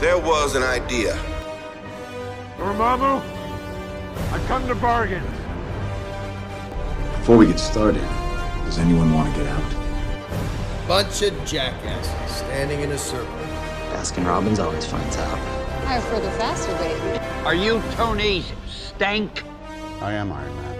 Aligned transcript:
there 0.00 0.18
was 0.18 0.54
an 0.54 0.62
idea. 0.62 1.14
Dormammu, 2.58 3.22
I 4.32 4.38
come 4.46 4.66
to 4.68 4.74
bargain. 4.74 5.22
Before 7.18 7.36
we 7.36 7.46
get 7.46 7.58
started, 7.58 8.02
does 8.64 8.78
anyone 8.78 9.12
want 9.14 9.34
to 9.34 9.40
get 9.40 9.50
out? 9.50 10.86
Bunch 10.86 11.22
of 11.22 11.44
jackasses 11.46 12.36
standing 12.36 12.80
in 12.80 12.92
a 12.92 12.98
circle. 12.98 13.32
Baskin 13.92 14.26
Robbins 14.26 14.58
always 14.58 14.84
finds 14.84 15.16
out. 15.16 15.38
Higher, 15.84 16.20
the 16.20 16.30
faster, 16.32 16.74
baby. 16.78 17.18
Are 17.44 17.54
you 17.54 17.80
Tony's 17.92 18.50
Stank? 18.68 19.42
I 20.00 20.12
am 20.12 20.32
Iron 20.32 20.54
Man. 20.56 20.73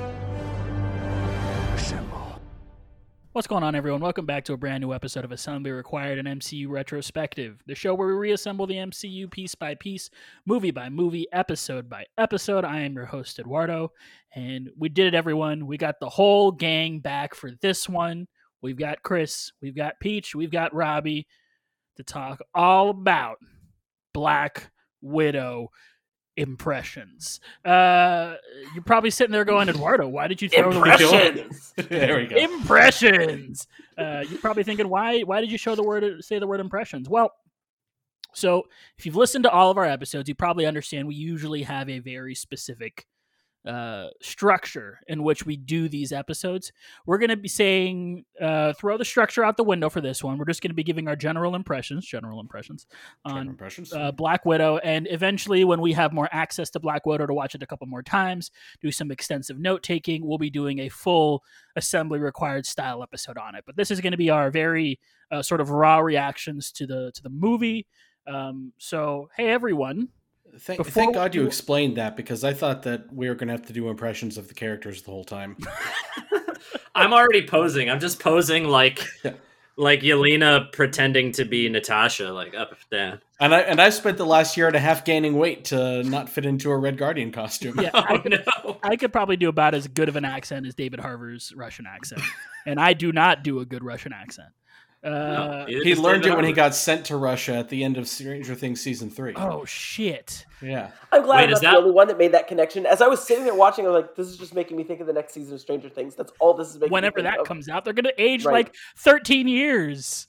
What's 3.35 3.49
going 3.49 3.65
on, 3.65 3.75
everyone? 3.75 4.01
Welcome 4.01 4.27
back 4.27 4.45
to 4.45 4.53
a 4.53 4.57
brand 4.57 4.81
new 4.81 4.95
episode 4.95 5.25
of 5.25 5.33
Assembly 5.33 5.73
Required, 5.73 6.21
an 6.21 6.39
MCU 6.39 6.69
retrospective, 6.69 7.61
the 7.67 7.75
show 7.75 7.93
where 7.93 8.07
we 8.07 8.15
reassemble 8.15 8.65
the 8.65 8.77
MCU 8.77 9.29
piece 9.29 9.57
by 9.57 9.75
piece, 9.75 10.09
movie 10.47 10.71
by 10.71 10.89
movie, 10.89 11.27
episode 11.33 11.91
by 11.91 12.05
episode. 12.17 12.65
I 12.65 12.83
am 12.83 12.95
your 12.95 13.07
host, 13.07 13.41
Eduardo, 13.41 13.91
and 14.37 14.71
we 14.79 14.89
did 14.89 15.09
it, 15.09 15.17
everyone. 15.17 15.67
We 15.67 15.77
got 15.77 15.99
the 15.99 16.09
whole 16.09 16.53
gang 16.53 17.01
back 17.01 17.35
for 17.35 17.51
this 17.61 17.89
one. 17.89 18.29
We've 18.63 18.79
got 18.79 19.03
Chris, 19.03 19.51
we've 19.61 19.75
got 19.75 19.99
Peach, 19.99 20.37
we've 20.37 20.53
got 20.53 20.73
Robbie 20.73 21.27
to 21.97 22.05
talk 22.05 22.41
all 22.55 22.91
about 22.91 23.39
Black 24.13 24.71
Widow 25.03 25.71
impressions. 26.37 27.41
Uh, 27.65 28.35
you're 28.75 28.85
probably 28.85 29.11
sitting 29.11 29.33
there 29.33 29.45
going, 29.45 29.69
Eduardo, 29.69 30.09
why 30.09 30.27
did 30.27 30.43
you 30.43 30.49
throw 30.49 30.71
Impressions. 30.71 31.73
there 31.89 32.17
we 32.17 32.27
go. 32.27 32.37
impressions? 32.37 33.67
Uh, 33.97 34.25
you're 34.29 34.41
probably 34.41 34.65
thinking, 34.65 34.89
why 34.89 35.21
why 35.21 35.41
did 35.41 35.51
you 35.53 35.59
show 35.59 35.75
the 35.75 35.83
word 35.83 36.25
say 36.25 36.39
the 36.39 36.47
word 36.47 36.61
impressions? 36.61 37.09
Well, 37.09 37.33
so 38.33 38.65
if 38.99 39.07
you've 39.07 39.17
listened 39.17 39.45
to 39.45 39.51
all 39.51 39.71
of 39.71 39.79
our 39.79 39.85
episodes, 39.85 40.29
you 40.29 40.35
probably 40.35 40.67
understand 40.67 41.07
we 41.07 41.15
usually 41.15 41.63
have 41.63 41.89
a 41.89 42.01
very 42.01 42.35
specific 42.35 43.07
uh, 43.67 44.09
structure 44.21 45.01
in 45.09 45.23
which 45.23 45.47
we 45.47 45.57
do 45.57 45.89
these 45.89 46.13
episodes. 46.13 46.73
We're 47.07 47.19
going 47.19 47.31
to 47.31 47.37
be 47.37 47.49
saying, 47.49 48.25
uh, 48.41 48.75
throw 48.75 48.99
the 48.99 49.05
structure 49.05 49.43
out 49.45 49.57
the 49.57 49.65
window 49.65 49.89
for 49.89 50.01
this 50.01 50.23
one. 50.23 50.39
We're 50.39 50.45
just 50.45 50.61
going 50.61 50.71
to 50.71 50.75
be 50.75 50.85
giving 50.85 51.09
our 51.09 51.17
general 51.17 51.55
impressions, 51.55 52.07
general 52.07 52.41
impressions 52.41 52.87
on 53.25 53.49
impressions. 53.49 53.93
uh, 53.93 54.13
Black 54.13 54.45
Widow, 54.45 54.79
and 54.79 55.09
eventually, 55.11 55.65
when 55.65 55.81
we 55.81 55.93
have 55.95 56.13
more 56.13 56.29
access 56.31 56.71
to 56.71 56.81
Black 56.81 57.07
Widow 57.07 57.27
to 57.27 57.35
watch 57.35 57.55
it 57.55 57.63
a 57.63 57.67
couple 57.67 57.87
more 57.87 58.03
times, 58.03 58.51
do 58.83 58.91
some 58.91 59.11
extensive 59.11 59.59
note 59.59 59.83
taking, 59.83 60.27
we'll 60.27 60.39
be 60.39 60.51
doing 60.51 60.81
a 60.81 60.89
full 60.89 61.43
assembly 61.77 62.19
required 62.19 62.67
style 62.67 63.03
episode 63.03 63.39
on 63.39 63.55
it. 63.55 63.65
But 63.67 63.77
this 63.77 63.91
is 63.91 64.01
going 64.01 64.13
to 64.13 64.19
be 64.19 64.31
our 64.31 64.51
very 64.51 65.01
uh, 65.31 65.43
sort 65.43 65.61
of 65.61 65.71
raw 65.71 65.99
reactions 65.99 66.71
to 66.73 66.87
the 66.87 67.13
to 67.15 67.23
the 67.23 67.31
movie. 67.31 67.87
Um, 68.27 68.73
so, 68.79 69.29
hey 69.37 69.49
everyone, 69.49 70.09
Thank, 70.61 70.79
Before 70.79 70.91
thank 70.93 71.15
God 71.15 71.35
you 71.35 71.43
we- 71.43 71.47
explained 71.47 71.97
that 71.97 72.17
because 72.17 72.45
I 72.45 72.53
thought 72.55 72.83
that 72.85 73.13
we 73.13 73.29
were 73.29 73.35
going 73.35 73.49
to 73.49 73.55
have 73.55 73.67
to 73.67 73.73
do 73.73 73.89
impressions 73.89 74.39
of 74.39 74.49
the 74.49 74.55
characters 74.55 75.03
the 75.03 75.11
whole 75.11 75.25
time. 75.25 75.57
I'm 76.95 77.13
already 77.13 77.47
posing. 77.47 77.91
I'm 77.91 78.01
just 78.01 78.21
posing 78.21 78.65
like 78.65 79.05
like 79.77 80.01
Yelena 80.03 80.71
pretending 80.73 81.33
to 81.33 81.45
be 81.45 81.69
Natasha, 81.69 82.33
like 82.33 82.55
up 82.55 82.77
down. 82.91 83.21
And 83.41 83.53
I 83.55 83.61
and 83.61 83.81
I 83.81 83.91
spent 83.91 84.17
the 84.17 84.27
last 84.27 84.57
year 84.57 84.69
and 84.69 84.77
a 84.77 84.81
half 84.81 85.05
gaining 85.05 85.37
weight 85.37 85.65
to 85.67 86.05
not 86.05 86.29
fit 86.29 86.47
into 86.47 86.71
a 86.71 86.77
Red 86.79 86.97
Guardian 86.97 87.33
costume. 87.33 87.81
yeah, 87.81 87.91
I 87.95 88.15
Oh 88.15 88.19
could, 88.21 88.45
no. 88.65 88.79
I 88.85 88.97
could 88.97 89.13
probably 89.13 89.37
do 89.37 89.49
about 89.49 89.75
as 89.75 89.89
good 89.89 90.09
of 90.09 90.15
an 90.17 90.25
accent 90.25 90.67
as 90.67 90.75
David 90.77 91.01
Harbour's 91.01 91.53
Russian 91.57 91.87
accent, 91.87 92.23
and 92.67 92.79
I 92.79 92.93
do 92.93 93.11
not 93.13 93.43
do 93.43 93.59
a 93.61 93.65
good 93.67 93.83
Russian 93.83 94.13
accent. 94.13 94.49
Uh, 95.05 95.67
No, 95.69 95.81
He 95.83 95.95
learned 95.95 96.25
it 96.25 96.35
when 96.35 96.45
he 96.47 96.53
got 96.53 96.75
sent 96.75 97.05
to 97.07 97.17
Russia 97.17 97.55
at 97.55 97.69
the 97.69 97.85
end 97.85 97.99
of 97.99 98.09
Stranger 98.09 98.55
Things 98.55 98.81
season 98.81 99.11
three. 99.11 99.35
oh 99.37 99.65
shit! 99.67 100.47
Yeah. 100.63 100.91
I'm 101.13 101.23
glad 101.23 101.37
Wait, 101.37 101.45
I'm 101.45 101.51
not 101.51 101.61
that- 101.63 101.71
the 101.73 101.77
only 101.77 101.91
one 101.91 102.09
that 102.09 102.17
made 102.17 102.33
that 102.33 102.49
connection. 102.49 102.87
As 102.87 103.03
I 103.03 103.07
was 103.07 103.23
sitting 103.23 103.45
there 103.45 103.55
watching, 103.55 103.85
I 103.85 103.91
was 103.91 104.03
like, 104.03 104.15
"This 104.17 104.29
is 104.29 104.39
just 104.39 104.55
making 104.55 104.77
me 104.79 104.85
think 104.85 105.01
of 105.01 105.07
the 105.07 105.13
next 105.13 105.35
season 105.35 105.55
of 105.55 105.61
Stranger 105.61 105.91
Things." 105.91 106.15
That's 106.15 106.33
all 106.41 106.55
this 106.55 106.69
is 106.71 106.77
making. 106.79 106.93
Whenever 106.93 107.17
me 107.19 107.23
think 107.25 107.35
that 107.35 107.41
of. 107.41 107.47
comes 107.47 107.69
out, 107.69 107.85
they're 107.85 107.93
gonna 107.93 108.13
age 108.17 108.45
Right. 108.47 108.53
like 108.67 108.75
13 108.97 109.47
years. 109.47 110.27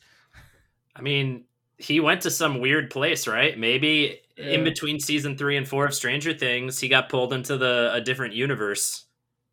I 0.96 1.02
mean, 1.02 1.46
he 1.78 2.00
went 2.00 2.22
to 2.22 2.32
some 2.32 2.60
weird 2.60 2.90
place, 2.90 3.28
right? 3.28 3.58
Maybe 3.58 4.20
in 4.38 4.64
between 4.66 5.00
season 5.00 5.38
three 5.38 5.56
and 5.56 5.66
four 5.68 5.86
of 5.86 5.94
Stranger 5.94 6.34
Things, 6.34 6.80
he 6.80 6.88
got 6.90 7.08
pulled 7.08 7.32
into 7.32 7.58
the 7.58 7.92
a 7.94 8.02
different 8.02 8.34
universe, 8.34 9.05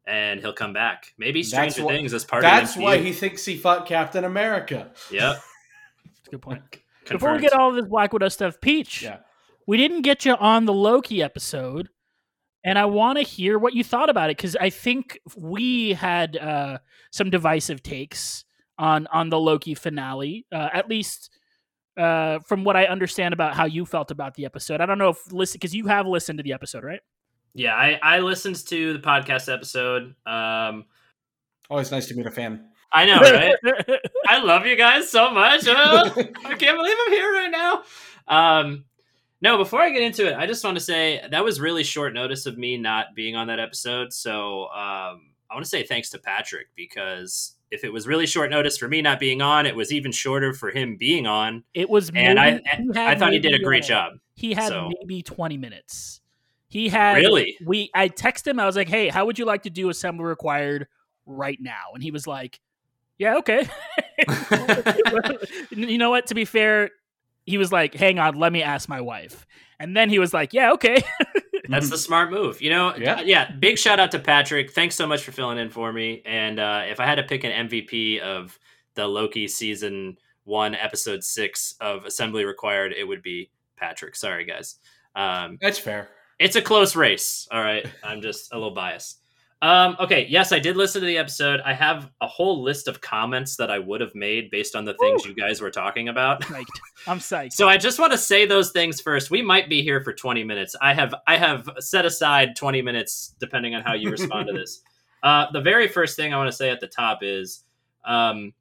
and 0.07 0.41
he'll 0.41 0.53
come 0.53 0.73
back. 0.73 1.13
Maybe 1.19 1.43
That's 1.43 1.51
Stranger 1.51 1.83
wh- 1.83 1.87
Things 1.89 2.13
is 2.13 2.25
part 2.25 2.43
That's 2.43 2.71
of 2.73 2.77
That's 2.77 2.85
why 2.85 2.99
he 2.99 3.13
thinks 3.13 3.45
he 3.45 3.57
fought 3.57 3.87
Captain 3.87 4.25
America. 4.25 4.91
Yep. 5.11 5.37
That's 6.05 6.29
a 6.29 6.31
good 6.31 6.43
point. 6.43 6.63
Before 7.09 7.33
we 7.33 7.41
get 7.41 7.53
all 7.53 7.73
this 7.73 7.87
Black 7.87 8.13
Widow 8.13 8.29
stuff, 8.29 8.61
Peach, 8.61 9.03
Yeah. 9.03 9.19
we 9.67 9.77
didn't 9.77 10.03
get 10.03 10.25
you 10.25 10.35
on 10.37 10.67
the 10.67 10.73
Loki 10.73 11.23
episode, 11.23 11.89
and 12.65 12.79
I 12.79 12.85
want 12.85 13.19
to 13.19 13.25
hear 13.25 13.59
what 13.59 13.75
you 13.75 13.83
thought 13.83 14.09
about 14.09 14.31
it 14.31 14.37
because 14.37 14.55
I 14.57 14.71
think 14.71 15.19
we 15.37 15.95
had 15.95 16.37
uh, 16.37 16.79
some 17.11 17.29
divisive 17.31 17.83
takes 17.83 18.45
on 18.79 19.09
on 19.09 19.31
the 19.31 19.39
Loki 19.39 19.75
finale, 19.75 20.47
uh, 20.53 20.69
at 20.73 20.89
least 20.89 21.29
uh, 21.97 22.39
from 22.47 22.63
what 22.63 22.77
I 22.77 22.85
understand 22.87 23.35
about 23.35 23.55
how 23.55 23.65
you 23.65 23.85
felt 23.85 24.11
about 24.13 24.35
the 24.35 24.45
episode. 24.45 24.81
I 24.81 24.87
don't 24.87 24.99
know 24.99 25.09
if 25.11 25.33
listen 25.33 25.59
because 25.59 25.75
you 25.75 25.89
have 25.89 26.07
listened 26.07 26.39
to 26.39 26.43
the 26.45 26.53
episode, 26.53 26.85
right? 26.85 27.01
Yeah, 27.55 27.75
I, 27.75 27.99
I 28.03 28.19
listened 28.21 28.57
to 28.69 28.93
the 28.95 28.99
podcast 28.99 29.53
episode. 29.53 30.15
Um, 30.27 30.85
Always 31.71 31.91
nice 31.91 32.07
to 32.09 32.15
meet 32.15 32.27
a 32.27 32.31
fan. 32.31 32.67
I 32.93 33.07
know, 33.07 33.17
right? 33.21 33.55
I 34.29 34.43
love 34.43 34.67
you 34.67 34.77
guys 34.77 35.11
so 35.11 35.31
much. 35.31 35.63
Oh, 35.67 35.73
I 36.17 36.55
can't 36.55 36.77
believe 36.77 36.97
I'm 37.07 37.13
here 37.13 37.33
right 37.33 37.51
now. 37.51 37.83
Um, 38.29 38.85
no, 39.41 39.57
before 39.59 39.81
I 39.81 39.91
get 39.91 40.03
into 40.03 40.27
it, 40.29 40.37
I 40.37 40.47
just 40.47 40.63
want 40.65 40.77
to 40.77 40.83
say 40.83 41.21
that 41.31 41.45
was 41.45 41.61
really 41.61 41.83
short 41.83 42.15
notice 42.15 42.47
of 42.47 42.57
me 42.59 42.77
not 42.77 43.15
being 43.15 43.35
on 43.37 43.49
that 43.49 43.59
episode. 43.59 44.13
So 44.13 44.65
um, 44.67 45.33
I 45.51 45.55
want 45.55 45.65
to 45.65 45.69
say 45.69 45.83
thanks 45.83 46.11
to 46.11 46.19
Patrick 46.19 46.69
because 46.77 47.55
if 47.71 47.85
it 47.85 47.93
was 47.93 48.07
really 48.07 48.27
short 48.27 48.51
notice 48.51 48.77
for 48.79 48.89
me 48.89 49.03
not 49.03 49.19
being 49.19 49.43
on, 49.43 49.67
it 49.67 49.75
was 49.75 49.93
even 49.93 50.13
shorter 50.13 50.53
for 50.55 50.71
him 50.71 50.97
being 50.97 51.27
on. 51.27 51.65
it 51.75 51.89
was, 51.91 52.11
And 52.15 52.39
I, 52.39 52.61
maybe- 52.79 52.99
I 52.99 53.15
thought 53.17 53.33
he 53.33 53.39
did 53.39 53.55
a 53.55 53.63
great 53.65 53.85
job. 53.85 54.15
He 54.37 54.55
had 54.55 54.69
So- 54.69 54.91
maybe 55.01 55.23
20 55.23 55.57
minutes. 55.59 56.21
He 56.73 56.89
had 56.89 57.17
Really? 57.17 57.59
We 57.63 57.91
I 57.95 58.09
texted 58.09 58.47
him. 58.47 58.59
I 58.59 58.65
was 58.65 58.77
like, 58.77 58.89
"Hey, 58.89 59.09
how 59.11 59.27
would 59.27 59.39
you 59.39 59.45
like 59.45 59.65
to 59.65 59.71
do 59.71 59.91
assembly 59.91 60.25
required 60.25 60.89
right 61.27 61.59
now?" 61.61 61.93
And 61.93 62.03
he 62.03 62.11
was 62.11 62.27
like, 62.27 62.61
"Yeah, 63.19 63.37
okay." 63.37 63.69
you 65.71 65.99
know 65.99 66.09
what? 66.09 66.29
To 66.29 66.35
be 66.35 66.47
fair, 66.47 66.89
he 67.45 67.59
was 67.59 67.73
like, 67.73 67.93
"Hang 67.93 68.19
on, 68.19 68.37
let 68.39 68.55
me 68.55 68.63
ask 68.63 68.89
my 68.89 69.03
wife." 69.03 69.47
And 69.79 69.95
then 69.95 70.09
he 70.09 70.19
was 70.19 70.33
like, 70.33 70.55
"Yeah, 70.55 70.73
okay." 70.73 71.03
That's 71.69 71.91
the 71.91 71.99
smart 71.99 72.31
move. 72.31 72.63
You 72.63 72.71
know, 72.71 72.97
Yeah. 72.97 73.21
yeah. 73.21 73.21
yeah. 73.21 73.51
Big 73.53 73.77
shout 73.79 74.01
out 74.01 74.11
to 74.13 74.19
Patrick. 74.19 74.73
Thanks 74.73 74.95
so 74.95 75.07
much 75.07 75.23
for 75.25 75.33
filling 75.33 75.59
in 75.59 75.69
for 75.69 75.93
me. 75.93 76.23
And 76.25 76.59
uh, 76.59 76.85
if 76.87 77.01
I 77.01 77.05
had 77.05 77.17
to 77.17 77.23
pick 77.23 77.45
an 77.45 77.69
MVP 77.69 78.19
of 78.21 78.59
the 78.95 79.07
Loki 79.07 79.47
season 79.47 80.17
one, 80.45 80.75
episode 80.75 81.23
six 81.23 81.75
of 81.83 82.07
Assembly 82.07 82.47
Required, 82.47 82.95
it 82.99 83.05
would 83.05 83.21
be 83.23 83.51
Patrick. 83.77 84.17
Sorry, 84.17 84.47
guys. 84.47 84.77
Um, 85.15 85.59
That's 85.61 85.79
fair. 85.79 86.09
It's 86.43 86.57
a 86.57 86.63
close 86.63 86.97
race. 86.97 87.47
All 87.51 87.63
right. 87.63 87.87
I'm 88.03 88.21
just 88.21 88.53
a 88.53 88.57
little 88.57 88.75
biased. 88.75 89.21
Um, 89.63 89.97
okay. 90.01 90.27
Yes, 90.29 90.51
I 90.51 90.59
did 90.59 90.77
listen 90.77 91.01
to 91.01 91.07
the 91.07 91.19
episode. 91.19 91.61
I 91.61 91.73
have 91.73 92.11
a 92.21 92.27
whole 92.27 92.65
list 92.65 92.89
of 92.89 93.01
comments 93.01 93.55
that 93.57 93.71
I 93.71 93.79
would 93.79 94.01
have 94.01 94.13
made 94.13 94.51
based 94.51 94.75
on 94.75 94.85
the 94.85 94.95
things 94.95 95.25
you 95.25 95.35
guys 95.35 95.61
were 95.61 95.71
talking 95.71 96.09
about. 96.09 96.43
psyched. 96.43 96.67
I'm 97.07 97.21
psyched. 97.21 97.53
So 97.53 97.69
I 97.69 97.77
just 97.77 98.01
want 98.01 98.11
to 98.11 98.19
say 98.19 98.45
those 98.45 98.73
things 98.73 99.01
first. 99.01 99.31
We 99.31 99.41
might 99.41 99.69
be 99.69 99.81
here 99.83 100.01
for 100.01 100.13
20 100.13 100.43
minutes. 100.43 100.75
I 100.83 100.93
have 100.95 101.15
I 101.29 101.37
have 101.37 101.69
set 101.79 102.05
aside 102.05 102.57
20 102.57 102.83
minutes 102.83 103.37
depending 103.39 103.77
on 103.77 103.83
how 103.83 103.95
you 103.95 104.11
respond 104.11 104.49
to 104.49 104.53
this. 104.53 104.83
Uh, 105.23 105.47
the 105.53 105.61
very 105.61 105.87
first 105.87 106.17
thing 106.17 106.35
I 106.35 106.37
want 106.37 106.51
to 106.51 106.57
say 106.57 106.69
at 106.69 106.81
the 106.81 106.89
top 106.89 107.21
is 107.23 107.63
um, 108.05 108.53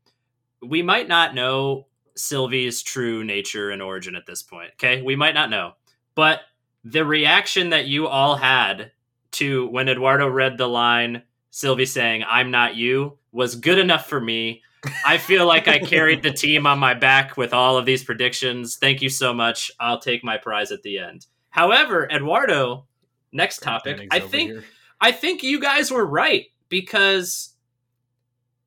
we 0.62 0.84
might 0.84 1.08
not 1.08 1.34
know 1.34 1.88
Sylvie's 2.16 2.84
true 2.84 3.24
nature 3.24 3.72
and 3.72 3.82
origin 3.82 4.16
at 4.16 4.28
this 4.28 4.44
point. 4.44 4.70
Okay, 4.74 5.02
we 5.02 5.16
might 5.16 5.34
not 5.34 5.50
know, 5.50 5.72
but 6.14 6.42
the 6.84 7.06
reaction 7.06 7.70
that 7.70 7.88
you 7.88 8.08
all 8.08 8.36
had 8.36 8.92
to 9.32 9.68
when 9.68 9.90
Eduardo 9.90 10.28
read 10.28 10.58
the 10.58 10.68
line 10.68 11.24
Sylvie 11.52 11.86
saying 11.86 12.24
"I'm 12.28 12.52
not 12.52 12.76
you" 12.76 13.18
was 13.32 13.56
good 13.56 13.78
enough 13.78 14.08
for 14.08 14.20
me. 14.20 14.64
I 15.06 15.18
feel 15.18 15.46
like 15.46 15.68
I 15.68 15.80
carried 15.80 16.24
the 16.24 16.32
team 16.34 16.66
on 16.66 16.80
my 16.80 16.94
back 16.94 17.38
with 17.38 17.54
all 17.54 17.78
of 17.78 17.86
these 17.86 18.04
predictions. 18.04 18.78
Thank 18.78 19.02
you 19.02 19.10
so 19.10 19.34
much. 19.34 19.72
I'll 19.80 20.00
take 20.00 20.24
my 20.24 20.38
prize 20.38 20.72
at 20.72 20.82
the 20.82 20.98
end. 20.98 21.28
However, 21.50 22.08
Eduardo, 22.10 22.88
next 23.32 23.60
topic. 23.60 24.08
I 24.10 24.20
think 24.20 24.52
here. 24.52 24.64
I 25.00 25.12
think 25.12 25.44
you 25.44 25.60
guys 25.60 25.92
were 25.92 26.06
right 26.06 26.48
because 26.70 27.54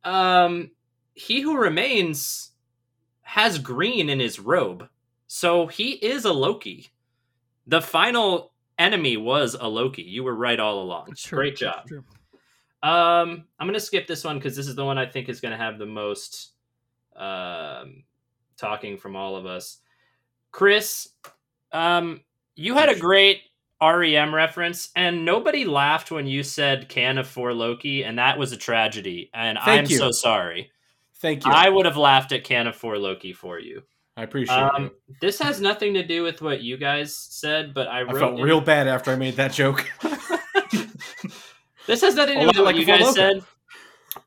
um 0.04 0.70
he 1.14 1.40
who 1.40 1.56
remains 1.56 2.50
has 3.22 3.58
green 3.58 4.08
in 4.08 4.20
his 4.20 4.38
robe. 4.38 4.88
So 5.26 5.66
he 5.66 5.92
is 5.92 6.24
a 6.24 6.32
Loki. 6.32 6.90
The 7.66 7.80
final 7.80 8.52
enemy 8.78 9.16
was 9.16 9.54
a 9.58 9.66
Loki. 9.68 10.02
You 10.02 10.24
were 10.24 10.34
right 10.34 10.58
all 10.60 10.82
along. 10.82 11.14
True. 11.16 11.38
Great 11.38 11.56
job. 11.56 11.86
true. 11.86 12.04
Um, 12.82 13.44
I'm 13.58 13.66
gonna 13.66 13.80
skip 13.80 14.06
this 14.06 14.24
one 14.24 14.38
because 14.38 14.54
this 14.56 14.68
is 14.68 14.74
the 14.74 14.84
one 14.84 14.98
I 14.98 15.06
think 15.06 15.28
is 15.28 15.40
gonna 15.40 15.56
have 15.56 15.78
the 15.78 15.86
most 15.86 16.52
um 17.16 18.02
talking 18.56 18.98
from 18.98 19.16
all 19.16 19.36
of 19.36 19.46
us. 19.46 19.78
Chris, 20.50 21.08
Um, 21.72 22.20
you 22.54 22.74
had 22.74 22.88
a 22.88 22.98
great 22.98 23.42
REM 23.82 24.32
reference, 24.34 24.90
and 24.94 25.24
nobody 25.24 25.64
laughed 25.64 26.10
when 26.10 26.26
you 26.26 26.42
said 26.42 26.88
"can 26.88 27.18
of 27.18 27.26
for 27.26 27.52
Loki," 27.52 28.04
and 28.04 28.18
that 28.18 28.38
was 28.38 28.52
a 28.52 28.56
tragedy. 28.56 29.30
And 29.34 29.58
Thank 29.64 29.86
I'm 29.86 29.90
you. 29.90 29.98
so 29.98 30.10
sorry. 30.12 30.70
Thank 31.16 31.44
you. 31.44 31.50
I 31.50 31.66
I, 31.66 31.68
would 31.70 31.86
have 31.86 31.96
laughed 31.96 32.32
at 32.32 32.44
"can 32.44 32.66
of 32.66 32.76
for 32.76 32.98
Loki" 32.98 33.32
for 33.32 33.58
you. 33.58 33.82
Appreciate 34.22 34.56
Um, 34.56 34.84
you. 34.84 34.90
this 35.20 35.38
has 35.40 35.60
nothing 35.60 35.94
to 35.94 36.06
do 36.06 36.22
with 36.22 36.40
what 36.40 36.62
you 36.62 36.76
guys 36.76 37.16
said, 37.16 37.74
but 37.74 37.88
I 37.88 38.02
I 38.02 38.12
felt 38.12 38.38
in- 38.38 38.44
real 38.44 38.60
bad 38.60 38.86
after 38.88 39.10
I 39.10 39.16
made 39.16 39.34
that 39.36 39.52
joke. 39.52 39.90
This 41.86 42.00
has 42.00 42.14
nothing 42.14 42.36
to 42.36 42.40
do 42.40 42.46
with 42.46 42.56
lot 42.56 42.64
what 42.64 42.76
you 42.76 42.86
guys 42.86 43.14
said. 43.14 43.42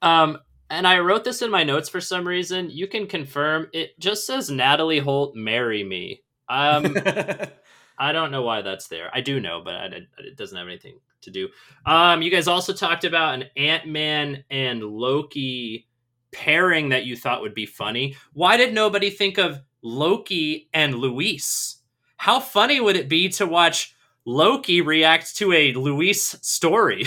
Um, 0.04 0.38
and 0.69 0.86
I 0.86 1.00
wrote 1.00 1.24
this 1.24 1.42
in 1.42 1.50
my 1.50 1.63
notes 1.63 1.89
for 1.89 2.00
some 2.00 2.28
reason. 2.28 2.69
You 2.69 2.88
can 2.88 3.07
confirm 3.07 3.68
it 3.74 3.98
just 4.00 4.28
says 4.28 4.51
Natalie 4.51 5.00
Holt 5.00 5.36
marry 5.36 5.84
me. 5.84 6.22
Um, 6.50 6.95
I 7.98 8.12
don't 8.12 8.31
know 8.31 8.44
why 8.44 8.62
that's 8.62 8.88
there. 8.89 9.10
I 9.12 9.22
do 9.22 9.39
know, 9.39 9.62
but 9.63 9.74
I, 9.74 9.86
I- 9.86 10.01
it 10.19 10.38
doesn't 10.38 10.56
have 10.57 10.68
anything 10.68 11.00
to 11.22 11.31
do. 11.31 11.50
Um, 11.86 12.22
you 12.22 12.30
guys 12.30 12.48
also 12.48 12.74
talked 12.74 13.06
about 13.06 13.34
an 13.34 13.45
Ant 13.57 13.88
Man 13.88 14.44
and 14.51 14.84
Loki 14.84 15.88
pairing 16.31 16.89
that 16.89 17.06
you 17.06 17.16
thought 17.16 17.42
would 17.42 17.56
be 17.56 17.66
funny. 17.66 18.16
Why 18.34 18.56
did 18.57 18.72
nobody 18.74 19.10
think 19.10 19.39
of 19.39 19.60
Loki 19.88 20.68
and 20.74 20.95
Luis? 20.95 21.78
How 22.18 22.42
funny 22.42 22.81
would 22.81 22.98
it 22.98 23.07
be 23.07 23.30
to 23.30 23.45
watch 23.45 23.95
Loki 24.25 24.81
react 24.81 25.38
to 25.38 25.54
a 25.54 25.72
Luis 25.74 26.36
story? 26.42 27.06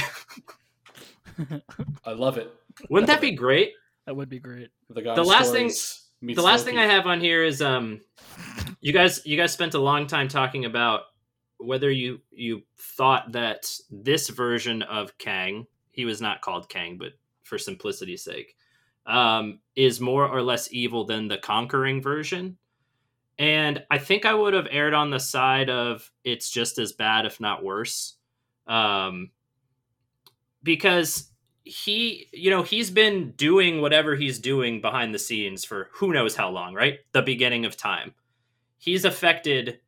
I 2.05 2.13
love 2.13 2.39
it. 2.39 2.53
Wouldn't 2.89 3.09
that 3.09 3.21
be 3.21 3.33
great? 3.33 3.73
That 4.07 4.17
would 4.17 4.31
be 4.31 4.39
great. 4.39 4.71
The, 4.89 5.03
God 5.03 5.15
The 5.17 5.25
last 5.25 5.53
thing- 5.53 5.71
the 6.23 6.43
last 6.43 6.65
thing 6.65 6.79
I 6.79 6.87
have 6.87 7.07
on 7.07 7.19
here 7.21 7.43
is 7.43 7.63
um 7.63 8.01
you 8.81 8.93
guys 8.93 9.25
you 9.25 9.39
guys 9.39 9.53
spent 9.53 9.73
a 9.75 9.79
long 9.79 10.07
time 10.07 10.29
talking 10.29 10.65
about 10.67 11.03
whether 11.59 11.91
you 11.91 12.21
you 12.31 12.63
thought 12.79 13.33
that 13.33 13.71
this 13.91 14.29
version 14.29 14.83
of 14.83 15.17
Kang, 15.19 15.67
he 15.93 16.05
was 16.05 16.21
not 16.21 16.41
called 16.41 16.69
Kang, 16.69 16.99
but 16.99 17.13
for 17.43 17.57
simplicity's 17.59 18.23
sake, 18.23 18.55
um, 19.07 19.61
is 19.77 20.01
more 20.01 20.27
or 20.29 20.43
less 20.43 20.73
evil 20.73 21.05
than 21.05 21.29
the 21.29 21.39
conquering 21.39 22.03
version. 22.03 22.59
And 23.41 23.83
I 23.91 23.97
think 23.97 24.27
I 24.27 24.35
would 24.35 24.53
have 24.53 24.69
erred 24.71 24.93
on 24.93 25.11
the 25.11 25.19
side 25.19 25.71
of 25.71 26.11
it's 26.25 26.51
just 26.51 26.79
as 26.79 26.93
bad, 26.93 27.25
if 27.25 27.41
not 27.41 27.65
worse. 27.65 28.17
Um, 28.67 29.31
because 30.63 31.31
he 31.65 32.29
you 32.33 32.51
know 32.51 32.63
he's 32.63 32.91
been 32.91 33.33
doing 33.33 33.81
whatever 33.81 34.15
he's 34.15 34.39
doing 34.39 34.81
behind 34.81 35.15
the 35.15 35.19
scenes 35.19 35.65
for 35.65 35.89
who 35.95 36.13
knows 36.13 36.37
how 36.37 36.51
long 36.51 36.75
right? 36.75 36.99
The 37.13 37.23
beginning 37.23 37.65
of 37.65 37.77
time. 37.77 38.15
He's 38.77 39.07
affected 39.07 39.81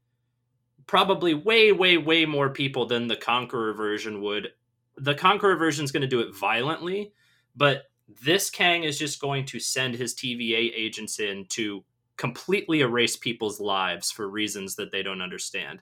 probably 0.87 1.35
way 1.35 1.73
way 1.73 1.99
way 1.99 2.25
more 2.25 2.49
people 2.49 2.87
than 2.87 3.07
the 3.07 3.17
conqueror 3.17 3.75
version 3.75 4.23
would. 4.23 4.49
The 4.97 5.15
conqueror 5.15 5.57
version 5.57 5.85
is 5.85 5.93
going 5.93 6.03
to 6.03 6.09
do 6.09 6.21
it 6.21 6.35
violently 6.35 7.13
but 7.55 7.85
this 8.23 8.51
kang 8.51 8.85
is 8.85 8.99
just 8.99 9.21
going 9.21 9.45
to 9.47 9.61
send 9.61 9.95
his 9.95 10.15
tva 10.15 10.73
agents 10.75 11.19
in 11.19 11.47
to 11.51 11.85
completely 12.17 12.81
erase 12.81 13.17
people's 13.17 13.61
lives 13.61 14.11
for 14.11 14.29
reasons 14.29 14.77
that 14.77 14.93
they 14.93 15.03
don't 15.03 15.23
understand 15.23 15.81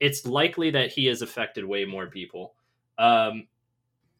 it's 0.00 0.26
likely 0.26 0.70
that 0.70 0.90
he 0.90 1.06
has 1.06 1.22
affected 1.22 1.64
way 1.64 1.84
more 1.84 2.06
people 2.06 2.54
um, 2.98 3.46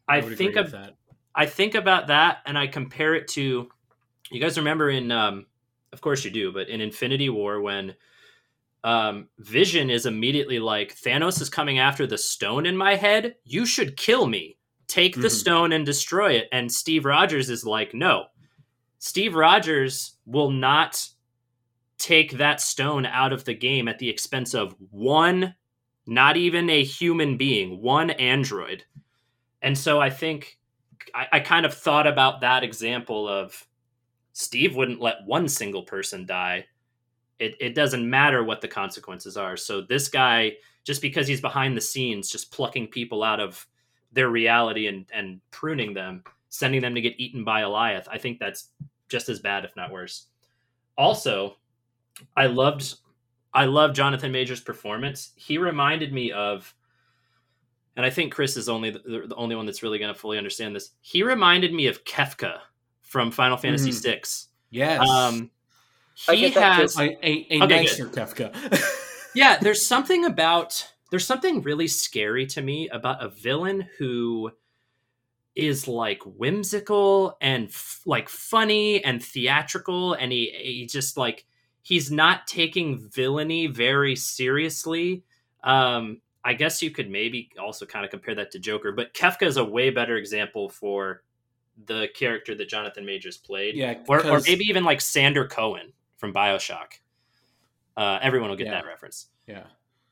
I, 0.09 0.21
would 0.21 0.37
think 0.37 0.57
of 0.57 0.71
that. 0.73 0.97
I 1.35 1.47
think 1.47 1.75
about 1.75 2.09
that 2.09 2.39
and 2.47 2.59
I 2.59 2.67
compare 2.67 3.15
it 3.15 3.29
to 3.29 3.69
you 4.31 4.41
guys 4.41 4.59
remember 4.59 4.91
in 4.91 5.11
um 5.13 5.47
of 5.93 6.01
course 6.01 6.25
you 6.25 6.31
do, 6.31 6.53
but 6.53 6.69
in 6.69 6.81
Infinity 6.81 7.29
War 7.29 7.61
when 7.61 7.95
um 8.85 9.29
Vision 9.39 9.91
is 9.91 10.07
immediately 10.07 10.59
like 10.59 10.97
Thanos 10.97 11.41
is 11.41 11.51
coming 11.51 11.79
after 11.79 12.07
the 12.07 12.19
stone 12.19 12.67
in 12.67 12.77
my 12.77 12.97
head, 12.97 13.37
you 13.45 13.67
should 13.67 13.97
kill 13.97 14.27
me. 14.27 14.57
Take 14.89 15.15
the 15.15 15.29
Mhm. 15.29 15.31
stone 15.31 15.73
and 15.73 15.87
destroy 15.87 16.33
it 16.33 16.49
and 16.53 16.71
Steve 16.71 17.05
Rogers 17.05 17.51
is 17.51 17.65
like 17.65 17.95
no. 17.95 18.27
Steve 18.99 19.35
Rogers 19.35 20.17
will 20.27 20.51
not 20.51 21.07
take 21.99 22.33
that 22.33 22.61
stone 22.61 23.07
out 23.07 23.33
of 23.33 23.45
the 23.45 23.55
game 23.55 23.89
at 23.89 23.99
the 23.99 24.09
expense 24.09 24.55
of 24.55 24.75
one 24.91 25.55
not 26.07 26.37
even 26.37 26.69
a 26.69 26.83
human 26.83 27.37
being, 27.37 27.81
one 27.81 28.11
android. 28.11 28.85
And 29.63 29.77
so 29.77 30.01
I 30.01 30.11
think 30.11 30.59
I, 31.15 31.27
I 31.33 31.41
kind 31.41 31.65
of 31.65 31.75
thought 31.75 32.07
about 32.07 32.41
that 32.41 32.65
example 32.65 33.29
of 33.29 33.67
Steve 34.33 34.75
wouldn't 34.75 35.01
let 35.01 35.25
one 35.27 35.49
single 35.49 35.83
person 35.83 36.27
die. 36.27 36.67
It, 37.39 37.55
it 37.61 37.75
doesn't 37.75 38.09
matter 38.09 38.43
what 38.43 38.61
the 38.61 38.69
consequences 38.69 39.37
are. 39.37 39.57
So 39.57 39.81
this 39.81 40.09
guy, 40.09 40.53
just 40.85 41.03
because 41.03 41.27
he's 41.29 41.41
behind 41.41 41.77
the 41.77 41.81
scenes, 41.81 42.31
just 42.31 42.53
plucking 42.53 42.89
people 42.89 43.23
out 43.23 43.41
of 43.41 43.67
their 44.13 44.29
reality 44.29 44.89
and, 44.89 45.07
and 45.13 45.41
pruning 45.51 45.95
them, 45.95 46.25
sending 46.49 46.81
them 46.81 46.95
to 46.95 47.01
get 47.01 47.19
eaten 47.19 47.45
by 47.45 47.63
Alioth, 47.63 48.07
I 48.11 48.19
think 48.19 48.39
that's 48.39 48.69
just 49.09 49.29
as 49.29 49.41
bad, 49.41 49.65
if 49.65 49.75
not 49.77 49.91
worse. 49.91 50.27
Also, 50.99 51.57
I 52.37 52.47
loved 52.47 52.95
I 53.55 53.67
love 53.67 53.93
Jonathan 53.95 54.33
Majors' 54.33 54.61
performance. 54.61 55.33
He 55.37 55.59
reminded 55.59 56.13
me 56.13 56.33
of 56.33 56.75
and 57.97 58.07
I 58.07 58.11
think 58.11 58.33
Chris 58.33 58.57
is 58.57 58.69
only 58.69 58.91
the, 58.91 59.25
the 59.29 59.35
only 59.37 59.55
one 59.55 59.67
that's 59.67 59.83
really 59.83 59.99
going 59.99 60.13
to 60.13 60.19
fully 60.19 60.39
understand 60.39 60.75
this. 60.75 60.93
He 61.03 61.23
reminded 61.23 61.75
me 61.75 61.89
of 61.89 62.05
Kefka 62.05 62.59
from 63.03 63.31
Final 63.31 63.59
Fantasy 63.59 63.91
Mhm. 63.91 64.03
VI. 64.03 64.23
Yes. 64.71 65.07
Um, 65.07 65.51
he 66.15 66.51
get 66.51 66.55
has, 66.63 66.99
a, 66.99 67.03
a, 67.03 67.47
a 67.51 67.63
Okay, 67.65 67.83
nicer 67.83 68.07
Kefka. 68.09 68.81
yeah. 69.35 69.59
There's 69.61 69.85
something 69.85 70.25
about 70.25 70.89
there's 71.11 71.27
something 71.27 71.61
really 71.61 71.89
scary 71.89 72.47
to 72.47 72.63
me 72.63 72.89
about 72.89 73.23
a 73.23 73.29
villain 73.29 73.87
who 73.99 74.51
is 75.55 75.87
like 75.87 76.23
whimsical 76.25 77.37
and 77.43 77.69
f- 77.69 78.01
like 78.07 78.31
funny 78.31 79.05
and 79.05 79.23
theatrical, 79.23 80.15
and 80.15 80.33
he 80.33 80.51
he 80.57 80.87
just 80.87 81.19
like 81.19 81.45
he's 81.83 82.11
not 82.11 82.47
taking 82.47 83.09
villainy 83.11 83.67
very 83.67 84.17
seriously. 84.17 85.23
Um, 85.65 86.21
I 86.45 86.55
guess 86.55 86.83
you 86.83 86.91
could 86.91 87.09
maybe 87.11 87.51
also 87.61 87.87
kind 87.87 88.05
of 88.05 88.11
compare 88.11 88.35
that 88.35 88.51
to 88.53 88.59
Joker, 88.59 88.93
but 88.93 89.15
Kefka 89.15 89.47
is 89.47 89.57
a 89.59 89.65
way 89.65 89.91
better 89.91 90.17
example 90.17 90.69
for 90.69 91.23
the 91.87 92.09
character 92.15 92.55
that 92.55 92.69
Jonathan 92.69 93.07
Majors 93.07 93.37
played. 93.37 93.77
yeah, 93.77 93.95
or, 94.09 94.27
or 94.27 94.41
maybe 94.41 94.65
even 94.65 94.85
like 94.85 95.01
Sander 95.01 95.47
Cohen 95.47 95.93
from 96.19 96.33
Bioshock. 96.35 96.95
Uh, 97.97 98.19
everyone 98.23 98.49
will 98.51 98.57
get 98.57 98.67
Yeah. 98.67 98.73
that 98.81 98.87
reference. 98.87 99.29
yeah. 99.47 99.65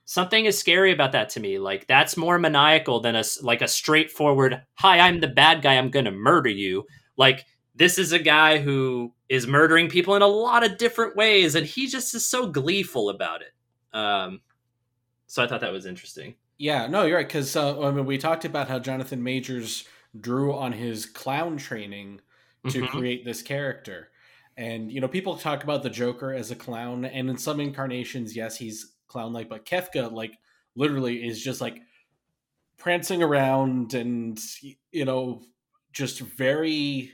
Something 0.04 0.46
is 0.46 0.58
scary 0.58 0.90
about 0.92 1.12
that 1.12 1.28
to 1.30 1.40
me. 1.40 1.60
Like 1.60 1.86
that's 1.86 2.16
more 2.16 2.36
maniacal 2.36 2.98
than 2.98 3.14
a 3.14 3.22
like 3.42 3.62
a 3.62 3.68
straightforward 3.68 4.60
"Hi, 4.74 4.98
I'm 4.98 5.20
the 5.20 5.28
bad 5.28 5.62
guy. 5.62 5.74
I'm 5.76 5.88
gonna 5.88 6.10
murder 6.10 6.48
you." 6.50 6.84
Like 7.16 7.46
this 7.74 7.98
is 7.98 8.12
a 8.12 8.18
guy 8.18 8.58
who 8.58 9.14
is 9.28 9.46
murdering 9.46 9.88
people 9.88 10.14
in 10.16 10.22
a 10.22 10.26
lot 10.26 10.64
of 10.64 10.76
different 10.78 11.16
ways, 11.16 11.54
and 11.54 11.66
he 11.66 11.86
just 11.86 12.14
is 12.14 12.24
so 12.26 12.46
gleeful 12.46 13.10
about 13.10 13.42
it. 13.42 13.52
Um, 13.96 14.40
so 15.26 15.42
I 15.42 15.46
thought 15.46 15.60
that 15.60 15.72
was 15.72 15.86
interesting. 15.86 16.34
Yeah, 16.58 16.86
no, 16.86 17.04
you're 17.04 17.16
right. 17.16 17.26
Because 17.26 17.56
uh, 17.56 17.80
I 17.82 17.90
mean, 17.90 18.06
we 18.06 18.18
talked 18.18 18.44
about 18.44 18.68
how 18.68 18.78
Jonathan 18.78 19.22
Majors 19.22 19.86
drew 20.20 20.52
on 20.54 20.72
his 20.72 21.06
clown 21.06 21.56
training 21.56 22.20
to 22.68 22.82
Mhm. 22.82 22.88
create 22.88 23.24
this 23.24 23.42
character, 23.42 24.10
and 24.56 24.90
you 24.92 25.00
know, 25.00 25.08
people 25.08 25.36
talk 25.36 25.64
about 25.64 25.82
the 25.82 25.90
Joker 25.90 26.34
as 26.34 26.50
a 26.50 26.56
clown, 26.56 27.04
and 27.04 27.30
in 27.30 27.38
some 27.38 27.60
incarnations, 27.60 28.36
yes, 28.36 28.56
he's 28.56 28.96
clown-like, 29.06 29.48
but 29.48 29.64
Kefka, 29.64 30.12
like, 30.12 30.38
literally 30.76 31.26
is 31.26 31.42
just 31.42 31.60
like 31.60 31.80
prancing 32.76 33.22
around 33.22 33.94
and 33.94 34.38
you 34.92 35.04
know, 35.04 35.42
just 35.92 36.20
very 36.20 37.12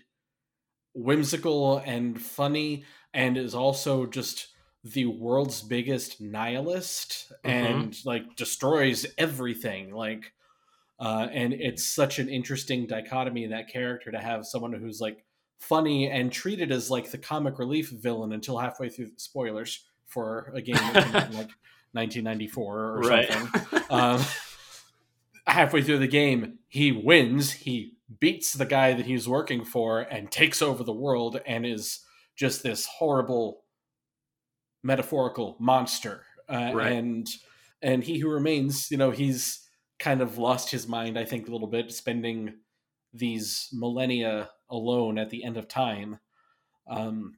whimsical 0.97 1.79
and 1.79 2.21
funny, 2.21 2.85
and 3.15 3.37
is 3.37 3.55
also 3.55 4.07
just 4.07 4.49
the 4.85 5.07
world's 5.07 5.63
biggest 5.63 6.21
nihilist 6.21 7.33
and 7.45 7.97
like 8.05 8.37
destroys 8.37 9.05
everything 9.19 9.93
like 9.93 10.33
uh 11.01 11.27
and 11.33 11.53
it's 11.53 11.85
such 11.85 12.21
an 12.21 12.29
interesting 12.29 12.87
dichotomy 12.87 13.43
in 13.43 13.51
that 13.51 13.69
character 13.69 14.13
to 14.13 14.19
have 14.21 14.47
someone 14.47 14.73
who's 14.73 15.01
like 15.01 15.25
funny 15.59 16.09
and 16.09 16.31
treated 16.31 16.71
as 16.71 16.89
like 16.89 17.11
the 17.11 17.19
comic 17.19 17.59
relief 17.59 17.91
villain 17.91 18.33
until 18.33 18.59
halfway 18.59 18.89
through 18.89 19.09
spoilers 19.17 19.85
for 20.07 20.53
a 20.55 20.63
game 20.63 20.77
that 20.77 21.05
came 21.05 21.17
out 21.17 21.31
in 21.31 21.37
like 21.37 21.51
1994 21.93 22.81
or 22.81 22.99
Right. 23.01 23.33
something 23.33 23.83
um 23.91 24.25
halfway 25.49 25.83
through 25.83 25.99
the 25.99 26.07
game 26.07 26.59
he 26.69 26.93
wins 26.93 27.51
he 27.51 27.96
beats 28.21 28.53
the 28.53 28.67
guy 28.67 28.93
that 28.95 29.07
he's 29.07 29.29
working 29.29 29.65
for 29.65 30.01
and 30.01 30.31
takes 30.31 30.63
over 30.63 30.85
the 30.85 30.93
world 30.93 31.41
and 31.47 31.67
is 31.67 32.01
just 32.37 32.63
this 32.63 32.87
horrible 32.87 33.63
metaphorical 34.83 35.57
monster 35.59 36.23
uh, 36.49 36.71
Right. 36.75 36.93
and 36.93 37.29
and 37.83 38.05
he 38.05 38.19
who 38.19 38.29
remains 38.31 38.91
you 38.91 38.97
know 38.97 39.11
he's 39.11 39.67
kind 39.99 40.21
of 40.21 40.39
lost 40.39 40.71
his 40.71 40.87
mind 40.87 41.19
i 41.19 41.25
think 41.25 41.49
a 41.49 41.51
little 41.51 41.67
bit 41.67 41.91
spending 41.93 42.55
these 43.13 43.69
millennia 43.73 44.51
alone 44.71 45.19
at 45.19 45.31
the 45.31 45.43
end 45.43 45.57
of 45.57 45.67
time 45.67 46.19
um 46.89 47.37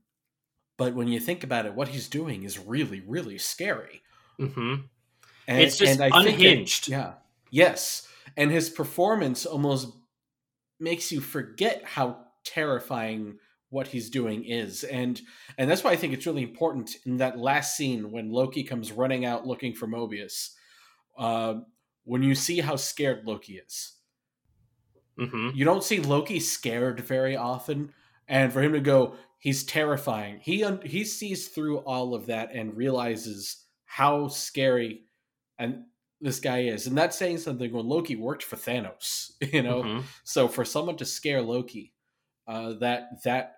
but 0.76 0.94
when 0.94 1.08
you 1.08 1.20
think 1.20 1.42
about 1.44 1.64
it 1.64 1.74
what 1.74 1.88
he's 1.88 2.08
doing 2.08 2.42
is 2.42 2.58
really 2.58 3.00
really 3.06 3.38
scary 3.38 4.02
hmm 4.38 4.74
And, 5.46 5.62
It's 5.62 5.78
just 5.78 6.00
I 6.00 6.10
think 6.10 6.38
that- 6.38 6.44
unhinged. 6.46 6.88
yeah. 6.88 7.14
Yes. 7.50 8.06
And 8.36 8.50
his 8.50 8.68
performance 8.68 9.46
almost 9.46 9.88
makes 10.80 11.10
you 11.12 11.20
forget 11.20 11.84
how 11.84 12.26
terrifying 12.44 13.38
what 13.70 13.88
he's 13.88 14.10
doing 14.10 14.44
is. 14.44 14.84
And 14.84 15.20
and 15.58 15.70
that's 15.70 15.84
why 15.84 15.92
I 15.92 15.96
think 15.96 16.12
it's 16.14 16.26
really 16.26 16.42
important 16.42 16.96
in 17.04 17.18
that 17.18 17.38
last 17.38 17.76
scene 17.76 18.10
when 18.10 18.30
Loki 18.30 18.64
comes 18.64 18.92
running 18.92 19.24
out 19.24 19.46
looking 19.46 19.74
for 19.74 19.86
Mobius. 19.86 20.54
Uh, 21.16 21.60
when 22.04 22.22
you 22.22 22.34
see 22.34 22.60
how 22.60 22.76
scared 22.76 23.26
Loki 23.26 23.58
is. 23.58 23.98
hmm 25.16 25.50
You 25.50 25.64
don't 25.64 25.84
see 25.84 26.00
Loki 26.00 26.40
scared 26.40 27.00
very 27.00 27.36
often, 27.36 27.94
and 28.26 28.52
for 28.52 28.62
him 28.62 28.72
to 28.72 28.80
go, 28.80 29.16
he's 29.38 29.64
terrifying. 29.64 30.40
He 30.40 30.62
un- 30.62 30.82
he 30.82 31.04
sees 31.04 31.48
through 31.48 31.78
all 31.78 32.14
of 32.14 32.26
that 32.26 32.52
and 32.52 32.76
realizes 32.76 33.64
how 33.84 34.28
scary 34.28 35.06
and 35.58 35.86
this 36.20 36.40
guy 36.40 36.60
is, 36.62 36.86
and 36.86 36.96
that's 36.98 37.16
saying 37.16 37.38
something. 37.38 37.72
When 37.72 37.86
Loki 37.86 38.16
worked 38.16 38.42
for 38.42 38.56
Thanos, 38.56 39.32
you 39.52 39.62
know, 39.62 39.82
Mhm. 39.82 40.04
so 40.24 40.48
for 40.48 40.64
someone 40.64 40.96
to 40.96 41.04
scare 41.04 41.42
Loki, 41.42 41.94
uh, 42.46 42.74
that 42.74 43.22
that 43.24 43.56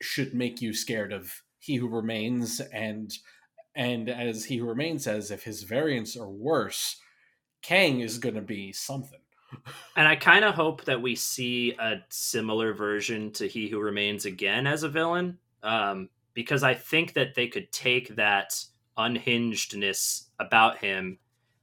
should 0.00 0.34
make 0.34 0.60
you 0.62 0.72
scared 0.72 1.12
of 1.12 1.42
He 1.58 1.76
Who 1.76 1.88
Remains, 1.88 2.60
and 2.60 3.16
and 3.74 4.08
as 4.08 4.44
He 4.44 4.56
Who 4.58 4.66
Remains 4.66 5.04
says, 5.04 5.30
if 5.30 5.42
his 5.44 5.62
variants 5.62 6.16
are 6.16 6.28
worse, 6.28 7.00
Kang 7.62 8.00
is 8.00 8.18
going 8.18 8.34
to 8.34 8.42
be 8.42 8.72
something. 8.72 9.20
And 9.96 10.06
I 10.06 10.14
kind 10.14 10.44
of 10.44 10.54
hope 10.54 10.84
that 10.84 11.00
we 11.00 11.14
see 11.16 11.72
a 11.78 12.04
similar 12.10 12.74
version 12.74 13.32
to 13.32 13.48
He 13.48 13.68
Who 13.68 13.80
Remains 13.80 14.26
again 14.26 14.66
as 14.66 14.82
a 14.82 14.88
villain, 14.90 15.38
um, 15.62 16.10
because 16.34 16.62
I 16.62 16.74
think 16.74 17.14
that 17.14 17.34
they 17.34 17.48
could 17.48 17.72
take 17.72 18.14
that 18.16 18.62
unhingedness 18.98 20.26
about 20.38 20.78
him 20.78 21.18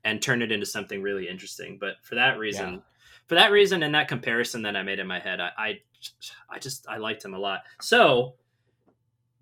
and 0.05 0.21
turn 0.21 0.41
it 0.41 0.51
into 0.51 0.65
something 0.65 1.01
really 1.01 1.27
interesting. 1.27 1.77
But 1.79 1.95
for 2.03 2.15
that 2.15 2.37
reason, 2.39 2.75
Yeah. 2.75 2.79
for 3.27 3.35
that 3.35 3.51
reason, 3.51 3.83
and 3.83 3.93
that 3.95 4.07
comparison 4.07 4.61
that 4.61 4.75
I 4.77 4.83
made 4.83 4.99
in 4.99 5.07
my 5.07 5.19
head, 5.19 5.41
I, 5.41 5.49
I, 5.57 5.79
I 6.49 6.59
just 6.59 6.87
I 6.87 6.97
liked 6.97 7.25
him 7.25 7.33
a 7.33 7.39
lot. 7.39 7.63
So, 7.81 8.35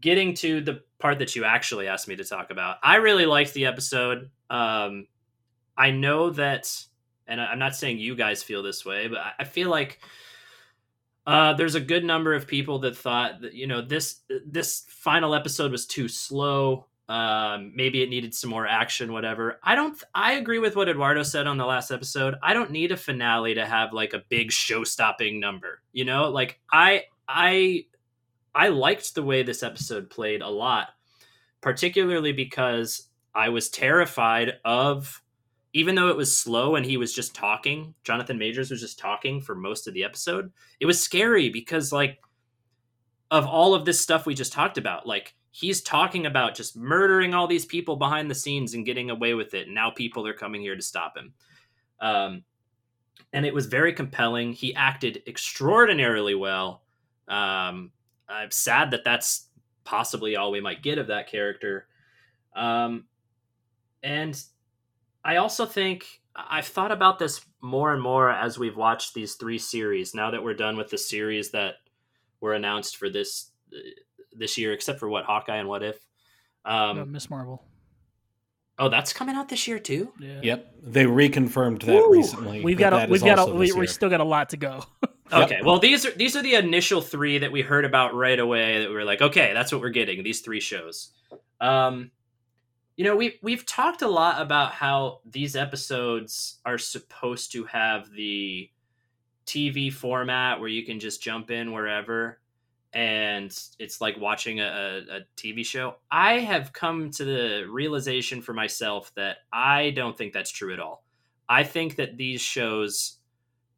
getting 0.01 0.33
to 0.35 0.61
the 0.61 0.81
part 0.99 1.19
that 1.19 1.35
you 1.35 1.43
actually 1.45 1.87
asked 1.87 2.07
me 2.07 2.15
to 2.15 2.23
talk 2.23 2.49
about, 2.49 2.77
I 2.81 2.95
really 2.95 3.25
liked 3.25 3.53
the 3.53 3.65
episode. 3.67 4.29
Um, 4.49 5.07
I 5.77 5.91
know 5.91 6.29
that 6.31 6.73
and 7.27 7.39
I'm 7.39 7.59
not 7.59 7.73
saying 7.75 7.99
you 7.99 8.15
guys 8.15 8.43
feel 8.43 8.61
this 8.63 8.83
way, 8.85 9.07
but 9.07 9.19
I- 9.19 9.33
I 9.39 9.43
feel 9.45 9.69
like 9.69 9.99
uh, 11.25 11.53
there's 11.53 11.75
a 11.75 11.79
good 11.79 12.03
number 12.03 12.33
of 12.33 12.45
people 12.47 12.79
that 12.79 12.97
thought 12.97 13.39
that 13.41 13.53
you 13.53 13.65
know 13.67 13.81
this 13.81 14.21
this 14.45 14.85
final 14.89 15.33
episode 15.33 15.71
was 15.71 15.85
too 15.85 16.07
slow. 16.09 16.85
Um, 17.09 17.73
maybe 17.75 18.01
it 18.01 18.09
needed 18.09 18.33
some 18.33 18.49
more 18.49 18.65
action, 18.65 19.11
whatever. 19.11 19.59
I 19.61 19.75
don't. 19.75 20.01
I 20.15 20.33
agree 20.33 20.59
with 20.59 20.75
what 20.75 20.87
Eduardo 20.87 21.23
said 21.23 21.47
on 21.47 21.57
the 21.57 21.65
last 21.65 21.91
episode. 21.91 22.35
I 22.41 22.53
don't 22.53 22.71
need 22.71 22.91
a 22.91 22.97
finale 22.97 23.55
to 23.55 23.65
have 23.65 23.91
like 23.91 24.13
a 24.13 24.23
big 24.29 24.51
show-stopping 24.51 25.39
number. 25.39 25.81
You 25.91 26.05
know, 26.05 26.29
like 26.29 26.59
I 26.71 27.03
I 27.27 27.85
I 28.55 28.69
liked 28.69 29.15
the 29.15 29.23
way 29.23 29.43
this 29.43 29.63
episode 29.63 30.09
played 30.09 30.41
a 30.41 30.49
lot, 30.49 30.89
particularly 31.61 32.31
because 32.31 33.09
I 33.35 33.49
was 33.49 33.69
terrified 33.69 34.53
of 34.63 35.21
even 35.73 35.95
though 35.95 36.09
it 36.09 36.17
was 36.17 36.37
slow 36.37 36.75
and 36.75 36.85
he 36.85 36.97
was 36.97 37.13
just 37.13 37.33
talking, 37.33 37.95
Jonathan 38.03 38.37
Majors 38.37 38.69
was 38.69 38.79
just 38.79 38.99
talking 38.99 39.41
for 39.41 39.55
most 39.55 39.87
of 39.87 39.93
the 39.93 40.03
episode. 40.03 40.51
It 40.79 40.85
was 40.85 41.01
scary 41.01 41.49
because 41.49 41.91
like 41.91 42.19
of 43.31 43.47
all 43.47 43.73
of 43.73 43.83
this 43.83 43.99
stuff 43.99 44.25
we 44.25 44.35
just 44.35 44.53
talked 44.53 44.77
about, 44.77 45.07
like 45.07 45.33
he's 45.55 45.81
talking 45.81 46.25
about 46.25 46.55
just 46.55 46.75
murdering 46.75 47.35
all 47.35 47.45
these 47.45 47.65
people 47.65 47.95
behind 47.95 48.29
the 48.29 48.35
scenes 48.35 48.73
and 48.73 48.87
getting 48.87 49.11
away 49.11 49.35
with 49.35 49.53
it. 49.53 49.67
And 49.67 49.75
now 49.75 49.91
people 49.91 50.25
are 50.25 50.33
coming 50.33 50.61
here 50.61 50.75
to 50.75 50.81
stop 50.81 51.15
him. 51.15 51.31
Um, 52.01 52.43
and 53.31 53.45
it 53.45 53.53
was 53.53 53.67
very 53.67 53.93
compelling. 53.93 54.53
He 54.53 54.73
acted 54.73 55.21
extraordinarily 55.27 56.33
well. 56.33 56.81
Um, 57.27 57.91
I'm 58.27 58.49
sad 58.49 58.89
that 58.91 59.03
that's 59.05 59.49
possibly 59.83 60.35
all 60.35 60.49
we 60.49 60.59
might 60.59 60.81
get 60.81 60.97
of 60.97 61.07
that 61.07 61.29
character. 61.29 61.85
Um, 62.55 63.05
and 64.01 64.43
I 65.23 65.35
also 65.35 65.67
think 65.67 66.19
I've 66.35 66.65
thought 66.65 66.91
about 66.91 67.19
this 67.19 67.41
more 67.61 67.93
and 67.93 68.01
more 68.01 68.31
as 68.31 68.57
we've 68.57 68.75
watched 68.75 69.13
these 69.13 69.35
three 69.35 69.59
series. 69.59 70.15
Now 70.15 70.31
that 70.31 70.43
we're 70.43 70.55
done 70.55 70.77
with 70.77 70.89
the 70.89 70.97
series 70.97 71.51
that 71.51 71.75
were 72.41 72.53
announced 72.53 72.97
for 72.97 73.07
this 73.07 73.51
this 74.37 74.57
year, 74.57 74.73
except 74.73 74.99
for 74.99 75.09
what 75.09 75.25
Hawkeye 75.25 75.57
and 75.57 75.67
What 75.67 75.83
If. 75.83 75.97
Um, 76.65 77.11
Ms. 77.11 77.29
Marvel. 77.29 77.63
oh, 78.79 78.89
that's 78.89 79.13
coming 79.13 79.35
out 79.35 79.49
this 79.49 79.67
year 79.67 79.79
too. 79.79 80.11
Yeah. 80.19 80.39
Yep, 80.41 80.75
they 80.81 81.05
reconfirmed 81.05 81.83
that 81.83 81.95
Woo! 81.95 82.11
recently. 82.11 82.63
We've 82.63 82.77
got 82.77 82.93
a, 82.93 83.07
we've 83.09 83.23
got 83.23 83.39
a, 83.39 83.53
we, 83.53 83.71
we 83.73 83.87
still 83.87 84.09
got 84.09 84.21
a 84.21 84.25
lot 84.25 84.49
to 84.49 84.57
go. 84.57 84.83
Yep. 85.31 85.43
Okay, 85.45 85.61
well 85.63 85.79
these 85.79 86.05
are 86.05 86.11
these 86.11 86.35
are 86.35 86.43
the 86.43 86.53
initial 86.55 87.01
three 87.01 87.39
that 87.39 87.51
we 87.51 87.61
heard 87.61 87.85
about 87.85 88.13
right 88.13 88.39
away. 88.39 88.79
That 88.79 88.89
we 88.89 88.93
were 88.93 89.05
like, 89.05 89.21
okay, 89.21 89.51
that's 89.53 89.71
what 89.71 89.81
we're 89.81 89.89
getting. 89.89 90.21
These 90.21 90.41
three 90.41 90.59
shows. 90.59 91.11
Um, 91.59 92.11
you 92.97 93.03
know, 93.03 93.15
we 93.15 93.39
we've 93.41 93.65
talked 93.65 94.03
a 94.03 94.07
lot 94.07 94.41
about 94.41 94.73
how 94.73 95.21
these 95.25 95.55
episodes 95.55 96.59
are 96.65 96.77
supposed 96.77 97.51
to 97.53 97.63
have 97.65 98.11
the 98.11 98.69
TV 99.47 99.91
format 99.91 100.59
where 100.59 100.69
you 100.69 100.85
can 100.85 100.99
just 100.99 101.21
jump 101.23 101.49
in 101.49 101.71
wherever, 101.71 102.39
and 102.93 103.57
it's 103.79 104.01
like 104.01 104.19
watching 104.19 104.59
a, 104.59 105.01
a, 105.11 105.19
TV 105.35 105.65
show. 105.65 105.95
I 106.11 106.39
have 106.39 106.73
come 106.73 107.09
to 107.11 107.25
the 107.25 107.65
realization 107.69 108.41
for 108.41 108.53
myself 108.53 109.11
that 109.15 109.37
I 109.51 109.91
don't 109.91 110.15
think 110.15 110.31
that's 110.31 110.51
true 110.51 110.73
at 110.73 110.79
all. 110.79 111.03
I 111.49 111.63
think 111.63 111.95
that 111.95 112.17
these 112.17 112.39
shows 112.39 113.17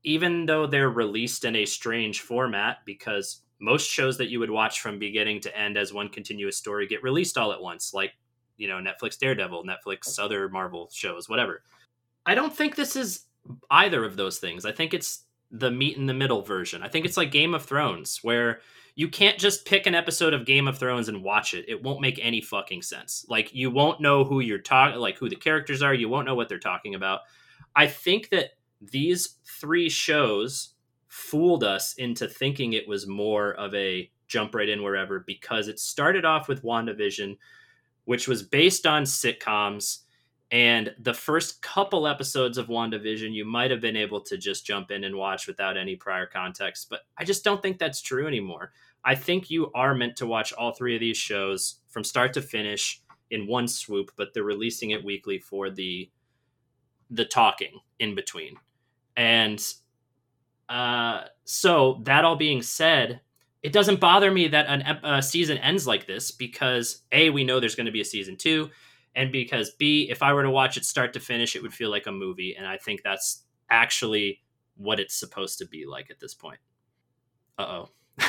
even 0.05 0.45
though 0.45 0.67
they're 0.67 0.91
released 0.91 1.45
in 1.45 1.55
a 1.55 1.65
strange 1.65 2.21
format 2.21 2.77
because 2.85 3.41
most 3.59 3.89
shows 3.89 4.17
that 4.17 4.29
you 4.29 4.39
would 4.39 4.51
watch 4.51 4.79
from 4.79 4.99
beginning 4.99 5.39
to 5.41 5.57
end 5.57 5.77
as 5.77 5.91
one 5.91 6.09
continuous 6.09 6.57
story 6.57 6.87
get 6.87 7.03
released 7.03 7.37
all 7.37 7.51
at 7.51 7.61
once 7.61 7.93
like 7.93 8.11
you 8.57 8.67
know 8.67 8.75
netflix 8.75 9.17
daredevil 9.17 9.63
netflix 9.63 10.19
other 10.19 10.47
marvel 10.49 10.89
shows 10.93 11.27
whatever 11.27 11.63
i 12.25 12.35
don't 12.35 12.55
think 12.55 12.75
this 12.75 12.95
is 12.95 13.25
either 13.71 14.03
of 14.05 14.15
those 14.15 14.37
things 14.37 14.65
i 14.65 14.71
think 14.71 14.93
it's 14.93 15.23
the 15.51 15.71
meet 15.71 15.97
in 15.97 16.05
the 16.05 16.13
middle 16.13 16.41
version 16.41 16.83
i 16.83 16.87
think 16.87 17.05
it's 17.05 17.17
like 17.17 17.31
game 17.31 17.53
of 17.53 17.63
thrones 17.63 18.19
where 18.21 18.59
you 18.95 19.09
can't 19.09 19.37
just 19.37 19.65
pick 19.65 19.85
an 19.85 19.95
episode 19.95 20.33
of 20.33 20.45
game 20.45 20.67
of 20.67 20.79
thrones 20.79 21.09
and 21.09 21.21
watch 21.23 21.53
it. 21.53 21.65
It 21.67 21.83
won't 21.83 22.01
make 22.01 22.17
any 22.21 22.41
fucking 22.41 22.81
sense. 22.81 23.25
Like 23.27 23.53
you 23.53 23.69
won't 23.69 23.99
know 23.99 24.23
who 24.23 24.39
you're 24.39 24.57
talking 24.57 24.99
like 24.99 25.17
who 25.17 25.29
the 25.29 25.35
characters 25.35 25.81
are. 25.81 25.93
You 25.93 26.07
won't 26.07 26.25
know 26.25 26.35
what 26.35 26.47
they're 26.47 26.59
talking 26.59 26.95
about. 26.95 27.21
I 27.75 27.87
think 27.87 28.29
that 28.29 28.51
these 28.81 29.35
three 29.59 29.89
shows 29.89 30.75
fooled 31.07 31.63
us 31.63 31.93
into 31.95 32.27
thinking 32.27 32.73
it 32.73 32.87
was 32.87 33.07
more 33.07 33.53
of 33.53 33.73
a 33.75 34.09
jump 34.27 34.55
right 34.55 34.69
in 34.69 34.81
wherever 34.81 35.19
because 35.19 35.67
it 35.67 35.79
started 35.79 36.25
off 36.25 36.47
with 36.47 36.63
WandaVision, 36.63 37.37
which 38.05 38.27
was 38.27 38.43
based 38.43 38.85
on 38.85 39.03
sitcoms. 39.03 39.99
And 40.55 40.95
the 40.97 41.13
first 41.13 41.61
couple 41.61 42.07
episodes 42.07 42.57
of 42.57 42.67
WandaVision, 42.67 43.33
you 43.33 43.43
might 43.43 43.71
have 43.71 43.81
been 43.81 43.97
able 43.97 44.21
to 44.21 44.37
just 44.37 44.65
jump 44.65 44.89
in 44.89 45.03
and 45.03 45.17
watch 45.17 45.47
without 45.47 45.75
any 45.75 45.97
prior 45.97 46.25
context. 46.25 46.87
But 46.89 47.01
I 47.17 47.25
just 47.25 47.43
don't 47.43 47.61
think 47.61 47.77
that's 47.77 48.01
true 48.01 48.25
anymore. 48.25 48.71
I 49.03 49.15
think 49.15 49.49
you 49.49 49.69
are 49.75 49.93
meant 49.93 50.15
to 50.15 50.25
watch 50.25 50.53
all 50.53 50.71
three 50.71 50.95
of 50.95 51.01
these 51.01 51.17
shows 51.17 51.81
from 51.89 52.05
start 52.05 52.31
to 52.35 52.41
finish 52.41 53.01
in 53.31 53.47
one 53.47 53.67
swoop, 53.67 54.11
but 54.15 54.33
they're 54.33 54.43
releasing 54.43 54.91
it 54.91 55.03
weekly 55.03 55.39
for 55.39 55.69
the 55.69 56.09
the 57.11 57.25
talking 57.25 57.81
in 57.99 58.15
between. 58.15 58.55
And 59.17 59.61
uh, 60.69 61.23
so 61.43 61.99
that 62.05 62.23
all 62.23 62.37
being 62.37 62.61
said, 62.61 63.19
it 63.61 63.73
doesn't 63.73 63.99
bother 63.99 64.31
me 64.31 64.47
that 64.47 64.67
an 64.67 64.99
a 65.03 65.21
season 65.21 65.57
ends 65.57 65.85
like 65.85 66.07
this 66.07 66.31
because 66.31 67.01
a 67.11 67.29
we 67.29 67.43
know 67.43 67.59
there's 67.59 67.75
going 67.75 67.87
to 67.87 67.91
be 67.91 67.99
a 67.99 68.05
season 68.05 68.37
two, 68.37 68.69
and 69.15 69.31
because 69.31 69.71
b 69.71 70.07
if 70.09 70.21
I 70.21 70.33
were 70.33 70.43
to 70.43 70.49
watch 70.49 70.77
it 70.77 70.85
start 70.85 71.13
to 71.13 71.19
finish, 71.19 71.55
it 71.55 71.61
would 71.61 71.73
feel 71.73 71.89
like 71.89 72.07
a 72.07 72.11
movie, 72.11 72.55
and 72.57 72.67
I 72.67 72.77
think 72.77 73.01
that's 73.03 73.43
actually 73.69 74.41
what 74.77 74.99
it's 74.99 75.15
supposed 75.15 75.57
to 75.59 75.65
be 75.67 75.85
like 75.85 76.11
at 76.11 76.19
this 76.19 76.33
point. 76.33 76.59
Uh 77.57 77.63
oh. 77.83 77.89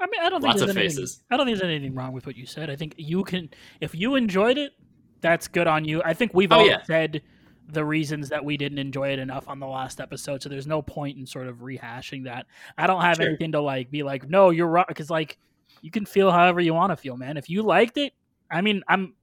I 0.00 0.06
mean, 0.06 0.20
I 0.22 0.28
don't 0.28 0.42
Lots 0.42 0.58
think 0.60 0.68
of 0.68 0.74
there's 0.74 0.76
anything, 0.76 0.90
faces. 0.96 1.22
I 1.30 1.36
don't 1.36 1.46
think 1.46 1.58
there's 1.58 1.70
anything 1.70 1.94
wrong 1.94 2.12
with 2.12 2.26
what 2.26 2.36
you 2.36 2.46
said. 2.46 2.68
I 2.68 2.76
think 2.76 2.94
you 2.98 3.24
can, 3.24 3.48
if 3.80 3.94
you 3.94 4.16
enjoyed 4.16 4.58
it, 4.58 4.72
that's 5.20 5.48
good 5.48 5.66
on 5.66 5.84
you. 5.84 6.02
I 6.04 6.12
think 6.14 6.34
we've 6.34 6.52
Oh, 6.52 6.56
all 6.56 6.66
yeah. 6.66 6.82
said 6.82 7.22
the 7.68 7.84
reasons 7.84 8.28
that 8.28 8.44
we 8.44 8.56
didn't 8.56 8.78
enjoy 8.78 9.10
it 9.12 9.18
enough 9.18 9.48
on 9.48 9.60
the 9.60 9.66
last 9.66 10.00
episode, 10.00 10.42
so 10.42 10.48
there's 10.48 10.66
no 10.66 10.82
point 10.82 11.16
in 11.16 11.26
sort 11.26 11.46
of 11.46 11.58
rehashing 11.58 12.24
that. 12.24 12.46
I 12.76 12.86
don't 12.86 13.00
have 13.00 13.16
Sure. 13.16 13.26
anything 13.28 13.52
to 13.52 13.60
like 13.60 13.90
be 13.90 14.02
like, 14.02 14.28
no, 14.28 14.50
you're 14.50 14.66
wrong, 14.68 14.84
because 14.88 15.08
like 15.10 15.38
you 15.80 15.90
can 15.90 16.04
feel 16.04 16.30
however 16.30 16.60
you 16.60 16.74
want 16.74 16.90
to 16.90 16.96
feel, 16.96 17.16
man. 17.16 17.36
If 17.36 17.48
you 17.48 17.62
liked 17.62 17.96
it, 17.96 18.12
I 18.54 18.60
mean, 18.60 18.82
I'm 18.88 19.14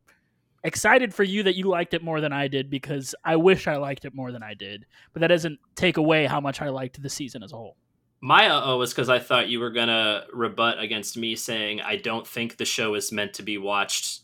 excited 0.64 1.14
for 1.14 1.24
you 1.24 1.44
that 1.44 1.56
you 1.56 1.66
liked 1.66 1.94
it 1.94 2.04
more 2.04 2.22
than 2.22 2.34
I 2.34 2.48
did 2.48 2.70
because 2.70 3.16
I 3.24 3.36
wish 3.38 3.68
I 3.68 3.78
liked 3.78 4.06
it 4.06 4.14
more 4.14 4.32
than 4.32 4.44
I 4.44 4.54
did, 4.54 4.86
but 5.14 5.22
that 5.22 5.28
doesn't 5.28 5.60
take 5.76 5.98
away 5.98 6.26
how 6.26 6.40
much 6.40 6.62
I 6.62 6.70
liked 6.70 7.02
the 7.02 7.10
season 7.10 7.42
as 7.44 7.52
a 7.54 7.56
whole. 7.56 7.78
My 8.24 8.48
uh 8.48 8.62
oh 8.64 8.78
was 8.78 8.94
because 8.94 9.10
I 9.10 9.18
thought 9.18 9.50
you 9.50 9.60
were 9.60 9.72
gonna 9.72 10.26
rebut 10.32 10.80
against 10.80 11.18
me 11.18 11.36
saying 11.36 11.82
I 11.82 11.96
don't 11.96 12.28
think 12.28 12.58
the 12.58 12.66
show 12.66 12.94
is 12.94 13.12
meant 13.12 13.34
to 13.36 13.44
be 13.44 13.58
watched 13.58 14.22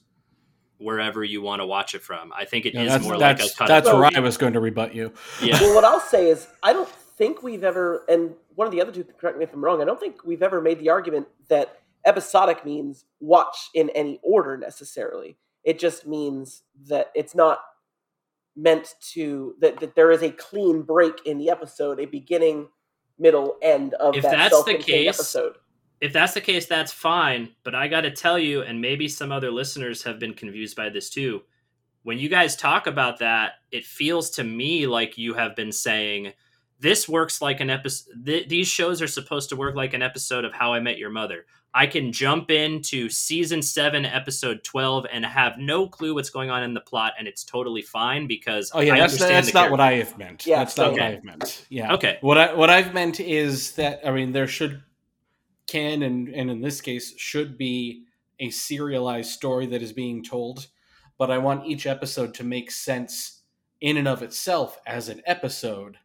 wherever 0.77 1.23
you 1.23 1.41
want 1.41 1.61
to 1.61 1.65
watch 1.65 1.95
it 1.95 2.03
from. 2.03 2.31
I 2.31 2.45
think 2.45 2.67
it 2.67 2.75
is 2.75 2.81
Yeah, 2.81 2.85
that's 2.89 3.03
more 3.03 3.17
like 3.17 3.39
that's, 3.39 3.53
a 3.53 3.55
cut. 3.55 3.67
that's 3.67 3.87
where 3.87 4.09
I 4.15 4.19
was 4.19 4.37
going 4.37 4.53
to 4.53 4.59
rebut 4.59 4.93
you. 4.93 5.11
yeah. 5.41 5.59
Well, 5.59 5.73
what 5.73 5.83
I'll 5.83 5.99
say 5.99 6.29
is, 6.29 6.47
I 6.61 6.73
don't 6.73 6.87
think 6.87 7.41
we've 7.41 7.63
ever, 7.63 8.03
and 8.07 8.35
one 8.53 8.67
of 8.67 8.71
the 8.71 8.81
other 8.81 8.91
two, 8.91 9.03
correct 9.03 9.39
me 9.39 9.43
if 9.43 9.53
I'm 9.53 9.63
wrong, 9.63 9.81
I 9.81 9.85
don't 9.85 9.99
think 9.99 10.23
we've 10.23 10.43
ever 10.43 10.61
made 10.61 10.79
the 10.79 10.89
argument 10.89 11.27
that 11.49 11.79
episodic 12.07 12.65
means 12.65 13.05
watch 13.19 13.69
in 13.75 13.89
any 13.91 14.19
order 14.23 14.57
necessarily. 14.57 15.37
It 15.63 15.77
just 15.77 16.07
means 16.07 16.63
that 16.87 17.11
it's 17.13 17.35
not 17.35 17.59
meant 18.55 18.95
to, 19.11 19.55
that, 19.59 19.79
that 19.81 19.95
there 19.95 20.11
is 20.11 20.23
a 20.23 20.31
clean 20.31 20.81
break 20.81 21.13
in 21.25 21.37
the 21.37 21.49
episode, 21.49 21.99
a 21.99 22.05
beginning, 22.05 22.67
middle, 23.19 23.57
end 23.61 23.93
of 23.95 24.15
If 24.15 24.23
that 24.23 24.31
that's 24.31 24.63
the 24.63 24.75
case, 24.75 25.15
episode. 25.15 25.57
if 26.01 26.13
that's 26.13 26.33
the 26.33 26.41
case, 26.41 26.65
that's 26.65 26.91
fine. 26.91 27.49
But 27.63 27.75
I 27.75 27.87
got 27.87 28.01
to 28.01 28.11
tell 28.11 28.39
you, 28.39 28.61
and 28.61 28.81
maybe 28.81 29.07
some 29.07 29.31
other 29.31 29.51
listeners 29.51 30.01
have 30.03 30.19
been 30.19 30.33
confused 30.33 30.75
by 30.75 30.89
this 30.89 31.09
too. 31.09 31.41
When 32.03 32.17
you 32.17 32.29
guys 32.29 32.55
talk 32.55 32.87
about 32.87 33.19
that, 33.19 33.53
it 33.71 33.85
feels 33.85 34.29
to 34.31 34.43
me 34.43 34.87
like 34.87 35.17
you 35.17 35.33
have 35.33 35.55
been 35.55 35.73
saying 35.73 36.31
this 36.79 37.07
works 37.09 37.41
like 37.41 37.59
an 37.59 37.69
episode. 37.69 38.25
Th- 38.25 38.47
these 38.47 38.67
shows 38.67 39.01
are 39.01 39.07
supposed 39.07 39.49
to 39.49 39.55
work 39.55 39.75
like 39.75 39.93
an 39.93 40.01
episode 40.01 40.45
of 40.45 40.53
How 40.53 40.73
I 40.73 40.79
Met 40.79 40.97
Your 40.97 41.09
Mother. 41.09 41.45
I 41.73 41.85
can 41.85 42.11
jump 42.11 42.49
into 42.49 43.09
season 43.09 43.61
seven, 43.61 44.05
episode 44.05 44.63
twelve, 44.63 45.05
and 45.11 45.25
have 45.25 45.57
no 45.57 45.87
clue 45.87 46.13
what's 46.15 46.29
going 46.29 46.49
on 46.49 46.63
in 46.63 46.73
the 46.73 46.81
plot, 46.81 47.13
and 47.19 47.27
it's 47.27 47.43
totally 47.43 47.81
fine 47.81 48.25
because 48.27 48.71
Oh 48.73 48.79
yeah, 48.79 48.93
I 48.95 48.99
that's 48.99 49.13
understand 49.13 49.35
that's 49.35 49.47
the 49.47 49.53
not 49.53 49.59
character. 49.59 49.71
what 49.71 49.79
I 49.81 49.93
have 49.93 50.17
meant. 50.17 50.45
Yeah, 50.47 50.59
that's 50.59 50.77
not 50.77 50.91
what. 50.93 51.01
I 51.01 51.11
have 51.11 51.23
meant. 51.23 51.65
Yeah. 51.69 51.93
Okay. 51.93 52.17
What 52.21 52.37
I 52.37 52.53
what 52.53 52.69
I've 52.69 52.93
meant 52.93 53.19
is 53.19 53.73
that 53.73 53.99
I 54.05 54.11
mean 54.11 54.31
there 54.31 54.47
should 54.47 54.81
can 55.67 56.01
and 56.03 56.29
and 56.29 56.49
in 56.49 56.61
this 56.61 56.79
case 56.81 57.13
should 57.17 57.57
be 57.57 58.03
a 58.39 58.49
serialized 58.49 59.31
story 59.31 59.65
that 59.67 59.81
is 59.81 59.93
being 59.93 60.23
told, 60.23 60.67
but 61.17 61.29
I 61.31 61.37
want 61.39 61.65
each 61.65 61.85
episode 61.85 62.33
to 62.35 62.43
make 62.43 62.71
sense 62.71 63.41
in 63.81 63.97
and 63.97 64.07
of 64.07 64.23
itself 64.23 64.79
as 64.87 65.09
an 65.09 65.21
episode. 65.25 65.97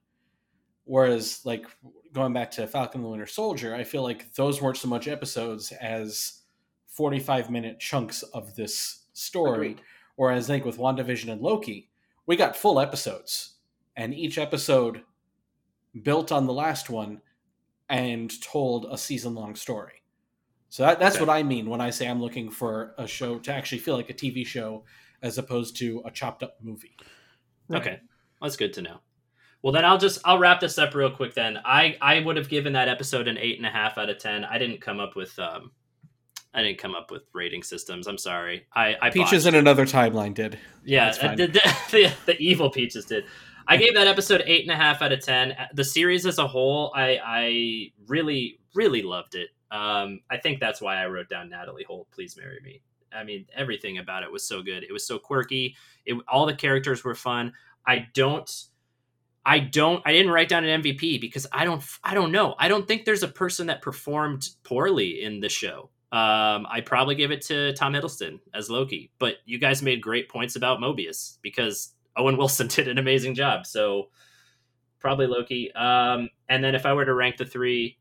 Whereas 0.92 1.40
like 1.46 1.64
going 2.12 2.34
back 2.34 2.50
to 2.50 2.66
Falcon 2.66 2.98
and 3.00 3.06
the 3.06 3.08
Winter 3.08 3.26
Soldier, 3.26 3.74
I 3.74 3.82
feel 3.82 4.02
like 4.02 4.34
those 4.34 4.60
weren't 4.60 4.76
so 4.76 4.88
much 4.88 5.08
episodes 5.08 5.72
as 5.72 6.42
45 6.88 7.48
minute 7.48 7.80
chunks 7.80 8.22
of 8.22 8.54
this 8.56 9.06
story. 9.14 9.68
Agreed. 9.68 9.80
Whereas 10.16 10.50
I 10.50 10.52
think 10.52 10.66
with 10.66 10.76
WandaVision 10.76 11.32
and 11.32 11.40
Loki, 11.40 11.88
we 12.26 12.36
got 12.36 12.54
full 12.58 12.78
episodes, 12.78 13.54
and 13.96 14.12
each 14.12 14.36
episode 14.36 15.00
built 16.02 16.30
on 16.30 16.46
the 16.46 16.52
last 16.52 16.90
one 16.90 17.22
and 17.88 18.30
told 18.42 18.84
a 18.90 18.98
season 18.98 19.34
long 19.34 19.54
story. 19.54 20.02
So 20.68 20.82
that, 20.82 21.00
that's 21.00 21.16
Okay. 21.16 21.24
what 21.24 21.34
I 21.34 21.42
mean 21.42 21.70
when 21.70 21.80
I 21.80 21.88
say 21.88 22.06
I'm 22.06 22.20
looking 22.20 22.50
for 22.50 22.94
a 22.98 23.06
show 23.06 23.38
to 23.38 23.50
actually 23.54 23.78
feel 23.78 23.96
like 23.96 24.10
a 24.10 24.14
TV 24.14 24.46
show 24.46 24.84
as 25.22 25.38
opposed 25.38 25.74
to 25.78 26.02
a 26.04 26.10
chopped 26.10 26.42
up 26.42 26.58
movie. 26.62 26.98
Okay, 27.72 27.98
that's 28.42 28.56
good 28.56 28.74
to 28.74 28.82
know. 28.82 28.98
Well, 29.62 29.72
then 29.72 29.84
I'll 29.84 29.98
just 29.98 30.18
I'll 30.24 30.38
wrap 30.38 30.60
this 30.60 30.78
up 30.78 30.94
real 30.94 31.10
quick. 31.10 31.34
Then 31.34 31.58
I 31.64 31.96
I 32.00 32.20
would 32.20 32.36
have 32.36 32.48
given 32.48 32.72
that 32.74 32.88
episode 32.88 33.28
an 33.28 33.38
eight 33.38 33.58
and 33.58 33.66
a 33.66 33.70
half 33.70 33.96
out 33.96 34.10
of 34.10 34.18
ten. 34.18 34.44
I 34.44 34.58
didn't 34.58 34.80
come 34.80 35.00
up 35.00 35.14
with 35.14 35.38
um 35.38 35.70
I 36.54 36.62
didn't 36.62 36.78
come 36.78 36.94
up 36.94 37.10
with 37.10 37.22
rating 37.32 37.62
systems. 37.62 38.06
I'm 38.06 38.18
sorry. 38.18 38.66
I 38.74 38.96
I 39.00 39.10
Peaches 39.10 39.46
in 39.46 39.54
another 39.54 39.86
timeline 39.86 40.34
did. 40.34 40.58
yeah 40.84 41.12
the, 41.12 41.46
the, 41.46 41.74
the, 41.90 42.12
the 42.26 42.36
evil 42.38 42.70
peaches 42.70 43.04
did. 43.04 43.24
I 43.66 43.76
gave 43.76 43.94
that 43.94 44.08
episode 44.08 44.42
eight 44.46 44.62
and 44.62 44.72
a 44.72 44.76
half 44.76 45.00
out 45.00 45.12
of 45.12 45.24
ten. 45.24 45.54
The 45.72 45.84
series 45.84 46.26
as 46.26 46.38
a 46.38 46.46
whole, 46.46 46.92
I 46.94 47.18
I 47.24 47.92
really 48.08 48.58
really 48.74 49.02
loved 49.02 49.36
it. 49.36 49.50
Um, 49.70 50.20
I 50.30 50.36
think 50.36 50.60
that's 50.60 50.80
why 50.80 50.96
I 50.96 51.06
wrote 51.06 51.28
down 51.28 51.48
Natalie 51.48 51.84
Holt. 51.84 52.08
Please 52.10 52.36
marry 52.36 52.60
me. 52.62 52.82
I 53.14 53.24
mean, 53.24 53.46
everything 53.54 53.98
about 53.98 54.22
it 54.22 54.32
was 54.32 54.44
so 54.44 54.62
good. 54.62 54.84
It 54.84 54.92
was 54.92 55.06
so 55.06 55.18
quirky. 55.18 55.76
It, 56.04 56.16
all 56.28 56.46
the 56.46 56.54
characters 56.54 57.04
were 57.04 57.14
fun. 57.14 57.52
I 57.86 58.08
don't. 58.14 58.50
I 59.44 59.58
don't. 59.58 60.02
I 60.06 60.12
didn't 60.12 60.32
write 60.32 60.48
down 60.48 60.64
an 60.64 60.82
MVP 60.82 61.20
because 61.20 61.46
I 61.52 61.64
don't. 61.64 61.82
I 62.04 62.14
don't 62.14 62.32
know. 62.32 62.54
I 62.58 62.68
don't 62.68 62.86
think 62.86 63.04
there's 63.04 63.22
a 63.22 63.28
person 63.28 63.66
that 63.66 63.82
performed 63.82 64.48
poorly 64.62 65.22
in 65.22 65.40
the 65.40 65.48
show. 65.48 65.90
Um, 66.12 66.66
I 66.70 66.82
probably 66.84 67.14
give 67.14 67.30
it 67.30 67.40
to 67.42 67.72
Tom 67.72 67.94
Hiddleston 67.94 68.38
as 68.52 68.68
Loki, 68.68 69.10
but 69.18 69.36
you 69.46 69.58
guys 69.58 69.82
made 69.82 70.02
great 70.02 70.28
points 70.28 70.56
about 70.56 70.78
Mobius 70.78 71.38
because 71.40 71.94
Owen 72.16 72.36
Wilson 72.38 72.68
did 72.68 72.86
an 72.86 72.98
amazing 72.98 73.34
job. 73.34 73.66
So 73.66 74.10
probably 75.00 75.26
Loki. 75.26 75.72
Um, 75.72 76.28
and 76.48 76.62
then 76.62 76.74
if 76.74 76.84
I 76.84 76.92
were 76.92 77.06
to 77.06 77.14
rank 77.14 77.38
the 77.38 77.46
three, 77.46 77.98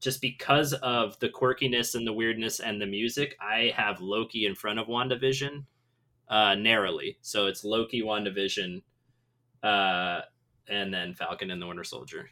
just 0.00 0.22
because 0.22 0.72
of 0.72 1.18
the 1.20 1.28
quirkiness 1.28 1.94
and 1.94 2.06
the 2.06 2.12
weirdness 2.12 2.60
and 2.60 2.80
the 2.80 2.86
music, 2.86 3.36
I 3.40 3.72
have 3.76 4.00
Loki 4.00 4.46
in 4.46 4.54
front 4.54 4.78
of 4.78 4.86
WandaVision 4.86 5.64
uh, 6.28 6.54
narrowly. 6.54 7.18
So 7.20 7.46
it's 7.46 7.64
Loki, 7.64 8.02
WandaVision, 8.02 8.82
uh, 9.62 10.20
and 10.70 10.92
then 10.92 11.14
Falcon 11.14 11.50
and 11.50 11.60
the 11.60 11.66
Winter 11.66 11.84
Soldier. 11.84 12.30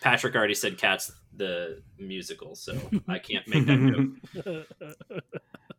Patrick 0.00 0.34
already 0.34 0.54
said 0.54 0.78
Cats 0.78 1.12
the 1.36 1.82
musical, 1.98 2.54
so 2.54 2.78
I 3.08 3.18
can't 3.18 3.46
make 3.48 3.66
that 3.66 4.34
joke. 4.44 4.66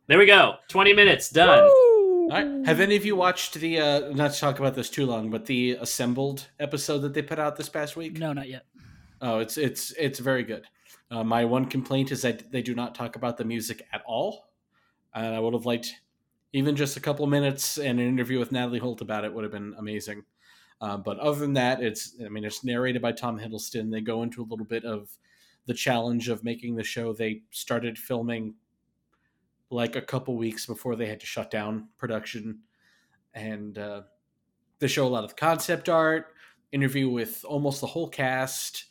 There 0.08 0.20
we 0.20 0.26
go. 0.26 0.56
20 0.68 0.94
minutes 0.94 1.30
done. 1.30 1.60
All 1.60 2.30
right. 2.30 2.66
Have 2.66 2.80
any 2.80 2.96
of 2.96 3.06
you 3.06 3.16
watched 3.16 3.56
the 3.56 3.80
uh 3.80 4.00
not 4.12 4.34
to 4.34 4.40
talk 4.40 4.60
about 4.60 4.76
this 4.76 4.90
too 4.90 5.06
long, 5.06 5.30
but 5.30 5.46
the 5.46 5.78
assembled 5.80 6.48
episode 6.60 7.00
that 7.00 7.14
they 7.14 7.22
put 7.22 7.40
out 7.40 7.56
this 7.56 7.70
past 7.70 7.96
week? 7.96 8.18
No, 8.18 8.34
not 8.34 8.48
yet. 8.48 8.66
Oh, 9.22 9.40
it's 9.40 9.58
it's 9.58 9.92
it's 9.92 10.20
very 10.20 10.44
good. 10.44 10.66
Uh, 11.10 11.24
my 11.24 11.46
one 11.46 11.66
complaint 11.66 12.12
is 12.12 12.22
that 12.24 12.52
they 12.52 12.62
do 12.62 12.76
not 12.76 12.96
talk 12.96 13.16
about 13.16 13.38
the 13.38 13.46
music 13.46 13.84
at 13.94 14.02
all. 14.06 14.48
And 15.14 15.34
I 15.34 15.40
would 15.40 15.54
have 15.54 15.66
liked 15.66 15.94
even 16.54 16.76
just 16.76 16.98
a 16.98 17.00
couple 17.00 17.26
minutes 17.28 17.78
and 17.78 18.00
an 18.00 18.08
interview 18.08 18.40
with 18.40 18.52
Natalie 18.52 18.80
Holt 18.80 19.02
about 19.02 19.24
it 19.24 19.34
would 19.34 19.44
have 19.44 19.54
been 19.54 19.76
amazing. 19.78 20.24
Uh, 20.82 20.98
but 20.98 21.18
other 21.20 21.40
than 21.40 21.54
that, 21.54 21.82
it's 21.82 22.16
I 22.24 22.30
mean 22.30 22.44
it's 22.44 22.64
narrated 22.64 23.02
by 23.02 23.12
Tom 23.12 23.40
Hiddleston. 23.40 23.92
They 23.92 24.02
go 24.02 24.24
into 24.24 24.42
a 24.42 24.46
little 24.50 24.66
bit 24.66 24.84
of 24.84 25.10
the 25.66 25.74
challenge 25.74 26.30
of 26.30 26.44
making 26.44 26.76
the 26.76 26.84
show. 26.84 27.14
They 27.14 27.42
started 27.52 27.98
filming 27.98 28.56
like 29.70 29.96
a 29.96 30.02
couple 30.02 30.36
weeks 30.36 30.66
before 30.66 30.96
they 30.96 31.08
had 31.08 31.20
to 31.22 31.26
shut 31.26 31.50
down 31.50 31.90
production, 31.98 32.60
and 33.34 33.78
uh, 33.78 34.02
they 34.80 34.88
show 34.88 35.08
a 35.08 35.10
lot 35.10 35.24
of 35.24 35.36
concept 35.36 35.90
art. 35.90 36.28
Interview 36.72 37.10
with 37.10 37.46
almost 37.46 37.80
the 37.80 37.88
whole 37.88 38.10
cast 38.10 38.86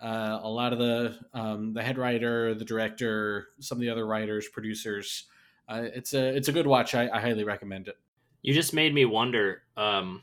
uh, 0.00 0.38
a 0.42 0.48
lot 0.48 0.72
of 0.72 0.78
the 0.78 1.18
um, 1.34 1.72
the 1.72 1.82
head 1.82 1.98
writer, 1.98 2.54
the 2.54 2.64
director, 2.64 3.48
some 3.60 3.78
of 3.78 3.80
the 3.80 3.90
other 3.90 4.06
writers, 4.06 4.48
producers. 4.48 5.26
Uh, 5.68 5.82
it's 5.94 6.14
a 6.14 6.36
it's 6.36 6.48
a 6.48 6.52
good 6.52 6.66
watch. 6.66 6.94
I, 6.94 7.08
I 7.08 7.20
highly 7.20 7.44
recommend 7.44 7.88
it. 7.88 7.96
You 8.42 8.54
just 8.54 8.72
made 8.72 8.94
me 8.94 9.04
wonder. 9.04 9.62
Um, 9.76 10.22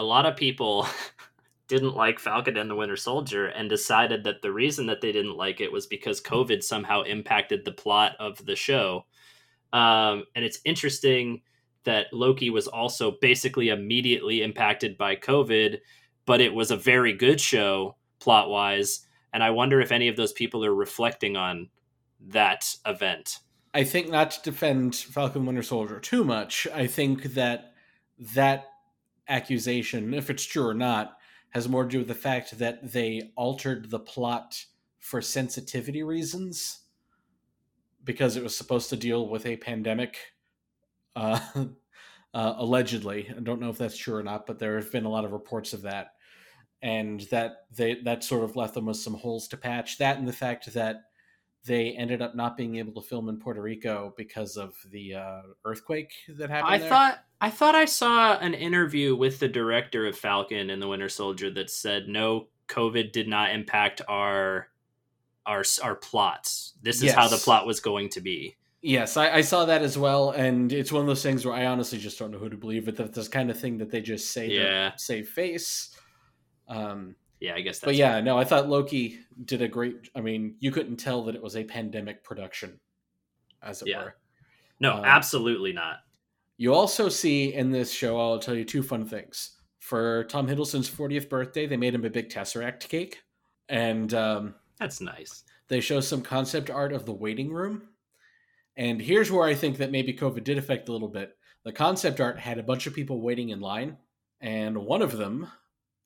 a 0.00 0.02
lot 0.02 0.24
of 0.24 0.34
people 0.34 0.86
didn't 1.68 1.94
like 1.94 2.18
Falcon 2.18 2.56
and 2.56 2.70
the 2.70 2.74
Winter 2.74 2.96
Soldier 2.96 3.46
and 3.48 3.68
decided 3.68 4.24
that 4.24 4.40
the 4.40 4.50
reason 4.50 4.86
that 4.86 5.02
they 5.02 5.12
didn't 5.12 5.36
like 5.36 5.60
it 5.60 5.70
was 5.70 5.86
because 5.86 6.22
COVID 6.22 6.64
somehow 6.64 7.02
impacted 7.02 7.64
the 7.64 7.72
plot 7.72 8.16
of 8.18 8.44
the 8.46 8.56
show. 8.56 9.04
Um, 9.74 10.24
and 10.34 10.42
it's 10.42 10.60
interesting 10.64 11.42
that 11.84 12.06
Loki 12.12 12.48
was 12.48 12.66
also 12.66 13.18
basically 13.20 13.68
immediately 13.68 14.42
impacted 14.42 14.96
by 14.96 15.16
COVID, 15.16 15.78
but 16.24 16.40
it 16.40 16.52
was 16.52 16.70
a 16.70 16.76
very 16.76 17.12
good 17.12 17.40
show 17.40 17.96
plot 18.20 18.48
wise. 18.48 19.06
And 19.34 19.44
I 19.44 19.50
wonder 19.50 19.82
if 19.82 19.92
any 19.92 20.08
of 20.08 20.16
those 20.16 20.32
people 20.32 20.64
are 20.64 20.74
reflecting 20.74 21.36
on 21.36 21.68
that 22.28 22.74
event. 22.86 23.38
I 23.74 23.84
think 23.84 24.08
not 24.08 24.30
to 24.30 24.42
defend 24.50 24.96
Falcon 24.96 25.44
Winter 25.44 25.62
Soldier 25.62 26.00
too 26.00 26.24
much. 26.24 26.66
I 26.74 26.86
think 26.86 27.34
that 27.34 27.74
that 28.34 28.69
accusation, 29.30 30.12
if 30.12 30.28
it's 30.28 30.44
true 30.44 30.66
or 30.66 30.74
not, 30.74 31.16
has 31.50 31.68
more 31.68 31.84
to 31.84 31.88
do 31.88 31.98
with 31.98 32.08
the 32.08 32.14
fact 32.14 32.58
that 32.58 32.92
they 32.92 33.32
altered 33.36 33.90
the 33.90 33.98
plot 33.98 34.64
for 34.98 35.22
sensitivity 35.22 36.02
reasons 36.02 36.80
because 38.04 38.36
it 38.36 38.42
was 38.42 38.56
supposed 38.56 38.90
to 38.90 38.96
deal 38.96 39.28
with 39.28 39.46
a 39.46 39.56
pandemic. 39.56 40.16
Uh, 41.16 41.40
uh, 42.32 42.54
allegedly, 42.58 43.28
I 43.36 43.40
don't 43.40 43.60
know 43.60 43.68
if 43.68 43.78
that's 43.78 43.96
true 43.98 44.14
or 44.14 44.22
not, 44.22 44.46
but 44.46 44.60
there 44.60 44.76
have 44.76 44.92
been 44.92 45.04
a 45.04 45.10
lot 45.10 45.24
of 45.24 45.32
reports 45.32 45.72
of 45.72 45.82
that, 45.82 46.12
and 46.80 47.22
that 47.32 47.64
they 47.76 48.00
that 48.04 48.22
sort 48.22 48.44
of 48.44 48.54
left 48.54 48.74
them 48.74 48.86
with 48.86 48.96
some 48.96 49.14
holes 49.14 49.48
to 49.48 49.56
patch. 49.56 49.98
That 49.98 50.18
and 50.18 50.28
the 50.28 50.32
fact 50.32 50.72
that 50.72 51.09
they 51.66 51.90
ended 51.92 52.22
up 52.22 52.34
not 52.34 52.56
being 52.56 52.76
able 52.76 53.00
to 53.00 53.06
film 53.06 53.28
in 53.28 53.38
Puerto 53.38 53.60
Rico 53.60 54.14
because 54.16 54.56
of 54.56 54.74
the 54.90 55.14
uh, 55.14 55.42
earthquake 55.64 56.12
that 56.38 56.48
happened. 56.50 56.74
I 56.74 56.78
there. 56.78 56.88
thought 56.88 57.24
I 57.40 57.50
thought 57.50 57.74
I 57.74 57.84
saw 57.84 58.38
an 58.38 58.54
interview 58.54 59.14
with 59.14 59.38
the 59.40 59.48
director 59.48 60.06
of 60.06 60.16
Falcon 60.16 60.70
and 60.70 60.80
the 60.80 60.88
Winter 60.88 61.08
Soldier 61.08 61.50
that 61.52 61.70
said 61.70 62.08
no, 62.08 62.48
COVID 62.68 63.12
did 63.12 63.28
not 63.28 63.52
impact 63.52 64.00
our 64.08 64.68
our 65.46 65.62
our 65.82 65.94
plots. 65.96 66.74
This 66.82 67.02
is 67.02 67.12
how 67.12 67.28
the 67.28 67.36
plot 67.36 67.66
was 67.66 67.80
going 67.80 68.08
to 68.10 68.20
be. 68.20 68.56
Yes, 68.82 69.18
I, 69.18 69.30
I 69.30 69.40
saw 69.42 69.66
that 69.66 69.82
as 69.82 69.98
well, 69.98 70.30
and 70.30 70.72
it's 70.72 70.90
one 70.90 71.02
of 71.02 71.06
those 71.06 71.22
things 71.22 71.44
where 71.44 71.54
I 71.54 71.66
honestly 71.66 71.98
just 71.98 72.18
don't 72.18 72.30
know 72.30 72.38
who 72.38 72.48
to 72.48 72.56
believe. 72.56 72.86
But 72.86 72.96
that 72.96 73.12
this 73.12 73.28
kind 73.28 73.50
of 73.50 73.60
thing 73.60 73.76
that 73.78 73.90
they 73.90 74.00
just 74.00 74.30
say 74.30 74.48
Yeah. 74.48 74.90
to 74.90 74.98
save 74.98 75.28
face. 75.28 75.94
Um, 76.66 77.16
Yeah, 77.40 77.54
I 77.54 77.60
guess 77.62 77.78
that's 77.78 77.86
but 77.86 77.94
yeah, 77.96 78.20
no, 78.20 78.36
I 78.38 78.44
thought 78.44 78.68
Loki 78.68 79.18
did 79.46 79.62
a 79.62 79.68
great. 79.68 80.10
I 80.14 80.20
mean, 80.20 80.56
you 80.60 80.70
couldn't 80.70 80.96
tell 80.98 81.24
that 81.24 81.34
it 81.34 81.42
was 81.42 81.56
a 81.56 81.64
pandemic 81.64 82.22
production, 82.22 82.78
as 83.62 83.80
it 83.82 83.88
Yeah. 83.88 84.04
were. 84.04 84.16
no, 84.78 84.96
um, 84.96 85.04
absolutely 85.04 85.72
not. 85.72 86.00
You 86.58 86.74
also 86.74 87.08
see 87.08 87.54
in 87.54 87.70
this 87.70 87.90
show, 87.90 88.20
I'll 88.20 88.38
tell 88.38 88.54
you 88.54 88.64
two 88.64 88.82
fun 88.82 89.06
things. 89.06 89.56
For 89.78 90.24
Tom 90.24 90.46
Hiddleston's 90.46 90.90
40th 90.90 91.30
birthday, 91.30 91.66
they 91.66 91.78
made 91.78 91.94
him 91.94 92.04
a 92.04 92.10
big 92.10 92.28
Tesseract 92.28 92.80
cake. 92.80 93.22
And 93.70 94.12
um, 94.12 94.54
That's 94.78 95.00
nice. 95.00 95.44
they 95.68 95.80
show 95.80 96.00
some 96.00 96.20
concept 96.20 96.68
art 96.68 96.92
of 96.92 97.06
the 97.06 97.12
waiting 97.14 97.50
room. 97.50 97.88
And 98.76 99.00
here's 99.00 99.30
where 99.32 99.46
I 99.48 99.54
think 99.54 99.78
that 99.78 99.90
maybe 99.90 100.12
COVID 100.12 100.44
did 100.44 100.58
affect 100.58 100.90
a 100.90 100.92
little 100.92 101.08
bit. 101.08 101.36
The 101.64 101.72
concept 101.72 102.20
art 102.20 102.38
had 102.38 102.58
a 102.58 102.62
bunch 102.62 102.86
of 102.86 102.94
people 102.94 103.22
waiting 103.22 103.48
in 103.50 103.60
line, 103.60 103.96
and 104.40 104.76
one 104.76 105.00
of 105.02 105.16
them 105.16 105.48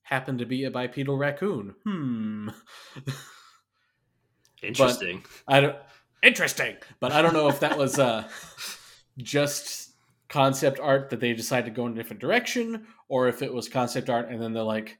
happened 0.04 0.38
to 0.38 0.46
be 0.46 0.64
a 0.64 0.70
bipedal 0.70 1.16
raccoon. 1.18 1.74
Hmm. 1.84 2.48
Interesting. 4.62 5.24
I 5.46 5.60
don't 5.60 5.76
interesting, 6.22 6.76
but 7.00 7.12
I 7.12 7.20
don't 7.20 7.34
know 7.34 7.48
if 7.48 7.60
that 7.60 7.76
was 7.76 7.98
uh 7.98 8.26
just 9.18 9.90
concept 10.28 10.80
art 10.80 11.10
that 11.10 11.20
they 11.20 11.34
decided 11.34 11.66
to 11.66 11.70
go 11.70 11.86
in 11.86 11.92
a 11.92 11.94
different 11.94 12.20
direction 12.20 12.86
or 13.08 13.28
if 13.28 13.42
it 13.42 13.52
was 13.52 13.68
concept 13.68 14.08
art 14.08 14.30
and 14.30 14.40
then 14.40 14.52
they're 14.54 14.62
like, 14.62 14.98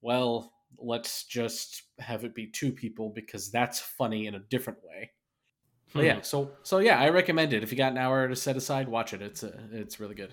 well, 0.00 0.52
let's 0.78 1.24
just 1.24 1.82
have 1.98 2.24
it 2.24 2.34
be 2.34 2.46
two 2.46 2.70
people 2.72 3.10
because 3.10 3.50
that's 3.50 3.80
funny 3.80 4.26
in 4.26 4.36
a 4.36 4.38
different 4.38 4.78
way. 4.84 5.10
But 5.92 6.00
Hmm. 6.00 6.06
yeah, 6.06 6.20
so 6.22 6.52
so 6.62 6.78
yeah, 6.78 7.00
I 7.00 7.08
recommend 7.08 7.52
it. 7.52 7.62
If 7.64 7.72
you 7.72 7.78
got 7.78 7.92
an 7.92 7.98
hour 7.98 8.28
to 8.28 8.36
set 8.36 8.56
aside, 8.56 8.88
watch 8.88 9.12
it. 9.12 9.22
It's 9.22 9.42
uh, 9.42 9.56
it's 9.72 9.98
really 9.98 10.14
good. 10.14 10.32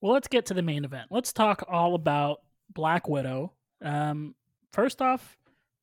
Well, 0.00 0.12
let's 0.12 0.28
get 0.28 0.46
to 0.46 0.54
the 0.54 0.62
main 0.62 0.84
event. 0.84 1.08
Let's 1.10 1.32
talk 1.32 1.64
all 1.68 1.94
about 1.94 2.40
Black 2.72 3.08
Widow. 3.08 3.52
Um, 3.82 4.34
first 4.72 5.00
off, 5.00 5.36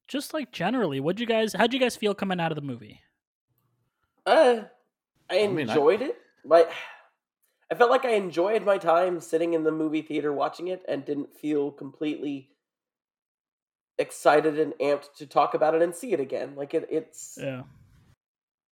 just 0.08 0.34
like 0.34 0.52
generally, 0.52 0.99
what'd 0.99 1.19
you 1.19 1.26
guys? 1.26 1.54
How'd 1.54 1.73
you 1.73 1.80
guys 1.80 1.95
feel 1.95 2.13
coming 2.13 2.39
out 2.39 2.52
of 2.52 2.56
the 2.56 2.62
movie? 2.62 3.02
Uh, 4.26 4.62
I 5.30 5.39
I 5.43 5.47
mean, 5.47 5.69
I- 5.69 5.73
enjoyed 5.73 6.02
it. 6.02 6.17
My, 6.45 6.65
I 7.71 7.76
felt 7.76 7.89
like 7.89 8.04
I 8.06 8.12
enjoyed 8.15 8.65
my 8.65 8.78
time 8.78 9.19
sitting 9.21 9.54
in 9.54 9.63
the 9.63 9.71
movie 9.71 10.02
theater 10.02 10.32
watching 10.34 10.67
it, 10.67 10.84
and 10.88 11.06
didn't 11.06 11.34
feel 11.36 11.71
completely 11.71 12.49
excited 13.97 14.60
and 14.60 14.73
amped 14.82 15.13
to 15.17 15.26
talk 15.26 15.54
about 15.54 15.73
it 15.76 15.82
and 15.82 15.95
see 15.95 16.13
it 16.13 16.19
again. 16.19 16.56
Like 16.56 16.73
it, 16.73 16.88
it's. 16.91 17.38
Yeah. 17.41 17.63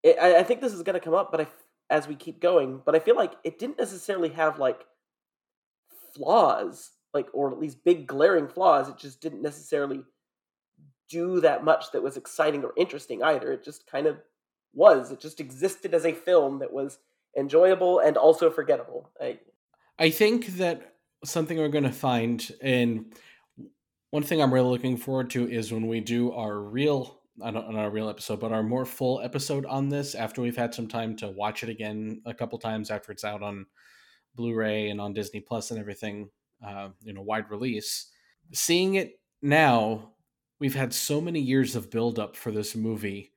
It, 0.03 0.17
I, 0.19 0.39
I 0.39 0.43
think 0.43 0.61
this 0.61 0.73
is 0.73 0.83
going 0.83 0.95
to 0.95 0.99
come 0.99 1.13
up, 1.13 1.31
but 1.31 1.41
I, 1.41 1.47
as 1.89 2.07
we 2.07 2.15
keep 2.15 2.41
going, 2.41 2.81
but 2.85 2.95
I 2.95 2.99
feel 2.99 3.15
like 3.15 3.33
it 3.43 3.59
didn't 3.59 3.77
necessarily 3.77 4.29
have 4.29 4.57
like 4.59 4.81
flaws, 6.13 6.91
like 7.13 7.27
or 7.33 7.51
at 7.51 7.59
least 7.59 7.83
big 7.83 8.07
glaring 8.07 8.47
flaws. 8.47 8.89
It 8.89 8.97
just 8.97 9.21
didn't 9.21 9.41
necessarily 9.41 10.03
do 11.09 11.41
that 11.41 11.63
much 11.63 11.91
that 11.91 12.03
was 12.03 12.17
exciting 12.17 12.63
or 12.63 12.73
interesting 12.77 13.21
either. 13.21 13.51
It 13.51 13.63
just 13.63 13.85
kind 13.85 14.07
of 14.07 14.17
was. 14.73 15.11
It 15.11 15.19
just 15.19 15.39
existed 15.39 15.93
as 15.93 16.05
a 16.05 16.13
film 16.13 16.59
that 16.59 16.71
was 16.71 16.99
enjoyable 17.37 17.99
and 17.99 18.17
also 18.17 18.49
forgettable. 18.49 19.09
I, 19.19 19.39
I 19.99 20.09
think 20.09 20.47
that 20.57 20.95
something 21.25 21.57
we're 21.57 21.67
going 21.67 21.83
to 21.83 21.91
find, 21.91 22.49
and 22.61 23.13
one 24.09 24.23
thing 24.23 24.41
I'm 24.41 24.53
really 24.53 24.69
looking 24.69 24.97
forward 24.97 25.29
to 25.31 25.49
is 25.49 25.71
when 25.71 25.87
we 25.87 25.99
do 25.99 26.31
our 26.31 26.57
real, 26.59 27.19
not 27.37 27.55
our 27.55 27.89
real 27.89 28.09
episode, 28.09 28.39
but 28.39 28.51
our 28.51 28.63
more 28.63 28.85
full 28.85 29.21
episode 29.21 29.65
on 29.65 29.89
this 29.89 30.15
after 30.15 30.41
we've 30.41 30.57
had 30.57 30.73
some 30.73 30.87
time 30.87 31.15
to 31.17 31.29
watch 31.29 31.63
it 31.63 31.69
again 31.69 32.21
a 32.25 32.33
couple 32.33 32.57
times 32.57 32.89
after 32.89 33.11
it's 33.11 33.23
out 33.23 33.43
on 33.43 33.65
Blu-ray 34.35 34.89
and 34.89 35.01
on 35.01 35.13
Disney 35.13 35.39
Plus 35.39 35.71
and 35.71 35.79
everything, 35.79 36.29
uh, 36.65 36.89
you 37.01 37.13
know, 37.13 37.21
wide 37.21 37.49
release. 37.49 38.11
Seeing 38.53 38.95
it 38.95 39.19
now, 39.41 40.13
we've 40.59 40.75
had 40.75 40.93
so 40.93 41.21
many 41.21 41.39
years 41.39 41.75
of 41.75 41.91
build-up 41.91 42.35
for 42.35 42.51
this 42.51 42.75
movie. 42.75 43.31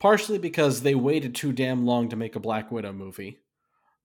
Partially 0.00 0.38
because 0.38 0.82
they 0.82 0.94
waited 0.94 1.34
too 1.34 1.52
damn 1.52 1.84
long 1.84 2.08
to 2.08 2.16
make 2.16 2.36
a 2.36 2.40
Black 2.40 2.70
Widow 2.70 2.92
movie 2.92 3.38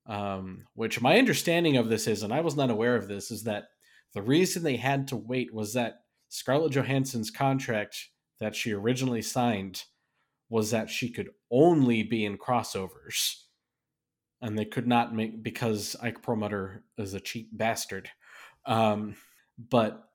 um, 0.06 0.66
which 0.76 1.02
my 1.02 1.18
understanding 1.18 1.78
of 1.78 1.90
this 1.90 2.08
is, 2.08 2.24
and 2.24 2.34
I 2.34 2.42
was 2.42 2.56
not 2.56 2.70
aware 2.70 2.96
of 2.96 3.08
this, 3.08 3.32
is 3.32 3.44
that 3.44 3.66
the 4.14 4.22
reason 4.22 4.64
they 4.64 4.76
had 4.76 5.08
to 5.10 5.16
wait 5.16 5.54
was 5.54 5.74
that 5.74 6.02
Scarlett 6.30 6.74
Johansson's 6.74 7.32
contract 7.32 8.10
that 8.40 8.56
she 8.56 8.74
originally 8.74 9.22
signed 9.22 9.84
was 10.50 10.72
that 10.72 10.90
she 10.90 11.10
could 11.10 11.30
only 11.50 12.04
be 12.04 12.26
in 12.26 12.38
crossovers. 12.38 13.43
And 14.44 14.60
they 14.60 14.66
could 14.66 14.86
not 14.86 15.16
make 15.16 15.42
because 15.42 15.96
Ike 16.02 16.22
Perlmutter 16.22 16.84
is 16.98 17.14
a 17.14 17.20
cheap 17.20 17.50
bastard. 17.52 18.10
Um, 18.66 19.16
but 19.58 20.10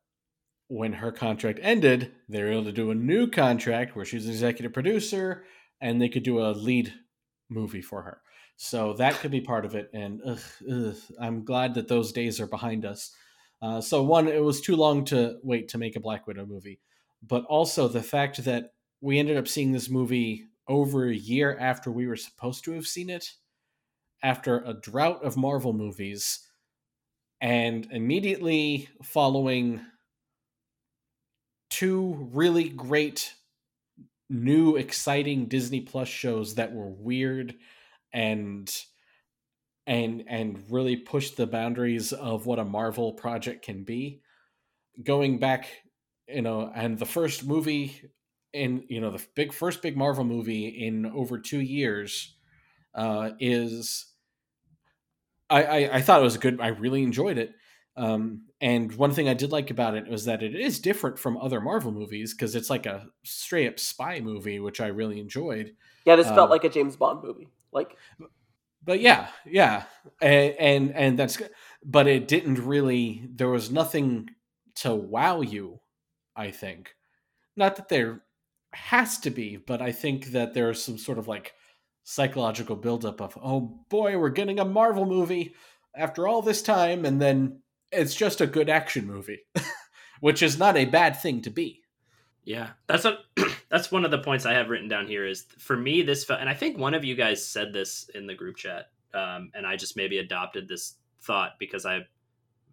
when 0.68 0.92
her 0.92 1.10
contract 1.10 1.58
ended, 1.62 2.12
they 2.28 2.42
were 2.42 2.52
able 2.52 2.64
to 2.64 2.72
do 2.72 2.90
a 2.90 2.94
new 2.94 3.26
contract 3.28 3.96
where 3.96 4.04
she's 4.04 4.26
an 4.26 4.32
executive 4.32 4.72
producer 4.72 5.44
and 5.80 6.00
they 6.00 6.10
could 6.10 6.22
do 6.22 6.40
a 6.40 6.52
lead 6.52 6.92
movie 7.48 7.80
for 7.80 8.02
her. 8.02 8.20
So 8.56 8.92
that 8.94 9.14
could 9.14 9.30
be 9.30 9.40
part 9.40 9.64
of 9.64 9.74
it. 9.74 9.88
And 9.94 10.20
ugh, 10.26 10.40
ugh, 10.70 10.96
I'm 11.20 11.44
glad 11.44 11.74
that 11.74 11.88
those 11.88 12.12
days 12.12 12.40
are 12.40 12.46
behind 12.46 12.84
us. 12.84 13.14
Uh, 13.62 13.80
so, 13.80 14.02
one, 14.02 14.28
it 14.28 14.42
was 14.42 14.60
too 14.60 14.76
long 14.76 15.04
to 15.06 15.38
wait 15.42 15.68
to 15.68 15.78
make 15.78 15.96
a 15.96 16.00
Black 16.00 16.26
Widow 16.26 16.46
movie. 16.46 16.80
But 17.26 17.44
also 17.44 17.88
the 17.88 18.02
fact 18.02 18.44
that 18.44 18.72
we 19.00 19.18
ended 19.18 19.36
up 19.36 19.48
seeing 19.48 19.72
this 19.72 19.88
movie 19.88 20.44
over 20.68 21.08
a 21.08 21.14
year 21.14 21.56
after 21.58 21.90
we 21.90 22.06
were 22.06 22.16
supposed 22.16 22.64
to 22.64 22.72
have 22.72 22.86
seen 22.86 23.10
it, 23.10 23.32
after 24.22 24.58
a 24.60 24.74
drought 24.74 25.24
of 25.24 25.36
Marvel 25.36 25.72
movies, 25.72 26.40
and 27.40 27.86
immediately 27.92 28.88
following 29.02 29.80
two 31.70 32.28
really 32.32 32.68
great 32.68 33.34
new 34.30 34.76
exciting 34.76 35.46
Disney 35.46 35.80
Plus 35.80 36.08
shows 36.08 36.54
that 36.56 36.72
were 36.72 36.88
weird 36.88 37.54
and 38.12 38.70
and 39.86 40.24
and 40.28 40.62
really 40.70 40.96
pushed 40.96 41.36
the 41.36 41.46
boundaries 41.46 42.12
of 42.12 42.46
what 42.46 42.58
a 42.58 42.64
Marvel 42.64 43.12
project 43.12 43.64
can 43.64 43.84
be. 43.84 44.20
Going 45.02 45.38
back, 45.38 45.68
you 46.26 46.42
know, 46.42 46.70
and 46.74 46.98
the 46.98 47.06
first 47.06 47.46
movie 47.46 48.10
in 48.52 48.84
you 48.88 49.00
know 49.00 49.10
the 49.10 49.24
big 49.34 49.52
first 49.52 49.82
big 49.82 49.96
Marvel 49.96 50.24
movie 50.24 50.68
in 50.68 51.06
over 51.06 51.38
two 51.38 51.60
years 51.60 52.37
uh, 52.94 53.30
is 53.40 54.06
I, 55.50 55.62
I 55.64 55.96
I 55.96 56.00
thought 56.02 56.20
it 56.20 56.24
was 56.24 56.36
a 56.36 56.40
good. 56.40 56.60
I 56.60 56.68
really 56.68 57.02
enjoyed 57.02 57.38
it. 57.38 57.54
Um, 57.96 58.44
and 58.60 58.92
one 58.94 59.12
thing 59.12 59.28
I 59.28 59.34
did 59.34 59.50
like 59.50 59.70
about 59.70 59.96
it 59.96 60.06
was 60.06 60.24
that 60.26 60.42
it 60.42 60.54
is 60.54 60.78
different 60.78 61.18
from 61.18 61.36
other 61.38 61.60
Marvel 61.60 61.90
movies 61.90 62.32
because 62.32 62.54
it's 62.54 62.70
like 62.70 62.86
a 62.86 63.06
straight 63.24 63.68
up 63.68 63.78
spy 63.80 64.20
movie, 64.20 64.60
which 64.60 64.80
I 64.80 64.88
really 64.88 65.18
enjoyed. 65.20 65.74
yeah, 66.04 66.16
this 66.16 66.28
felt 66.28 66.38
Um, 66.46 66.50
like 66.50 66.64
a 66.64 66.68
James 66.68 66.96
Bond 66.96 67.22
movie. 67.24 67.48
Like 67.72 67.96
But 68.84 69.00
yeah, 69.00 69.28
yeah, 69.44 69.84
and 70.20 70.54
and, 70.58 70.94
and 70.94 71.18
that's 71.18 71.36
good. 71.36 71.50
But 71.84 72.06
it 72.06 72.28
didn't 72.28 72.58
really. 72.64 73.28
There 73.34 73.48
was 73.48 73.70
nothing 73.70 74.30
to 74.76 74.94
wow 74.94 75.40
you. 75.40 75.80
I 76.36 76.50
think, 76.52 76.94
not 77.56 77.76
that 77.76 77.88
there 77.88 78.22
has 78.72 79.18
to 79.20 79.30
be, 79.30 79.56
but 79.56 79.82
I 79.82 79.92
think 79.92 80.26
that 80.26 80.54
there's 80.54 80.82
some 80.82 80.98
sort 80.98 81.18
of 81.18 81.26
like 81.28 81.54
psychological 82.08 82.74
buildup 82.74 83.20
of 83.20 83.38
oh 83.42 83.60
boy, 83.90 84.16
we're 84.16 84.30
getting 84.30 84.58
a 84.58 84.64
Marvel 84.64 85.04
movie 85.04 85.54
after 85.94 86.26
all 86.26 86.40
this 86.40 86.62
time, 86.62 87.04
and 87.04 87.20
then 87.20 87.60
it's 87.92 88.14
just 88.14 88.40
a 88.40 88.46
good 88.46 88.70
action 88.70 89.06
movie, 89.06 89.40
which 90.20 90.42
is 90.42 90.58
not 90.58 90.76
a 90.76 90.86
bad 90.86 91.20
thing 91.20 91.42
to 91.42 91.50
be. 91.50 91.82
Yeah, 92.44 92.70
that's 92.86 93.04
a 93.04 93.18
that's 93.68 93.92
one 93.92 94.06
of 94.06 94.10
the 94.10 94.18
points 94.18 94.46
I 94.46 94.54
have 94.54 94.70
written 94.70 94.88
down 94.88 95.06
here. 95.06 95.26
Is 95.26 95.44
for 95.58 95.76
me 95.76 96.00
this 96.00 96.24
felt, 96.24 96.40
and 96.40 96.48
I 96.48 96.54
think 96.54 96.78
one 96.78 96.94
of 96.94 97.04
you 97.04 97.14
guys 97.14 97.44
said 97.44 97.74
this 97.74 98.08
in 98.14 98.26
the 98.26 98.34
group 98.34 98.56
chat, 98.56 98.86
um, 99.12 99.50
and 99.54 99.66
I 99.66 99.76
just 99.76 99.94
maybe 99.94 100.16
adopted 100.16 100.66
this 100.66 100.94
thought 101.20 101.52
because 101.58 101.84
I 101.84 102.06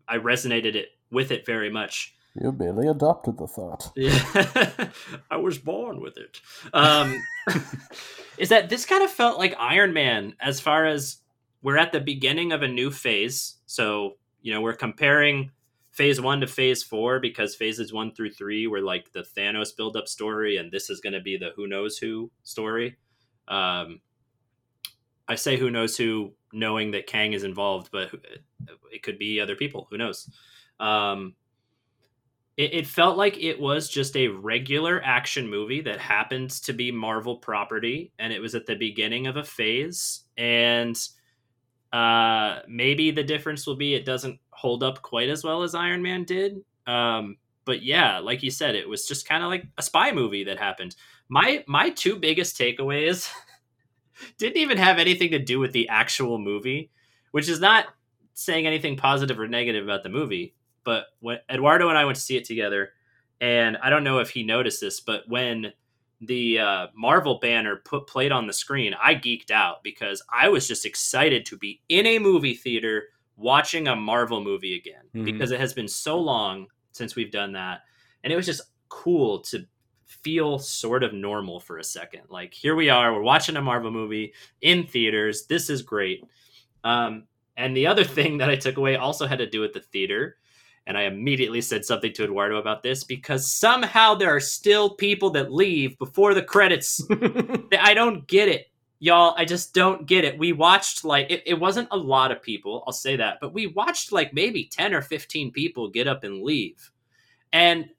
I 0.07 0.17
resonated 0.17 0.75
it 0.75 0.89
with 1.11 1.31
it 1.31 1.45
very 1.45 1.69
much. 1.69 2.14
You 2.41 2.51
barely 2.51 2.87
adopted 2.87 3.37
the 3.37 3.47
thought. 3.47 3.91
Yeah, 3.95 4.89
I 5.31 5.37
was 5.37 5.57
born 5.57 6.01
with 6.01 6.17
it. 6.17 6.41
Um, 6.73 7.23
is 8.37 8.49
that 8.49 8.69
this 8.69 8.85
kind 8.85 9.03
of 9.03 9.09
felt 9.09 9.39
like 9.39 9.55
Iron 9.57 9.93
Man 9.93 10.33
as 10.41 10.59
far 10.59 10.85
as 10.85 11.17
we're 11.61 11.77
at 11.77 11.93
the 11.93 12.01
beginning 12.01 12.51
of 12.51 12.61
a 12.61 12.67
new 12.67 12.91
phase. 12.91 13.55
So, 13.65 14.17
you 14.41 14.53
know, 14.53 14.61
we're 14.61 14.75
comparing 14.75 15.51
phase 15.91 16.19
one 16.19 16.41
to 16.41 16.47
phase 16.47 16.83
four 16.83 17.21
because 17.21 17.55
phases 17.55 17.93
one 17.93 18.13
through 18.13 18.31
three 18.31 18.67
were 18.67 18.81
like 18.81 19.13
the 19.13 19.25
Thanos 19.35 19.75
build-up 19.75 20.07
story, 20.09 20.57
and 20.57 20.71
this 20.71 20.89
is 20.89 20.99
going 20.99 21.13
to 21.13 21.21
be 21.21 21.37
the 21.37 21.51
who 21.55 21.67
knows 21.67 21.97
who 21.97 22.29
story. 22.43 22.97
Um, 23.47 24.01
I 25.27 25.35
say 25.35 25.57
who 25.57 25.71
knows 25.71 25.95
who, 25.95 26.33
knowing 26.51 26.91
that 26.91 27.07
Kang 27.07 27.33
is 27.33 27.43
involved, 27.43 27.89
but 27.91 28.11
it 28.91 29.01
could 29.03 29.17
be 29.17 29.39
other 29.39 29.55
people. 29.55 29.87
Who 29.89 29.97
knows? 29.97 30.29
Um, 30.79 31.33
it, 32.57 32.73
it 32.73 32.87
felt 32.87 33.17
like 33.17 33.37
it 33.37 33.59
was 33.59 33.89
just 33.89 34.15
a 34.15 34.27
regular 34.27 35.01
action 35.03 35.49
movie 35.49 35.81
that 35.81 35.99
happened 35.99 36.51
to 36.51 36.73
be 36.73 36.91
Marvel 36.91 37.37
property, 37.37 38.11
and 38.19 38.31
it 38.31 38.39
was 38.39 38.55
at 38.55 38.65
the 38.65 38.75
beginning 38.75 39.27
of 39.27 39.37
a 39.37 39.43
phase. 39.43 40.21
And 40.37 40.97
uh, 41.91 42.59
maybe 42.67 43.11
the 43.11 43.23
difference 43.23 43.67
will 43.67 43.75
be 43.75 43.93
it 43.93 44.05
doesn't 44.05 44.39
hold 44.51 44.83
up 44.83 45.01
quite 45.01 45.29
as 45.29 45.43
well 45.43 45.63
as 45.63 45.75
Iron 45.75 46.01
Man 46.01 46.23
did. 46.23 46.63
Um, 46.87 47.37
but 47.65 47.83
yeah, 47.83 48.19
like 48.19 48.43
you 48.43 48.51
said, 48.51 48.75
it 48.75 48.87
was 48.87 49.07
just 49.07 49.27
kind 49.27 49.43
of 49.43 49.49
like 49.49 49.65
a 49.77 49.81
spy 49.81 50.11
movie 50.11 50.43
that 50.45 50.59
happened. 50.59 50.95
My 51.29 51.63
my 51.67 51.89
two 51.89 52.17
biggest 52.17 52.57
takeaways 52.57 53.29
didn't 54.37 54.57
even 54.57 54.77
have 54.77 54.99
anything 54.99 55.31
to 55.31 55.39
do 55.39 55.59
with 55.59 55.73
the 55.73 55.89
actual 55.89 56.37
movie, 56.37 56.91
which 57.31 57.49
is 57.49 57.59
not 57.59 57.87
saying 58.33 58.67
anything 58.67 58.95
positive 58.95 59.39
or 59.39 59.47
negative 59.47 59.83
about 59.83 60.03
the 60.03 60.09
movie. 60.09 60.53
But 60.85 61.07
when 61.19 61.39
Eduardo 61.51 61.89
and 61.89 61.97
I 61.97 62.05
went 62.05 62.15
to 62.15 62.21
see 62.21 62.37
it 62.37 62.45
together, 62.45 62.91
and 63.41 63.75
I 63.83 63.89
don't 63.89 64.05
know 64.05 64.19
if 64.19 64.29
he 64.29 64.43
noticed 64.43 64.79
this, 64.79 65.01
but 65.01 65.23
when 65.27 65.73
the 66.21 66.59
uh, 66.59 66.87
Marvel 66.95 67.39
banner 67.39 67.75
put 67.83 68.07
played 68.07 68.31
on 68.31 68.47
the 68.47 68.53
screen, 68.53 68.93
I 69.01 69.15
geeked 69.15 69.51
out 69.51 69.83
because 69.83 70.23
I 70.31 70.47
was 70.47 70.65
just 70.67 70.85
excited 70.85 71.45
to 71.47 71.57
be 71.57 71.81
in 71.89 72.05
a 72.05 72.19
movie 72.19 72.53
theater 72.53 73.03
watching 73.35 73.89
a 73.89 73.95
Marvel 73.97 74.41
movie 74.41 74.77
again 74.77 75.03
Mhm. 75.13 75.25
because 75.25 75.51
it 75.51 75.59
has 75.59 75.73
been 75.73 75.89
so 75.89 76.17
long 76.17 76.67
since 76.93 77.17
we've 77.17 77.31
done 77.31 77.51
that, 77.51 77.81
and 78.23 78.31
it 78.31 78.37
was 78.37 78.45
just 78.45 78.61
cool 78.87 79.39
to 79.39 79.65
feel 80.05 80.57
sort 80.57 81.03
of 81.03 81.13
normal 81.13 81.59
for 81.59 81.79
a 81.79 81.83
second. 81.83 82.21
Like 82.29 82.53
here 82.53 82.75
we 82.75 82.89
are, 82.89 83.13
we're 83.13 83.21
watching 83.21 83.57
a 83.57 83.61
Marvel 83.61 83.91
movie 83.91 84.33
in 84.61 84.85
theaters. 84.87 85.45
This 85.47 85.69
is 85.69 85.81
great. 85.81 86.23
Um, 86.83 87.23
and 87.57 87.75
the 87.75 87.87
other 87.87 88.03
thing 88.17 88.37
that 88.37 88.49
I 88.49 88.55
took 88.55 88.77
away 88.77 88.95
also 88.95 89.27
had 89.27 89.39
to 89.39 89.49
do 89.49 89.59
with 89.59 89.73
the 89.73 89.81
theater. 89.81 90.37
And 90.87 90.97
I 90.97 91.03
immediately 91.03 91.61
said 91.61 91.83
something 91.83 92.13
to 92.13 92.25
Eduardo 92.25 92.57
about 92.57 92.83
this 92.83 93.03
because 93.03 93.51
somehow 93.51 94.13
there 94.13 94.35
are 94.35 94.39
still 94.39 94.91
people 94.91 95.31
that 95.31 95.51
leave 95.51 95.97
before 95.97 96.33
the 96.33 96.43
credits. 96.43 97.01
I 97.79 97.93
don't 97.95 98.27
get 98.27 98.49
it, 98.49 98.67
y'all. 98.99 99.33
I 99.35 99.45
just 99.45 99.73
don't 99.73 100.05
get 100.05 100.25
it. 100.25 100.37
We 100.37 100.53
watched 100.53 101.03
like 101.03 101.31
it, 101.31 101.43
it 101.45 101.59
wasn't 101.59 101.87
a 101.91 101.97
lot 101.97 102.31
of 102.31 102.41
people, 102.41 102.83
I'll 102.85 102.93
say 102.93 103.15
that, 103.15 103.39
but 103.41 103.53
we 103.53 103.67
watched 103.67 104.11
like 104.11 104.33
maybe 104.33 104.69
10 104.71 104.93
or 104.93 105.01
15 105.01 105.51
people 105.51 105.89
get 105.89 106.07
up 106.07 106.23
and 106.23 106.43
leave. 106.43 106.91
And 107.51 107.89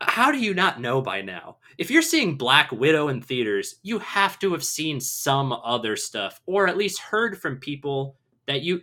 how 0.00 0.32
do 0.32 0.38
you 0.38 0.54
not 0.54 0.80
know 0.80 1.02
by 1.02 1.20
now? 1.20 1.56
If 1.76 1.90
you're 1.90 2.02
seeing 2.02 2.36
Black 2.36 2.72
Widow 2.72 3.08
in 3.08 3.20
theaters, 3.20 3.76
you 3.82 3.98
have 3.98 4.38
to 4.38 4.52
have 4.52 4.64
seen 4.64 5.00
some 5.00 5.52
other 5.52 5.96
stuff 5.96 6.40
or 6.46 6.66
at 6.66 6.78
least 6.78 7.00
heard 7.00 7.38
from 7.38 7.58
people 7.58 8.16
that 8.46 8.62
you 8.62 8.80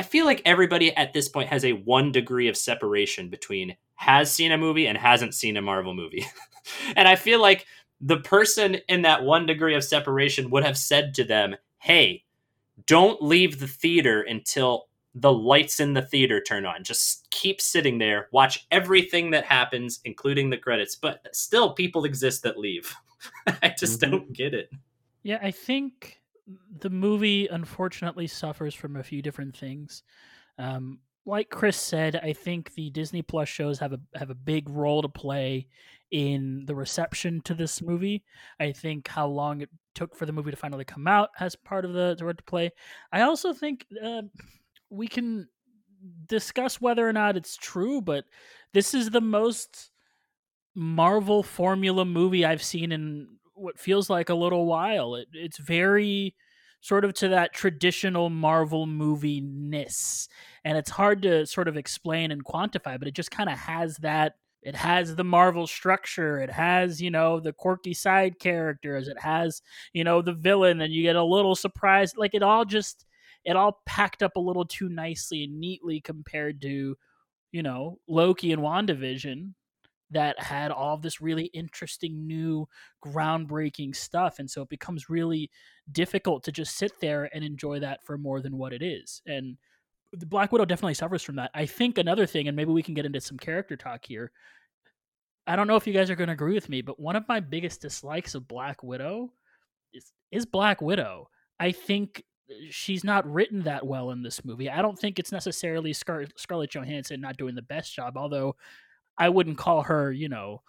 I 0.00 0.02
feel 0.02 0.24
like 0.24 0.40
everybody 0.46 0.96
at 0.96 1.12
this 1.12 1.28
point 1.28 1.50
has 1.50 1.62
a 1.62 1.74
one 1.74 2.10
degree 2.10 2.48
of 2.48 2.56
separation 2.56 3.28
between 3.28 3.76
has 3.96 4.32
seen 4.32 4.50
a 4.50 4.56
movie 4.56 4.86
and 4.86 4.96
hasn't 4.96 5.34
seen 5.34 5.58
a 5.58 5.62
Marvel 5.62 5.92
movie. 5.92 6.24
and 6.96 7.06
I 7.06 7.16
feel 7.16 7.38
like 7.38 7.66
the 8.00 8.16
person 8.16 8.76
in 8.88 9.02
that 9.02 9.22
one 9.24 9.44
degree 9.44 9.74
of 9.74 9.84
separation 9.84 10.48
would 10.48 10.64
have 10.64 10.78
said 10.78 11.12
to 11.16 11.24
them, 11.24 11.54
Hey, 11.80 12.24
don't 12.86 13.22
leave 13.22 13.60
the 13.60 13.66
theater 13.66 14.22
until 14.22 14.86
the 15.14 15.30
lights 15.30 15.80
in 15.80 15.92
the 15.92 16.00
theater 16.00 16.40
turn 16.40 16.64
on. 16.64 16.82
Just 16.82 17.28
keep 17.30 17.60
sitting 17.60 17.98
there, 17.98 18.28
watch 18.32 18.66
everything 18.70 19.30
that 19.32 19.44
happens, 19.44 20.00
including 20.06 20.48
the 20.48 20.56
credits. 20.56 20.96
But 20.96 21.26
still, 21.32 21.74
people 21.74 22.06
exist 22.06 22.42
that 22.44 22.58
leave. 22.58 22.94
I 23.62 23.74
just 23.78 24.00
Mhm. 24.00 24.10
don't 24.10 24.32
get 24.32 24.54
it. 24.54 24.70
Yeah, 25.24 25.40
I 25.42 25.50
think 25.50 26.19
the 26.80 26.90
movie 26.90 27.46
unfortunately 27.46 28.26
suffers 28.26 28.74
from 28.74 28.96
a 28.96 29.02
few 29.02 29.22
different 29.22 29.56
things. 29.56 30.02
Um, 30.58 31.00
like 31.26 31.50
Chris 31.50 31.76
said, 31.76 32.16
I 32.16 32.32
think 32.32 32.74
the 32.74 32.90
Disney 32.90 33.22
Plus 33.22 33.48
shows 33.48 33.78
have 33.78 33.92
a 33.92 34.00
have 34.14 34.30
a 34.30 34.34
big 34.34 34.68
role 34.68 35.02
to 35.02 35.08
play 35.08 35.66
in 36.10 36.64
the 36.66 36.74
reception 36.74 37.40
to 37.42 37.54
this 37.54 37.82
movie. 37.82 38.24
I 38.58 38.72
think 38.72 39.06
how 39.06 39.26
long 39.26 39.60
it 39.60 39.68
took 39.94 40.16
for 40.16 40.26
the 40.26 40.32
movie 40.32 40.50
to 40.50 40.56
finally 40.56 40.84
come 40.84 41.06
out 41.06 41.30
has 41.36 41.54
part 41.54 41.84
of 41.84 41.92
the, 41.92 42.16
role 42.20 42.34
to 42.34 42.42
play. 42.44 42.70
I 43.12 43.22
also 43.22 43.52
think 43.52 43.86
uh, 44.02 44.22
we 44.88 45.06
can 45.08 45.48
discuss 46.26 46.80
whether 46.80 47.08
or 47.08 47.12
not 47.12 47.36
it's 47.36 47.56
true, 47.56 48.00
but 48.00 48.24
this 48.72 48.94
is 48.94 49.10
the 49.10 49.20
most 49.20 49.90
Marvel 50.74 51.42
formula 51.42 52.04
movie 52.04 52.44
I've 52.44 52.62
seen 52.62 52.92
in 52.92 53.28
what 53.60 53.78
feels 53.78 54.10
like 54.10 54.28
a 54.28 54.34
little 54.34 54.66
while. 54.66 55.14
It, 55.14 55.28
it's 55.32 55.58
very 55.58 56.34
sort 56.80 57.04
of 57.04 57.12
to 57.12 57.28
that 57.28 57.52
traditional 57.52 58.30
Marvel 58.30 58.86
movie 58.86 59.40
ness, 59.42 60.28
and 60.64 60.78
it's 60.78 60.90
hard 60.90 61.22
to 61.22 61.46
sort 61.46 61.68
of 61.68 61.76
explain 61.76 62.30
and 62.30 62.44
quantify, 62.44 62.98
but 62.98 63.06
it 63.06 63.14
just 63.14 63.30
kind 63.30 63.50
of 63.50 63.58
has 63.58 63.96
that. 63.98 64.34
It 64.62 64.74
has 64.74 65.16
the 65.16 65.24
Marvel 65.24 65.66
structure. 65.66 66.38
It 66.38 66.50
has, 66.50 67.00
you 67.00 67.10
know, 67.10 67.40
the 67.40 67.54
quirky 67.54 67.94
side 67.94 68.38
characters. 68.38 69.08
It 69.08 69.18
has, 69.18 69.62
you 69.94 70.04
know, 70.04 70.20
the 70.20 70.34
villain, 70.34 70.82
and 70.82 70.92
you 70.92 71.02
get 71.02 71.16
a 71.16 71.24
little 71.24 71.54
surprise. 71.54 72.14
Like 72.16 72.34
it 72.34 72.42
all 72.42 72.66
just, 72.66 73.06
it 73.44 73.56
all 73.56 73.80
packed 73.86 74.22
up 74.22 74.36
a 74.36 74.40
little 74.40 74.66
too 74.66 74.90
nicely 74.90 75.44
and 75.44 75.58
neatly 75.58 76.00
compared 76.02 76.60
to, 76.60 76.96
you 77.52 77.62
know, 77.62 77.98
Loki 78.06 78.52
and 78.52 78.60
WandaVision 78.60 79.54
that 80.10 80.40
had 80.40 80.70
all 80.70 80.96
this 80.96 81.20
really 81.20 81.44
interesting 81.46 82.26
new 82.26 82.66
groundbreaking 83.04 83.94
stuff 83.94 84.38
and 84.38 84.50
so 84.50 84.62
it 84.62 84.68
becomes 84.68 85.08
really 85.08 85.50
difficult 85.92 86.42
to 86.42 86.52
just 86.52 86.76
sit 86.76 86.92
there 87.00 87.28
and 87.34 87.44
enjoy 87.44 87.78
that 87.78 88.04
for 88.04 88.18
more 88.18 88.40
than 88.40 88.56
what 88.56 88.72
it 88.72 88.82
is 88.82 89.22
and 89.26 89.56
the 90.12 90.26
black 90.26 90.50
widow 90.52 90.64
definitely 90.64 90.94
suffers 90.94 91.22
from 91.22 91.36
that. 91.36 91.50
I 91.54 91.66
think 91.66 91.98
another 91.98 92.26
thing 92.26 92.48
and 92.48 92.56
maybe 92.56 92.72
we 92.72 92.82
can 92.82 92.94
get 92.94 93.06
into 93.06 93.20
some 93.20 93.38
character 93.38 93.76
talk 93.76 94.04
here. 94.04 94.32
I 95.46 95.56
don't 95.56 95.66
know 95.66 95.76
if 95.76 95.86
you 95.86 95.92
guys 95.92 96.10
are 96.10 96.16
going 96.16 96.28
to 96.28 96.34
agree 96.34 96.54
with 96.54 96.68
me 96.68 96.82
but 96.82 97.00
one 97.00 97.16
of 97.16 97.28
my 97.28 97.40
biggest 97.40 97.80
dislikes 97.80 98.34
of 98.34 98.48
black 98.48 98.82
widow 98.82 99.32
is, 99.92 100.12
is 100.30 100.46
black 100.46 100.82
widow. 100.82 101.28
I 101.58 101.72
think 101.72 102.24
uh, 102.50 102.54
she's 102.70 103.04
not 103.04 103.30
written 103.30 103.62
that 103.62 103.86
well 103.86 104.10
in 104.10 104.22
this 104.22 104.44
movie. 104.44 104.68
I 104.68 104.82
don't 104.82 104.98
think 104.98 105.18
it's 105.18 105.32
necessarily 105.32 105.92
Scar- 105.92 106.26
scarlett 106.36 106.74
johansson 106.74 107.20
not 107.20 107.36
doing 107.36 107.54
the 107.54 107.62
best 107.62 107.94
job 107.94 108.16
although 108.16 108.56
I 109.18 109.28
wouldn't 109.28 109.58
call 109.58 109.82
her, 109.82 110.12
you 110.12 110.28
know, 110.28 110.62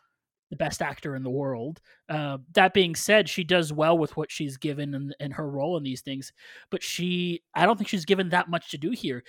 the 0.52 0.58
best 0.58 0.82
actor 0.82 1.16
in 1.16 1.24
the 1.24 1.30
world. 1.30 1.82
Uh, 2.10 2.38
that 2.54 2.74
being 2.74 2.94
said, 2.94 3.28
she 3.28 3.44
does 3.44 3.74
well 3.74 3.98
with 3.98 4.16
what 4.18 4.30
she's 4.30 4.58
given 4.58 5.14
in 5.20 5.32
her 5.32 5.50
role 5.50 5.78
in 5.78 5.84
these 5.84 6.02
things, 6.02 6.32
but 6.70 6.84
she, 6.84 7.42
I 7.56 7.66
don't 7.66 7.78
think 7.78 7.88
she's 7.88 8.06
given 8.06 8.30
that 8.30 8.50
much 8.50 8.70
to 8.72 8.78
do 8.78 8.92
here. 8.92 9.24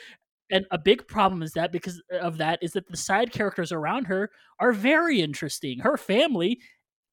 And 0.50 0.66
a 0.70 0.78
big 0.78 1.06
problem 1.06 1.42
is 1.42 1.52
that 1.52 1.72
because 1.72 2.02
of 2.10 2.38
that 2.38 2.58
is 2.60 2.72
that 2.72 2.88
the 2.88 2.96
side 2.96 3.32
characters 3.32 3.72
around 3.72 4.06
her 4.06 4.30
are 4.58 4.72
very 4.72 5.22
interesting. 5.22 5.78
Her 5.78 5.96
family, 5.96 6.60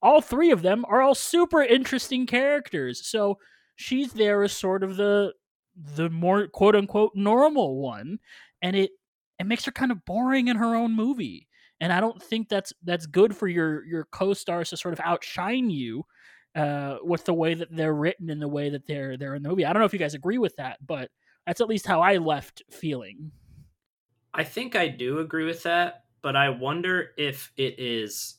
all 0.02 0.20
three 0.20 0.52
of 0.52 0.62
them, 0.62 0.84
are 0.90 1.02
all 1.02 1.16
super 1.16 1.62
interesting 1.62 2.26
characters. 2.26 3.08
So 3.08 3.38
she's 3.78 4.12
there 4.12 4.44
as 4.44 4.52
sort 4.52 4.84
of 4.84 4.98
the 4.98 5.34
the 5.96 6.10
more 6.10 6.48
quote 6.48 6.76
unquote 6.76 7.12
normal 7.16 7.78
one, 7.78 8.20
and 8.62 8.76
it 8.76 8.92
it 9.40 9.46
makes 9.46 9.64
her 9.66 9.72
kind 9.72 9.92
of 9.92 10.04
boring 10.04 10.50
in 10.50 10.58
her 10.58 10.76
own 10.76 10.94
movie 10.94 11.48
and 11.82 11.94
I 11.94 12.00
don't 12.00 12.22
think 12.22 12.50
that's 12.50 12.74
that's 12.84 13.06
good 13.06 13.36
for 13.36 13.48
your 13.48 13.86
your 13.86 14.06
co-stars 14.06 14.70
to 14.70 14.78
sort 14.78 14.94
of 14.94 15.00
outshine 15.04 15.70
you 15.70 16.06
uh, 16.56 16.98
with 17.04 17.26
the 17.26 17.34
way 17.34 17.54
that 17.54 17.70
they're 17.72 17.94
written 17.94 18.30
and 18.30 18.42
the 18.42 18.48
way 18.48 18.70
that 18.70 18.88
they're 18.88 19.18
they're 19.18 19.36
in 19.36 19.44
the 19.44 19.50
movie. 19.50 19.66
I 19.66 19.74
don't 19.74 19.80
know 19.80 19.86
if 19.86 19.94
you 19.94 20.00
guys 20.00 20.14
agree 20.14 20.38
with 20.38 20.56
that, 20.58 20.86
but 20.86 21.10
that's 21.46 21.62
at 21.62 21.70
least 21.70 21.88
how 21.88 22.02
I 22.02 22.18
left 22.18 22.64
feeling. 22.70 23.32
I 24.34 24.44
think 24.44 24.76
I 24.76 24.88
do 24.88 25.20
agree 25.20 25.46
with 25.46 25.64
that, 25.64 26.04
but 26.22 26.36
I 26.36 26.50
wonder 26.50 27.12
if 27.18 27.52
it 27.58 27.80
is 27.80 28.36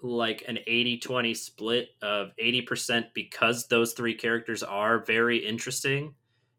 like 0.00 0.44
an 0.48 0.58
80-20 0.68 1.36
split 1.36 1.90
of 2.02 2.32
80% 2.42 3.06
because 3.14 3.68
those 3.68 3.92
three 3.92 4.14
characters 4.14 4.62
are 4.62 5.04
very 5.04 5.38
interesting 5.38 6.14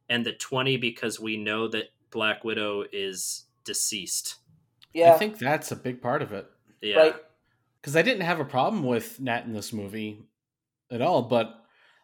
and 0.09 0.25
the 0.25 0.33
20 0.33 0.77
because 0.77 1.19
we 1.19 1.37
know 1.37 1.67
that 1.67 1.85
Black 2.09 2.43
Widow 2.43 2.85
is 2.91 3.45
deceased. 3.65 4.35
Yeah, 4.93 5.13
I 5.13 5.17
think 5.17 5.37
that's 5.37 5.71
a 5.71 5.75
big 5.75 6.01
part 6.01 6.21
of 6.21 6.31
it. 6.33 6.47
Yeah. 6.81 6.95
right. 6.97 7.15
Because 7.81 7.95
I 7.95 8.01
didn't 8.01 8.21
have 8.21 8.39
a 8.39 8.45
problem 8.45 8.83
with 8.83 9.19
Nat 9.19 9.45
in 9.45 9.53
this 9.53 9.73
movie 9.73 10.23
at 10.91 11.01
all, 11.01 11.23
but 11.23 11.63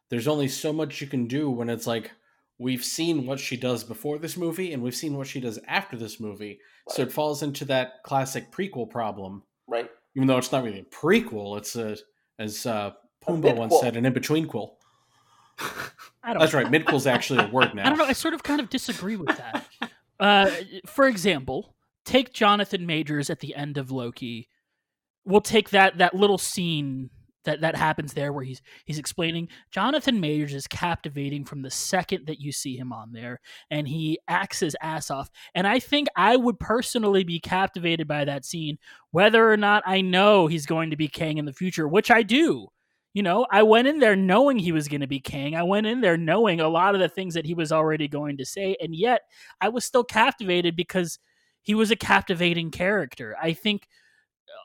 there's 0.10 0.28
only 0.28 0.48
so 0.48 0.74
much 0.74 1.00
you 1.00 1.08
can 1.08 1.28
do 1.28 1.50
when 1.50 1.70
it's 1.70 1.88
like 1.88 2.12
we've 2.58 2.84
seen 2.84 3.26
what 3.26 3.40
she 3.40 3.56
does 3.56 3.84
before 3.84 4.18
this 4.18 4.36
movie 4.36 4.74
and 4.74 4.84
we've 4.84 4.96
seen 4.96 5.16
what 5.16 5.28
she 5.28 5.40
does 5.40 5.60
after 5.68 5.96
this 5.96 6.20
movie. 6.20 6.60
So 6.90 7.04
it 7.04 7.12
falls 7.12 7.44
into 7.44 7.64
that 7.66 8.04
classic 8.04 8.52
prequel 8.52 8.90
problem. 8.90 9.44
Right. 9.68 9.90
Even 10.16 10.28
though 10.28 10.38
it's 10.38 10.52
not 10.52 10.64
really 10.64 10.80
a 10.80 10.84
prequel, 10.84 11.58
it's 11.58 11.76
a 11.76 11.98
as 12.40 12.66
uh, 12.66 12.92
A 12.92 13.26
Pumbaa 13.26 13.56
once 13.56 13.80
said, 13.80 13.96
an 13.96 14.06
in 14.06 14.14
between 14.14 14.48
quil. 14.48 14.78
That's 16.24 16.54
right, 16.54 16.68
midquel's 16.68 17.06
actually 17.06 17.44
a 17.44 17.48
word 17.48 17.76
now. 17.76 17.84
I 17.86 17.90
don't 17.90 17.98
know. 17.98 18.06
I 18.06 18.14
sort 18.14 18.34
of 18.34 18.44
kind 18.44 18.60
of 18.60 18.70
disagree 18.70 19.18
with 19.18 19.38
that. 19.38 19.66
Uh, 20.20 20.50
for 20.86 21.08
example, 21.08 21.76
take 22.10 22.34
Jonathan 22.34 22.86
Majors 22.86 23.30
at 23.30 23.40
the 23.40 23.56
end 23.56 23.78
of 23.78 23.92
Loki. 23.92 24.50
We'll 25.26 25.42
take 25.42 25.70
that 25.70 26.00
that 26.00 26.16
little 26.16 26.40
scene 26.40 27.12
that 27.46 27.62
that 27.62 27.76
happens 27.76 28.14
there 28.14 28.34
where 28.34 28.44
he's 28.44 28.62
he's 28.86 28.98
explaining. 28.98 29.48
Jonathan 29.72 30.20
Majors 30.20 30.56
is 30.56 30.66
captivating 30.66 31.46
from 31.46 31.62
the 31.62 31.70
second 31.70 32.26
that 32.26 32.40
you 32.40 32.52
see 32.52 32.76
him 32.76 32.92
on 32.92 33.12
there, 33.12 33.40
and 33.70 33.88
he 33.88 34.18
acts 34.28 34.60
his 34.60 34.76
ass 34.82 35.12
off. 35.12 35.30
And 35.54 35.68
I 35.68 35.80
think 35.80 36.08
I 36.16 36.36
would 36.36 36.60
personally 36.60 37.24
be 37.24 37.40
captivated 37.40 38.08
by 38.08 38.26
that 38.26 38.44
scene, 38.44 38.80
whether 39.12 39.50
or 39.50 39.58
not 39.58 39.84
I 39.86 40.02
know 40.02 40.48
he's 40.48 40.66
going 40.66 40.90
to 40.90 40.98
be 40.98 41.08
Kang 41.08 41.38
in 41.38 41.46
the 41.46 41.54
future, 41.54 41.88
which 41.88 42.10
I 42.10 42.24
do. 42.24 42.68
You 43.14 43.24
know, 43.24 43.48
I 43.52 43.64
went 43.64 43.88
in 43.88 44.00
there 44.00 44.16
knowing 44.16 44.60
he 44.60 44.72
was 44.72 44.88
going 44.88 45.02
to 45.02 45.08
be 45.08 45.20
Kang. 45.20 45.56
I 45.56 45.64
went 45.64 45.88
in 45.88 46.02
there 46.02 46.18
knowing 46.18 46.60
a 46.60 46.70
lot 46.70 46.94
of 46.94 47.02
the 47.02 47.10
things 47.10 47.34
that 47.34 47.46
he 47.46 47.56
was 47.56 47.72
already 47.72 48.08
going 48.08 48.38
to 48.38 48.46
say, 48.46 48.76
and 48.80 48.96
yet 48.96 49.22
I 49.62 49.70
was 49.70 49.86
still 49.86 50.04
captivated 50.04 50.76
because 50.76 51.20
he 51.70 51.76
was 51.76 51.92
a 51.92 51.96
captivating 51.96 52.72
character. 52.72 53.36
I 53.40 53.54
think 53.54 53.88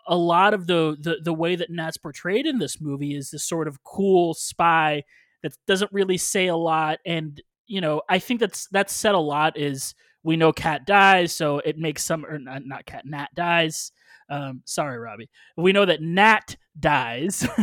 a 0.06 0.16
lot 0.16 0.54
of 0.54 0.66
the 0.66 0.96
the, 0.98 1.18
the 1.22 1.34
way 1.34 1.54
that 1.54 1.68
Nat's 1.68 1.98
portrayed 1.98 2.46
in 2.46 2.58
this 2.58 2.80
movie 2.80 3.14
is 3.14 3.30
this 3.30 3.44
sort 3.44 3.68
of 3.68 3.84
cool 3.84 4.32
spy 4.32 5.02
that 5.42 5.52
doesn't 5.66 5.92
really 5.92 6.16
say 6.16 6.46
a 6.46 6.56
lot. 6.56 7.00
And 7.04 7.42
you 7.66 7.80
know 7.80 8.02
i 8.08 8.18
think 8.18 8.40
that's 8.40 8.66
that's 8.68 8.94
said 8.94 9.14
a 9.14 9.18
lot 9.18 9.58
is 9.58 9.94
we 10.22 10.36
know 10.36 10.52
cat 10.52 10.86
dies 10.86 11.34
so 11.34 11.58
it 11.58 11.78
makes 11.78 12.02
some 12.04 12.24
or 12.24 12.38
not, 12.38 12.64
not 12.64 12.86
cat 12.86 13.04
nat 13.04 13.28
dies. 13.34 13.92
Um 14.30 14.62
sorry 14.64 14.98
robbie. 14.98 15.28
We 15.56 15.72
know 15.72 15.84
that 15.84 16.02
nat 16.02 16.56
dies. 16.78 17.46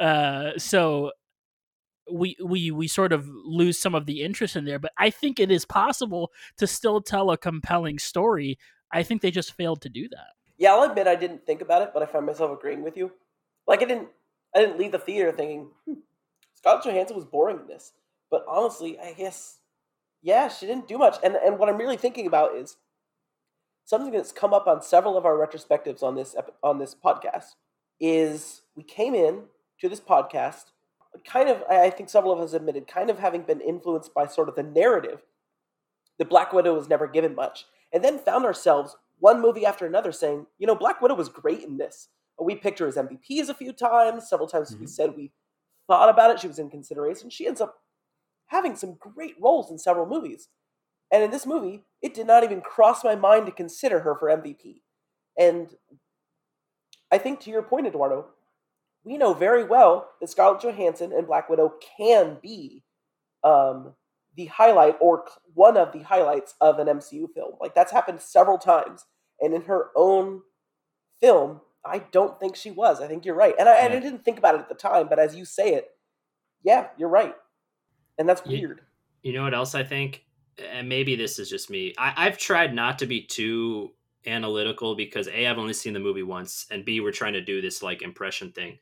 Uh 0.00 0.52
so 0.56 1.10
we 2.10 2.34
we 2.42 2.70
we 2.70 2.88
sort 2.88 3.12
of 3.12 3.28
lose 3.28 3.78
some 3.78 3.94
of 3.94 4.06
the 4.06 4.22
interest 4.22 4.56
in 4.56 4.64
there 4.64 4.78
but 4.78 4.92
i 4.96 5.10
think 5.10 5.38
it 5.38 5.50
is 5.50 5.66
possible 5.66 6.30
to 6.56 6.66
still 6.66 7.02
tell 7.02 7.30
a 7.30 7.36
compelling 7.36 7.98
story 7.98 8.58
i 8.92 9.02
think 9.02 9.22
they 9.22 9.30
just 9.30 9.54
failed 9.54 9.80
to 9.82 9.88
do 9.88 10.08
that 10.08 10.34
Yeah, 10.60 10.74
I'll 10.74 10.90
admit 10.90 11.06
I 11.06 11.16
didn't 11.16 11.46
think 11.46 11.62
about 11.62 11.80
it, 11.80 11.92
but 11.94 12.02
I 12.02 12.06
found 12.06 12.26
myself 12.26 12.50
agreeing 12.52 12.82
with 12.82 12.94
you. 12.94 13.12
Like 13.66 13.80
I 13.80 13.86
didn't, 13.86 14.08
I 14.54 14.60
didn't 14.60 14.78
leave 14.78 14.92
the 14.92 14.98
theater 14.98 15.32
thinking 15.32 15.70
hmm, 15.86 15.94
Scarlett 16.54 16.84
Johansson 16.84 17.16
was 17.16 17.24
boring 17.24 17.60
in 17.60 17.66
this. 17.66 17.92
But 18.30 18.44
honestly, 18.46 18.98
I 18.98 19.14
guess, 19.14 19.60
yeah, 20.20 20.48
she 20.48 20.66
didn't 20.66 20.86
do 20.86 20.98
much. 20.98 21.16
And 21.24 21.34
and 21.34 21.58
what 21.58 21.70
I'm 21.70 21.78
really 21.78 21.96
thinking 21.96 22.26
about 22.26 22.56
is 22.56 22.76
something 23.86 24.12
that's 24.12 24.32
come 24.32 24.52
up 24.52 24.66
on 24.66 24.82
several 24.82 25.16
of 25.16 25.24
our 25.24 25.34
retrospectives 25.34 26.02
on 26.02 26.14
this 26.14 26.36
on 26.62 26.78
this 26.78 26.94
podcast. 26.94 27.54
Is 27.98 28.60
we 28.76 28.82
came 28.82 29.14
in 29.14 29.44
to 29.80 29.88
this 29.88 30.00
podcast, 30.00 30.64
kind 31.24 31.48
of, 31.48 31.62
I 31.70 31.88
think 31.88 32.10
several 32.10 32.32
of 32.32 32.40
us 32.40 32.52
admitted, 32.52 32.86
kind 32.86 33.08
of 33.08 33.18
having 33.18 33.42
been 33.42 33.62
influenced 33.62 34.12
by 34.12 34.26
sort 34.26 34.50
of 34.50 34.56
the 34.56 34.62
narrative 34.62 35.22
that 36.18 36.28
Black 36.28 36.52
Widow 36.52 36.74
was 36.74 36.88
never 36.88 37.06
given 37.06 37.34
much, 37.34 37.64
and 37.92 38.04
then 38.04 38.18
found 38.18 38.44
ourselves 38.44 38.96
one 39.18 39.40
movie 39.40 39.66
after 39.66 39.86
another 39.86 40.12
saying, 40.12 40.46
you 40.58 40.66
know, 40.66 40.74
Black 40.74 41.00
Widow 41.00 41.14
was 41.14 41.28
great 41.28 41.62
in 41.62 41.76
this. 41.76 42.08
We 42.40 42.54
picked 42.54 42.78
her 42.78 42.86
as 42.86 42.96
MVPs 42.96 43.48
a 43.48 43.54
few 43.54 43.72
times. 43.72 44.28
Several 44.28 44.48
times 44.48 44.74
we 44.78 44.86
said 44.86 45.14
we 45.14 45.30
thought 45.86 46.08
about 46.08 46.30
it. 46.30 46.40
She 46.40 46.48
was 46.48 46.58
in 46.58 46.70
consideration. 46.70 47.28
She 47.28 47.46
ends 47.46 47.60
up 47.60 47.76
having 48.46 48.76
some 48.76 48.96
great 48.98 49.34
roles 49.40 49.70
in 49.70 49.78
several 49.78 50.06
movies. 50.06 50.48
And 51.12 51.22
in 51.22 51.30
this 51.30 51.46
movie, 51.46 51.82
it 52.00 52.14
did 52.14 52.26
not 52.26 52.44
even 52.44 52.60
cross 52.60 53.04
my 53.04 53.14
mind 53.14 53.46
to 53.46 53.52
consider 53.52 54.00
her 54.00 54.14
for 54.14 54.28
MVP. 54.28 54.80
And 55.38 55.74
I 57.10 57.18
think 57.18 57.40
to 57.40 57.50
your 57.50 57.62
point, 57.62 57.86
Eduardo, 57.86 58.26
we 59.04 59.18
know 59.18 59.34
very 59.34 59.64
well 59.64 60.10
that 60.20 60.30
Scarlett 60.30 60.62
Johansson 60.62 61.12
and 61.12 61.26
Black 61.26 61.48
Widow 61.48 61.74
can 61.96 62.38
be 62.42 62.84
um, 63.42 63.94
the 64.40 64.46
highlight 64.46 64.96
or 65.00 65.24
one 65.52 65.76
of 65.76 65.92
the 65.92 66.00
highlights 66.00 66.54
of 66.62 66.78
an 66.78 66.86
MCU 66.86 67.30
film. 67.34 67.52
Like 67.60 67.74
that's 67.74 67.92
happened 67.92 68.22
several 68.22 68.56
times. 68.56 69.04
And 69.38 69.52
in 69.52 69.62
her 69.62 69.90
own 69.94 70.40
film, 71.20 71.60
I 71.84 71.98
don't 71.98 72.40
think 72.40 72.56
she 72.56 72.70
was. 72.70 73.02
I 73.02 73.06
think 73.06 73.26
you're 73.26 73.34
right. 73.34 73.54
And 73.58 73.68
I, 73.68 73.76
and 73.76 73.92
I 73.92 74.00
didn't 74.00 74.24
think 74.24 74.38
about 74.38 74.54
it 74.54 74.62
at 74.62 74.70
the 74.70 74.74
time, 74.74 75.08
but 75.08 75.18
as 75.18 75.36
you 75.36 75.44
say 75.44 75.74
it, 75.74 75.90
yeah, 76.62 76.88
you're 76.96 77.10
right. 77.10 77.34
And 78.18 78.26
that's 78.26 78.44
weird. 78.44 78.80
You 79.22 79.34
know 79.34 79.42
what 79.42 79.54
else 79.54 79.74
I 79.74 79.84
think? 79.84 80.24
And 80.72 80.88
maybe 80.88 81.16
this 81.16 81.38
is 81.38 81.50
just 81.50 81.68
me. 81.68 81.94
I, 81.98 82.14
I've 82.16 82.38
tried 82.38 82.74
not 82.74 82.98
to 83.00 83.06
be 83.06 83.22
too 83.22 83.90
analytical 84.26 84.94
because 84.94 85.28
A, 85.28 85.46
I've 85.46 85.58
only 85.58 85.74
seen 85.74 85.92
the 85.92 86.00
movie 86.00 86.22
once, 86.22 86.66
and 86.70 86.84
B, 86.84 87.00
we're 87.00 87.12
trying 87.12 87.34
to 87.34 87.40
do 87.42 87.60
this 87.60 87.82
like 87.82 88.00
impression 88.00 88.52
thing. 88.52 88.78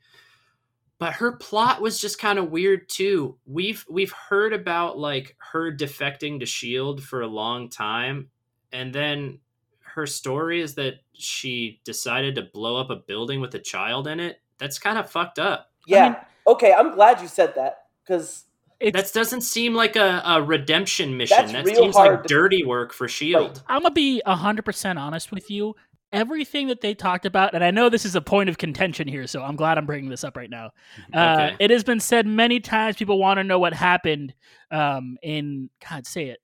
But 0.99 1.13
her 1.13 1.31
plot 1.31 1.81
was 1.81 1.99
just 1.99 2.19
kind 2.19 2.37
of 2.37 2.51
weird 2.51 2.89
too. 2.89 3.37
We've 3.45 3.85
we've 3.89 4.11
heard 4.11 4.53
about 4.53 4.99
like 4.99 5.35
her 5.51 5.71
defecting 5.71 6.41
to 6.41 6.45
Shield 6.45 7.01
for 7.01 7.21
a 7.21 7.27
long 7.27 7.69
time, 7.69 8.29
and 8.73 8.93
then 8.93 9.39
her 9.79 10.05
story 10.05 10.61
is 10.61 10.75
that 10.75 10.95
she 11.13 11.79
decided 11.85 12.35
to 12.35 12.43
blow 12.53 12.75
up 12.75 12.89
a 12.89 12.97
building 12.97 13.39
with 13.41 13.55
a 13.55 13.59
child 13.59 14.07
in 14.07 14.19
it. 14.19 14.41
That's 14.57 14.77
kind 14.77 14.97
of 14.97 15.09
fucked 15.09 15.39
up. 15.39 15.71
Yeah. 15.87 16.09
mean- 16.09 16.15
okay, 16.47 16.73
I'm 16.73 16.93
glad 16.93 17.21
you 17.21 17.27
said 17.29 17.55
that 17.55 17.85
because 18.05 18.43
it's 18.79 18.95
That 18.95 19.17
doesn't 19.17 19.41
seem 19.41 19.73
like 19.73 19.95
a, 19.95 20.21
a 20.25 20.41
redemption 20.41 21.17
mission. 21.17 21.51
That 21.51 21.67
seems 21.67 21.95
like 21.95 22.23
dirty 22.23 22.63
work 22.63 22.93
for 22.93 23.07
Shield. 23.07 23.61
I'm 23.67 23.81
gonna 23.81 23.93
be 23.93 24.21
hundred 24.25 24.63
percent 24.63 24.97
honest 24.99 25.31
with 25.31 25.49
you. 25.51 25.75
Everything 26.11 26.67
that 26.67 26.81
they 26.81 26.95
talked 26.95 27.25
about, 27.25 27.53
and 27.53 27.63
I 27.63 27.69
know 27.69 27.87
this 27.89 28.03
is 28.03 28.15
a 28.15 28.21
point 28.21 28.49
of 28.49 28.57
contention 28.57 29.07
here, 29.07 29.27
so 29.27 29.43
I'm 29.43 29.55
glad 29.55 29.77
I'm 29.77 29.85
bringing 29.85 30.09
this 30.09 30.23
up 30.23 30.35
right 30.35 30.49
now. 30.49 30.71
Uh, 31.13 31.51
Okay. 31.51 31.55
It 31.59 31.69
has 31.71 31.83
been 31.83 31.99
said 31.99 32.25
many 32.25 32.59
times. 32.59 32.95
People 32.95 33.19
want 33.19 33.37
to 33.37 33.43
know 33.43 33.59
what 33.59 33.73
happened 33.73 34.33
um, 34.71 35.17
in 35.21 35.69
God. 35.87 36.05
Say 36.05 36.25
it. 36.25 36.39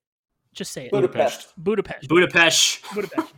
Just 0.52 0.72
say 0.72 0.86
it. 0.86 0.90
Budapest. 0.90 1.52
Budapest. 1.56 2.08
Budapest. 2.08 2.84
Budapest. 2.94 3.32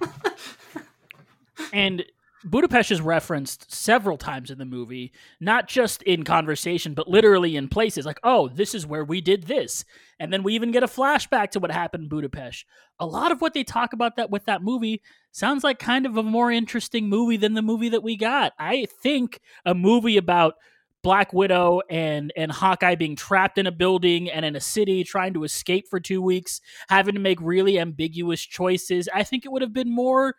and 1.73 2.05
Budapest 2.45 2.93
is 2.93 3.01
referenced 3.01 3.75
several 3.75 4.17
times 4.17 4.51
in 4.51 4.59
the 4.59 4.65
movie, 4.65 5.13
not 5.41 5.67
just 5.67 6.03
in 6.03 6.23
conversation, 6.23 6.95
but 6.95 7.09
literally 7.09 7.57
in 7.57 7.69
places 7.69 8.07
like, 8.07 8.21
oh, 8.23 8.49
this 8.49 8.75
is 8.75 8.87
where 8.87 9.05
we 9.05 9.21
did 9.21 9.45
this. 9.45 9.85
And 10.21 10.33
then 10.33 10.43
we 10.43 10.55
even 10.55 10.71
get 10.71 10.85
a 10.85 10.89
flashback 10.89 11.51
to 11.51 11.61
what 11.61 11.73
happened 11.73 12.05
in 12.05 12.09
Budapest. 12.09 12.65
A 13.01 13.07
lot 13.07 13.33
of 13.33 13.41
what 13.41 13.55
they 13.55 13.65
talk 13.65 13.93
about 13.93 14.17
that 14.17 14.31
with 14.31 14.45
that 14.45 14.63
movie 14.63 15.03
sounds 15.33 15.65
like 15.65 15.79
kind 15.79 16.07
of 16.07 16.17
a 16.17 16.23
more 16.23 16.53
interesting 16.53 17.09
movie 17.09 17.37
than 17.37 17.55
the 17.55 17.63
movie 17.63 17.89
that 17.89 18.03
we 18.05 18.17
got. 18.17 18.53
I 18.59 18.87
think 19.03 19.41
a 19.65 19.75
movie 19.75 20.17
about 20.17 20.55
Black 21.03 21.33
Widow 21.33 21.81
and 21.89 22.33
and 22.37 22.51
Hawkeye 22.51 22.97
being 22.97 23.15
trapped 23.15 23.57
in 23.57 23.67
a 23.67 23.73
building 23.73 24.29
and 24.31 24.45
in 24.45 24.57
a 24.57 24.61
city 24.61 25.05
trying 25.05 25.33
to 25.35 25.45
escape 25.45 25.87
for 25.89 26.01
2 26.01 26.21
weeks, 26.21 26.61
having 26.89 27.15
to 27.15 27.21
make 27.21 27.41
really 27.41 27.79
ambiguous 27.79 28.43
choices. 28.43 29.09
I 29.15 29.23
think 29.23 29.45
it 29.45 29.53
would 29.53 29.63
have 29.63 29.73
been 29.73 29.95
more 29.95 30.35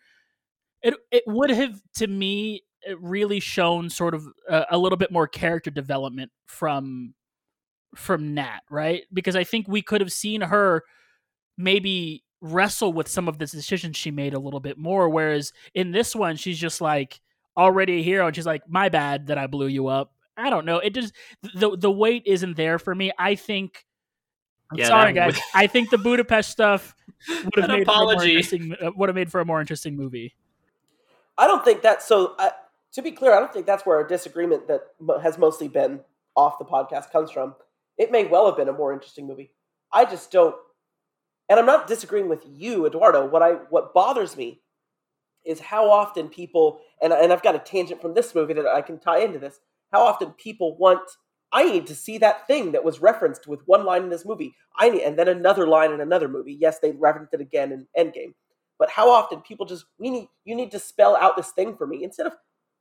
it 0.81 0.95
it 1.11 1.23
would 1.27 1.49
have 1.49 1.81
to 1.95 2.07
me 2.07 2.63
really 2.99 3.39
shown 3.39 3.89
sort 3.89 4.13
of 4.13 4.25
a, 4.47 4.65
a 4.71 4.77
little 4.77 4.97
bit 4.97 5.11
more 5.11 5.27
character 5.27 5.69
development 5.69 6.31
from 6.47 7.13
from 7.95 8.33
Nat, 8.33 8.61
right? 8.69 9.03
Because 9.11 9.35
I 9.35 9.43
think 9.43 9.67
we 9.67 9.81
could 9.81 10.01
have 10.01 10.11
seen 10.11 10.41
her 10.41 10.83
maybe 11.57 12.23
wrestle 12.41 12.93
with 12.93 13.07
some 13.07 13.27
of 13.27 13.37
the 13.37 13.45
decisions 13.45 13.97
she 13.97 14.11
made 14.11 14.33
a 14.33 14.39
little 14.39 14.61
bit 14.61 14.77
more 14.77 15.09
whereas 15.09 15.51
in 15.73 15.91
this 15.91 16.15
one 16.15 16.37
she's 16.37 16.57
just 16.57 16.79
like 16.79 17.19
already 17.57 17.99
a 17.99 18.01
hero 18.01 18.27
and 18.27 18.33
she's 18.33 18.45
like 18.45 18.61
my 18.69 18.87
bad 18.87 19.27
that 19.27 19.37
I 19.37 19.47
blew 19.47 19.67
you 19.67 19.87
up. 19.87 20.13
I 20.37 20.49
don't 20.49 20.65
know. 20.65 20.79
It 20.79 20.93
just 20.93 21.13
the 21.53 21.75
the 21.77 21.91
weight 21.91 22.23
isn't 22.25 22.55
there 22.55 22.79
for 22.79 22.95
me. 22.95 23.11
I 23.17 23.35
think 23.35 23.85
I'm 24.71 24.77
Yeah, 24.77 24.87
sorry 24.87 25.13
guys. 25.13 25.37
I 25.53 25.67
think 25.67 25.89
the 25.89 25.97
Budapest 25.97 26.49
stuff 26.49 26.95
would 27.43 27.55
have 27.57 27.69
made 27.69 27.85
for 27.85 27.91
a 27.91 28.05
more 28.05 28.23
interesting 28.23 28.75
uh, 28.81 28.91
would 28.95 29.09
have 29.09 29.15
made 29.15 29.31
for 29.31 29.41
a 29.41 29.45
more 29.45 29.59
interesting 29.59 29.97
movie. 29.97 30.35
I 31.39 31.47
don't 31.47 31.63
think 31.63 31.81
that's 31.81 32.05
so. 32.05 32.35
I, 32.37 32.51
to 32.93 33.01
be 33.01 33.11
clear, 33.11 33.33
I 33.33 33.39
don't 33.39 33.53
think 33.53 33.65
that's 33.65 33.85
where 33.85 33.97
our 33.97 34.07
disagreement 34.07 34.67
that 34.67 34.81
has 35.23 35.37
mostly 35.37 35.69
been 35.69 36.01
off 36.35 36.59
the 36.59 36.65
podcast 36.65 37.11
comes 37.11 37.31
from. 37.31 37.55
It 37.97 38.11
may 38.11 38.25
well 38.25 38.45
have 38.45 38.57
been 38.57 38.69
a 38.69 38.73
more 38.73 38.93
interesting 38.93 39.25
movie. 39.25 39.53
I 39.91 40.05
just 40.05 40.31
don't, 40.31 40.55
and 41.47 41.59
I'm 41.59 41.65
not 41.65 41.87
disagreeing 41.87 42.29
with 42.29 42.43
you, 42.45 42.85
Eduardo. 42.85 43.25
What 43.25 43.41
I 43.41 43.51
what 43.69 43.93
bothers 43.93 44.35
me 44.35 44.61
is 45.45 45.61
how 45.61 45.89
often 45.89 46.27
people 46.27 46.81
and 47.01 47.13
and 47.13 47.31
I've 47.31 47.41
got 47.41 47.55
a 47.55 47.59
tangent 47.59 48.01
from 48.01 48.13
this 48.13 48.35
movie 48.35 48.53
that 48.53 48.67
I 48.67 48.81
can 48.81 48.99
tie 48.99 49.19
into 49.19 49.39
this. 49.39 49.59
How 49.93 50.01
often 50.01 50.31
people 50.31 50.77
want 50.77 51.09
I 51.51 51.63
need 51.63 51.87
to 51.87 51.95
see 51.95 52.17
that 52.19 52.47
thing 52.47 52.73
that 52.73 52.83
was 52.83 53.01
referenced 53.01 53.47
with 53.47 53.61
one 53.65 53.85
line 53.85 54.03
in 54.03 54.09
this 54.09 54.25
movie. 54.25 54.55
I 54.77 54.89
need 54.89 55.03
and 55.03 55.17
then 55.17 55.29
another 55.29 55.67
line 55.67 55.91
in 55.91 56.01
another 56.01 56.27
movie. 56.27 56.57
Yes, 56.59 56.79
they 56.79 56.91
referenced 56.91 57.33
it 57.33 57.41
again 57.41 57.71
in 57.71 57.87
Endgame. 57.97 58.33
But 58.79 58.89
how 58.89 59.09
often 59.11 59.41
people 59.41 59.65
just 59.65 59.85
we 59.99 60.09
need 60.09 60.29
you 60.45 60.55
need 60.55 60.71
to 60.71 60.79
spell 60.79 61.15
out 61.17 61.37
this 61.37 61.51
thing 61.51 61.75
for 61.75 61.85
me 61.85 62.03
instead 62.03 62.25
of 62.25 62.33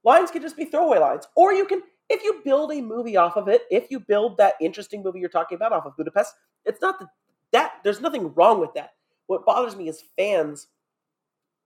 lines 0.04 0.30
can 0.30 0.40
just 0.40 0.56
be 0.56 0.64
throwaway 0.64 0.98
lines. 0.98 1.26
Or 1.36 1.52
you 1.52 1.66
can 1.66 1.82
if 2.08 2.22
you 2.22 2.40
build 2.44 2.72
a 2.72 2.80
movie 2.80 3.16
off 3.16 3.36
of 3.36 3.48
it, 3.48 3.62
if 3.70 3.90
you 3.90 4.00
build 4.00 4.38
that 4.38 4.54
interesting 4.60 5.02
movie 5.02 5.20
you're 5.20 5.28
talking 5.28 5.56
about 5.56 5.72
off 5.72 5.84
of 5.84 5.96
Budapest, 5.96 6.34
it's 6.64 6.80
not 6.80 6.98
the, 6.98 7.06
that 7.52 7.74
there's 7.84 8.00
nothing 8.00 8.32
wrong 8.34 8.60
with 8.60 8.72
that. 8.74 8.92
What 9.26 9.44
bothers 9.44 9.76
me 9.76 9.88
is 9.88 10.02
fans 10.16 10.68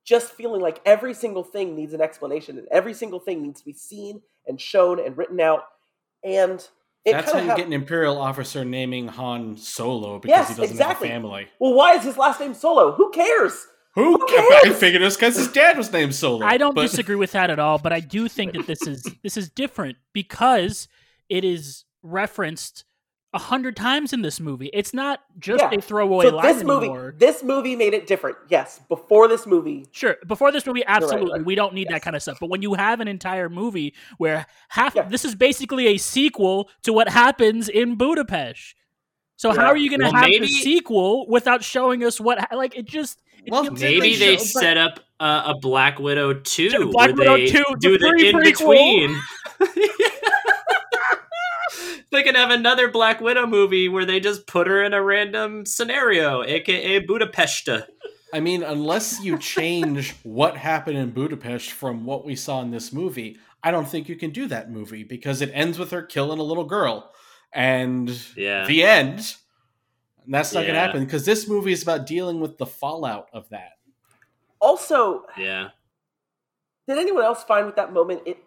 just 0.05 0.33
feeling 0.33 0.61
like 0.61 0.81
every 0.85 1.14
single 1.14 1.45
thing 1.45 1.77
needs 1.77 1.92
an 1.92 2.01
explanation 2.01 2.59
and 2.59 2.67
every 2.73 2.94
single 2.94 3.21
thing 3.21 3.40
needs 3.42 3.61
to 3.61 3.67
be 3.67 3.73
seen 3.73 4.21
and 4.46 4.61
shown 4.61 4.98
and 4.98 5.17
written 5.17 5.40
out. 5.40 5.63
And 6.25 6.67
That's 7.06 7.31
how 7.33 7.38
you 7.38 7.48
hap- 7.48 7.56
get 7.56 7.67
an 7.67 7.73
imperial 7.73 8.19
officer 8.19 8.65
naming 8.65 9.09
Han 9.09 9.56
Solo 9.56 10.19
because 10.19 10.37
Yes, 10.37 10.48
he 10.48 10.54
doesn't 10.54 10.75
exactly. 10.77 11.09
have 11.09 11.19
a 11.19 11.21
family. 11.23 11.48
Well, 11.61 11.75
why 11.75 11.94
is 11.94 12.02
his 12.02 12.17
last 12.17 12.40
name 12.40 12.54
Solo? 12.54 12.92
Who 12.92 13.11
cares? 13.11 13.67
Who? 13.95 14.15
Who 14.17 14.27
I 14.27 14.61
cares? 14.65 14.79
figured 14.79 15.03
it 15.03 15.05
was 15.05 15.17
because 15.17 15.37
his 15.37 15.49
dad 15.49 15.77
was 15.77 15.93
named 15.93 16.15
Solo. 16.15 16.45
I 16.47 16.57
don't 16.57 16.75
but- 16.75 16.83
disagree 16.83 17.17
with 17.17 17.33
that 17.33 17.51
at 17.51 17.59
all, 17.59 17.79
but 17.79 17.93
I 17.93 18.01
do 18.01 18.29
think 18.29 18.53
that 18.55 18.67
this 18.67 18.83
is 18.87 19.03
this 19.23 19.37
is 19.37 19.51
different 19.51 19.97
because 20.13 20.88
it 21.29 21.45
is 21.45 21.85
referenced 22.03 22.85
a 23.35 23.38
hundred 23.38 23.75
times 23.77 24.13
in 24.13 24.21
this 24.21 24.40
movie. 24.40 24.69
It's 24.75 24.93
not 24.93 25.21
just 25.38 25.63
Yeah. 25.65 25.79
a 25.79 25.81
throwaway 25.81 26.27
So 26.27 26.37
line 26.37 26.55
this 26.55 26.63
movie, 26.65 26.85
anymore. 26.87 27.15
this 27.17 27.43
movie 27.43 27.77
made 27.77 27.95
it 27.95 28.07
different. 28.07 28.37
Yes, 28.51 28.79
before 28.90 29.27
this 29.27 29.47
movie, 29.47 29.87
Sure, 29.90 30.17
before 30.27 30.53
this 30.53 30.67
movie, 30.67 30.83
absolutely, 30.87 31.38
right. 31.38 31.45
we 31.47 31.55
don't 31.55 31.73
need 31.73 31.87
Yes. 31.88 31.95
that 31.95 32.03
kind 32.03 32.15
of 32.15 32.21
stuff. 32.21 32.38
But 32.40 32.51
when 32.51 32.61
you 32.61 32.75
have 32.75 33.01
an 33.01 33.09
entire 33.09 33.49
movie 33.49 33.95
where 34.19 34.45
half 34.69 34.95
Yeah. 34.95 35.05
this 35.09 35.25
is 35.25 35.35
basically 35.35 35.87
a 35.87 35.97
sequel 35.97 36.69
to 36.83 36.93
what 36.93 37.09
happens 37.09 37.71
in 37.71 37.95
Budapest. 37.97 38.75
So 39.37 39.51
how 39.53 39.67
are 39.69 39.77
you 39.79 39.88
going 39.88 40.01
to 40.01 40.07
Well, 40.07 40.13
have 40.15 40.25
maybe- 40.29 40.40
the 40.47 40.53
sequel 40.53 41.27
without 41.27 41.65
showing 41.65 42.05
us 42.05 42.21
what? 42.21 42.38
Like 42.55 42.77
it 42.77 42.85
just. 42.85 43.23
It 43.45 43.51
Well, 43.51 43.65
Maybe 43.71 44.17
they 44.17 44.17
they 44.17 44.37
show- 44.37 44.61
set 44.61 44.77
up 44.77 45.01
uh, 45.21 45.53
a 45.55 45.59
Black 45.59 45.99
Widow 45.99 46.35
2 46.35 46.90
Black 46.93 47.09
where 47.17 47.17
Widow 47.17 47.37
they 47.37 47.47
2, 47.47 47.65
do 47.81 47.93
the 47.93 47.99
the 47.99 48.09
free 48.11 48.29
in 48.29 48.37
prequel. 48.37 48.45
between. 48.45 49.21
They 52.11 52.23
can 52.23 52.35
have 52.35 52.51
another 52.51 52.90
Black 52.90 53.23
Widow 53.23 53.47
movie 53.47 53.88
where 53.88 54.05
they 54.05 54.21
just 54.21 54.47
put 54.47 54.67
her 54.67 54.83
in 54.85 54.93
a 54.93 55.03
random 55.03 55.65
scenario, 55.65 56.43
aka 56.43 56.99
Budapest. 56.99 57.71
I 58.35 58.40
mean, 58.40 58.63
unless 58.63 59.23
you 59.23 59.38
change 59.38 60.15
what 60.23 60.55
happened 60.59 60.99
in 60.99 61.13
Budapest 61.13 61.71
from 61.71 62.05
what 62.05 62.27
we 62.27 62.37
saw 62.37 62.61
in 62.61 62.71
this 62.71 62.93
movie, 62.93 63.38
I 63.63 63.71
don't 63.71 63.88
think 63.88 64.11
you 64.11 64.17
can 64.17 64.31
do 64.31 64.47
that 64.49 64.71
movie 64.71 65.05
because 65.05 65.40
it 65.40 65.51
ends 65.55 65.79
with 65.79 65.90
her 65.93 66.03
killing 66.03 66.38
a 66.38 66.43
little 66.43 66.65
girl. 66.67 67.11
And 67.51 68.11
Yeah. 68.37 68.67
the 68.67 68.83
end. 68.83 69.35
And 70.25 70.35
that's 70.35 70.52
not 70.52 70.62
going 70.62 70.75
to 70.75 70.81
happen 70.81 71.04
because 71.04 71.25
this 71.25 71.48
movie 71.48 71.73
is 71.73 71.83
about 71.83 72.06
dealing 72.06 72.40
with 72.40 72.58
the 72.58 72.66
fallout 72.66 73.29
of 73.33 73.48
that. 73.50 73.73
Also, 74.60 75.25
Yeah. 75.37 75.68
did 76.88 76.98
anyone 76.98 77.25
else 77.25 77.42
find 77.44 77.66
with 77.66 77.77
that 77.77 77.92
moment 77.92 78.23
it 78.27 78.38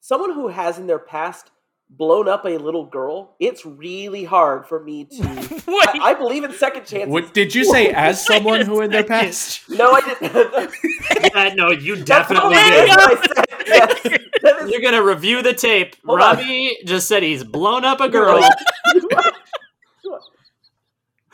someone 0.00 0.32
who 0.32 0.48
has 0.48 0.78
in 0.78 0.86
their 0.88 0.98
past 0.98 1.50
blown 1.88 2.26
up 2.28 2.44
a 2.44 2.58
little 2.58 2.84
girl? 2.86 3.36
It's 3.38 3.64
really 3.64 4.24
hard 4.24 4.66
for 4.66 4.82
me 4.82 5.04
to. 5.04 5.22
Wait, 5.68 5.88
I, 5.88 5.98
I 6.10 6.14
believe 6.14 6.42
in 6.42 6.52
second 6.52 6.86
chances. 6.86 7.08
What 7.08 7.32
did 7.34 7.54
you 7.54 7.64
say 7.64 7.88
as 7.90 8.24
someone 8.24 8.62
who 8.66 8.80
in 8.80 8.90
their 8.90 9.04
past? 9.04 9.68
No, 9.70 9.92
I 9.92 10.00
didn't. 10.00 10.74
Yeah, 11.34 11.54
no, 11.54 11.70
you 11.70 12.02
definitely 12.04 12.54
did. 12.56 12.88
what 12.88 13.00
I 13.00 13.26
said. 13.26 13.44
Yes. 13.66 14.02
That 14.42 14.62
is- 14.62 14.70
You're 14.70 14.80
gonna 14.80 15.02
review 15.02 15.40
the 15.42 15.54
tape. 15.54 15.94
Hold 16.04 16.20
on. 16.20 16.36
Robbie 16.36 16.78
just 16.84 17.06
said 17.08 17.22
he's 17.22 17.44
blown 17.44 17.84
up 17.84 18.00
a 18.00 18.08
girl. 18.18 18.42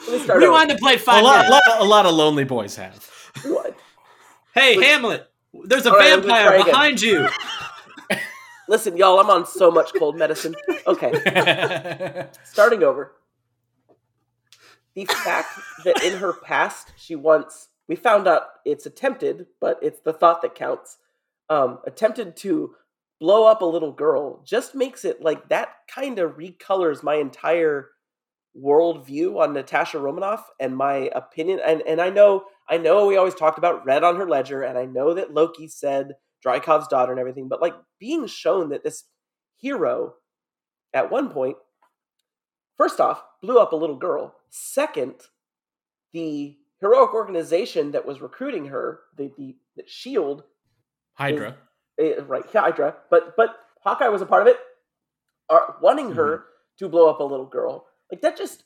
Let 0.09 0.19
me 0.19 0.25
start 0.25 0.37
over. 0.43 0.47
Rewind 0.53 0.71
to 0.71 0.77
play 0.77 0.95
A 0.95 0.99
five 0.99 1.23
lot, 1.23 1.49
lot- 1.51 1.63
a 1.81 1.85
lot 1.85 2.07
of 2.07 2.15
lonely 2.15 2.45
boys 2.45 2.77
have. 2.77 3.09
Rewind. 3.45 3.75
Hey, 4.55 4.77
Wait. 4.77 4.87
Hamlet, 4.87 5.31
there's 5.65 5.87
a 5.87 5.91
All 5.91 5.99
right, 5.99 6.13
I'm 6.13 6.21
gonna 6.23 6.27
vampire 6.33 6.55
again. 6.55 6.67
behind 6.67 7.03
you. 7.03 7.29
Listen, 8.69 8.97
y'all, 8.97 9.19
I'm 9.21 9.31
on 9.31 9.47
so 9.47 9.71
much 9.71 9.93
cold 9.99 10.17
medicine. 10.17 10.55
Okay, 10.87 12.27
starting 12.45 12.83
over. 12.83 13.15
The 14.95 15.05
fact 15.05 15.59
that 15.85 16.03
in 16.03 16.19
her 16.19 16.33
past 16.33 16.93
she 16.97 17.15
once 17.15 17.69
we 17.87 17.97
found 17.97 18.27
out 18.27 18.43
it's 18.65 18.85
attempted, 18.87 19.47
but 19.61 19.79
it's 19.83 20.01
the 20.01 20.13
thought 20.13 20.43
that 20.43 20.55
counts. 20.55 20.99
Um, 21.51 21.79
attempted 21.87 22.37
to 22.39 22.75
blow 23.21 23.45
up 23.47 23.63
a 23.63 23.65
little 23.65 23.93
girl 23.93 24.43
just 24.45 24.75
makes 24.75 25.05
it 25.07 25.23
like 25.23 25.49
that 25.49 25.71
kind 25.93 26.19
of 26.19 26.33
recolors 26.37 27.03
my 27.03 27.15
entire 27.15 27.89
worldview 28.63 29.39
on 29.39 29.53
Natasha 29.53 29.99
Romanoff 29.99 30.49
and 30.61 30.77
my 30.77 31.11
opinion. 31.15 31.61
And 31.65 31.83
and 31.83 32.01
I 32.01 32.11
know 32.11 32.45
I 32.69 32.77
know 32.79 33.07
we 33.07 33.17
always 33.17 33.35
talked 33.35 33.59
about 33.59 33.85
red 33.85 34.05
on 34.05 34.17
her 34.17 34.29
ledger, 34.29 34.63
and 34.63 34.79
I 34.79 34.85
know 34.85 35.15
that 35.15 35.35
Loki 35.35 35.69
said 35.69 36.15
Dreykov's 36.45 36.89
daughter 36.89 37.13
and 37.13 37.21
everything, 37.21 37.49
but 37.49 37.63
like 37.63 37.75
being 37.99 38.27
shown 38.27 38.71
that 38.71 38.85
this 38.85 39.05
hero 39.57 40.15
at 40.95 41.11
one 41.11 41.29
point, 41.31 41.57
first 42.77 43.01
off, 43.01 43.23
blew 43.43 43.59
up 43.59 43.73
a 43.73 43.77
little 43.77 43.97
girl. 43.97 44.35
Second, 44.51 45.15
the 46.13 46.57
heroic 46.81 47.13
organization 47.15 47.93
that 47.93 48.07
was 48.07 48.21
recruiting 48.21 48.67
her, 48.67 49.01
the 49.17 49.33
the, 49.37 49.57
the 49.77 49.83
Shield, 49.87 50.45
Hydra. 51.15 51.57
eh, 52.01 52.15
right, 52.27 52.45
Hydra, 52.47 52.97
but 53.11 53.37
but 53.37 53.57
Hawkeye 53.83 54.09
was 54.09 54.23
a 54.23 54.27
part 54.27 54.43
of 54.43 54.49
it, 54.49 54.59
are 55.49 55.77
wanting 55.83 56.13
her 56.13 56.45
to 56.79 56.89
blow 56.89 57.09
up 57.09 57.21
a 57.21 57.25
little 57.25 57.47
girl. 57.47 57.87
Like 58.11 58.23
that 58.23 58.37
just 58.37 58.65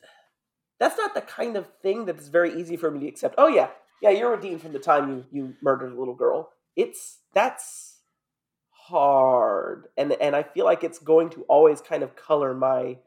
that's 0.79 0.97
not 0.97 1.13
the 1.13 1.21
kind 1.21 1.55
of 1.55 1.67
thing 1.81 2.05
that's 2.05 2.27
very 2.27 2.59
easy 2.59 2.77
for 2.77 2.91
me 2.91 2.99
to 3.01 3.07
accept. 3.07 3.35
Oh 3.37 3.47
yeah, 3.47 3.69
yeah, 4.01 4.09
you're 4.09 4.31
redeemed 4.31 4.61
from 4.61 4.73
the 4.73 4.79
time 4.79 5.09
you 5.09 5.25
you 5.31 5.53
murdered 5.61 5.93
a 5.93 5.99
little 5.99 6.15
girl. 6.15 6.49
It's 6.75 7.19
that's 7.33 7.99
hard, 8.69 9.85
and 9.97 10.13
and 10.13 10.35
I 10.35 10.43
feel 10.43 10.65
like 10.65 10.83
it's 10.83 10.99
going 10.99 11.29
to 11.31 11.43
always 11.43 11.81
kind 11.81 12.03
of 12.03 12.15
color 12.15 12.53
my 12.53 12.97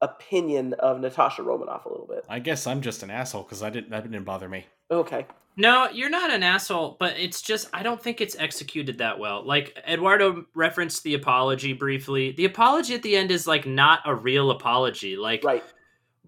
opinion 0.00 0.74
of 0.74 1.00
Natasha 1.00 1.42
Romanoff 1.42 1.86
a 1.86 1.88
little 1.88 2.06
bit. 2.06 2.24
I 2.28 2.38
guess 2.38 2.66
I'm 2.66 2.80
just 2.80 3.02
an 3.02 3.10
asshole 3.10 3.42
because 3.42 3.62
I 3.62 3.70
didn't 3.70 3.90
that 3.90 4.04
didn't 4.04 4.24
bother 4.24 4.48
me. 4.48 4.66
Okay, 4.90 5.26
No, 5.56 5.90
you're 5.90 6.08
not 6.08 6.30
an 6.30 6.44
asshole, 6.44 6.96
but 7.00 7.18
it's 7.18 7.42
just 7.42 7.68
I 7.72 7.82
don't 7.82 8.00
think 8.00 8.20
it's 8.20 8.36
executed 8.36 8.98
that 8.98 9.18
well. 9.18 9.44
Like 9.44 9.76
Eduardo 9.88 10.44
referenced 10.54 11.02
the 11.02 11.14
apology 11.14 11.72
briefly. 11.72 12.30
The 12.30 12.44
apology 12.44 12.94
at 12.94 13.02
the 13.02 13.16
end 13.16 13.32
is 13.32 13.46
like 13.46 13.66
not 13.66 14.00
a 14.06 14.14
real 14.14 14.52
apology. 14.52 15.16
Like 15.16 15.42
right. 15.42 15.64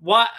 what 0.01 0.31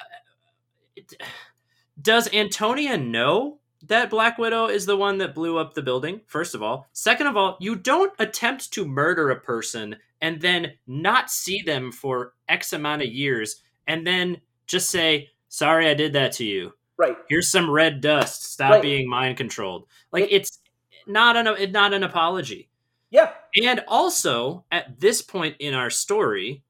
does 2.02 2.32
Antonia 2.34 2.98
know 2.98 3.61
that 3.88 4.10
Black 4.10 4.38
Widow 4.38 4.68
is 4.68 4.86
the 4.86 4.98
one 4.98 5.18
that 5.20 5.36
blew 5.36 5.58
up 5.58 5.74
the 5.74 5.82
building? 5.82 6.22
First 6.28 6.56
of 6.56 6.62
all, 6.64 6.88
second 6.94 7.28
of 7.28 7.38
all, 7.38 7.58
you 7.60 7.76
don't 7.76 8.14
attempt 8.20 8.72
to 8.74 8.86
murder 8.86 9.30
a 9.30 9.40
person 9.40 9.96
and 10.22 10.40
then 10.42 10.74
not 10.88 11.32
see 11.32 11.62
them 11.62 11.92
for 11.92 12.34
X 12.48 12.74
amount 12.74 13.02
of 13.02 13.08
years 13.10 13.62
and 13.88 14.06
then 14.06 14.40
just 14.68 14.90
say, 14.90 15.30
"Sorry, 15.50 15.88
I 15.90 15.94
did 15.94 16.14
that 16.14 16.32
to 16.34 16.46
you." 16.46 16.74
Right. 16.98 17.18
Here's 17.30 17.50
some 17.50 17.70
red 17.70 18.02
dust. 18.02 18.44
Stop 18.44 18.72
Right. 18.72 18.82
being 18.82 19.10
mind 19.10 19.38
controlled. 19.38 19.88
Like 20.12 20.26
It- 20.26 20.34
it's 20.34 20.60
not 21.08 21.36
an 21.36 21.48
it's 21.48 21.74
not 21.74 21.94
an 21.94 22.04
apology. 22.04 22.70
Yeah. 23.10 23.34
And 23.62 23.84
also, 23.88 24.64
at 24.72 25.00
this 25.00 25.22
point 25.22 25.56
in 25.60 25.74
our 25.74 25.90
story, 25.90 26.64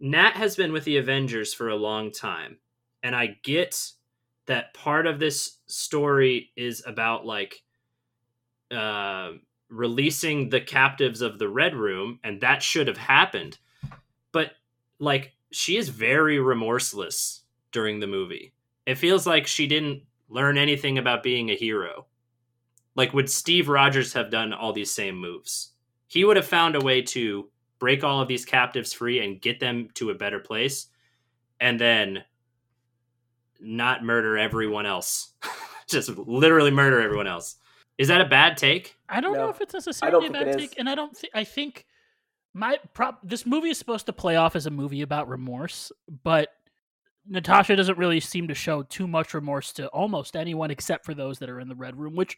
Nat 0.00 0.32
has 0.36 0.54
been 0.56 0.72
with 0.72 0.84
the 0.84 0.96
Avengers 0.96 1.52
for 1.52 1.68
a 1.68 1.76
long 1.76 2.10
time. 2.12 2.58
And 3.02 3.14
I 3.16 3.38
get 3.42 3.92
that 4.46 4.74
part 4.74 5.06
of 5.06 5.18
this 5.18 5.58
story 5.66 6.52
is 6.56 6.82
about 6.86 7.24
like 7.24 7.62
uh, 8.70 9.32
releasing 9.68 10.48
the 10.48 10.60
captives 10.60 11.20
of 11.20 11.38
the 11.38 11.48
Red 11.48 11.74
Room, 11.74 12.18
and 12.22 12.40
that 12.40 12.62
should 12.62 12.88
have 12.88 12.98
happened. 12.98 13.58
But 14.32 14.52
like, 14.98 15.32
she 15.50 15.76
is 15.76 15.88
very 15.88 16.38
remorseless 16.38 17.42
during 17.72 18.00
the 18.00 18.06
movie. 18.06 18.52
It 18.86 18.96
feels 18.96 19.26
like 19.26 19.46
she 19.46 19.66
didn't 19.66 20.02
learn 20.28 20.58
anything 20.58 20.98
about 20.98 21.22
being 21.22 21.50
a 21.50 21.56
hero. 21.56 22.06
Like, 22.96 23.12
would 23.12 23.30
Steve 23.30 23.68
Rogers 23.68 24.12
have 24.12 24.30
done 24.30 24.52
all 24.52 24.72
these 24.72 24.90
same 24.90 25.16
moves? 25.16 25.72
He 26.06 26.24
would 26.24 26.36
have 26.36 26.46
found 26.46 26.76
a 26.76 26.84
way 26.84 27.02
to 27.02 27.48
break 27.78 28.04
all 28.04 28.20
of 28.20 28.28
these 28.28 28.44
captives 28.44 28.92
free 28.92 29.24
and 29.24 29.40
get 29.40 29.58
them 29.58 29.88
to 29.94 30.10
a 30.10 30.14
better 30.14 30.38
place, 30.38 30.86
and 31.60 31.80
then 31.80 32.24
not 33.64 34.04
murder 34.04 34.38
everyone 34.38 34.86
else. 34.86 35.32
Just 35.88 36.08
literally 36.10 36.70
murder 36.70 37.00
everyone 37.00 37.26
else. 37.26 37.56
Is 37.98 38.08
that 38.08 38.20
a 38.20 38.24
bad 38.24 38.56
take? 38.56 38.96
I 39.08 39.20
don't 39.20 39.34
know 39.34 39.48
if 39.48 39.60
it's 39.60 39.74
necessarily 39.74 40.26
a 40.26 40.30
bad 40.30 40.58
take, 40.58 40.78
and 40.78 40.88
I 40.88 40.94
don't 40.94 41.16
think 41.16 41.32
I 41.34 41.44
think 41.44 41.86
my 42.52 42.78
prop. 42.92 43.20
This 43.22 43.46
movie 43.46 43.70
is 43.70 43.78
supposed 43.78 44.06
to 44.06 44.12
play 44.12 44.36
off 44.36 44.56
as 44.56 44.66
a 44.66 44.70
movie 44.70 45.02
about 45.02 45.28
remorse, 45.28 45.92
but 46.22 46.48
Natasha 47.26 47.76
doesn't 47.76 47.98
really 47.98 48.20
seem 48.20 48.48
to 48.48 48.54
show 48.54 48.82
too 48.82 49.06
much 49.06 49.32
remorse 49.32 49.72
to 49.74 49.86
almost 49.88 50.36
anyone 50.36 50.70
except 50.70 51.04
for 51.04 51.14
those 51.14 51.38
that 51.38 51.50
are 51.50 51.60
in 51.60 51.68
the 51.68 51.74
red 51.74 51.96
room, 51.96 52.16
which 52.16 52.36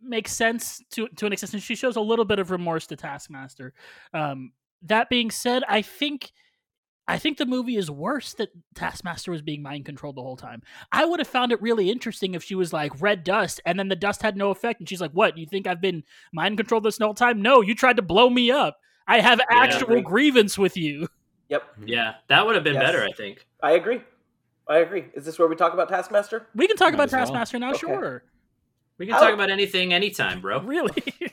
makes 0.00 0.32
sense 0.32 0.80
to 0.90 1.08
to 1.16 1.26
an 1.26 1.32
extent. 1.32 1.54
And 1.54 1.62
she 1.62 1.74
shows 1.74 1.96
a 1.96 2.00
little 2.00 2.24
bit 2.24 2.38
of 2.38 2.50
remorse 2.50 2.86
to 2.88 2.96
Taskmaster. 2.96 3.74
Um, 4.14 4.52
that 4.82 5.08
being 5.08 5.30
said, 5.30 5.64
I 5.68 5.82
think. 5.82 6.30
I 7.08 7.18
think 7.18 7.38
the 7.38 7.46
movie 7.46 7.76
is 7.76 7.90
worse 7.90 8.34
that 8.34 8.50
Taskmaster 8.74 9.30
was 9.32 9.40
being 9.42 9.62
mind 9.62 9.86
controlled 9.86 10.16
the 10.16 10.22
whole 10.22 10.36
time. 10.36 10.62
I 10.92 11.04
would 11.06 11.18
have 11.20 11.26
found 11.26 11.50
it 11.52 11.60
really 11.62 11.90
interesting 11.90 12.34
if 12.34 12.44
she 12.44 12.54
was 12.54 12.72
like 12.72 12.92
red 13.00 13.24
dust 13.24 13.60
and 13.64 13.78
then 13.78 13.88
the 13.88 13.96
dust 13.96 14.20
had 14.22 14.36
no 14.36 14.50
effect 14.50 14.78
and 14.80 14.88
she's 14.88 15.00
like, 15.00 15.12
"What? 15.12 15.38
You 15.38 15.46
think 15.46 15.66
I've 15.66 15.80
been 15.80 16.04
mind 16.32 16.58
controlled 16.58 16.84
this 16.84 16.98
whole 16.98 17.14
time? 17.14 17.40
No, 17.42 17.62
you 17.62 17.74
tried 17.74 17.96
to 17.96 18.02
blow 18.02 18.28
me 18.28 18.50
up. 18.50 18.78
I 19.06 19.20
have 19.20 19.40
actual 19.50 19.84
agree. 19.92 20.02
grievance 20.02 20.58
with 20.58 20.76
you." 20.76 21.08
Yep. 21.48 21.62
Yeah, 21.86 22.14
that 22.28 22.44
would 22.44 22.54
have 22.56 22.64
been 22.64 22.74
Yes. 22.74 22.82
better, 22.84 23.02
I 23.02 23.12
think. 23.16 23.46
I 23.62 23.70
agree. 23.72 24.02
I 24.68 24.78
agree. 24.80 25.06
Is 25.14 25.24
this 25.24 25.38
where 25.38 25.48
we 25.48 25.56
talk 25.56 25.72
about 25.72 25.88
Taskmaster? 25.88 26.46
We 26.54 26.66
can 26.68 26.76
talk 26.76 26.88
Might 26.88 26.94
about 26.94 27.06
as 27.06 27.12
well. 27.12 27.20
Taskmaster 27.22 27.58
now, 27.58 27.70
Okay. 27.70 27.78
sure. 27.78 28.22
We 28.98 29.06
can 29.06 29.14
How- 29.14 29.20
talk 29.22 29.30
oh. 29.30 29.34
about 29.34 29.48
anything 29.50 29.94
anytime, 29.94 30.42
bro. 30.42 30.60
Really? 30.60 30.92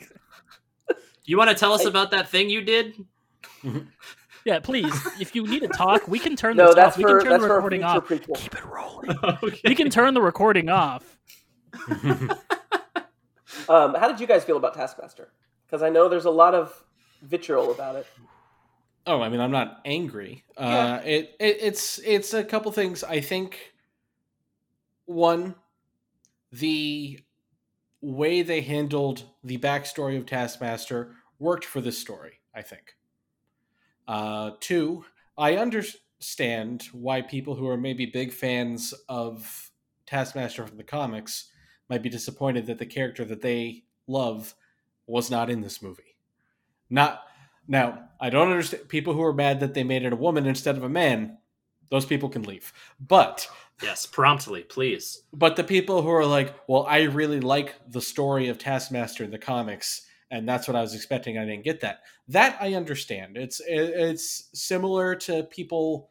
You 1.28 1.36
want 1.36 1.50
to 1.50 1.56
tell 1.56 1.72
us 1.72 1.84
I- 1.84 1.88
about 1.88 2.12
that 2.12 2.28
thing 2.28 2.48
you 2.48 2.62
did? 2.62 2.94
yeah, 4.46 4.60
please. 4.60 4.94
If 5.20 5.34
you 5.34 5.46
need 5.46 5.60
to 5.60 5.68
talk, 5.68 6.06
we 6.08 6.18
can 6.18 6.36
turn 6.36 6.56
No, 6.56 6.66
this 6.66 6.76
that's 6.76 6.94
off. 6.94 6.98
We 6.98 7.02
for 7.02 7.18
can 7.18 7.20
turn 7.20 7.30
that's 7.32 7.42
the 7.42 7.54
recording 7.54 7.82
off. 7.82 8.06
prequel. 8.06 8.36
Keep 8.36 8.54
it 8.54 8.64
rolling. 8.64 9.10
okay. 9.42 9.60
We 9.64 9.74
can 9.74 9.90
turn 9.90 10.14
the 10.14 10.22
recording 10.22 10.68
off. 10.70 11.18
Um, 13.68 13.94
how 13.94 14.06
did 14.06 14.20
you 14.20 14.26
guys 14.26 14.44
feel 14.44 14.56
about 14.56 14.74
Taskmaster? 14.74 15.32
Because 15.66 15.82
I 15.82 15.88
know 15.88 16.08
there's 16.08 16.26
a 16.26 16.30
lot 16.30 16.54
of 16.54 16.84
vitriol 17.22 17.72
about 17.72 17.96
it. 17.96 18.06
Oh, 19.06 19.22
I 19.22 19.28
mean, 19.28 19.40
I'm 19.40 19.50
not 19.50 19.80
angry. 19.84 20.44
Uh, 20.56 21.00
it, 21.04 21.34
it 21.40 21.58
it's 21.60 21.98
it's 22.00 22.34
a 22.34 22.44
couple 22.44 22.70
things. 22.70 23.02
I 23.02 23.20
think 23.20 23.72
one, 25.06 25.54
the 26.52 27.18
way 28.00 28.42
they 28.42 28.60
handled 28.60 29.24
the 29.42 29.58
backstory 29.58 30.16
of 30.16 30.26
Taskmaster 30.26 31.12
worked 31.38 31.64
for 31.64 31.80
this 31.80 31.98
story. 31.98 32.40
I 32.54 32.62
think. 32.62 32.94
Uh, 34.06 34.52
two, 34.60 35.04
I 35.36 35.56
understand 35.56 36.88
why 36.92 37.22
people 37.22 37.54
who 37.54 37.68
are 37.68 37.76
maybe 37.76 38.06
big 38.06 38.32
fans 38.32 38.94
of 39.08 39.70
Taskmaster 40.06 40.66
from 40.66 40.76
the 40.76 40.84
comics 40.84 41.50
might 41.88 42.02
be 42.02 42.08
disappointed 42.08 42.66
that 42.66 42.78
the 42.78 42.86
character 42.86 43.24
that 43.24 43.42
they 43.42 43.84
love 44.06 44.54
was 45.06 45.30
not 45.30 45.50
in 45.50 45.60
this 45.60 45.82
movie. 45.82 46.16
Not 46.90 47.22
Now, 47.68 48.08
I 48.20 48.30
don't 48.30 48.50
understand 48.50 48.88
people 48.88 49.12
who 49.12 49.22
are 49.22 49.32
mad 49.32 49.60
that 49.60 49.74
they 49.74 49.84
made 49.84 50.04
it 50.04 50.12
a 50.12 50.16
woman 50.16 50.46
instead 50.46 50.76
of 50.76 50.84
a 50.84 50.88
man. 50.88 51.38
Those 51.90 52.06
people 52.06 52.28
can 52.28 52.42
leave. 52.42 52.72
But 53.00 53.48
Yes, 53.82 54.06
promptly, 54.06 54.62
please. 54.62 55.22
but 55.32 55.56
the 55.56 55.64
people 55.64 56.02
who 56.02 56.08
are 56.10 56.24
like, 56.24 56.54
well, 56.66 56.86
I 56.88 57.02
really 57.02 57.40
like 57.40 57.74
the 57.88 58.00
story 58.00 58.48
of 58.48 58.58
Taskmaster 58.58 59.22
in 59.22 59.30
the 59.30 59.38
comics, 59.38 60.05
and 60.30 60.48
that's 60.48 60.66
what 60.68 60.76
I 60.76 60.80
was 60.80 60.94
expecting. 60.94 61.38
I 61.38 61.44
didn't 61.44 61.64
get 61.64 61.80
that. 61.80 62.00
That 62.28 62.56
I 62.60 62.74
understand. 62.74 63.36
It's 63.36 63.60
it's 63.66 64.48
similar 64.54 65.14
to 65.16 65.44
people 65.44 66.10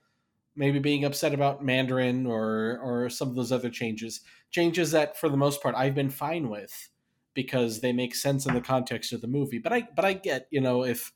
maybe 0.56 0.80
being 0.80 1.04
upset 1.06 1.34
about 1.34 1.64
Mandarin 1.64 2.26
or 2.26 2.80
or 2.82 3.10
some 3.10 3.30
of 3.30 3.36
those 3.36 3.52
other 3.52 3.70
changes. 3.70 4.22
Changes 4.52 4.92
that, 4.92 5.18
for 5.20 5.28
the 5.28 5.36
most 5.38 5.62
part, 5.62 5.76
I've 5.76 5.96
been 5.96 6.10
fine 6.10 6.50
with 6.50 6.90
because 7.34 7.82
they 7.82 7.92
make 7.92 8.16
sense 8.16 8.46
in 8.46 8.54
the 8.54 8.62
context 8.62 9.12
of 9.12 9.20
the 9.20 9.28
movie. 9.28 9.60
But 9.60 9.74
I 9.74 9.88
but 9.96 10.06
I 10.06 10.14
get 10.14 10.48
you 10.52 10.62
know 10.62 10.84
if. 10.86 11.12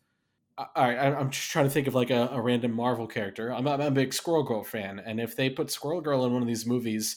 I, 0.75 0.93
I- 0.93 1.17
I'm 1.17 1.29
just 1.29 1.49
trying 1.51 1.63
to 1.67 1.71
think 1.71 1.87
of 1.87 1.95
like 1.95 2.09
a, 2.09 2.27
a 2.33 2.41
random 2.41 2.73
Marvel 2.73 3.07
character. 3.07 3.53
I'm, 3.53 3.65
I'm 3.65 3.79
a 3.79 3.91
big 3.91 4.13
Squirrel 4.13 4.43
Girl 4.43 4.61
fan, 4.61 4.99
and 4.99 5.17
if 5.21 5.33
they 5.37 5.49
put 5.49 5.71
Squirrel 5.71 6.01
Girl 6.01 6.25
in 6.25 6.33
one 6.33 6.41
of 6.41 6.49
these 6.49 6.65
movies, 6.65 7.15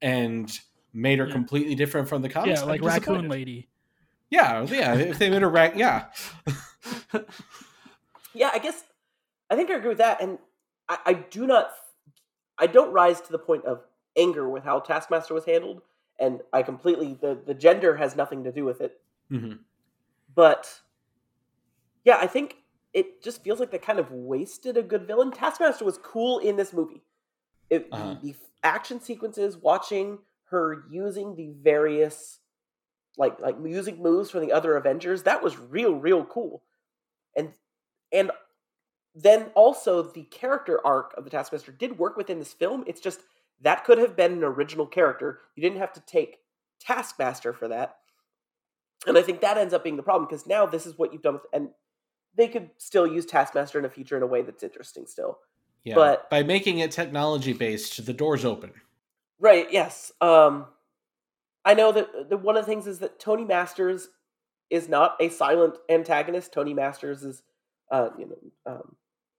and 0.00 0.48
made 0.92 1.18
her 1.18 1.26
Yeah. 1.26 1.32
completely 1.32 1.74
different 1.74 2.08
from 2.08 2.22
the 2.22 2.28
comics. 2.28 2.60
yeah, 2.60 2.64
like. 2.66 2.82
Raccoon 2.82 3.28
Lady. 3.28 3.68
Yeah, 4.30 4.62
yeah. 4.64 4.94
If 4.94 5.18
they 5.18 5.30
made 5.30 5.42
a 5.42 5.46
rack, 5.48 5.74
yeah, 5.76 6.06
Yeah, 8.34 8.50
I 8.52 8.58
guess 8.58 8.84
I 9.50 9.56
think 9.56 9.70
I 9.70 9.74
agree 9.74 9.88
with 9.90 9.98
that, 9.98 10.20
and 10.20 10.38
I, 10.88 10.98
I 11.06 11.12
do 11.14 11.46
not, 11.46 11.70
I 12.58 12.66
don't 12.66 12.92
rise 12.92 13.20
to 13.22 13.32
the 13.32 13.38
point 13.38 13.64
of 13.64 13.82
anger 14.16 14.48
with 14.48 14.64
how 14.64 14.80
Taskmaster 14.80 15.32
was 15.34 15.44
handled, 15.44 15.82
and 16.18 16.40
I 16.52 16.62
completely 16.62 17.14
the 17.20 17.38
the 17.46 17.54
gender 17.54 17.96
has 17.96 18.16
nothing 18.16 18.44
to 18.44 18.52
do 18.52 18.64
with 18.64 18.80
it, 18.80 19.00
hmm 19.30 19.52
but 20.34 20.80
yeah, 22.04 22.18
I 22.20 22.26
think 22.26 22.56
it 22.92 23.22
just 23.22 23.42
feels 23.42 23.58
like 23.60 23.70
they 23.70 23.78
kind 23.78 23.98
of 23.98 24.10
wasted 24.12 24.76
a 24.76 24.82
good 24.82 25.06
villain. 25.06 25.30
Taskmaster 25.30 25.84
was 25.84 25.98
cool 25.98 26.38
in 26.38 26.56
this 26.56 26.72
movie. 26.72 27.02
It, 27.70 27.88
Uh-huh. 27.92 28.16
the, 28.22 28.34
action 28.62 29.00
sequences, 29.00 29.56
watching 29.56 30.18
her 30.50 30.84
using 30.90 31.36
the 31.36 31.52
various 31.62 32.40
like 33.16 33.40
like 33.40 33.56
using 33.64 34.02
moves 34.02 34.30
from 34.30 34.40
the 34.40 34.52
other 34.52 34.76
Avengers, 34.76 35.22
that 35.24 35.42
was 35.42 35.58
real 35.58 35.94
real 35.94 36.24
cool. 36.24 36.62
And 37.36 37.52
and 38.12 38.30
then 39.14 39.46
also 39.54 40.02
the 40.02 40.24
character 40.24 40.78
arc 40.84 41.14
of 41.16 41.24
the 41.24 41.30
Taskmaster 41.30 41.72
did 41.72 41.98
work 41.98 42.16
within 42.16 42.38
this 42.38 42.52
film. 42.52 42.84
It's 42.86 43.00
just 43.00 43.20
that 43.62 43.84
could 43.84 43.98
have 43.98 44.16
been 44.16 44.32
an 44.32 44.44
original 44.44 44.86
character. 44.86 45.40
You 45.54 45.62
didn't 45.62 45.78
have 45.78 45.94
to 45.94 46.00
take 46.00 46.38
Taskmaster 46.80 47.52
for 47.52 47.68
that. 47.68 47.96
And 49.06 49.16
I 49.16 49.22
think 49.22 49.40
that 49.40 49.56
ends 49.56 49.72
up 49.72 49.82
being 49.82 49.96
the 49.96 50.02
problem 50.02 50.28
because 50.28 50.46
now 50.46 50.66
this 50.66 50.86
is 50.86 50.98
what 50.98 51.12
you've 51.12 51.22
done 51.22 51.34
with 51.34 51.42
and 51.52 51.70
they 52.36 52.48
could 52.48 52.70
still 52.76 53.06
use 53.06 53.24
Taskmaster 53.24 53.78
in 53.78 53.86
a 53.86 53.90
future 53.90 54.16
in 54.16 54.22
a 54.22 54.26
way 54.26 54.42
that's 54.42 54.62
interesting 54.62 55.06
still. 55.06 55.38
yeah. 55.84 55.94
But- 55.94 56.28
by 56.28 56.42
making 56.42 56.80
it 56.80 56.90
technology 56.90 57.54
based, 57.54 58.04
the 58.04 58.12
doors 58.12 58.44
open. 58.44 58.72
Right, 59.38 59.66
yes. 59.70 60.12
Um 60.20 60.66
I 61.66 61.74
know 61.74 61.92
that 61.92 62.30
the, 62.30 62.38
one 62.38 62.56
of 62.56 62.64
the 62.64 62.70
things 62.70 62.86
is 62.86 63.00
that 63.00 63.20
Tony 63.20 63.44
Masters 63.44 64.08
is 64.70 64.88
not 64.88 65.16
a 65.20 65.28
silent 65.28 65.74
antagonist. 65.90 66.52
Tony 66.52 66.72
Masters 66.72 67.22
is 67.22 67.42
uh 67.90 68.08
you 68.18 68.26
know 68.26 68.72
um 68.72 68.96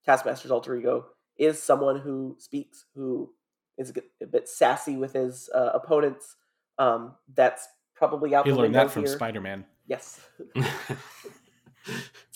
Taskmaster's 0.07 0.51
alter 0.51 0.75
ego 0.75 1.05
is 1.37 1.61
someone 1.61 1.99
who 1.99 2.35
speaks, 2.39 2.85
who 2.95 3.33
is 3.77 3.89
a 3.89 3.93
bit- 3.93 4.11
a 4.21 4.27
bit 4.27 4.47
sassy 4.47 4.95
with 4.97 5.13
his 5.13 5.49
uh, 5.55 5.71
opponents. 5.73 6.35
Um 6.77 7.15
that's 7.33 7.67
probably 7.95 8.35
out 8.35 8.45
He 8.45 8.51
learned 8.53 8.75
that 8.75 8.91
from. 8.91 9.07
Spider 9.07 9.41
Man. 9.41 9.65
Yes. 9.87 10.19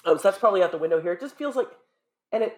Um, 0.06 0.18
so 0.18 0.24
that's 0.24 0.38
probably 0.40 0.64
out 0.64 0.72
the 0.72 0.78
window 0.78 1.02
here. 1.02 1.14
It 1.14 1.20
just 1.22 1.38
feels 1.38 1.56
like, 1.56 1.68
and 2.32 2.44
it, 2.44 2.58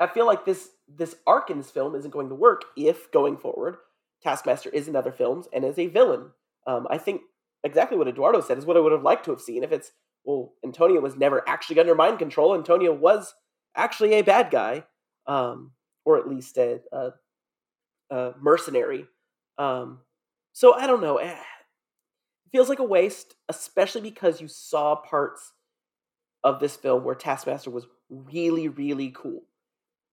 I 0.00 0.06
feel 0.06 0.26
like 0.26 0.44
this 0.44 0.68
this 0.88 1.16
arc 1.26 1.50
in 1.50 1.58
this 1.58 1.70
film 1.70 1.94
isn't 1.94 2.10
going 2.10 2.28
to 2.28 2.34
work 2.34 2.64
if 2.76 3.10
going 3.12 3.36
forward, 3.36 3.76
Taskmaster 4.22 4.70
is 4.70 4.88
in 4.88 4.96
other 4.96 5.12
films 5.12 5.46
and 5.52 5.64
is 5.64 5.78
a 5.78 5.86
villain. 5.86 6.30
Um, 6.66 6.86
I 6.90 6.98
think 6.98 7.22
exactly 7.64 7.96
what 7.96 8.08
Eduardo 8.08 8.40
said 8.40 8.58
is 8.58 8.66
what 8.66 8.76
I 8.76 8.80
would 8.80 8.92
have 8.92 9.02
liked 9.02 9.24
to 9.26 9.30
have 9.30 9.40
seen. 9.40 9.62
If 9.64 9.72
it's 9.72 9.92
well, 10.24 10.52
Antonio 10.64 11.00
was 11.00 11.16
never 11.16 11.48
actually 11.48 11.80
under 11.80 11.94
mind 11.94 12.18
control. 12.18 12.54
Antonio 12.54 12.92
was 12.92 13.34
actually 13.74 14.14
a 14.14 14.22
bad 14.22 14.50
guy, 14.50 14.84
um, 15.26 15.72
or 16.04 16.18
at 16.18 16.28
least 16.28 16.58
a, 16.58 16.80
a, 16.92 17.12
a 18.10 18.34
mercenary. 18.40 19.06
Um, 19.56 20.00
so 20.52 20.74
I 20.74 20.86
don't 20.86 21.00
know. 21.00 21.16
Eh, 21.16 21.30
It 21.30 22.50
feels 22.52 22.68
like 22.68 22.78
a 22.80 22.84
waste, 22.84 23.36
especially 23.48 24.02
because 24.02 24.40
you 24.40 24.48
saw 24.48 24.96
parts 24.96 25.52
of 26.44 26.60
this 26.60 26.76
film 26.76 27.04
where 27.04 27.14
Taskmaster 27.14 27.70
was 27.70 27.86
really, 28.10 28.68
really 28.68 29.10
cool, 29.10 29.42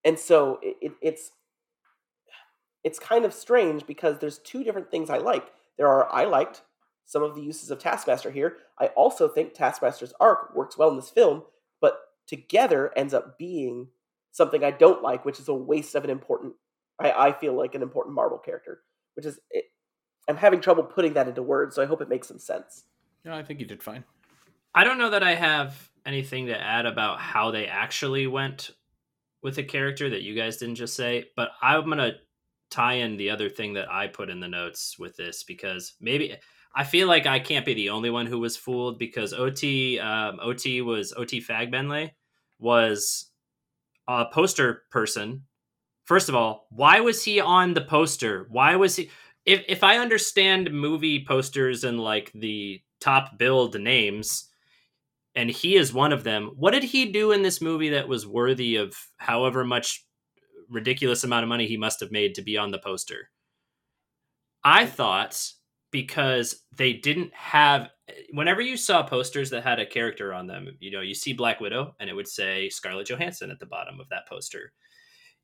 and 0.03 0.17
so 0.19 0.59
it, 0.61 0.75
it, 0.81 0.91
it's 1.01 1.31
it's 2.85 2.99
kind 2.99 3.25
of 3.25 3.33
strange 3.33 3.85
because 3.87 4.19
there's 4.19 4.37
two 4.37 4.63
different 4.63 4.91
things 4.91 5.09
I 5.09 5.17
like. 5.17 5.51
There 5.77 5.87
are 5.87 6.09
I 6.13 6.23
liked 6.23 6.61
some 7.03 7.23
of 7.23 7.35
the 7.35 7.41
uses 7.41 7.71
of 7.71 7.79
Taskmaster 7.79 8.31
here. 8.31 8.57
I 8.79 8.87
also 8.87 9.27
think 9.27 9.53
Taskmaster's 9.53 10.13
arc 10.19 10.55
works 10.55 10.77
well 10.77 10.91
in 10.91 10.95
this 10.95 11.09
film, 11.09 11.43
but 11.81 11.97
together 12.27 12.91
ends 12.95 13.13
up 13.13 13.37
being 13.37 13.87
something 14.31 14.63
I 14.63 14.71
don't 14.71 15.01
like, 15.01 15.25
which 15.25 15.39
is 15.39 15.47
a 15.47 15.53
waste 15.53 15.95
of 15.95 16.03
an 16.03 16.09
important. 16.11 16.53
I, 16.99 17.11
I 17.11 17.31
feel 17.33 17.57
like 17.57 17.73
an 17.73 17.81
important 17.81 18.15
Marvel 18.15 18.37
character, 18.37 18.81
which 19.15 19.25
is 19.25 19.39
it, 19.49 19.65
I'm 20.29 20.37
having 20.37 20.61
trouble 20.61 20.83
putting 20.83 21.13
that 21.13 21.27
into 21.27 21.41
words, 21.41 21.75
so 21.75 21.81
I 21.81 21.87
hope 21.87 22.01
it 22.01 22.09
makes 22.09 22.27
some 22.27 22.39
sense. 22.39 22.83
Yeah, 23.25 23.35
I 23.35 23.43
think 23.43 23.59
you 23.59 23.65
did 23.65 23.81
fine. 23.81 24.03
I 24.75 24.83
don't 24.83 24.99
know 24.99 25.09
that 25.09 25.23
I 25.23 25.33
have 25.33 25.89
anything 26.05 26.47
to 26.47 26.59
add 26.59 26.85
about 26.85 27.19
how 27.19 27.49
they 27.49 27.65
actually 27.65 28.27
went 28.27 28.71
with 29.41 29.57
a 29.57 29.63
character 29.63 30.09
that 30.09 30.21
you 30.21 30.35
guys 30.35 30.57
didn't 30.57 30.75
just 30.75 30.95
say, 30.95 31.25
but 31.35 31.49
I'm 31.61 31.89
to 31.91 32.15
tie 32.75 32.95
in 32.95 33.17
the 33.17 33.29
other 33.29 33.49
thing 33.49 33.73
that 33.73 33.91
I 33.91 34.07
put 34.07 34.29
in 34.29 34.39
the 34.39 34.47
notes 34.47 34.97
with 34.99 35.15
this 35.15 35.43
because 35.43 35.93
maybe 36.01 36.35
I 36.75 36.83
feel 36.83 37.07
like 37.07 37.25
I 37.25 37.39
can't 37.39 37.65
be 37.65 37.73
the 37.73 37.89
only 37.89 38.09
one 38.09 38.25
who 38.25 38.39
was 38.39 38.57
fooled 38.57 38.99
because 38.99 39.33
OT 39.33 39.99
um, 39.99 40.39
OT 40.41 40.81
was 40.81 41.13
OT 41.13 41.41
Fagbenle 41.41 42.11
was 42.59 43.31
a 44.07 44.25
poster 44.25 44.83
person. 44.91 45.43
First 46.03 46.29
of 46.29 46.35
all, 46.35 46.67
why 46.69 46.99
was 46.99 47.23
he 47.23 47.39
on 47.39 47.73
the 47.73 47.81
poster? 47.81 48.45
Why 48.49 48.75
was 48.75 48.97
he 48.97 49.09
if 49.45 49.63
if 49.67 49.83
I 49.83 49.97
understand 49.97 50.71
movie 50.71 51.23
posters 51.25 51.83
and 51.83 51.99
like 51.99 52.31
the 52.35 52.81
top 52.99 53.37
billed 53.37 53.79
names 53.79 54.49
and 55.35 55.49
he 55.49 55.75
is 55.75 55.93
one 55.93 56.13
of 56.13 56.23
them. 56.23 56.51
What 56.55 56.71
did 56.71 56.83
he 56.83 57.11
do 57.11 57.31
in 57.31 57.43
this 57.43 57.61
movie 57.61 57.89
that 57.89 58.07
was 58.07 58.25
worthy 58.25 58.77
of 58.77 58.95
however 59.17 59.65
much 59.65 60.04
ridiculous 60.69 61.23
amount 61.23 61.43
of 61.43 61.49
money 61.49 61.67
he 61.67 61.77
must 61.77 61.99
have 61.99 62.11
made 62.11 62.35
to 62.35 62.41
be 62.41 62.57
on 62.57 62.71
the 62.71 62.79
poster? 62.79 63.29
I 64.63 64.85
thought 64.85 65.41
because 65.91 66.63
they 66.75 66.93
didn't 66.93 67.33
have 67.33 67.89
whenever 68.31 68.61
you 68.61 68.77
saw 68.77 69.03
posters 69.03 69.49
that 69.49 69.63
had 69.63 69.79
a 69.79 69.85
character 69.85 70.33
on 70.33 70.47
them, 70.47 70.75
you 70.79 70.91
know, 70.91 71.01
you 71.01 71.15
see 71.15 71.33
Black 71.33 71.59
Widow 71.59 71.95
and 71.99 72.09
it 72.09 72.13
would 72.13 72.27
say 72.27 72.69
Scarlett 72.69 73.07
Johansson 73.09 73.51
at 73.51 73.59
the 73.59 73.65
bottom 73.65 73.99
of 73.99 74.09
that 74.09 74.27
poster. 74.27 74.73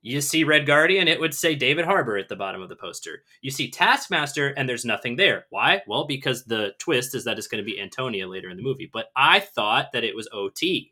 You 0.03 0.19
see 0.19 0.43
Red 0.43 0.65
Guardian, 0.65 1.07
it 1.07 1.19
would 1.19 1.33
say 1.33 1.53
David 1.53 1.85
Harbour 1.85 2.17
at 2.17 2.27
the 2.27 2.35
bottom 2.35 2.61
of 2.61 2.69
the 2.69 2.75
poster. 2.75 3.23
You 3.41 3.51
see 3.51 3.69
Taskmaster, 3.69 4.49
and 4.49 4.67
there's 4.67 4.85
nothing 4.85 5.15
there. 5.15 5.45
Why? 5.51 5.83
Well, 5.85 6.05
because 6.05 6.43
the 6.43 6.73
twist 6.79 7.13
is 7.13 7.23
that 7.25 7.37
it's 7.37 7.47
going 7.47 7.63
to 7.63 7.71
be 7.71 7.79
Antonia 7.79 8.27
later 8.27 8.49
in 8.49 8.57
the 8.57 8.63
movie. 8.63 8.89
But 8.91 9.07
I 9.15 9.39
thought 9.39 9.91
that 9.93 10.03
it 10.03 10.15
was 10.15 10.27
OT. 10.33 10.91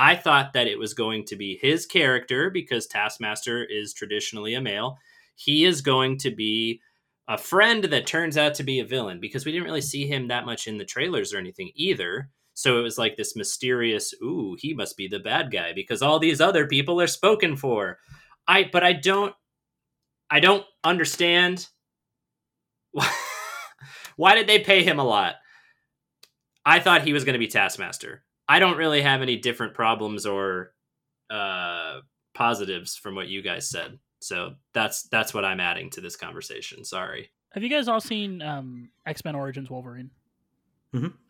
I 0.00 0.14
thought 0.14 0.52
that 0.52 0.68
it 0.68 0.78
was 0.78 0.94
going 0.94 1.24
to 1.24 1.34
be 1.34 1.58
his 1.60 1.84
character 1.84 2.50
because 2.50 2.86
Taskmaster 2.86 3.64
is 3.64 3.92
traditionally 3.92 4.54
a 4.54 4.60
male. 4.60 4.96
He 5.34 5.64
is 5.64 5.80
going 5.80 6.18
to 6.18 6.30
be 6.30 6.80
a 7.26 7.36
friend 7.36 7.82
that 7.82 8.06
turns 8.06 8.38
out 8.38 8.54
to 8.54 8.62
be 8.62 8.78
a 8.78 8.84
villain 8.84 9.18
because 9.18 9.44
we 9.44 9.50
didn't 9.50 9.66
really 9.66 9.80
see 9.80 10.06
him 10.06 10.28
that 10.28 10.46
much 10.46 10.68
in 10.68 10.78
the 10.78 10.84
trailers 10.84 11.34
or 11.34 11.38
anything 11.38 11.72
either. 11.74 12.30
So 12.54 12.78
it 12.78 12.82
was 12.82 12.96
like 12.96 13.16
this 13.16 13.34
mysterious, 13.34 14.14
ooh, 14.22 14.56
he 14.56 14.72
must 14.72 14.96
be 14.96 15.08
the 15.08 15.18
bad 15.18 15.50
guy 15.50 15.72
because 15.72 16.00
all 16.00 16.20
these 16.20 16.40
other 16.40 16.68
people 16.68 17.00
are 17.00 17.08
spoken 17.08 17.56
for. 17.56 17.98
I 18.46 18.70
but 18.72 18.84
I 18.84 18.92
don't 18.92 19.34
I 20.30 20.38
don't 20.38 20.64
understand 20.84 21.66
why 22.92 23.12
why 24.16 24.36
did 24.36 24.46
they 24.46 24.60
pay 24.60 24.84
him 24.84 25.00
a 25.00 25.04
lot? 25.04 25.34
I 26.64 26.78
thought 26.78 27.02
he 27.02 27.12
was 27.12 27.24
going 27.24 27.32
to 27.32 27.38
be 27.40 27.48
Taskmaster. 27.48 28.22
I 28.48 28.58
don't 28.58 28.76
really 28.78 29.02
have 29.02 29.20
any 29.22 29.36
different 29.36 29.74
problems 29.74 30.24
or 30.26 30.72
uh, 31.30 32.00
positives 32.34 32.96
from 32.96 33.14
what 33.14 33.28
you 33.28 33.42
guys 33.42 33.68
said. 33.68 33.98
So 34.20 34.54
that's 34.72 35.04
that's 35.04 35.32
what 35.34 35.44
I'm 35.44 35.60
adding 35.60 35.90
to 35.90 36.00
this 36.00 36.16
conversation. 36.16 36.84
Sorry. 36.84 37.30
Have 37.52 37.62
you 37.62 37.68
guys 37.70 37.88
all 37.88 38.00
seen 38.00 38.42
um, 38.42 38.90
X 39.06 39.24
Men 39.24 39.34
Origins 39.34 39.70
Wolverine? 39.70 40.10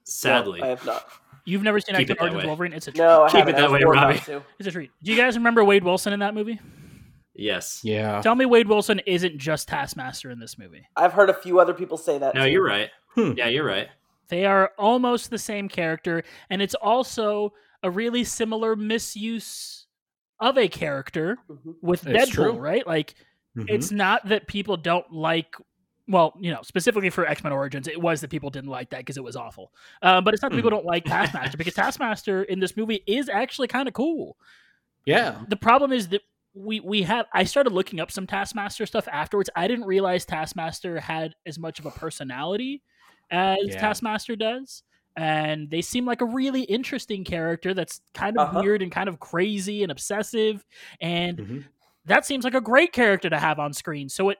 Sadly, 0.05 0.61
No, 0.61 0.67
I 0.67 0.69
have 0.71 0.85
not. 0.87 1.07
You've 1.45 1.63
never 1.63 1.81
seen 1.81 1.97
Keep 1.97 2.11
X 2.11 2.19
Men 2.21 2.25
Origins 2.29 2.43
way. 2.43 2.47
Wolverine? 2.47 2.73
It's 2.73 2.89
a 2.89 2.93
treat. 2.93 2.99
No, 3.03 3.25
I 3.25 3.29
Keep 3.31 3.39
haven't. 3.41 3.55
it 3.55 3.59
that 3.59 3.71
way, 3.71 3.81
Robbie. 3.85 4.21
It's 4.59 4.69
a 4.69 4.71
treat. 4.71 4.91
Do 5.03 5.11
you 5.13 5.17
guys 5.19 5.37
remember 5.37 5.65
Wade 5.65 5.85
Wilson 5.85 6.13
in 6.13 6.21
that 6.21 6.35
movie? 6.35 6.61
yes. 7.35 7.81
Yeah. 7.85 8.21
Tell 8.23 8.35
me 8.35 8.47
Wade 8.47 8.69
Wilson 8.69 9.01
isn't 9.07 9.39
just 9.39 9.69
Taskmaster 9.69 10.31
in 10.31 10.39
this 10.41 10.59
movie. 10.59 10.87
I've 10.97 11.13
heard 11.13 11.31
a 11.31 11.35
few 11.35 11.61
other 11.61 11.75
people 11.75 11.97
say 11.97 12.19
that. 12.19 12.35
No, 12.35 12.45
too. 12.45 12.51
you're 12.51 12.65
right. 12.65 12.91
Hmm. 13.15 13.33
Yeah, 13.37 13.49
you're 13.49 13.65
right. 13.67 13.89
They 14.29 14.45
are 14.47 14.73
almost 14.79 15.31
the 15.31 15.39
same 15.39 15.69
character, 15.69 16.23
and 16.51 16.61
it's 16.63 16.75
also 16.75 17.53
a 17.83 17.91
really 17.91 18.25
similar 18.25 18.77
misuse 18.77 19.87
of 20.41 20.57
a 20.59 20.69
character 20.69 21.39
Mhm. 21.51 21.75
with 21.83 22.07
It's 22.07 22.31
Deadpool, 22.31 22.33
true. 22.35 22.53
right? 22.53 22.87
Like 22.87 23.15
Mhm. 23.57 23.67
it's 23.71 23.91
not 23.91 24.29
that 24.29 24.47
people 24.47 24.77
don't 24.77 25.11
like 25.13 25.55
well 26.11 26.33
you 26.41 26.51
know 26.51 26.63
specifically 26.63 27.11
for 27.11 27.27
x-men 27.27 27.53
origins 27.53 27.87
it 27.87 28.01
was 28.01 28.23
that 28.23 28.31
people 28.31 28.49
didn't 28.49 28.71
like 28.71 28.89
that 28.89 28.99
because 29.01 29.19
it 29.19 29.23
was 29.23 29.37
awful 29.37 29.73
um, 30.01 30.25
but 30.25 30.33
it's 30.33 30.43
not 30.43 30.51
that 30.51 30.57
people 30.57 30.71
don't 30.71 30.87
like 30.87 31.05
taskmaster 31.05 31.59
because 31.59 31.75
taskmaster 31.75 32.45
in 32.45 32.61
this 32.61 32.79
movie 32.79 33.03
is 33.07 33.29
actually 33.29 33.69
kind 33.69 33.87
of 33.89 33.93
cool 33.93 34.39
yeah. 35.05 35.43
the 35.49 35.57
problem 35.57 35.93
is 35.93 36.09
that 36.09 36.23
we 36.55 36.81
we 36.81 37.03
have 37.03 37.27
i 37.35 37.45
started 37.45 37.75
looking 37.75 38.01
up 38.01 38.11
some 38.11 38.27
taskmaster 38.27 38.87
stuff 38.87 39.07
afterwards 39.13 39.51
i 39.55 39.69
didn't 39.69 39.85
realize 39.85 40.25
taskmaster 40.25 40.99
had 40.99 41.35
as 41.45 41.59
much 41.59 41.79
of 41.79 41.85
a 41.85 41.91
personality 41.91 42.83
as 43.31 43.59
Yeah. 43.63 43.81
taskmaster 43.81 44.37
does 44.37 44.83
and 45.17 45.71
they 45.71 45.83
seem 45.83 46.05
like 46.07 46.21
a 46.21 46.25
really 46.27 46.63
interesting 46.63 47.25
character 47.25 47.75
that's 47.75 48.01
kind 48.15 48.39
of 48.39 48.49
Uh-huh. 48.49 48.61
weird 48.63 48.83
and 48.83 48.93
kind 48.93 49.09
of 49.09 49.19
crazy 49.21 49.83
and 49.83 49.91
obsessive 49.93 50.65
and 51.01 51.39
Mhm. 51.39 51.65
that 52.05 52.25
seems 52.25 52.45
like 52.45 52.55
a 52.55 52.61
great 52.61 52.93
character 52.93 53.29
to 53.31 53.39
have 53.39 53.59
on 53.59 53.73
screen. 53.73 54.09
So 54.09 54.31
it 54.31 54.39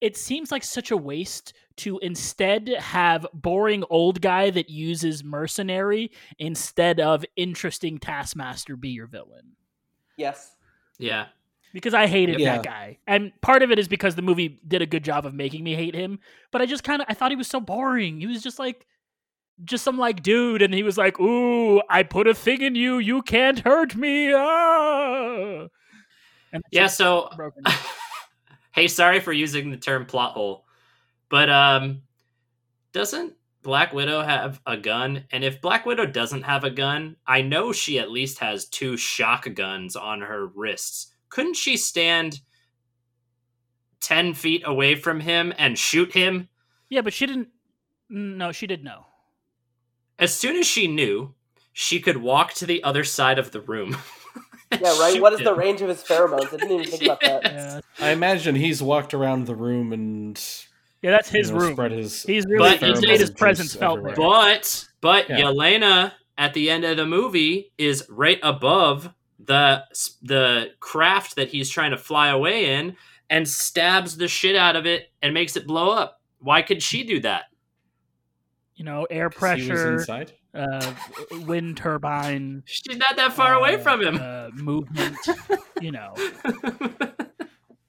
it 0.00 0.16
seems 0.16 0.50
like 0.50 0.64
such 0.64 0.90
a 0.90 0.96
waste 0.96 1.52
to 1.76 1.98
instead 1.98 2.68
have 2.68 3.26
boring 3.34 3.84
old 3.90 4.22
guy 4.22 4.48
that 4.48 4.70
uses 4.70 5.22
mercenary 5.22 6.10
instead 6.38 6.98
of 7.00 7.22
interesting 7.36 7.98
taskmaster 7.98 8.76
be 8.76 8.88
your 8.88 9.06
villain. 9.06 9.56
Yes. 10.16 10.56
Yeah. 10.98 11.26
Because 11.72 11.94
I 11.94 12.06
hated 12.06 12.40
Yeah. 12.40 12.56
that 12.56 12.64
guy. 12.64 12.98
And 13.06 13.32
part 13.42 13.62
of 13.62 13.70
it 13.70 13.78
is 13.78 13.86
because 13.88 14.14
the 14.16 14.22
movie 14.22 14.60
did 14.66 14.82
a 14.82 14.86
good 14.86 15.04
job 15.04 15.24
of 15.24 15.34
making 15.34 15.62
me 15.62 15.74
hate 15.74 15.94
him, 15.94 16.18
but 16.50 16.60
I 16.60 16.66
just 16.66 16.82
kind 16.84 17.00
of 17.00 17.06
I 17.08 17.14
thought 17.14 17.30
he 17.30 17.36
was 17.36 17.46
so 17.48 17.60
boring. 17.60 18.20
He 18.20 18.26
was 18.26 18.42
just 18.42 18.58
like 18.58 18.86
just 19.64 19.84
some 19.84 19.98
like 19.98 20.22
dude 20.22 20.62
and 20.62 20.72
he 20.74 20.82
was 20.82 20.96
like, 20.98 21.20
"Ooh, 21.20 21.80
I 21.88 22.02
put 22.02 22.26
a 22.26 22.34
thing 22.34 22.62
in 22.62 22.74
you. 22.74 22.98
You 22.98 23.22
can't 23.22 23.60
hurt 23.60 23.94
me." 23.94 24.32
Ah. 24.34 25.66
And 26.52 26.62
Yeah, 26.72 26.88
so 26.88 27.30
hey, 28.72 28.88
sorry 28.88 29.20
for 29.20 29.32
using 29.32 29.70
the 29.70 29.76
term 29.76 30.06
plot 30.06 30.32
hole, 30.32 30.64
but 31.28 31.48
um, 31.50 32.02
doesn't 32.92 33.34
Black 33.62 33.92
Widow 33.92 34.22
have 34.22 34.60
a 34.66 34.76
gun? 34.76 35.24
And 35.30 35.44
if 35.44 35.60
Black 35.60 35.86
Widow 35.86 36.06
doesn't 36.06 36.42
have 36.42 36.64
a 36.64 36.70
gun, 36.70 37.16
I 37.26 37.42
know 37.42 37.72
she 37.72 37.98
at 37.98 38.10
least 38.10 38.38
has 38.40 38.64
two 38.64 38.96
shock 38.96 39.46
guns 39.54 39.94
on 39.94 40.22
her 40.22 40.46
wrists. 40.46 41.12
Couldn't 41.30 41.56
she 41.56 41.76
stand 41.76 42.40
ten 44.00 44.34
feet 44.34 44.62
away 44.64 44.94
from 44.94 45.20
him 45.20 45.52
and 45.58 45.78
shoot 45.78 46.12
him? 46.12 46.48
Yeah, 46.88 47.00
but 47.02 47.12
she 47.12 47.26
didn't. 47.26 47.48
No, 48.08 48.52
she 48.52 48.66
did 48.66 48.82
know. 48.84 49.06
As 50.18 50.34
soon 50.34 50.56
as 50.56 50.66
she 50.66 50.86
knew, 50.86 51.34
she 51.72 52.00
could 52.00 52.18
walk 52.18 52.52
to 52.54 52.66
the 52.66 52.82
other 52.82 53.04
side 53.04 53.38
of 53.38 53.50
the 53.52 53.60
room. 53.60 53.96
Yeah, 54.72 54.96
right. 55.00 55.14
shoot 55.14 55.22
What 55.22 55.32
is 55.32 55.40
the 55.40 55.52
range 55.52 55.82
of 55.82 55.88
his 55.88 56.00
pheromones? 56.00 56.46
I 56.54 56.58
didn't 56.58 56.70
even 56.70 56.86
think 56.86 57.02
about 57.02 57.20
that. 57.22 57.42
Yeah, 57.52 57.80
I 57.98 58.10
imagine 58.10 58.54
he's 58.54 58.80
walked 58.80 59.14
around 59.14 59.46
the 59.46 59.56
room 59.56 59.92
and 59.92 60.40
yeah, 61.02 61.10
that's 61.10 61.32
you 61.32 61.38
his 61.40 61.50
know, 61.50 61.58
room. 61.58 61.72
spread 61.72 61.90
his. 61.90 62.22
He's 62.22 62.46
really 62.46 62.78
But 62.78 62.88
he's 62.88 63.02
made 63.02 63.18
his 63.18 63.30
juice 63.30 63.38
presence 63.38 63.74
felt 63.74 63.98
everywhere. 63.98 64.14
But 64.14 64.86
but 65.00 65.28
Yeah. 65.28 65.40
Yelena 65.40 66.12
at 66.38 66.54
the 66.54 66.70
end 66.70 66.84
of 66.84 66.96
the 66.96 67.04
movie 67.04 67.72
is 67.78 68.06
right 68.08 68.38
above 68.44 69.12
the 69.50 69.84
the 70.22 70.70
craft 70.78 71.34
that 71.34 71.48
he's 71.48 71.68
trying 71.68 71.90
to 71.90 71.98
fly 71.98 72.28
away 72.28 72.72
in 72.74 72.96
and 73.28 73.48
stabs 73.48 74.16
the 74.16 74.28
shit 74.28 74.54
out 74.54 74.76
of 74.76 74.86
it 74.86 75.10
and 75.22 75.34
makes 75.34 75.56
it 75.56 75.66
blow 75.66 75.90
up. 75.90 76.20
Why 76.38 76.62
could 76.62 76.80
she 76.82 77.02
do 77.02 77.18
that? 77.20 77.44
You 78.76 78.84
know, 78.84 79.06
air 79.10 79.28
pressure, 79.28 79.94
inside. 79.94 80.32
uh, 80.54 80.94
wind 81.46 81.76
turbine, 81.76 82.62
She's 82.64 82.96
not 82.96 83.16
that 83.16 83.32
far 83.32 83.54
away 83.54 83.74
uh, 83.74 83.78
from 83.78 84.00
him. 84.02 84.18
uh, 84.22 84.50
movement. 84.54 85.16
you 85.80 85.90
know, 85.90 86.14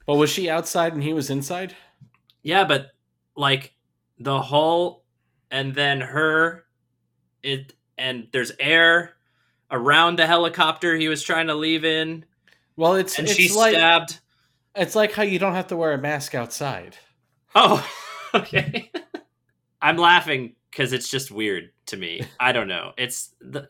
But 0.07 0.15
was 0.15 0.29
she 0.31 0.49
outside 0.49 0.93
and 0.93 1.03
he 1.03 1.13
was 1.13 1.29
inside? 1.29 1.75
yeah, 2.43 2.65
but 2.65 2.87
like 3.37 3.73
the 4.19 4.41
hull 4.41 5.03
and 5.51 5.75
then 5.75 6.01
her 6.01 6.65
it 7.43 7.73
and 7.99 8.27
there's 8.33 8.51
air 8.59 9.13
around 9.71 10.19
the 10.19 10.27
helicopter 10.27 10.95
he 10.95 11.07
was 11.07 11.23
trying 11.23 11.47
to 11.47 11.55
leave 11.55 11.85
in 11.85 12.25
Well, 12.75 12.95
it's 12.95 13.17
and 13.17 13.27
it's 13.27 13.37
she 13.37 13.53
like 13.53 13.73
stabbed 13.73 14.19
it's 14.75 14.95
like 14.95 15.11
how 15.11 15.23
you 15.23 15.39
don't 15.39 15.53
have 15.53 15.67
to 15.67 15.77
wear 15.77 15.93
a 15.93 15.97
mask 15.97 16.35
outside. 16.35 16.97
Oh, 17.55 17.85
okay. 18.33 18.91
I'm 19.81 19.97
laughing 19.97 20.55
because 20.69 20.93
it's 20.93 21.09
just 21.09 21.31
weird 21.31 21.71
to 21.87 21.97
me. 21.97 22.21
I 22.39 22.51
don't 22.51 22.67
know. 22.67 22.93
It's 22.97 23.33
the 23.41 23.69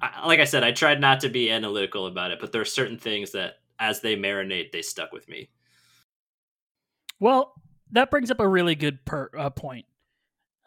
I, 0.00 0.26
like 0.26 0.40
I 0.40 0.44
said, 0.44 0.64
I 0.64 0.72
tried 0.72 1.00
not 1.00 1.20
to 1.20 1.28
be 1.28 1.50
analytical 1.50 2.06
about 2.06 2.30
it, 2.30 2.40
but 2.40 2.52
there 2.52 2.60
are 2.60 2.66
certain 2.66 2.98
things 2.98 3.32
that, 3.32 3.54
as 3.78 4.00
they 4.00 4.16
marinate, 4.16 4.72
they 4.72 4.82
stuck 4.82 5.12
with 5.12 5.28
me. 5.28 5.50
Well, 7.18 7.52
that 7.92 8.10
brings 8.10 8.30
up 8.30 8.40
a 8.40 8.48
really 8.48 8.74
good 8.74 9.04
per, 9.04 9.30
uh, 9.36 9.50
point. 9.50 9.86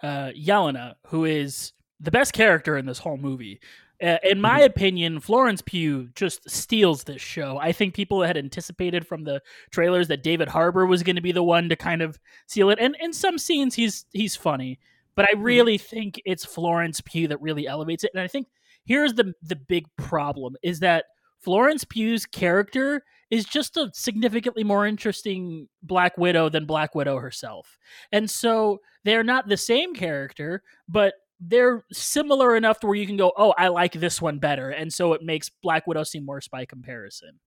Uh, 0.03 0.31
Yelena, 0.37 0.95
who 1.07 1.25
is 1.25 1.71
the 1.99 2.11
best 2.11 2.33
character 2.33 2.77
in 2.77 2.85
this 2.85 2.99
whole 2.99 3.17
movie, 3.17 3.59
uh, 4.01 4.17
in 4.23 4.41
my 4.41 4.59
opinion, 4.59 5.19
Florence 5.19 5.61
Pugh 5.61 6.09
just 6.15 6.49
steals 6.49 7.03
this 7.03 7.21
show. 7.21 7.57
I 7.57 7.71
think 7.71 7.93
people 7.93 8.23
had 8.23 8.37
anticipated 8.37 9.07
from 9.07 9.23
the 9.23 9.41
trailers 9.71 10.07
that 10.07 10.23
David 10.23 10.47
Harbour 10.47 10.85
was 10.85 11.03
going 11.03 11.15
to 11.15 11.21
be 11.21 11.31
the 11.31 11.43
one 11.43 11.69
to 11.69 11.75
kind 11.75 12.01
of 12.01 12.19
seal 12.47 12.69
it, 12.69 12.79
and 12.79 12.95
in 12.99 13.13
some 13.13 13.37
scenes 13.37 13.75
he's 13.75 14.05
he's 14.11 14.35
funny, 14.35 14.79
but 15.15 15.25
I 15.29 15.37
really 15.37 15.77
think 15.77 16.21
it's 16.25 16.45
Florence 16.45 17.01
Pugh 17.01 17.27
that 17.27 17.41
really 17.41 17.67
elevates 17.67 18.03
it. 18.03 18.11
And 18.13 18.21
I 18.21 18.27
think 18.27 18.47
here's 18.85 19.13
the 19.13 19.33
the 19.41 19.55
big 19.55 19.85
problem 19.97 20.55
is 20.63 20.79
that 20.79 21.05
Florence 21.39 21.83
Pugh's 21.83 22.25
character 22.25 23.03
is 23.29 23.45
just 23.45 23.77
a 23.77 23.89
significantly 23.93 24.63
more 24.63 24.85
interesting 24.85 25.67
Black 25.81 26.17
Widow 26.17 26.49
than 26.49 26.65
Black 26.65 26.93
Widow 26.93 27.17
herself. 27.17 27.77
And 28.11 28.29
so 28.29 28.79
they're 29.03 29.23
not 29.23 29.47
the 29.47 29.57
same 29.57 29.95
character, 29.95 30.61
but 30.87 31.15
they're 31.47 31.83
similar 31.91 32.55
enough 32.55 32.79
to 32.79 32.87
where 32.87 32.95
you 32.95 33.07
can 33.07 33.17
go, 33.17 33.33
oh, 33.37 33.53
I 33.57 33.67
like 33.67 33.93
this 33.93 34.21
one 34.21 34.39
better. 34.39 34.69
And 34.69 34.93
so 34.93 35.13
it 35.13 35.21
makes 35.21 35.49
Black 35.49 35.87
Widow 35.87 36.03
seem 36.03 36.25
worse 36.25 36.47
by 36.47 36.65
comparison. 36.65 37.39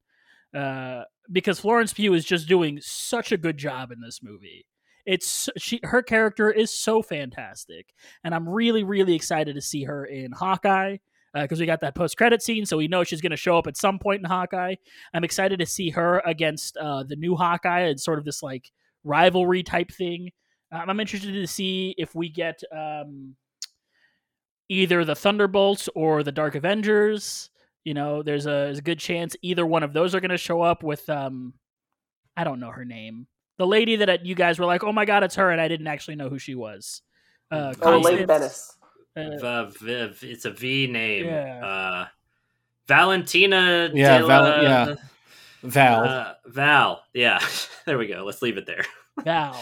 Uh, 0.54 1.02
because 1.30 1.60
Florence 1.60 1.92
Pugh 1.92 2.14
is 2.14 2.24
just 2.24 2.48
doing 2.48 2.78
such 2.80 3.32
a 3.32 3.36
good 3.36 3.56
job 3.58 3.90
in 3.90 4.00
this 4.00 4.20
movie. 4.22 4.66
It's 5.04 5.48
she 5.56 5.80
her 5.84 6.02
character 6.02 6.50
is 6.50 6.72
so 6.72 7.00
fantastic, 7.00 7.92
and 8.24 8.34
I'm 8.34 8.48
really 8.48 8.82
really 8.82 9.14
excited 9.14 9.54
to 9.54 9.60
see 9.60 9.84
her 9.84 10.04
in 10.04 10.32
Hawkeye 10.32 10.96
because 11.32 11.60
we 11.60 11.66
got 11.66 11.80
that 11.80 11.94
post 11.94 12.16
credit 12.16 12.42
scene, 12.42 12.66
so 12.66 12.76
we 12.76 12.88
know 12.88 13.04
she's 13.04 13.20
going 13.20 13.30
to 13.30 13.36
show 13.36 13.58
up 13.58 13.66
at 13.66 13.76
some 13.76 13.98
point 13.98 14.20
in 14.20 14.24
Hawkeye. 14.24 14.76
I'm 15.14 15.24
excited 15.24 15.58
to 15.58 15.66
see 15.66 15.90
her 15.90 16.22
against 16.24 16.76
uh, 16.76 17.04
the 17.04 17.16
new 17.16 17.36
Hawkeye 17.36 17.82
and 17.82 18.00
sort 18.00 18.18
of 18.18 18.24
this 18.24 18.42
like 18.42 18.70
rivalry 19.04 19.62
type 19.62 19.92
thing. 19.92 20.30
Um, 20.72 20.90
I'm 20.90 21.00
interested 21.00 21.32
to 21.32 21.46
see 21.46 21.94
if 21.98 22.14
we 22.14 22.28
get 22.28 22.60
um, 22.74 23.36
either 24.68 25.04
the 25.04 25.14
Thunderbolts 25.14 25.88
or 25.94 26.22
the 26.22 26.32
Dark 26.32 26.54
Avengers. 26.54 27.50
You 27.84 27.94
know, 27.94 28.22
there's 28.22 28.46
a, 28.46 28.50
there's 28.50 28.78
a 28.78 28.82
good 28.82 28.98
chance 28.98 29.36
either 29.42 29.64
one 29.64 29.82
of 29.84 29.92
those 29.92 30.14
are 30.14 30.20
going 30.20 30.30
to 30.30 30.36
show 30.38 30.60
up 30.62 30.82
with 30.82 31.08
um, 31.08 31.54
I 32.36 32.42
don't 32.44 32.58
know 32.60 32.70
her 32.70 32.84
name, 32.84 33.26
the 33.58 33.66
lady 33.66 33.96
that 33.96 34.26
you 34.26 34.34
guys 34.34 34.58
were 34.58 34.66
like, 34.66 34.82
oh 34.84 34.92
my 34.92 35.04
god, 35.04 35.22
it's 35.22 35.36
her, 35.36 35.50
and 35.50 35.60
I 35.60 35.68
didn't 35.68 35.86
actually 35.86 36.16
know 36.16 36.28
who 36.28 36.38
she 36.38 36.54
was. 36.54 37.02
Uh, 37.50 37.72
Oh, 37.80 37.98
Lady 38.00 38.26
Constance- 38.26 38.76
Venice. 39.14 39.42
uh, 39.42 39.64
V- 39.66 40.08
v- 40.08 40.30
it's 40.32 40.44
a 40.44 40.50
V 40.50 40.88
name. 40.88 41.26
Yeah. 41.26 41.64
Uh, 41.64 42.06
Valentina. 42.86 43.90
Yeah, 43.94 44.18
de 44.18 44.26
la- 44.26 44.42
Val- 44.42 44.62
yeah. 44.62 44.94
Val. 45.62 46.04
Uh, 46.04 46.34
Val. 46.46 47.02
Yeah. 47.14 47.38
there 47.86 47.98
we 47.98 48.06
go. 48.08 48.24
Let's 48.24 48.42
leave 48.42 48.56
it 48.58 48.66
there. 48.66 48.84
Val. 49.24 49.56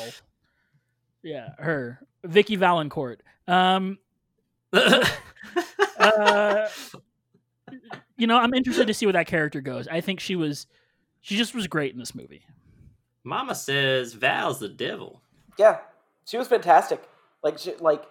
Yeah, 1.23 1.51
her. 1.59 2.01
Vicky 2.25 2.57
Valancourt. 2.57 3.23
Um, 3.47 3.99
uh, 5.99 6.69
you 8.17 8.27
know, 8.27 8.39
I'm 8.39 8.55
interested 8.55 8.87
to 8.87 8.95
see 8.95 9.07
where 9.07 9.13
that 9.15 9.27
character 9.27 9.61
goes. 9.61 9.89
I 9.89 10.01
think 10.01 10.21
she 10.21 10.37
was, 10.37 10.67
she 11.21 11.37
just 11.37 11.55
was 11.55 11.67
great 11.67 11.93
in 11.93 11.99
this 11.99 12.15
movie. 12.15 12.43
Mama 13.23 13.55
says 13.55 14.15
Val's 14.15 14.59
the 14.59 14.69
devil. 14.69 15.23
Yeah, 15.59 15.79
she 16.27 16.37
was 16.37 16.49
fantastic. 16.49 17.03
Like, 17.43 17.59
she, 17.59 17.75
like, 17.77 18.05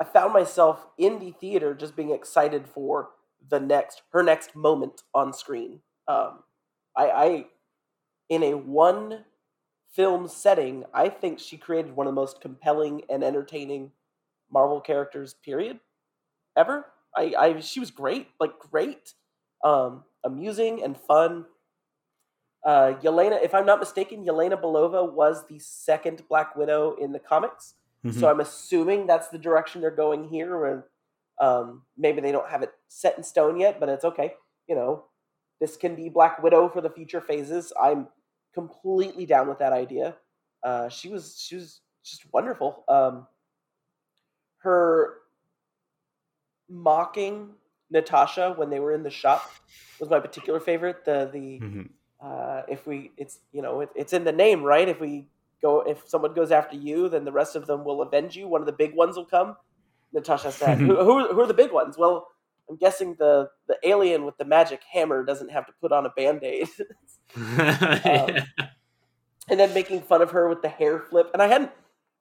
I 0.00 0.04
found 0.04 0.32
myself 0.32 0.86
in 0.96 1.18
the 1.18 1.32
theater 1.32 1.74
just 1.74 1.96
being 1.96 2.10
excited 2.10 2.66
for 2.68 3.10
the 3.48 3.58
next, 3.58 4.02
her 4.12 4.22
next 4.22 4.54
moment 4.54 5.02
on 5.14 5.32
screen. 5.32 5.80
Um, 6.06 6.40
I, 6.96 7.10
I, 7.10 7.46
in 8.28 8.42
a 8.42 8.54
one 8.54 9.24
film 9.92 10.28
setting, 10.28 10.84
I 10.94 11.08
think 11.08 11.40
she 11.40 11.56
created 11.56 11.96
one 11.96 12.06
of 12.06 12.14
the 12.14 12.20
most 12.20 12.40
compelling 12.40 13.02
and 13.08 13.24
entertaining 13.24 13.92
Marvel 14.50 14.80
characters, 14.80 15.34
period, 15.34 15.80
ever. 16.56 16.86
I, 17.16 17.34
I, 17.38 17.60
she 17.60 17.80
was 17.80 17.90
great, 17.90 18.28
like 18.40 18.58
great, 18.58 19.14
um, 19.64 20.04
amusing 20.24 20.82
and 20.82 20.96
fun. 20.96 21.46
Uh, 22.64 22.94
Yelena, 23.02 23.42
if 23.42 23.54
I'm 23.54 23.66
not 23.66 23.78
mistaken, 23.78 24.24
Yelena 24.24 24.60
Belova 24.60 25.10
was 25.10 25.46
the 25.46 25.58
second 25.58 26.22
Black 26.28 26.56
Widow 26.56 26.96
in 27.00 27.12
the 27.12 27.18
comics. 27.18 27.74
Mhm. 28.04 28.14
So 28.14 28.28
I'm 28.28 28.40
assuming 28.40 29.06
that's 29.06 29.28
the 29.28 29.38
direction 29.38 29.80
they're 29.80 29.90
going 29.90 30.28
here. 30.28 30.64
And 30.66 30.82
Um, 31.40 31.86
maybe 31.96 32.20
they 32.20 32.32
don't 32.32 32.48
have 32.48 32.64
it 32.64 32.72
set 32.88 33.16
in 33.16 33.22
stone 33.22 33.60
yet, 33.60 33.78
but 33.78 33.88
it's 33.88 34.04
okay. 34.04 34.34
You 34.66 34.74
know, 34.74 35.04
this 35.60 35.76
can 35.76 35.94
be 35.94 36.08
Black 36.08 36.42
Widow 36.42 36.68
for 36.68 36.80
the 36.80 36.90
future 36.90 37.20
phases. 37.20 37.72
I'm 37.80 38.08
completely 38.52 39.24
down 39.24 39.48
with 39.48 39.58
that 39.60 39.72
idea. 39.72 40.16
Uh, 40.64 40.88
she 40.88 41.08
was 41.08 41.38
she 41.38 41.54
was 41.54 41.80
just 42.02 42.26
wonderful. 42.32 42.84
Um, 42.88 43.28
her 44.58 45.14
mocking 46.68 47.50
Natasha 47.90 48.52
when 48.56 48.70
they 48.70 48.80
were 48.80 48.92
in 48.92 49.02
the 49.02 49.10
shop 49.10 49.50
was 50.00 50.10
my 50.10 50.20
particular 50.20 50.60
favorite. 50.60 51.04
The 51.04 51.30
the 51.32 51.60
Mhm. 51.60 51.88
uh, 52.22 52.62
if 52.68 52.86
we 52.86 53.12
it's 53.16 53.38
you 53.52 53.62
know 53.62 53.80
it, 53.80 53.90
it's 53.94 54.12
in 54.12 54.24
the 54.24 54.32
name 54.32 54.62
right. 54.62 54.88
If 54.88 55.00
we 55.00 55.28
go 55.62 55.80
if 55.80 56.06
someone 56.08 56.34
goes 56.34 56.50
after 56.52 56.76
you, 56.76 57.08
then 57.08 57.24
the 57.24 57.32
rest 57.32 57.56
of 57.56 57.66
them 57.66 57.84
will 57.84 58.02
avenge 58.02 58.36
you. 58.36 58.46
One 58.48 58.60
of 58.60 58.66
the 58.66 58.72
big 58.72 58.94
ones 58.94 59.16
will 59.16 59.24
come. 59.24 59.56
Natasha 60.12 60.52
said, 60.52 60.78
who, 60.78 60.96
who, 60.96 61.12
are- 61.18 61.32
who 61.34 61.40
are 61.40 61.46
the 61.46 61.54
big 61.54 61.72
ones? 61.72 61.96
Well, 61.98 62.28
I'm 62.68 62.76
guessing 62.76 63.14
the 63.18 63.48
the 63.66 63.76
alien 63.84 64.24
with 64.26 64.36
the 64.36 64.44
magic 64.44 64.80
hammer 64.92 65.24
doesn't 65.24 65.50
have 65.50 65.66
to 65.66 65.72
put 65.80 65.92
on 65.92 66.04
a 66.04 66.10
band 66.10 66.44
aid. 66.44 66.68
Yeah. 67.36 68.44
and 69.48 69.58
then 69.58 69.72
making 69.72 70.02
fun 70.02 70.20
of 70.20 70.30
her 70.32 70.48
with 70.48 70.60
the 70.60 70.68
hair 70.68 70.98
flip. 70.98 71.30
And 71.32 71.40
I 71.40 71.46
hadn't, 71.46 71.70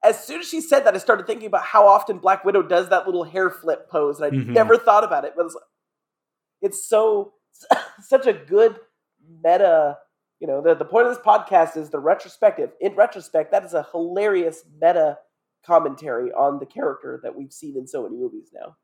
as 0.04 0.24
soon 0.24 0.40
as 0.42 0.48
she 0.48 0.62
said 0.62 0.82
that, 0.86 0.96
I 0.96 1.00
started 1.00 1.26
thinking 1.28 1.48
about 1.48 1.64
how 1.64 1.88
often 1.88 2.20
Black 2.20 2.46
Widow 2.46 2.62
does 2.64 2.90
that 2.90 3.06
little 3.06 3.24
hair 3.24 3.50
flip 3.50 3.90
pose, 3.90 4.20
and 4.20 4.26
I 4.34 4.36
Mhm. 4.38 4.48
never 4.48 4.78
thought 4.78 5.04
about 5.04 5.26
it. 5.26 5.34
But 5.36 5.46
it's, 5.48 5.58
it's 6.62 6.86
so 6.88 7.34
such 8.02 8.28
a 8.28 8.34
good 8.34 8.80
meta. 9.44 9.98
You 10.40 10.48
know, 10.48 10.62
the 10.62 10.76
the 10.76 10.86
point 10.86 11.08
of 11.08 11.16
this 11.16 11.26
podcast 11.26 11.78
is 11.78 11.90
the 11.90 12.00
retrospective. 12.00 12.72
In 12.80 12.96
retrospect, 12.96 13.52
that 13.52 13.66
is 13.66 13.74
a 13.74 13.88
hilarious 13.92 14.64
meta 14.80 15.18
commentary 15.66 16.32
on 16.32 16.60
the 16.60 16.66
character 16.66 17.20
that 17.24 17.36
we've 17.36 17.52
seen 17.52 17.76
in 17.78 17.88
so 17.88 18.04
many 18.04 18.16
movies 18.16 18.52
now. 18.54 18.78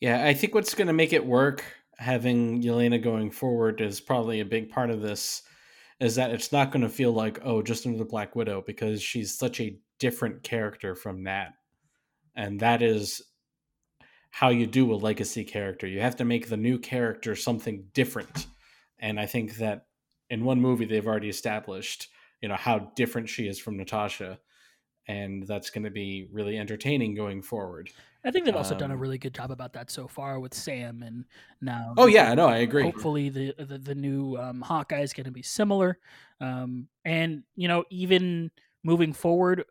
Yeah, 0.00 0.26
I 0.26 0.34
think 0.34 0.54
what's 0.54 0.74
going 0.74 0.88
to 0.88 0.92
make 0.92 1.12
it 1.12 1.24
work, 1.24 1.64
having 1.96 2.60
Yelena 2.60 3.02
going 3.02 3.30
forward, 3.30 3.80
is 3.80 4.00
probably 4.00 4.40
a 4.40 4.44
big 4.44 4.68
part 4.70 4.90
of 4.90 5.00
this. 5.00 5.42
Is 6.00 6.16
that 6.16 6.32
it's 6.32 6.50
not 6.50 6.72
going 6.72 6.82
to 6.82 6.88
feel 6.88 7.12
like 7.12 7.38
oh, 7.44 7.62
just 7.62 7.86
another 7.86 8.04
Black 8.04 8.34
Widow 8.34 8.62
because 8.66 9.00
she's 9.00 9.38
such 9.38 9.60
a 9.60 9.78
different 9.98 10.42
character 10.42 10.94
from 10.94 11.24
that. 11.24 11.54
and 12.36 12.60
that 12.60 12.82
is 12.82 13.22
how 14.30 14.48
you 14.48 14.66
do 14.66 14.92
a 14.92 14.96
legacy 14.96 15.44
character. 15.44 15.86
You 15.86 16.00
have 16.00 16.16
to 16.16 16.24
make 16.24 16.48
the 16.48 16.56
new 16.56 16.78
character 16.78 17.36
something 17.36 17.86
different, 17.94 18.46
and 18.98 19.20
I 19.20 19.26
think 19.26 19.56
that 19.58 19.86
in 20.30 20.44
one 20.44 20.60
movie 20.60 20.84
they've 20.86 21.06
already 21.06 21.28
established 21.28 22.08
you 22.40 22.48
know 22.48 22.56
how 22.56 22.92
different 22.96 23.28
she 23.28 23.46
is 23.46 23.58
from 23.58 23.76
Natasha, 23.76 24.38
and 25.06 25.46
that's 25.46 25.70
going 25.70 25.84
to 25.84 25.90
be 25.90 26.28
really 26.32 26.58
entertaining 26.58 27.14
going 27.14 27.42
forward. 27.42 27.90
I 28.24 28.30
think 28.30 28.44
they've 28.46 28.56
also 28.56 28.74
done 28.74 28.90
a 28.90 28.94
Um, 28.94 29.00
really 29.00 29.18
good 29.18 29.34
job 29.34 29.50
about 29.50 29.74
that 29.74 29.90
so 29.90 30.08
far 30.08 30.40
with 30.40 30.54
Sam 30.54 31.02
and 31.02 31.26
now. 31.60 31.94
Oh 31.96 32.06
yeah, 32.06 32.34
no, 32.34 32.48
I 32.48 32.58
agree. 32.58 32.82
Hopefully, 32.82 33.28
the 33.28 33.54
the, 33.58 33.78
the 33.78 33.94
new 33.94 34.36
um, 34.36 34.60
Hawkeye 34.62 35.02
is 35.02 35.12
going 35.12 35.26
to 35.26 35.30
be 35.30 35.42
similar, 35.42 35.98
um, 36.40 36.88
and 37.04 37.44
you 37.54 37.68
know, 37.68 37.84
even 37.90 38.50
moving 38.82 39.12
forward, 39.12 39.64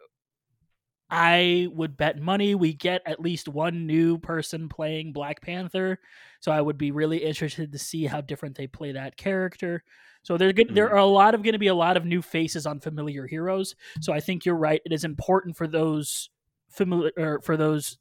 I 1.13 1.67
would 1.71 1.95
bet 1.95 2.19
money 2.19 2.55
we 2.55 2.73
get 2.73 3.01
at 3.05 3.19
least 3.19 3.47
one 3.47 3.85
new 3.85 4.17
person 4.17 4.67
playing 4.67 5.13
Black 5.13 5.41
Panther. 5.41 5.99
So 6.39 6.51
I 6.51 6.59
would 6.59 6.77
be 6.77 6.91
really 6.91 7.17
interested 7.23 7.71
to 7.71 7.77
see 7.79 8.05
how 8.05 8.19
different 8.21 8.55
they 8.57 8.65
play 8.67 8.93
that 8.93 9.15
character. 9.15 9.83
So 10.23 10.37
there, 10.37 10.51
good, 10.53 10.73
there 10.73 10.87
Mhm. 10.89 10.93
are 10.93 10.97
a 10.97 11.05
lot 11.05 11.35
of 11.35 11.43
going 11.43 11.53
to 11.53 11.59
be 11.59 11.67
a 11.67 11.75
lot 11.75 11.97
of 11.97 12.05
new 12.05 12.21
faces 12.21 12.65
on 12.65 12.79
familiar 12.79 13.27
heroes. 13.27 13.75
So 14.01 14.11
I 14.11 14.19
think 14.21 14.43
you're 14.45 14.55
right. 14.55 14.81
It 14.85 14.91
is 14.91 15.03
important 15.03 15.55
for 15.55 15.67
those 15.67 16.29
familiar 16.69 17.11
or 17.17 17.41
for 17.41 17.57
those 17.57 17.97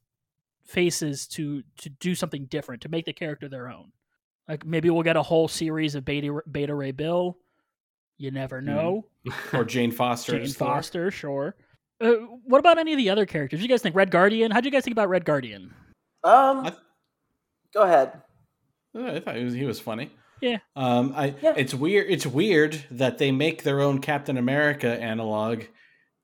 faces 0.65 1.27
to 1.27 1.63
to 1.79 1.91
do 1.91 2.15
something 2.15 2.47
different 2.47 2.81
to 2.83 2.89
make 2.89 3.05
the 3.05 3.13
character 3.13 3.49
their 3.49 3.69
own. 3.69 3.93
Like 4.49 4.65
maybe 4.65 4.89
we'll 4.91 5.03
get 5.03 5.17
a 5.17 5.23
whole 5.23 5.49
series 5.49 5.95
of 5.95 6.05
Beta 6.05 6.41
Beta 6.51 6.75
Ray 6.75 6.93
Bill. 6.93 7.37
You 8.19 8.31
never 8.31 8.63
know. 8.63 9.07
or 9.53 9.65
Jane 9.65 9.91
Foster. 10.01 10.39
Jane. 10.39 10.49
Foster, 10.53 11.11
sure. 11.11 11.57
Uh, 12.03 12.13
what 12.45 12.59
about 12.59 12.79
any 12.79 12.93
of 12.93 12.97
the 12.99 13.11
other 13.11 13.27
characters? 13.27 13.59
What 13.59 13.61
do 13.61 13.65
you 13.65 13.69
guys 13.69 13.83
think? 13.83 13.95
Red 13.95 14.11
Guardian. 14.11 14.51
How 14.51 14.61
do 14.61 14.67
you 14.67 14.73
guys 14.73 14.85
think 14.85 14.95
about 14.95 15.09
Red 15.09 15.25
Guardian? 15.25 15.73
Um, 16.25 16.67
I- 16.67 16.77
go 17.73 17.83
ahead. 17.83 18.23
I 18.95 19.21
thought 19.21 19.37
he 19.37 19.45
was, 19.45 19.55
he 19.55 19.65
was 19.65 19.81
funny. 19.81 20.11
Yeah. 20.41 20.59
Um, 20.77 21.13
I 21.17 21.35
Yeah. 21.41 21.55
it's 21.57 21.73
weird. 21.73 22.11
It's 22.11 22.27
weird 22.27 22.85
that 22.91 23.19
they 23.19 23.31
make 23.31 23.63
their 23.63 23.81
own 23.81 24.01
Captain 24.01 24.37
America 24.37 24.89
analog, 25.01 25.63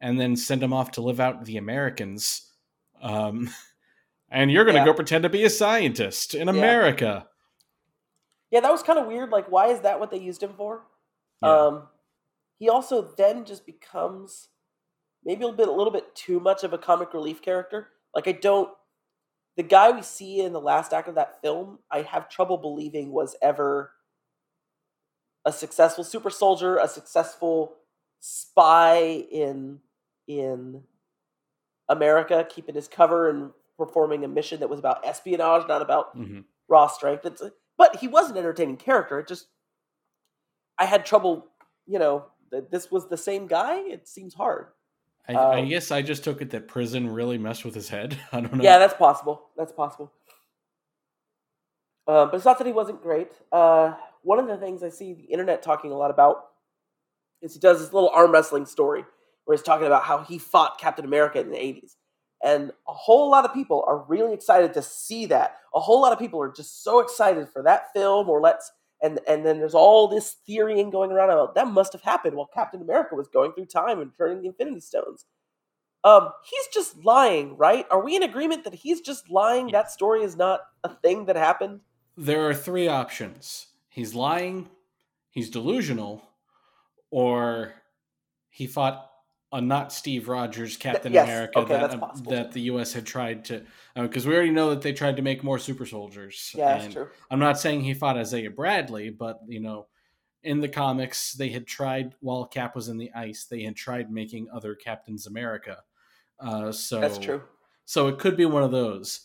and 0.00 0.18
then 0.20 0.36
send 0.36 0.62
him 0.62 0.72
off 0.72 0.90
to 0.92 1.00
live 1.00 1.20
out 1.20 1.44
the 1.44 1.56
Americans. 1.56 2.52
Um, 3.00 3.48
and 4.30 4.50
you're 4.50 4.64
gonna 4.64 4.78
Yeah. 4.78 4.84
go 4.86 4.94
pretend 4.94 5.22
to 5.22 5.28
be 5.30 5.44
a 5.44 5.50
scientist 5.50 6.34
in 6.34 6.48
Yeah. 6.48 6.54
America. 6.54 7.28
Yeah, 8.50 8.60
that 8.60 8.72
was 8.72 8.82
kind 8.82 8.98
of 8.98 9.06
weird. 9.06 9.30
Like, 9.30 9.50
why 9.50 9.68
is 9.68 9.80
that 9.80 10.00
what 10.00 10.10
they 10.10 10.18
used 10.18 10.42
him 10.42 10.54
for? 10.54 10.86
Yeah. 11.42 11.50
Um, 11.66 11.88
he 12.58 12.68
also 12.68 13.02
then 13.16 13.44
just 13.44 13.64
becomes 13.66 14.48
maybe 15.28 15.44
a 15.44 15.46
little 15.46 15.56
bit, 15.58 15.68
a 15.68 15.72
little 15.72 15.92
bit 15.92 16.14
too 16.14 16.40
much 16.40 16.64
of 16.64 16.72
a 16.72 16.78
comic 16.78 17.12
relief 17.12 17.42
character. 17.42 17.88
Like, 18.14 18.26
I 18.26 18.32
don't. 18.32 18.70
The 19.58 19.62
guy 19.62 19.90
we 19.90 20.00
see 20.02 20.40
in 20.40 20.52
the 20.54 20.60
last 20.60 20.92
act 20.94 21.06
of 21.08 21.16
that 21.16 21.42
film, 21.42 21.80
I 21.90 22.00
have 22.02 22.30
trouble 22.30 22.56
believing 22.56 23.12
was 23.12 23.36
ever 23.42 23.92
a 25.44 25.52
successful 25.52 26.02
super 26.02 26.30
soldier, 26.30 26.78
a 26.78 26.88
successful 26.88 27.74
spy 28.20 29.26
in 29.30 29.80
in 30.26 30.82
America, 31.90 32.46
keeping 32.48 32.74
his 32.74 32.88
cover 32.88 33.28
and 33.28 33.50
performing 33.76 34.24
a 34.24 34.28
mission 34.28 34.60
that 34.60 34.68
was 34.70 34.78
about 34.78 35.06
espionage, 35.06 35.66
not 35.68 35.82
about 35.82 36.16
Mhm. 36.16 36.44
raw 36.68 36.86
strength. 36.86 37.24
It's, 37.26 37.42
but 37.76 37.96
he 37.96 38.08
was 38.08 38.30
an 38.30 38.36
entertaining 38.38 38.76
character. 38.78 39.18
It 39.20 39.28
just 39.28 39.48
I 40.78 40.86
had 40.86 41.04
trouble, 41.04 41.48
you 41.86 41.98
know, 41.98 42.26
this 42.50 42.90
was 42.90 43.08
the 43.08 43.16
same 43.16 43.46
guy. 43.46 43.78
It 43.80 44.06
seems 44.08 44.32
hard. 44.34 44.68
I, 45.28 45.34
I 45.34 45.60
Um, 45.60 45.68
guess 45.68 45.90
I 45.90 46.02
just 46.02 46.24
took 46.24 46.40
it 46.40 46.50
that 46.50 46.68
prison 46.68 47.12
really 47.12 47.38
messed 47.38 47.64
with 47.64 47.74
his 47.74 47.88
head. 47.88 48.18
I 48.32 48.40
don't 48.40 48.54
know. 48.54 48.64
Yeah, 48.64 48.78
that's 48.78 48.94
possible. 48.94 49.42
That's 49.56 49.72
possible. 49.72 50.12
Uh, 52.06 52.26
but 52.26 52.36
it's 52.36 52.44
not 52.44 52.58
that 52.58 52.66
he 52.66 52.72
wasn't 52.72 53.02
great. 53.02 53.28
Uh, 53.52 53.94
one 54.22 54.38
of 54.38 54.46
the 54.46 54.56
things 54.56 54.82
I 54.82 54.88
see 54.88 55.12
the 55.12 55.24
internet 55.24 55.62
talking 55.62 55.92
a 55.92 55.96
lot 55.96 56.10
about 56.10 56.46
is 57.42 57.52
he 57.54 57.60
does 57.60 57.80
this 57.80 57.92
little 57.92 58.08
arm 58.10 58.32
wrestling 58.32 58.64
story 58.66 59.04
where 59.44 59.56
he's 59.56 59.62
talking 59.64 59.86
about 59.86 60.04
how 60.04 60.18
he 60.18 60.38
fought 60.38 60.78
Captain 60.80 61.04
America 61.04 61.38
in 61.40 61.50
the 61.50 61.56
80s. 61.56 61.92
And 62.42 62.70
a 62.86 62.92
whole 62.92 63.30
lot 63.30 63.44
of 63.44 63.52
people 63.52 63.84
are 63.86 63.98
really 64.08 64.32
excited 64.32 64.72
to 64.74 64.82
see 64.82 65.26
that. 65.26 65.56
A 65.74 65.80
whole 65.80 66.00
lot 66.00 66.12
of 66.12 66.18
people 66.18 66.40
are 66.40 66.50
just 66.52 66.82
so 66.84 67.00
excited 67.00 67.48
for 67.48 67.62
that 67.64 67.92
film 67.94 68.28
or 68.28 68.40
let's 68.40 68.70
and 69.02 69.20
and 69.28 69.44
then 69.46 69.58
there's 69.58 69.74
all 69.74 70.08
this 70.08 70.36
theorying 70.46 70.90
going 70.90 71.12
around 71.12 71.30
about 71.30 71.54
that 71.54 71.68
must 71.68 71.92
have 71.92 72.02
happened 72.02 72.36
while 72.36 72.50
Captain 72.52 72.82
America 72.82 73.14
was 73.14 73.28
going 73.28 73.52
through 73.52 73.66
time 73.66 74.00
and 74.00 74.12
turning 74.16 74.42
the 74.42 74.48
Infinity 74.48 74.80
Stones. 74.80 75.24
Um, 76.04 76.30
he's 76.44 76.66
just 76.72 77.04
lying, 77.04 77.56
right? 77.56 77.84
Are 77.90 78.02
we 78.02 78.16
in 78.16 78.22
agreement 78.22 78.64
that 78.64 78.74
he's 78.74 79.00
just 79.00 79.30
lying? 79.30 79.68
That 79.72 79.90
story 79.90 80.22
is 80.22 80.36
not 80.36 80.60
a 80.84 80.94
thing 80.94 81.26
that 81.26 81.36
happened. 81.36 81.80
There 82.16 82.48
are 82.48 82.54
three 82.54 82.88
options. 82.88 83.66
He's 83.88 84.14
lying, 84.14 84.68
he's 85.30 85.50
delusional, 85.50 86.22
or 87.10 87.74
he 88.48 88.66
fought 88.66 89.07
a 89.52 89.60
not 89.60 89.92
Steve 89.92 90.28
Rogers 90.28 90.76
Captain 90.76 91.12
yes, 91.12 91.24
America 91.24 91.58
okay, 91.60 91.74
that, 91.74 91.98
possible, 91.98 92.32
that 92.32 92.52
the 92.52 92.60
U.S. 92.62 92.92
had 92.92 93.06
tried 93.06 93.44
to, 93.46 93.64
because 93.96 94.26
we 94.26 94.34
already 94.34 94.50
know 94.50 94.70
that 94.70 94.82
they 94.82 94.92
tried 94.92 95.16
to 95.16 95.22
make 95.22 95.42
more 95.42 95.58
super 95.58 95.86
soldiers. 95.86 96.52
Yeah, 96.54 96.78
that's 96.78 96.92
true. 96.92 97.08
I'm 97.30 97.38
not 97.38 97.58
saying 97.58 97.80
he 97.80 97.94
fought 97.94 98.18
Isaiah 98.18 98.50
Bradley, 98.50 99.10
but 99.10 99.40
you 99.46 99.60
know, 99.60 99.86
in 100.42 100.60
the 100.60 100.68
comics, 100.68 101.32
they 101.32 101.48
had 101.48 101.66
tried 101.66 102.14
while 102.20 102.46
Cap 102.46 102.74
was 102.74 102.88
in 102.88 102.98
the 102.98 103.10
ice, 103.14 103.46
they 103.50 103.62
had 103.62 103.76
tried 103.76 104.10
making 104.10 104.48
other 104.52 104.74
Captains 104.74 105.26
America. 105.26 105.78
Uh, 106.38 106.70
so 106.70 107.00
That's 107.00 107.18
true. 107.18 107.42
so 107.84 108.08
it 108.08 108.18
could 108.18 108.36
be 108.36 108.46
one 108.46 108.62
of 108.62 108.70
those. 108.70 109.20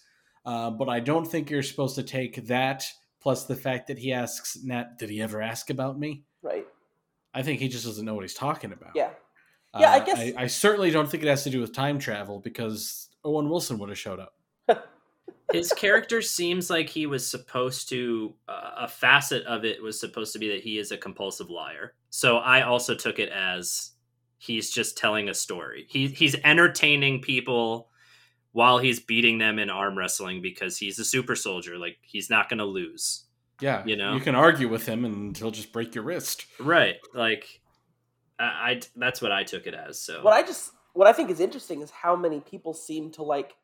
Uh, 0.46 0.70
but 0.70 0.90
I 0.90 1.00
don't 1.00 1.26
think 1.26 1.50
you're 1.50 1.64
supposed 1.64 1.96
to 1.96 2.04
take 2.04 2.48
that 2.48 2.86
plus 3.22 3.46
the 3.46 3.56
fact 3.56 3.88
that 3.88 3.98
he 3.98 4.12
asks 4.12 4.58
Nat, 4.64 4.98
did 5.00 5.10
he 5.10 5.22
ever 5.22 5.42
ask 5.42 5.70
about 5.70 5.98
me? 5.98 6.24
Right. 6.42 6.66
I 7.34 7.42
think 7.42 7.62
he 7.62 7.70
just 7.70 7.86
doesn't 7.86 8.06
know 8.06 8.14
what 8.14 8.24
he's 8.24 8.34
talking 8.34 8.74
about. 8.74 8.92
Yeah. 8.96 9.12
Yeah, 9.80 9.92
I 9.92 10.00
Uh, 10.00 10.06
guess- 10.06 10.20
I, 10.20 10.34
I 10.38 10.48
certainly 10.48 10.92
don't 10.92 11.10
think 11.10 11.24
it 11.24 11.30
has 11.30 11.44
to 11.46 11.50
do 11.50 11.60
with 11.62 11.74
time 11.74 12.00
travel 12.00 12.40
because 12.40 13.10
Owen 13.24 13.50
Wilson 13.50 13.78
would 13.80 13.90
have 13.90 13.98
showed 13.98 14.20
up. 14.20 14.36
His 15.52 15.72
character 15.74 16.22
seems 16.22 16.70
like 16.70 16.90
he 16.90 17.06
was 17.06 17.30
supposed 17.30 17.90
to. 17.90 18.34
Uh, 18.48 18.72
a 18.80 18.88
facet 18.88 19.46
of 19.46 19.66
it 19.66 19.82
was 19.82 20.00
supposed 20.00 20.34
to 20.34 20.40
be 20.40 20.50
that 20.50 20.62
he 20.62 20.78
is 20.80 20.92
a 20.92 20.98
compulsive 20.98 21.50
liar. 21.50 21.94
So 22.10 22.38
I 22.38 22.62
also 22.64 22.96
took 22.96 23.20
it 23.20 23.30
as 23.30 23.92
he's 24.38 24.72
just 24.72 24.98
telling 24.98 25.30
a 25.30 25.34
story. 25.34 25.86
He 25.90 26.08
he's 26.08 26.36
entertaining 26.44 27.22
people 27.22 27.90
while 28.52 28.78
he's 28.80 29.00
beating 29.00 29.38
them 29.38 29.60
in 29.60 29.70
arm 29.70 29.98
wrestling 29.98 30.42
because 30.42 30.78
he's 30.78 30.98
a 31.00 31.06
super 31.06 31.36
soldier. 31.36 31.78
Like 31.78 31.98
he's 32.02 32.30
not 32.30 32.50
going 32.50 32.60
to 32.60 32.66
lose. 32.66 33.26
Yeah, 33.62 33.84
You 33.86 33.96
know? 33.96 34.16
you 34.16 34.20
can 34.20 34.36
argue 34.36 34.68
with 34.68 34.86
him 34.88 35.06
and 35.06 35.38
he'll 35.38 35.52
just 35.52 35.72
break 35.72 35.94
your 35.96 36.04
wrist. 36.04 36.46
Right. 36.60 36.96
Like 37.14 37.62
I, 38.40 38.44
I 38.44 38.82
that's 38.96 39.22
what 39.22 39.32
I 39.32 39.44
took 39.44 39.68
it 39.68 39.74
as. 39.74 40.00
So 40.00 40.22
What 40.24 40.34
I 40.34 40.42
just 40.42 40.72
what 40.94 41.08
I 41.08 41.14
think 41.14 41.30
is 41.30 41.40
interesting 41.40 41.82
is 41.82 41.90
how 41.92 42.16
many 42.16 42.40
people 42.40 42.74
seem 42.74 43.12
to 43.12 43.24
like 43.24 43.56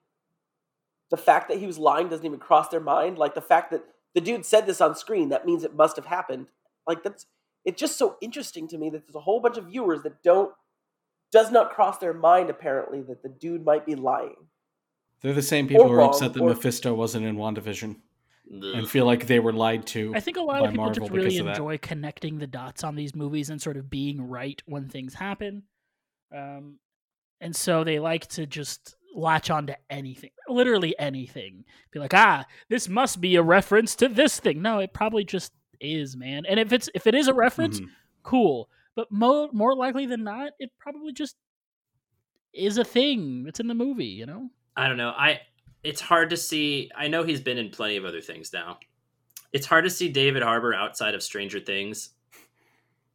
the 1.10 1.18
fact 1.18 1.50
that 1.50 1.58
he 1.58 1.66
was 1.68 1.78
lying 1.78 2.10
doesn't 2.10 2.26
even 2.26 2.40
cross 2.40 2.70
their 2.70 2.80
mind. 2.80 3.18
Like 3.18 3.34
the 3.36 3.42
fact 3.42 3.72
that 3.72 3.84
the 4.16 4.22
dude 4.22 4.46
said 4.46 4.66
this 4.66 4.82
on 4.82 4.96
screen, 4.96 5.30
that 5.30 5.46
means 5.46 5.64
it 5.64 5.76
must 5.76 5.96
have 5.96 6.06
happened. 6.06 6.50
Like 6.88 7.04
that's 7.04 7.26
it's 7.66 7.80
just 7.80 7.98
so 7.98 8.18
interesting 8.22 8.68
to 8.70 8.78
me 8.78 8.90
that 8.92 9.06
there's 9.06 9.16
a 9.16 9.20
whole 9.22 9.40
bunch 9.40 9.58
of 9.58 9.66
viewers 9.66 10.02
that 10.04 10.24
don't 10.24 10.54
does 11.32 11.52
not 11.52 11.72
cross 11.72 11.98
their 12.00 12.14
mind 12.14 12.50
apparently 12.50 13.02
that 13.02 13.22
the 13.22 13.30
dude 13.30 13.64
might 13.66 13.86
be 13.86 13.96
lying. 13.96 14.36
They're 15.22 15.34
the 15.34 15.42
same 15.42 15.68
people 15.68 15.84
Or 15.84 15.88
who 15.90 15.94
are 15.94 15.98
wrong, 15.98 16.10
upset 16.10 16.34
that 16.34 16.42
or- 16.42 16.50
Mephisto 16.50 16.94
wasn't 16.94 17.26
in 17.26 17.36
WandaVision 17.36 17.92
Ugh. 17.92 17.98
And 18.50 18.90
feel 18.90 19.06
like 19.06 19.28
they 19.28 19.40
were 19.40 19.54
lied 19.54 19.86
to. 19.88 20.14
I 20.16 20.20
think 20.20 20.38
a 20.38 20.42
lot 20.42 20.64
of 20.64 20.72
people 20.72 20.86
Marvel 20.86 21.08
just 21.08 21.12
really 21.12 21.38
enjoy 21.38 21.78
connecting 21.78 22.40
the 22.40 22.48
dots 22.48 22.84
on 22.84 22.96
these 22.96 23.16
movies 23.16 23.50
and 23.50 23.62
sort 23.62 23.78
of 23.78 23.90
being 23.90 24.28
right 24.28 24.62
when 24.66 24.90
things 24.90 25.14
happen. 25.14 25.64
Um, 26.36 26.80
and 27.42 27.56
so 27.56 27.84
they 27.84 28.00
like 28.00 28.28
to 28.30 28.46
just 28.46 28.96
latch 29.16 29.50
on 29.50 29.68
to 29.68 29.78
anything, 29.90 30.32
literally 30.48 30.98
anything. 31.00 31.66
Be 31.92 32.00
like, 32.00 32.14
ah, 32.14 32.46
this 32.70 32.88
must 32.90 33.22
be 33.22 33.36
a 33.36 33.44
reference 33.44 33.96
to 33.98 34.08
this 34.08 34.40
thing. 34.40 34.62
No, 34.62 34.80
it 34.80 34.94
probably 34.94 35.24
just 35.24 35.54
is, 35.80 36.16
man. 36.18 36.46
And 36.46 36.60
if 36.60 36.74
it's 36.74 36.90
if 36.94 37.08
it 37.08 37.16
is 37.16 37.28
a 37.28 37.34
reference, 37.34 37.80
Mhm. 37.80 37.90
cool. 38.24 38.70
But 38.96 39.12
more 39.12 39.50
more 39.54 39.76
likely 39.76 40.06
than 40.06 40.24
not, 40.24 40.52
it 40.60 40.72
probably 40.78 41.14
just 41.14 41.36
is 42.54 42.78
a 42.78 42.84
thing 42.84 43.44
that's 43.44 43.60
in 43.60 43.68
the 43.68 43.74
movie. 43.76 44.06
You 44.08 44.26
know? 44.26 44.50
I 44.76 44.88
don't 44.88 44.98
know. 44.98 45.10
I 45.10 45.42
it's 45.84 46.02
hard 46.02 46.30
to 46.32 46.38
see. 46.38 46.90
I 46.96 47.08
know 47.08 47.24
he's 47.24 47.42
been 47.42 47.58
in 47.58 47.70
plenty 47.70 47.98
of 47.98 48.06
other 48.06 48.22
things 48.22 48.52
now. 48.54 48.80
It's 49.54 49.66
hard 49.66 49.84
to 49.86 49.90
see 49.90 50.10
David 50.10 50.44
Harbour 50.44 50.74
outside 50.74 51.16
of 51.16 51.24
Stranger 51.24 51.60
Things 51.60 52.10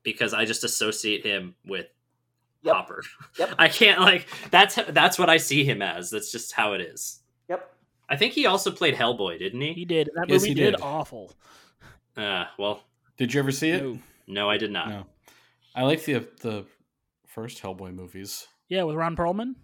because 0.03 0.35
I 0.35 0.45
just 0.45 0.65
associate 0.65 1.25
him 1.25 1.55
with 1.67 1.87
Yep. 2.63 2.75
Hopper. 2.75 3.03
Yep. 3.39 3.55
I 3.59 3.69
can't 3.69 4.01
like 4.01 4.27
that's 4.51 4.77
that's 4.89 5.19
what 5.19 5.29
I 5.29 5.37
see 5.37 5.65
him 5.65 5.83
as. 5.83 6.11
That's 6.11 6.33
just 6.33 6.53
how 6.53 6.73
it 6.73 6.81
is. 6.81 7.21
Yep. 7.49 7.71
I 8.09 8.17
think 8.17 8.33
he 8.33 8.47
also 8.47 8.71
played 8.71 8.95
Hellboy, 8.95 9.39
didn't 9.39 9.61
He 9.61 9.73
he? 9.75 9.85
did. 9.85 10.09
That 10.15 10.29
Yes, 10.31 10.41
movie 10.41 10.49
he 10.49 10.55
did. 10.55 10.71
did. 10.73 10.81
awful. 10.81 11.33
Uh, 12.17 12.45
well, 12.59 12.83
Did 13.19 13.35
you 13.35 13.41
ever 13.41 13.51
see 13.53 13.71
it? 13.71 13.83
No. 13.83 13.99
no, 14.27 14.49
I 14.51 14.57
did 14.57 14.71
not. 14.71 14.89
No. 14.89 15.07
I 15.75 15.83
like 15.83 16.05
the 16.05 16.27
the 16.41 16.65
first 17.27 17.63
Hellboy 17.63 17.95
movies. 17.95 18.47
Yeah, 18.69 18.85
with 18.85 18.97
Ron 18.97 19.15
Perlman. 19.17 19.57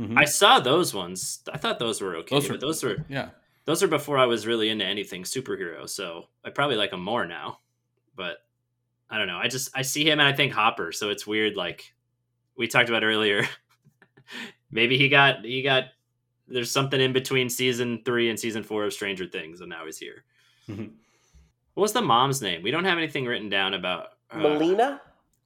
Mhm. 0.00 0.18
I 0.18 0.24
saw 0.24 0.58
those 0.60 0.94
ones. 0.94 1.42
I 1.52 1.58
thought 1.58 1.78
those 1.78 2.00
were 2.00 2.16
okay, 2.16 2.34
Those 2.36 2.48
were- 2.48 2.54
but 2.54 2.60
those 2.60 2.82
were 2.82 3.04
yeah. 3.08 3.30
those 3.66 3.82
are 3.82 3.88
before 3.88 4.16
I 4.18 4.24
was 4.26 4.46
really 4.46 4.68
into 4.70 4.84
anything 4.84 5.24
superhero. 5.24 5.88
So 5.88 6.28
I 6.44 6.50
probably 6.50 6.76
like 6.76 6.90
them 6.92 7.02
more 7.02 7.26
now. 7.26 7.58
But 8.16 8.38
I 9.10 9.18
don't 9.18 9.26
know. 9.26 9.38
I 9.38 9.48
just 9.48 9.68
I 9.74 9.82
see 9.82 10.04
him 10.04 10.18
and 10.20 10.26
I 10.28 10.32
think 10.32 10.52
Hopper. 10.52 10.92
So 10.92 11.10
it's 11.10 11.26
weird. 11.26 11.56
Like 11.56 11.92
we 12.56 12.66
talked 12.66 12.88
about 12.88 13.04
earlier. 13.04 13.46
Maybe 14.70 14.96
he 14.96 15.08
got 15.08 15.44
he 15.44 15.62
got. 15.62 15.84
There's 16.48 16.70
something 16.70 17.00
in 17.00 17.12
between 17.12 17.48
season 17.48 18.02
three 18.04 18.28
and 18.28 18.38
season 18.38 18.62
four 18.64 18.84
of 18.84 18.92
Stranger 18.92 19.26
Things, 19.26 19.60
and 19.60 19.68
now 19.70 19.86
he's 19.86 19.98
here. 19.98 20.24
Mhm. 20.68 20.90
What 21.74 21.82
was 21.82 21.92
the 21.92 22.02
mom's 22.02 22.42
name? 22.42 22.62
We 22.62 22.70
don't 22.72 22.84
have 22.84 22.98
anything 22.98 23.24
written 23.26 23.48
down 23.48 23.74
about 23.74 24.08
uh, 24.30 24.38
Melina? 24.38 25.00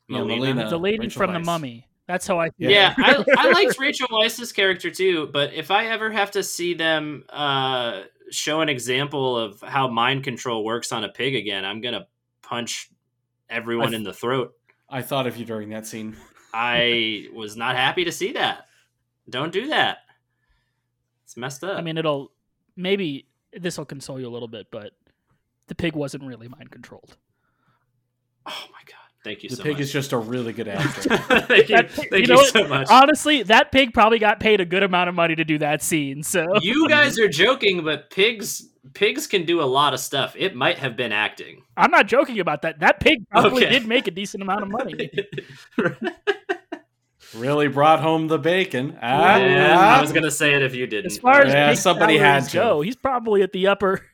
Yeah, 0.08 0.18
Melina. 0.18 0.54
Melina. 0.54 0.70
the 0.70 0.78
lady 0.78 0.98
Rachel 1.00 1.18
from 1.18 1.32
the 1.34 1.40
Mummy. 1.40 1.86
That's 2.06 2.26
how 2.26 2.38
I. 2.38 2.50
Yeah. 2.58 2.68
Yeah, 2.68 2.94
I, 2.98 3.24
I 3.38 3.50
liked 3.52 3.78
Rachel 3.78 4.08
Weisz's 4.10 4.52
character 4.52 4.90
too, 4.90 5.28
but 5.32 5.54
if 5.54 5.70
I 5.70 5.86
ever 5.86 6.10
have 6.10 6.30
to 6.32 6.42
see 6.42 6.74
them 6.74 7.24
uh, 7.30 8.02
show 8.30 8.60
an 8.60 8.68
example 8.68 9.36
of 9.38 9.60
how 9.62 9.88
mind 9.88 10.22
control 10.24 10.64
works 10.64 10.92
on 10.92 11.04
a 11.04 11.08
pig 11.08 11.34
again, 11.34 11.64
I'm 11.64 11.80
gonna 11.80 12.06
punch 12.42 12.90
everyone 13.48 13.94
I- 13.94 13.96
in 13.96 14.02
the 14.02 14.12
throat. 14.12 14.52
I 14.88 15.00
thought 15.02 15.26
of 15.26 15.36
you 15.38 15.44
during 15.46 15.70
that 15.70 15.86
scene. 15.86 16.14
I 16.52 17.26
was 17.34 17.56
not 17.56 17.74
happy 17.74 18.04
to 18.04 18.12
see 18.12 18.32
that. 18.32 18.66
Don't 19.28 19.52
do 19.52 19.68
that. 19.68 19.98
It's 21.24 21.36
messed 21.36 21.64
up. 21.64 21.78
I 21.78 21.80
mean, 21.80 21.96
it'll 21.98 22.30
maybe 22.76 23.26
this 23.52 23.78
will 23.78 23.86
console 23.86 24.20
you 24.20 24.28
a 24.28 24.30
little 24.30 24.46
bit, 24.46 24.66
but 24.70 24.92
the 25.68 25.74
pig 25.74 25.96
wasn't 25.96 26.22
really 26.24 26.48
mind 26.48 26.70
controlled. 26.70 27.16
oh 28.46 28.64
my 28.70 28.80
god, 28.86 29.03
thank 29.24 29.42
you. 29.42 29.48
The 29.48 29.56
so 29.56 29.62
pig 29.64 29.72
much. 29.72 29.80
is 29.80 29.92
just 29.92 30.12
a 30.12 30.18
really 30.18 30.52
good 30.52 30.68
actor. 30.68 31.16
thank 31.16 31.68
you, 31.68 31.76
That 31.76 31.90
thank 31.90 32.10
pig- 32.10 32.20
you, 32.28 32.34
know 32.34 32.36
what? 32.36 32.52
so 32.52 32.68
much. 32.68 32.86
Honestly, 32.90 33.42
that 33.44 33.72
pig 33.72 33.92
probably 33.92 34.18
got 34.20 34.38
paid 34.38 34.60
a 34.60 34.64
good 34.64 34.82
amount 34.84 35.08
of 35.08 35.14
money 35.14 35.34
to 35.34 35.44
do 35.44 35.58
that 35.58 35.82
scene. 35.82 36.22
So 36.22 36.46
you 36.60 36.88
guys 36.88 37.18
are 37.18 37.28
joking, 37.28 37.82
but 37.84 38.10
pigs 38.10 38.68
pigs 38.92 39.26
can 39.26 39.44
do 39.46 39.62
a 39.62 39.64
lot 39.64 39.94
of 39.94 40.00
stuff. 40.00 40.36
It 40.38 40.54
might 40.54 40.78
have 40.78 40.94
been 40.96 41.10
acting. 41.10 41.62
I'm 41.76 41.90
not 41.90 42.06
joking 42.06 42.38
about 42.38 42.62
that. 42.62 42.80
That 42.80 43.00
pig 43.00 43.26
probably 43.30 43.64
Okay. 43.64 43.78
did 43.78 43.88
make 43.88 44.06
a 44.06 44.10
decent 44.10 44.42
amount 44.42 44.62
of 44.62 44.68
money. 44.70 45.10
really 47.34 47.66
brought 47.68 48.00
home 48.00 48.28
the 48.28 48.38
bacon. 48.38 48.96
Ah, 49.02 49.36
Yeah, 49.38 49.74
ah. 49.78 49.98
I 49.98 50.00
was 50.00 50.12
gonna 50.12 50.30
say 50.30 50.54
it 50.54 50.62
if 50.62 50.74
you 50.74 50.86
didn't. 50.86 51.06
As 51.12 51.18
far 51.18 51.40
as 51.42 51.52
Yeah, 51.52 51.70
pig 51.70 51.78
somebody 51.78 52.16
had 52.18 52.44
to. 52.50 52.52
go, 52.56 52.80
he's 52.82 52.96
probably 52.96 53.42
at 53.42 53.52
the 53.52 53.66
upper, 53.66 54.04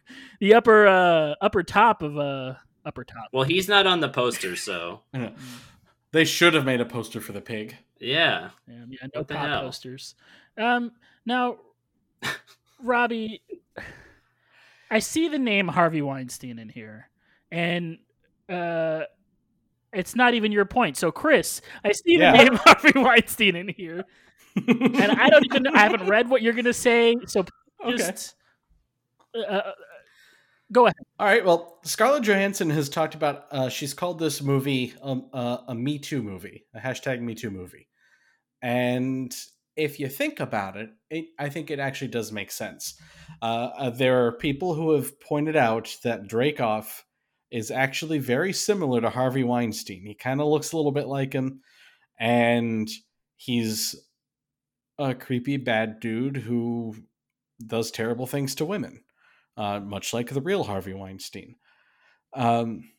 the 0.41 0.55
upper, 0.55 0.87
uh, 0.87 1.35
upper 1.41 1.63
top 1.63 2.03
of 2.03 2.17
uh, 2.17 2.55
upper 2.85 3.05
top. 3.05 3.29
well, 3.33 3.45
he's 3.45 3.69
not 3.69 3.87
on 3.87 4.01
the 4.01 4.09
poster, 4.09 4.57
so 4.57 5.01
They 6.13 6.25
should 6.25 6.55
have 6.55 6.65
made 6.65 6.81
a 6.81 6.85
poster 6.85 7.21
for 7.21 7.33
the 7.33 7.41
pig. 7.41 7.77
yeah. 8.01 8.51
Yeah, 8.67 8.85
yeah 8.89 9.07
no 9.15 9.21
What 9.21 9.29
pop 9.29 9.47
hell? 9.49 9.61
posters. 9.63 10.15
Um, 10.59 10.93
now, 11.25 11.59
Robbie, 12.83 13.43
I 14.91 14.99
see 14.99 15.29
the 15.29 15.39
name 15.39 15.69
Harvey 15.69 16.03
Weinstein 16.03 16.59
in 16.59 16.69
here, 16.69 17.09
and 17.53 17.99
uh, 18.49 19.03
it's 19.93 20.17
not 20.17 20.35
even 20.35 20.51
your 20.53 20.65
point. 20.65 20.97
So, 20.97 21.13
Chris, 21.13 21.61
I 21.85 21.93
see 21.93 22.17
the 22.17 22.25
Yeah. 22.25 22.33
name 22.33 22.55
Harvey 22.65 22.99
Weinstein 22.99 23.55
in 23.57 23.69
here, 23.69 24.05
and 24.57 25.13
I 25.13 25.29
don't 25.31 25.45
even. 25.47 25.67
I 25.69 25.81
haven't 25.83 26.09
read 26.09 26.29
what 26.29 26.43
you're 26.43 26.55
gonna 26.55 26.73
say, 26.73 27.15
so 27.27 27.45
Okay. 27.85 27.97
just 27.97 28.35
uh, 29.35 29.41
uh, 29.41 29.73
go 30.73 30.87
ahead. 30.87 30.97
All 31.19 31.27
right. 31.27 31.45
Well, 31.45 31.79
Scarlett 31.85 32.25
Johansson 32.25 32.71
has 32.71 32.89
talked 32.89 33.15
about. 33.15 33.47
Uh, 33.51 33.69
she's 33.69 33.95
called 33.95 34.19
this 34.19 34.43
movie 34.43 34.95
um, 35.03 35.29
uh, 35.33 35.59
a 35.69 35.75
Me 35.75 35.99
Too 35.99 36.23
movie, 36.23 36.65
a 36.75 36.81
hashtag 36.81 37.21
Me 37.21 37.35
Too 37.35 37.51
movie. 37.51 37.89
And 38.63 39.35
if 39.77 39.99
you 39.99 40.09
think 40.09 40.41
about 40.41 40.77
it, 40.77 40.91
it 41.11 41.27
I 41.39 41.49
think 41.49 41.71
it 41.71 41.79
actually 41.79 42.09
does 42.09 42.33
make 42.33 42.51
sense. 42.51 42.95
Uh, 43.43 43.71
uh, 43.77 43.91
there 43.91 44.27
are 44.27 44.33
people 44.33 44.75
who 44.75 44.93
have 44.93 45.21
pointed 45.21 45.57
out 45.57 45.97
that 46.05 46.29
Dreykov 46.29 46.87
is 47.51 47.71
actually 47.71 48.19
very 48.19 48.53
similar 48.53 49.01
to 49.01 49.11
Harvey 49.11 49.43
Weinstein. 49.43 50.05
He 50.07 50.15
kind 50.15 50.41
of 50.41 50.47
looks 50.47 50.73
a 50.73 50.77
little 50.77 50.93
bit 50.93 51.07
like 51.07 51.33
him, 51.33 51.63
and 52.19 52.89
he's 53.37 53.97
a 54.99 55.15
creepy 55.15 55.57
bad 55.57 55.99
dude 56.01 56.37
who 56.37 56.95
does 57.67 57.91
terrible 57.91 58.27
things 58.27 58.55
to 58.57 58.65
women 58.65 59.03
uh, 59.61 59.79
much 59.79 60.15
like 60.15 60.31
the 60.31 60.41
real 60.41 60.65
Harvey 60.65 60.95
Weinstein. 60.95 61.57
Um, 62.35 62.91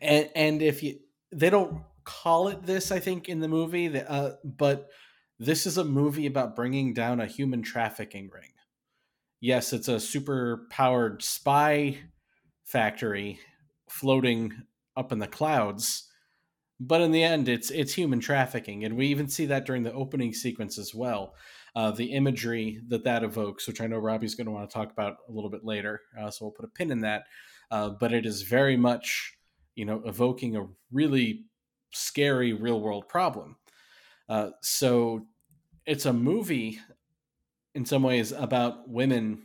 and 0.00 0.30
and 0.34 0.62
if 0.62 0.82
you 0.82 1.00
they 1.32 1.50
don't 1.50 1.82
call 2.04 2.48
it 2.48 2.64
this, 2.64 2.90
I 2.90 2.98
think 2.98 3.28
in 3.28 3.40
the 3.40 3.48
movie, 3.48 4.00
uh, 4.00 4.30
but 4.42 4.88
this 5.38 5.66
is 5.66 5.76
a 5.76 5.84
movie 5.84 6.24
about 6.24 6.56
bringing 6.56 6.94
down 6.94 7.20
a 7.20 7.26
human 7.26 7.60
trafficking 7.60 8.30
ring. 8.32 8.52
Yes, 9.40 9.74
it's 9.74 9.88
a 9.88 10.00
super 10.00 10.66
powered 10.70 11.22
spy 11.22 11.98
factory 12.64 13.38
floating 13.90 14.54
up 14.96 15.12
in 15.12 15.18
the 15.18 15.26
clouds, 15.26 16.08
but 16.80 17.02
in 17.02 17.12
the 17.12 17.22
end, 17.22 17.50
it's 17.50 17.70
it's 17.70 17.92
human 17.92 18.20
trafficking, 18.20 18.82
and 18.82 18.96
we 18.96 19.08
even 19.08 19.28
see 19.28 19.44
that 19.44 19.66
during 19.66 19.82
the 19.82 19.92
opening 19.92 20.32
sequence 20.32 20.78
as 20.78 20.94
well 20.94 21.34
uh, 21.76 21.90
the 21.90 22.06
imagery 22.06 22.80
that 22.88 23.04
that 23.04 23.22
evokes, 23.22 23.68
which 23.68 23.82
I 23.82 23.86
know 23.86 23.98
Robbie's 23.98 24.34
going 24.34 24.46
to 24.46 24.50
want 24.50 24.68
to 24.68 24.74
talk 24.74 24.90
about 24.90 25.18
a 25.28 25.32
little 25.32 25.50
bit 25.50 25.62
later. 25.62 26.00
Uh, 26.18 26.30
so 26.30 26.46
we'll 26.46 26.52
put 26.52 26.64
a 26.64 26.68
pin 26.68 26.90
in 26.90 27.02
that. 27.02 27.24
Uh, 27.70 27.90
but 27.90 28.14
it 28.14 28.24
is 28.24 28.42
very 28.42 28.78
much, 28.78 29.36
you 29.74 29.84
know, 29.84 30.02
evoking 30.06 30.56
a 30.56 30.66
really 30.90 31.44
scary 31.92 32.54
real 32.54 32.80
world 32.80 33.08
problem. 33.10 33.56
Uh, 34.26 34.50
so 34.62 35.26
it's 35.84 36.06
a 36.06 36.12
movie 36.14 36.80
in 37.74 37.84
some 37.84 38.02
ways 38.02 38.32
about 38.32 38.88
women, 38.88 39.42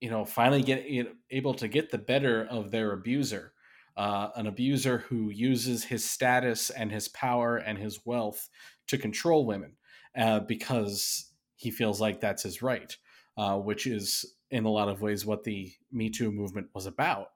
you 0.00 0.08
know, 0.08 0.24
finally 0.24 0.62
get 0.62 0.88
you 0.88 1.04
know, 1.04 1.10
able 1.30 1.52
to 1.52 1.68
get 1.68 1.90
the 1.90 1.98
better 1.98 2.46
of 2.46 2.70
their 2.70 2.92
abuser. 2.92 3.52
Uh, 3.98 4.30
an 4.34 4.46
abuser 4.46 4.98
who 4.98 5.28
uses 5.28 5.84
his 5.84 6.08
status 6.08 6.70
and 6.70 6.90
his 6.90 7.06
power 7.08 7.58
and 7.58 7.78
his 7.78 8.00
wealth 8.06 8.48
to 8.88 8.96
control 8.98 9.46
women 9.46 9.76
uh, 10.16 10.40
because 10.40 11.33
he 11.64 11.70
feels 11.70 11.98
like 11.98 12.20
that's 12.20 12.42
his 12.42 12.60
right, 12.60 12.94
uh, 13.38 13.56
which 13.56 13.86
is 13.86 14.34
in 14.50 14.66
a 14.66 14.70
lot 14.70 14.90
of 14.90 15.00
ways 15.00 15.24
what 15.24 15.44
the 15.44 15.72
Me 15.90 16.10
Too 16.10 16.30
movement 16.30 16.68
was 16.74 16.84
about. 16.84 17.28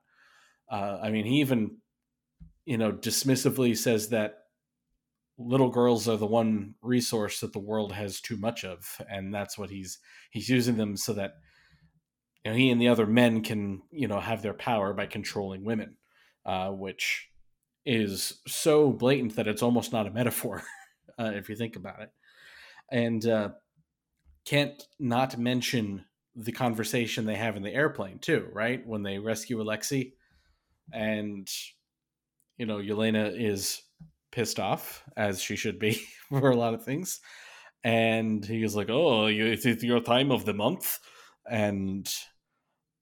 Uh, 0.71 0.99
I 1.01 1.09
mean, 1.09 1.25
he 1.25 1.39
even, 1.39 1.77
you 2.63 2.77
know, 2.77 2.91
dismissively 2.91 3.75
says 3.75 4.09
that 4.09 4.35
little 5.39 5.71
girls 5.71 6.07
are 6.07 6.15
the 6.15 6.27
one 6.27 6.75
resource 6.83 7.39
that 7.39 7.53
the 7.53 7.59
world 7.59 7.91
has 7.91 8.21
too 8.21 8.37
much 8.37 8.63
of, 8.63 9.01
and 9.09 9.33
that's 9.33 9.57
what 9.57 9.71
he's 9.71 9.97
he's 10.29 10.47
using 10.47 10.77
them 10.77 10.95
so 10.95 11.13
that 11.13 11.31
you 12.45 12.51
know, 12.51 12.57
he 12.57 12.69
and 12.69 12.79
the 12.79 12.89
other 12.89 13.07
men 13.07 13.41
can 13.41 13.81
you 13.91 14.07
know 14.07 14.19
have 14.19 14.43
their 14.43 14.53
power 14.53 14.93
by 14.93 15.07
controlling 15.07 15.63
women, 15.65 15.97
uh, 16.45 16.69
which 16.69 17.29
is 17.83 18.41
so 18.47 18.91
blatant 18.91 19.35
that 19.37 19.47
it's 19.47 19.63
almost 19.63 19.91
not 19.91 20.05
a 20.05 20.11
metaphor 20.11 20.61
uh, 21.19 21.31
if 21.33 21.49
you 21.49 21.55
think 21.55 21.75
about 21.75 22.01
it 22.03 22.11
and 22.91 23.25
uh, 23.25 23.49
can't 24.49 24.83
not 24.99 25.37
mention 25.37 26.05
the 26.35 26.51
conversation 26.51 27.25
they 27.25 27.35
have 27.35 27.55
in 27.55 27.61
the 27.61 27.73
airplane 27.73 28.17
too, 28.17 28.47
right? 28.51 28.81
When 28.85 29.03
they 29.03 29.19
rescue 29.19 29.61
Alexei, 29.61 30.13
and 30.91 31.47
you 32.57 32.65
know 32.65 32.77
Yelena 32.77 33.31
is 33.39 33.83
pissed 34.31 34.59
off 34.59 35.03
as 35.15 35.39
she 35.39 35.55
should 35.55 35.77
be 35.77 36.01
for 36.29 36.49
a 36.49 36.55
lot 36.55 36.73
of 36.73 36.83
things, 36.83 37.19
and 37.83 38.43
he's 38.43 38.75
like, 38.75 38.89
"Oh, 38.89 39.27
it's 39.27 39.83
your 39.83 40.01
time 40.01 40.31
of 40.31 40.45
the 40.45 40.53
month," 40.55 40.97
and 41.47 42.11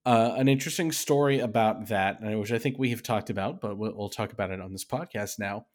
uh, 0.06 0.34
an 0.36 0.50
interesting 0.50 0.92
story 0.92 1.40
about 1.40 1.88
that, 1.88 2.18
which 2.22 2.52
I 2.52 2.60
think 2.60 2.78
we 2.78 2.90
have 2.90 3.04
talked 3.04 3.30
about, 3.30 3.62
but 3.62 3.78
we'll, 3.78 3.96
we'll 3.96 4.10
talk 4.10 4.34
about 4.34 4.52
it 4.52 4.60
on 4.60 4.74
this 4.74 4.86
podcast 4.86 5.40
now, 5.40 5.68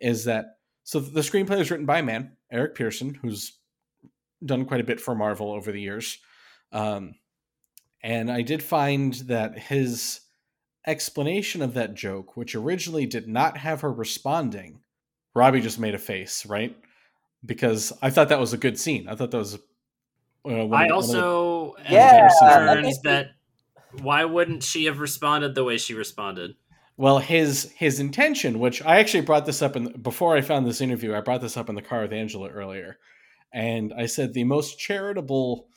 is 0.00 0.24
that 0.24 0.56
so 0.82 1.00
the 1.00 1.20
screenplay 1.20 1.58
was 1.58 1.70
written 1.70 1.86
by 1.86 2.00
a 2.00 2.02
man, 2.02 2.36
Eric 2.52 2.74
Pearson, 2.74 3.14
who's 3.14 3.58
done 4.44 4.64
quite 4.64 4.80
a 4.80 4.84
bit 4.84 5.00
for 5.00 5.14
Marvel 5.14 5.52
over 5.52 5.70
the 5.72 5.80
years. 5.80 6.18
Um, 6.72 7.14
and 8.02 8.30
I 8.30 8.42
did 8.42 8.62
find 8.62 9.14
that 9.26 9.58
his 9.58 10.20
explanation 10.86 11.62
of 11.62 11.74
that 11.74 11.94
joke, 11.94 12.36
which 12.36 12.54
originally 12.54 13.06
did 13.06 13.28
not 13.28 13.56
have 13.58 13.80
her 13.80 13.92
responding, 13.92 14.80
Robbie 15.34 15.60
just 15.60 15.78
made 15.80 15.94
a 15.94 15.98
face, 15.98 16.44
right? 16.46 16.76
Because 17.44 17.92
I 18.02 18.10
thought 18.10 18.28
that 18.28 18.40
was 18.40 18.52
a 18.52 18.58
good 18.58 18.78
scene. 18.78 19.08
I 19.08 19.14
thought 19.14 19.30
that 19.30 19.38
was. 19.38 19.54
Uh, 19.54 19.58
one 20.42 20.60
of- 20.60 20.68
one 20.70 20.80
I 20.80 20.84
of 20.84 20.88
the- 20.88 20.94
also 20.94 21.74
Yeah, 21.88 22.22
have 22.22 22.30
that 22.40 22.74
concerns 22.74 23.00
that 23.02 23.26
why 24.02 24.24
wouldn't 24.24 24.62
she 24.62 24.84
have 24.84 24.98
responded 24.98 25.54
the 25.54 25.64
way 25.64 25.78
she 25.78 25.94
responded? 25.94 26.56
Well, 26.96 27.18
his 27.18 27.72
his 27.76 27.98
intention, 27.98 28.58
which 28.60 28.82
I 28.82 28.98
actually 29.00 29.22
brought 29.22 29.46
this 29.46 29.62
up 29.62 29.74
in 29.74 29.92
before 30.02 30.36
I 30.36 30.42
found 30.42 30.66
this 30.66 30.80
interview, 30.80 31.14
I 31.14 31.20
brought 31.20 31.40
this 31.40 31.56
up 31.56 31.68
in 31.68 31.74
the 31.74 31.82
car 31.82 32.02
with 32.02 32.12
Angela 32.12 32.48
earlier, 32.50 32.98
and 33.54 33.94
I 33.96 34.06
said 34.06 34.34
the 34.34 34.44
most 34.44 34.80
charitable 34.80 35.68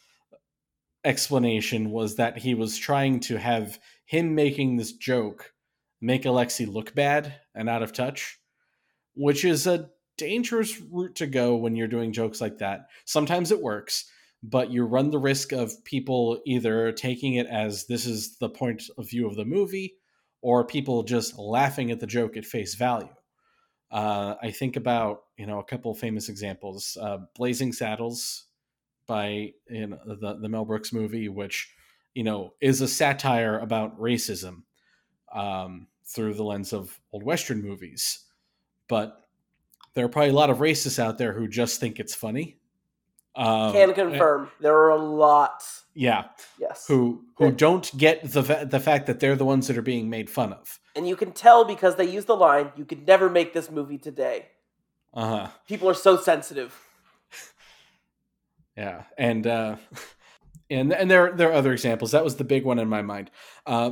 explanation 1.05 1.91
was 1.91 2.15
that 2.15 2.39
he 2.39 2.55
was 2.55 2.77
trying 2.77 3.19
to 3.21 3.37
have 3.37 3.79
him 4.05 4.33
making 4.33 4.75
this 4.75 4.93
joke 4.93 5.53
make 6.01 6.25
Alexei 6.25 6.65
look 6.65 6.95
bad 6.95 7.35
and 7.53 7.69
out 7.69 7.83
of 7.83 7.93
touch, 7.93 8.39
which 9.13 9.45
is 9.45 9.67
a 9.67 9.89
dangerous 10.17 10.81
route 10.91 11.15
to 11.15 11.27
go 11.27 11.55
when 11.55 11.75
you're 11.75 11.87
doing 11.87 12.11
jokes 12.11 12.41
like 12.41 12.57
that. 12.57 12.87
Sometimes 13.05 13.51
it 13.51 13.61
works, 13.61 14.09
but 14.41 14.71
you 14.71 14.83
run 14.83 15.11
the 15.11 15.19
risk 15.19 15.51
of 15.51 15.83
people 15.83 16.41
either 16.47 16.91
taking 16.91 17.35
it 17.35 17.45
as 17.45 17.85
this 17.85 18.07
is 18.07 18.37
the 18.39 18.49
point 18.49 18.83
of 18.97 19.07
view 19.07 19.27
of 19.27 19.35
the 19.35 19.45
movie 19.45 19.93
or 20.41 20.65
people 20.65 21.03
just 21.03 21.37
laughing 21.37 21.91
at 21.91 21.99
the 21.99 22.07
joke 22.07 22.37
at 22.37 22.45
face 22.45 22.73
value. 22.73 23.09
Uh, 23.89 24.35
I 24.41 24.51
think 24.51 24.75
about 24.75 25.23
you 25.37 25.45
know 25.45 25.59
a 25.59 25.63
couple 25.63 25.91
of 25.91 25.99
famous 25.99 26.29
examples: 26.29 26.97
uh, 27.01 27.19
Blazing 27.35 27.71
Saddles 27.73 28.45
by 29.05 29.53
you 29.69 29.87
know, 29.87 29.99
the 30.05 30.37
the 30.41 30.49
Mel 30.49 30.65
Brooks 30.65 30.91
movie, 30.91 31.29
which 31.29 31.73
you 32.13 32.23
know 32.23 32.53
is 32.59 32.81
a 32.81 32.87
satire 32.87 33.59
about 33.59 33.97
racism 33.99 34.63
um, 35.33 35.87
through 36.05 36.33
the 36.33 36.43
lens 36.43 36.73
of 36.73 36.99
old 37.13 37.23
Western 37.23 37.61
movies. 37.61 38.25
But 38.89 39.21
there 39.93 40.05
are 40.05 40.09
probably 40.09 40.29
a 40.31 40.33
lot 40.33 40.49
of 40.49 40.57
racists 40.57 40.99
out 40.99 41.17
there 41.17 41.33
who 41.33 41.47
just 41.47 41.79
think 41.79 41.99
it's 41.99 42.15
funny. 42.15 42.59
Um, 43.35 43.71
Can 43.71 43.93
confirm 43.93 44.49
there 44.59 44.75
are 44.75 44.89
a 44.89 44.95
lot. 45.01 45.63
Yeah, 45.93 46.25
Yes, 46.59 46.85
who 46.87 47.23
who 47.37 47.45
Yeah. 47.45 47.51
don't 47.51 47.97
get 47.97 48.31
the 48.31 48.41
the 48.69 48.79
fact 48.79 49.07
that 49.07 49.19
they're 49.19 49.35
the 49.35 49.45
ones 49.45 49.67
that 49.67 49.77
are 49.77 49.81
being 49.83 50.09
made 50.09 50.29
fun 50.29 50.53
of. 50.53 50.79
And 50.97 51.07
you 51.07 51.15
can 51.15 51.31
tell 51.31 51.63
because 51.63 51.95
they 51.95 52.09
use 52.09 52.25
the 52.25 52.35
line, 52.35 52.71
"You 52.75 52.83
could 52.83 53.07
never 53.07 53.29
make 53.29 53.53
this 53.53 53.69
movie 53.71 53.99
today." 53.99 54.47
Uh 55.13 55.25
huh. 55.25 55.47
People 55.67 55.89
are 55.89 55.93
so 55.93 56.17
sensitive. 56.17 56.75
Yeah, 58.75 59.03
and 59.17 59.47
uh, 59.47 59.77
and 60.69 60.91
and 60.93 61.09
there 61.09 61.31
there 61.33 61.49
are 61.49 61.53
other 61.53 61.71
examples. 61.71 62.11
That 62.11 62.23
was 62.23 62.35
the 62.35 62.43
big 62.43 62.65
one 62.65 62.79
in 62.79 62.89
my 62.89 63.01
mind. 63.01 63.31
Uh, 63.65 63.91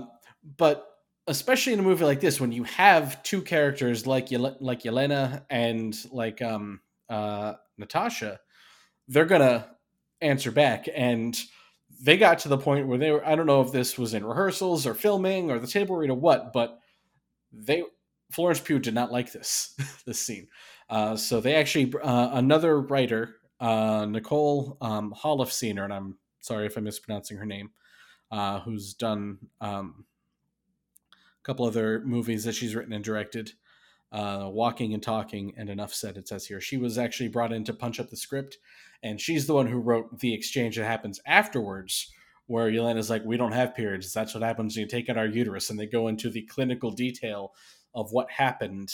but 0.58 0.88
especially 1.28 1.74
in 1.74 1.80
a 1.80 1.84
movie 1.84 2.06
like 2.06 2.20
this, 2.20 2.39
when 2.39 2.51
you 2.51 2.64
have 2.64 3.22
two 3.24 3.41
characters 3.41 4.06
like 4.06 4.30
Yel- 4.32 4.58
like 4.60 4.84
Yelena 4.84 5.43
and 5.49 5.95
like 6.12 6.41
um 6.41 6.82
uh 7.10 7.53
Natasha, 7.78 8.39
they're 9.08 9.26
gonna 9.26 9.68
answer 10.22 10.51
back, 10.51 10.88
and 10.93 11.38
they 12.01 12.18
got 12.18 12.39
to 12.39 12.49
the 12.49 12.58
point 12.58 12.88
where 12.88 12.97
they 12.97 13.12
were. 13.12 13.26
I 13.26 13.36
don't 13.36 13.47
know 13.47 13.62
if 13.62 13.72
this 13.72 13.97
was 13.97 14.14
in 14.14 14.26
rehearsals 14.26 14.86
or 14.86 14.93
filming 14.93 15.49
or 15.49 15.60
the 15.60 15.68
table 15.68 15.95
read 15.95 16.10
or 16.10 16.16
what, 16.16 16.53
but 16.53 16.80
they 17.56 17.84
Florence 18.32 18.60
Pugh 18.60 18.80
did 18.80 18.93
not 18.93 19.12
like 19.12 19.32
this 19.32 19.76
this 20.06 20.20
scene. 20.20 20.47
Uh, 20.89 21.16
so 21.16 21.41
they 21.41 21.56
actually 21.56 21.93
uh, 22.03 22.30
another 22.34 22.82
writer, 22.82 23.38
uh, 23.60 24.06
Nicole 24.06 24.78
um, 24.82 25.14
Holofcener, 25.18 25.84
and 25.84 25.93
I'm 25.93 26.18
sorry 26.41 26.68
if 26.68 26.78
I'm 26.78 26.84
mispronouncing 26.84 27.38
her 27.38 27.45
name, 27.45 27.72
uh, 28.32 28.60
who's 28.60 28.93
done 28.93 29.39
um, 29.62 30.06
a 31.14 31.43
couple 31.43 31.66
other 31.66 32.01
movies 32.06 32.43
that 32.43 32.53
she's 32.56 32.76
written 32.76 32.93
and 32.93 33.03
directed, 33.03 33.53
uh, 34.12 34.47
Walking 34.51 34.93
and 34.93 35.01
Talking, 35.01 35.53
and 35.58 35.70
Enough 35.70 35.93
Said. 35.93 36.18
It 36.18 36.28
says 36.28 36.45
here 36.45 36.62
she 36.62 36.78
was 36.78 36.97
actually 36.97 37.30
brought 37.30 37.53
in 37.53 37.64
to 37.64 37.74
punch 37.74 37.99
up 37.99 38.10
the 38.10 38.18
script, 38.18 38.58
and 39.01 39.20
she's 39.20 39.47
the 39.47 39.56
one 39.56 39.68
who 39.68 39.80
wrote 39.80 40.20
the 40.20 40.34
exchange 40.34 40.76
that 40.76 40.86
happens 40.86 41.20
afterwards. 41.26 42.12
Where 42.48 42.70
Yelena's 42.70 43.10
like, 43.10 43.24
we 43.26 43.38
don't 43.38 43.54
have 43.54 43.74
periods. 43.76 44.14
That's 44.14 44.34
what 44.34 44.43
happens 44.43 44.76
when 44.76 44.82
you 44.84 44.88
take 44.88 45.10
out 45.10 45.18
our 45.18 45.26
uterus. 45.26 45.70
And 45.70 45.80
they 45.80 45.88
go 45.88 46.08
into 46.08 46.30
the 46.30 46.43
clinical 46.43 46.91
detail 46.91 47.54
of 47.96 48.12
what 48.12 48.30
happened 48.30 48.93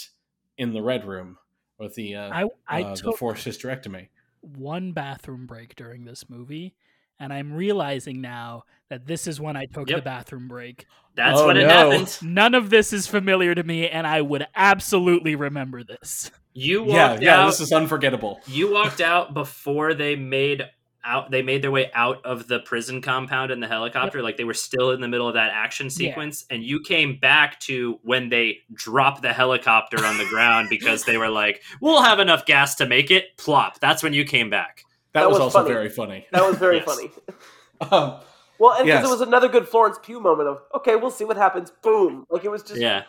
in 0.56 0.72
the 0.72 0.82
red 0.82 1.04
room 1.04 1.36
with 1.78 1.94
the 1.94 2.14
uh, 2.14 2.30
I 2.32 2.44
I 2.66 2.82
uh, 2.82 2.90
the 2.94 3.02
took 3.02 3.18
forced 3.18 3.46
hysterectomy. 3.46 4.08
one 4.40 4.92
bathroom 4.92 5.46
break 5.46 5.74
during 5.76 6.04
this 6.04 6.28
movie, 6.30 6.74
and 7.18 7.32
I'm 7.32 7.52
realizing 7.52 8.20
now 8.20 8.64
that 8.88 9.06
this 9.06 9.26
is 9.26 9.40
when 9.40 9.56
I 9.56 9.66
took 9.66 9.88
the 9.88 10.00
bathroom 10.00 10.48
break. 10.48 10.86
That's 11.14 11.40
Oh, 11.40 11.46
when 11.48 11.56
it 11.56 11.66
no. 11.66 11.90
happened. 11.90 12.18
None 12.22 12.54
of 12.54 12.70
this 12.70 12.92
is 12.92 13.06
familiar 13.06 13.54
to 13.54 13.62
me, 13.62 13.88
and 13.88 14.06
I 14.06 14.20
would 14.22 14.46
absolutely 14.54 15.34
remember 15.34 15.82
this. 15.84 16.30
You 16.54 16.84
Yeah, 16.86 17.10
walked 17.12 17.22
yeah, 17.22 17.36
out. 17.40 17.46
this 17.46 17.60
is 17.60 17.72
unforgettable. 17.72 18.40
You 18.46 18.72
walked 18.72 19.00
out 19.00 19.34
before 19.34 19.94
they 19.94 20.16
made 20.16 20.62
out. 21.04 21.30
They 21.30 21.42
made 21.42 21.62
their 21.62 21.70
way 21.70 21.90
out 21.94 22.24
of 22.24 22.48
the 22.48 22.60
prison 22.60 23.00
compound 23.02 23.50
in 23.50 23.60
the 23.60 23.68
helicopter. 23.68 24.22
Like 24.22 24.36
they 24.36 24.44
were 24.44 24.54
still 24.54 24.90
in 24.92 25.00
the 25.00 25.08
middle 25.08 25.28
of 25.28 25.34
that 25.34 25.50
action 25.52 25.86
Yeah. 25.86 25.90
sequence, 25.90 26.44
and 26.50 26.62
you 26.62 26.80
came 26.80 27.18
back 27.18 27.58
to 27.60 27.98
when 28.02 28.28
they 28.28 28.58
drop 28.72 29.22
the 29.22 29.32
helicopter 29.32 30.04
on 30.04 30.18
the 30.18 30.26
ground 30.26 30.68
because 30.70 31.04
they 31.04 31.16
were 31.18 31.28
like, 31.30 31.62
"We'll 31.80 32.02
have 32.02 32.18
enough 32.20 32.46
gas 32.46 32.74
to 32.76 32.86
make 32.86 33.10
it." 33.10 33.36
Plop. 33.36 33.80
That's 33.80 34.02
when 34.02 34.12
you 34.14 34.24
came 34.24 34.50
back. 34.50 34.84
That, 35.12 35.20
That 35.22 35.28
was, 35.28 35.34
was 35.34 35.40
also 35.42 35.58
funny. 35.62 35.74
very 35.74 35.88
funny. 35.88 36.26
That 36.32 36.46
was 36.46 36.56
very 36.58 36.76
Yes. 36.84 36.84
funny. 36.84 37.10
um, 37.90 38.20
Well, 38.58 38.72
and 38.72 38.86
because 38.86 39.02
Yes. 39.02 39.04
it 39.06 39.10
was 39.10 39.20
another 39.22 39.48
good 39.48 39.68
Florence 39.68 39.98
Pugh 40.02 40.20
moment 40.20 40.48
of, 40.48 40.62
okay, 40.74 40.94
we'll 40.96 41.10
see 41.10 41.24
what 41.24 41.36
happens. 41.36 41.70
Boom! 41.82 42.26
Like 42.30 42.44
it 42.44 42.50
was 42.50 42.62
just 42.62 42.80
Yeah. 42.80 43.02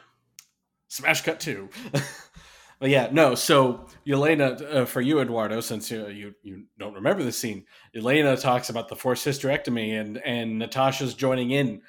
smash 0.88 1.22
cut 1.22 1.40
two. 1.40 1.70
but 2.84 2.90
yeah, 2.90 3.08
no. 3.14 3.34
So 3.34 3.86
Elena, 4.06 4.48
uh, 4.48 4.84
for 4.84 5.00
you, 5.00 5.22
Eduardo, 5.22 5.62
since 5.62 5.90
uh, 5.90 6.08
you 6.08 6.36
you 6.44 6.66
don't 6.78 6.94
remember 6.96 7.24
the 7.24 7.32
scene, 7.32 7.64
Elena 7.96 8.36
talks 8.36 8.68
about 8.68 8.90
the 8.90 8.96
forced 8.98 9.26
hysterectomy, 9.26 9.98
and 9.98 10.18
and 10.18 10.60
Natasha's 10.60 11.14
joining 11.14 11.52
in, 11.52 11.82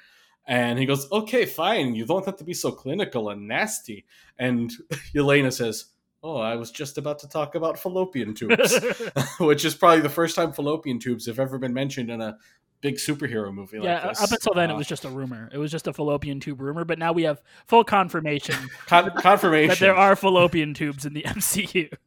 and 0.47 0.79
he 0.79 0.85
goes, 0.85 1.11
"Okay, 1.11 1.45
fine. 1.45 1.95
You 1.95 2.05
don't 2.05 2.23
have 2.23 2.37
to 2.37 2.45
be 2.45 2.53
so 2.53 2.71
clinical 2.71 3.29
and 3.29 3.45
nasty." 3.45 4.05
And 4.39 4.71
Elena 5.15 5.51
says. 5.51 5.87
Oh, 6.23 6.37
I 6.37 6.55
was 6.55 6.71
just 6.71 6.97
about 6.97 7.19
to 7.19 7.29
talk 7.29 7.53
about 7.53 7.77
fallopian 7.77 8.33
tubes, 8.33 8.79
which 9.39 9.63
is 9.63 9.75
probably 9.75 10.01
the 10.01 10.09
first 10.09 10.35
time 10.35 10.53
fallopian 10.53 10.97
tubes 10.97 11.27
have 11.27 11.37
ever 11.37 11.59
been 11.59 11.73
mentioned 11.73 12.09
in 12.09 12.19
a 12.19 12.35
big 12.81 12.95
superhero 12.95 13.53
movie 13.53 13.77
like 13.79 13.85
yeah, 13.85 14.07
this. 14.09 14.21
up 14.21 14.31
until 14.31 14.53
then, 14.53 14.69
it 14.69 14.73
Uh, 14.73 14.77
was 14.77 14.87
just 14.87 15.05
a 15.05 15.09
rumor. 15.09 15.49
It 15.51 15.57
was 15.57 15.71
just 15.71 15.87
a 15.87 15.93
fallopian 15.93 16.39
tube 16.39 16.61
rumor, 16.61 16.85
but 16.85 16.99
now 16.99 17.11
we 17.13 17.23
have 17.23 17.41
full 17.65 17.83
confirmation 17.83 18.55
con- 18.87 19.11
confirmation 19.17 19.69
that 19.69 19.79
there 19.79 19.95
are 19.95 20.15
fallopian 20.15 20.73
tubes 20.73 21.05
in 21.05 21.13
the 21.13 21.23
MCU. 21.27 21.91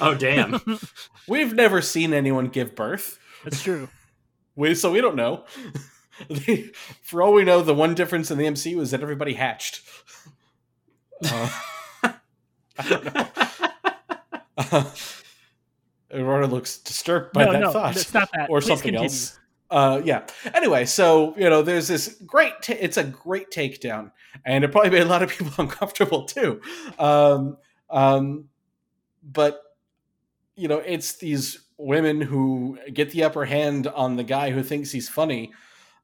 Oh 0.00 0.14
damn. 0.14 0.62
We've 1.26 1.52
never 1.52 1.82
seen 1.82 2.14
anyone 2.14 2.46
give 2.48 2.74
birth. 2.74 3.18
That's 3.44 3.62
true. 3.62 3.88
We 4.56 4.74
so 4.74 4.90
we 4.90 5.02
don't 5.02 5.14
know. 5.16 5.44
For 7.02 7.20
all 7.20 7.34
we 7.34 7.44
know, 7.44 7.60
the 7.60 7.74
one 7.74 7.94
difference 7.94 8.30
in 8.30 8.38
the 8.38 8.46
MCU 8.46 8.80
is 8.80 8.92
that 8.92 9.02
everybody 9.02 9.34
hatched. 9.34 9.82
Uh, 11.30 11.50
I 12.02 12.88
don't 12.88 13.14
know. 13.14 13.26
Uh, 14.56 14.84
Aurora 16.12 16.46
looks 16.46 16.78
disturbed 16.78 17.32
by 17.32 17.44
no, 17.44 17.52
that 17.52 17.60
no, 17.60 17.72
thought, 17.72 17.96
it's 17.96 18.14
not 18.14 18.30
that. 18.34 18.48
or 18.50 18.60
Please 18.60 18.68
something 18.68 18.94
continue. 18.94 19.04
else. 19.04 19.38
Uh, 19.70 20.00
yeah. 20.04 20.26
Anyway, 20.54 20.86
so 20.86 21.34
you 21.36 21.48
know, 21.48 21.62
there's 21.62 21.88
this 21.88 22.16
great. 22.26 22.54
ta 22.62 22.74
it's 22.78 22.96
a 22.96 23.04
great 23.04 23.50
takedown, 23.50 24.12
and 24.44 24.64
it 24.64 24.72
probably 24.72 24.90
made 24.90 25.02
a 25.02 25.06
lot 25.06 25.22
of 25.22 25.30
people 25.30 25.52
uncomfortable 25.58 26.24
too. 26.24 26.60
Um, 26.98 27.58
um, 27.90 28.48
but 29.22 29.62
you 30.56 30.68
know, 30.68 30.78
it's 30.78 31.16
these 31.16 31.60
women 31.76 32.20
who 32.20 32.78
get 32.92 33.10
the 33.10 33.24
upper 33.24 33.44
hand 33.44 33.86
on 33.86 34.16
the 34.16 34.24
guy 34.24 34.50
who 34.50 34.62
thinks 34.62 34.90
he's 34.90 35.08
funny. 35.08 35.52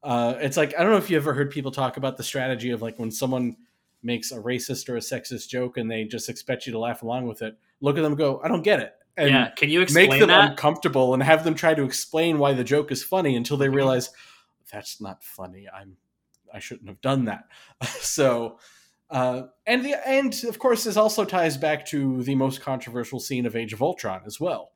Uh, 0.03 0.35
it's 0.39 0.57
like 0.57 0.75
I 0.77 0.83
don't 0.83 0.91
know 0.91 0.97
if 0.97 1.09
you 1.09 1.17
ever 1.17 1.33
heard 1.33 1.49
people 1.49 1.71
talk 1.71 1.97
about 1.97 2.17
the 2.17 2.23
strategy 2.23 2.69
of 2.69 2.81
like 2.81 2.99
when 2.99 3.09
someone 3.11 3.57
makes 4.03 4.31
a 4.31 4.37
racist 4.37 4.87
or 4.87 4.97
a 4.97 4.99
sexist 4.99 5.49
joke 5.49 5.77
and 5.77 5.89
they 5.89 6.03
just 6.03 6.29
expect 6.29 6.67
you 6.67 6.71
to 6.71 6.77
laugh 6.79 7.01
along 7.01 7.27
with 7.27 7.41
it. 7.41 7.57
Look 7.81 7.97
at 7.97 8.03
them, 8.03 8.11
and 8.11 8.17
go, 8.17 8.39
I 8.43 8.47
don't 8.47 8.61
get 8.61 8.79
it, 8.79 8.93
and 9.17 9.29
yeah, 9.29 9.49
can 9.55 9.69
you 9.69 9.81
explain 9.81 10.09
make 10.09 10.19
them 10.19 10.29
that? 10.29 10.51
uncomfortable 10.51 11.13
and 11.13 11.23
have 11.23 11.43
them 11.43 11.55
try 11.55 11.73
to 11.73 11.83
explain 11.83 12.37
why 12.39 12.53
the 12.53 12.63
joke 12.63 12.91
is 12.91 13.03
funny 13.03 13.35
until 13.35 13.57
they 13.57 13.67
Mhm. 13.67 13.75
realize 13.75 14.09
that's 14.71 14.99
not 15.01 15.23
funny. 15.23 15.67
I'm 15.69 15.97
I 16.53 16.59
shouldn't 16.59 16.87
have 16.89 17.01
done 17.01 17.25
that. 17.25 17.45
so 17.99 18.59
uh, 19.09 19.43
and 19.67 19.85
the 19.85 20.07
and 20.07 20.33
of 20.45 20.57
course 20.59 20.83
this 20.85 20.97
also 20.97 21.25
ties 21.25 21.57
back 21.57 21.85
to 21.87 22.23
the 22.23 22.35
most 22.35 22.61
controversial 22.61 23.19
scene 23.19 23.45
of 23.45 23.55
Age 23.55 23.73
of 23.73 23.81
Ultron 23.81 24.21
as 24.25 24.39
well. 24.39 24.71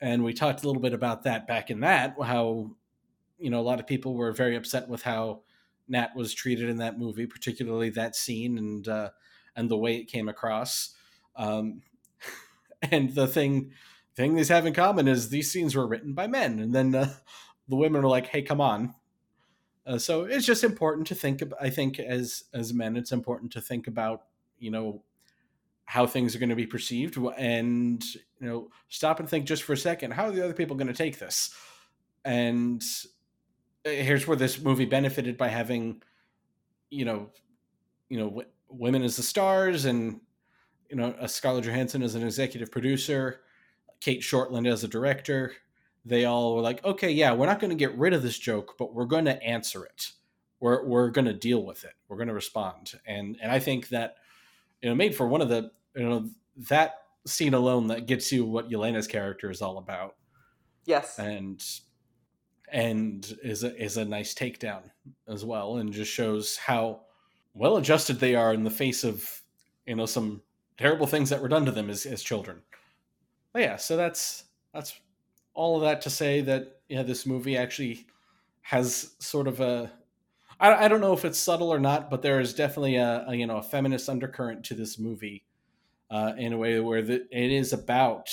And 0.00 0.24
we 0.24 0.32
talked 0.32 0.62
a 0.62 0.66
little 0.66 0.80
bit 0.82 0.94
about 0.94 1.24
that 1.24 1.46
back 1.46 1.70
in 1.70 1.80
that 1.80 2.16
how 2.22 2.70
you 3.38 3.50
know 3.50 3.60
a 3.60 3.62
lot 3.62 3.80
of 3.80 3.86
people 3.86 4.14
were 4.14 4.32
very 4.32 4.56
upset 4.56 4.88
with 4.88 5.02
how 5.02 5.42
Nat 5.88 6.14
was 6.14 6.32
treated 6.34 6.68
in 6.68 6.76
that 6.78 6.98
movie, 6.98 7.26
particularly 7.26 7.90
that 7.90 8.14
scene 8.16 8.58
and 8.58 8.86
uh, 8.88 9.10
and 9.56 9.70
the 9.70 9.76
way 9.76 9.96
it 9.96 10.04
came 10.04 10.28
across. 10.28 10.94
Um, 11.36 11.82
and 12.90 13.14
the 13.14 13.26
thing 13.26 13.72
thing 14.16 14.34
these 14.34 14.48
have 14.48 14.66
in 14.66 14.74
common 14.74 15.08
is 15.08 15.28
these 15.28 15.50
scenes 15.50 15.74
were 15.74 15.86
written 15.86 16.14
by 16.14 16.26
men, 16.26 16.58
and 16.58 16.74
then 16.74 16.94
uh, 16.94 17.12
the 17.68 17.76
women 17.76 18.04
are 18.04 18.08
like, 18.08 18.26
"Hey, 18.26 18.42
come 18.42 18.60
on." 18.60 18.94
Uh, 19.86 19.98
so 19.98 20.24
it's 20.24 20.46
just 20.46 20.64
important 20.64 21.06
to 21.08 21.14
think. 21.14 21.42
About, 21.42 21.62
I 21.62 21.70
think 21.70 21.98
as 21.98 22.44
as 22.52 22.74
men, 22.74 22.96
it's 22.96 23.12
important 23.12 23.52
to 23.52 23.60
think 23.60 23.86
about 23.86 24.22
you 24.58 24.70
know 24.70 25.02
how 25.84 26.06
things 26.06 26.36
are 26.36 26.38
going 26.38 26.50
to 26.50 26.56
be 26.56 26.66
perceived, 26.66 27.16
and 27.36 28.04
you 28.14 28.46
know 28.46 28.68
stop 28.88 29.20
and 29.20 29.28
think 29.28 29.46
just 29.46 29.62
for 29.62 29.72
a 29.72 29.78
second. 29.78 30.12
How 30.12 30.26
are 30.26 30.32
the 30.32 30.44
other 30.44 30.54
people 30.54 30.76
going 30.76 30.86
to 30.88 30.94
take 30.94 31.18
this? 31.18 31.54
And 32.24 32.82
uh, 33.86 33.90
here's 33.90 34.26
where 34.26 34.36
this 34.36 34.60
movie 34.60 34.84
benefited 34.84 35.36
by 35.38 35.48
having 35.48 36.02
you 36.90 37.04
know 37.04 37.30
you 38.08 38.18
know 38.18 38.28
w- 38.28 38.48
women 38.68 39.02
as 39.02 39.16
the 39.16 39.22
stars 39.22 39.84
and 39.84 40.20
you 40.90 40.96
know 40.96 41.14
Scarlett 41.26 41.64
Johansson 41.64 42.02
as 42.02 42.14
an 42.14 42.22
executive 42.22 42.70
producer, 42.70 43.40
Cate 44.00 44.20
Shortland 44.22 44.70
as 44.70 44.84
a 44.84 44.88
director. 44.88 45.52
They 46.04 46.24
all 46.24 46.56
were 46.56 46.62
like, 46.62 46.82
okay, 46.84 47.10
yeah, 47.10 47.32
we're 47.32 47.46
not 47.46 47.60
going 47.60 47.70
to 47.70 47.76
get 47.76 47.96
rid 47.96 48.14
of 48.14 48.22
this 48.22 48.38
joke, 48.38 48.76
but 48.78 48.94
we're 48.94 49.04
going 49.04 49.26
to 49.26 49.42
answer 49.42 49.84
it. 49.84 50.12
We're 50.58 50.84
we're 50.86 51.10
going 51.10 51.26
to 51.26 51.34
deal 51.34 51.64
with 51.64 51.84
it. 51.84 51.92
We're 52.08 52.16
going 52.16 52.28
to 52.28 52.34
respond. 52.34 52.94
And 53.06 53.36
and 53.42 53.52
I 53.52 53.58
think 53.58 53.88
that 53.88 54.16
you 54.82 54.88
know 54.88 54.94
made 54.94 55.14
for 55.14 55.26
one 55.26 55.40
of 55.40 55.48
the 55.48 55.70
you 55.94 56.08
know 56.08 56.28
that 56.68 56.94
scene 57.26 57.54
alone 57.54 57.88
that 57.88 58.06
gets 58.06 58.32
you 58.32 58.44
what 58.44 58.70
Yelena's 58.70 59.06
character 59.06 59.50
is 59.50 59.60
all 59.62 59.78
about 59.78 60.16
Yes. 60.86 61.18
and 61.18 61.62
and 62.72 63.36
is 63.42 63.64
a, 63.64 63.76
is 63.82 63.96
a 63.96 64.04
nice 64.04 64.32
takedown 64.34 64.82
as 65.28 65.44
well 65.44 65.76
and 65.78 65.92
just 65.92 66.10
shows 66.12 66.56
how 66.56 67.00
well 67.52 67.76
adjusted 67.76 68.20
they 68.20 68.34
are 68.34 68.54
in 68.54 68.62
the 68.64 68.70
face 68.70 69.04
of 69.04 69.42
you 69.86 69.96
know 69.96 70.06
some 70.06 70.40
terrible 70.80 71.06
things 71.06 71.28
that 71.28 71.42
were 71.42 71.48
done 71.48 71.66
to 71.66 71.70
them 71.70 71.90
as, 71.90 72.06
as 72.06 72.22
children. 72.22 72.62
But 73.52 73.62
yeah 73.62 73.76
so 73.76 73.96
that's 73.96 74.44
that's 74.72 74.98
all 75.54 75.76
of 75.76 75.82
that 75.82 76.00
to 76.02 76.10
say 76.10 76.40
that 76.42 76.80
yeah 76.88 77.02
this 77.02 77.26
movie 77.26 77.56
actually 77.56 78.06
has 78.62 79.14
sort 79.18 79.46
of 79.46 79.60
a 79.60 79.90
I, 80.58 80.84
I 80.84 80.88
don't 80.88 81.00
know 81.00 81.12
if 81.12 81.24
it's 81.24 81.38
subtle 81.38 81.72
or 81.72 81.80
not 81.80 82.10
but 82.10 82.22
there 82.22 82.40
is 82.40 82.54
definitely 82.54 82.96
a, 82.96 83.24
a 83.28 83.34
you 83.34 83.46
know 83.46 83.58
a 83.58 83.62
feminist 83.62 84.08
undercurrent 84.08 84.64
to 84.66 84.74
this 84.74 84.98
movie 84.98 85.44
uh, 86.10 86.32
in 86.38 86.52
a 86.52 86.58
way 86.58 86.80
where 86.80 87.02
the, 87.02 87.26
it 87.30 87.52
is 87.52 87.72
about 87.72 88.28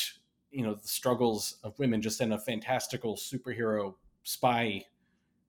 you 0.51 0.63
know 0.63 0.75
the 0.75 0.87
struggles 0.87 1.57
of 1.63 1.77
women 1.79 2.01
just 2.01 2.21
in 2.21 2.31
a 2.31 2.39
fantastical 2.39 3.15
superhero 3.15 3.95
spy 4.23 4.83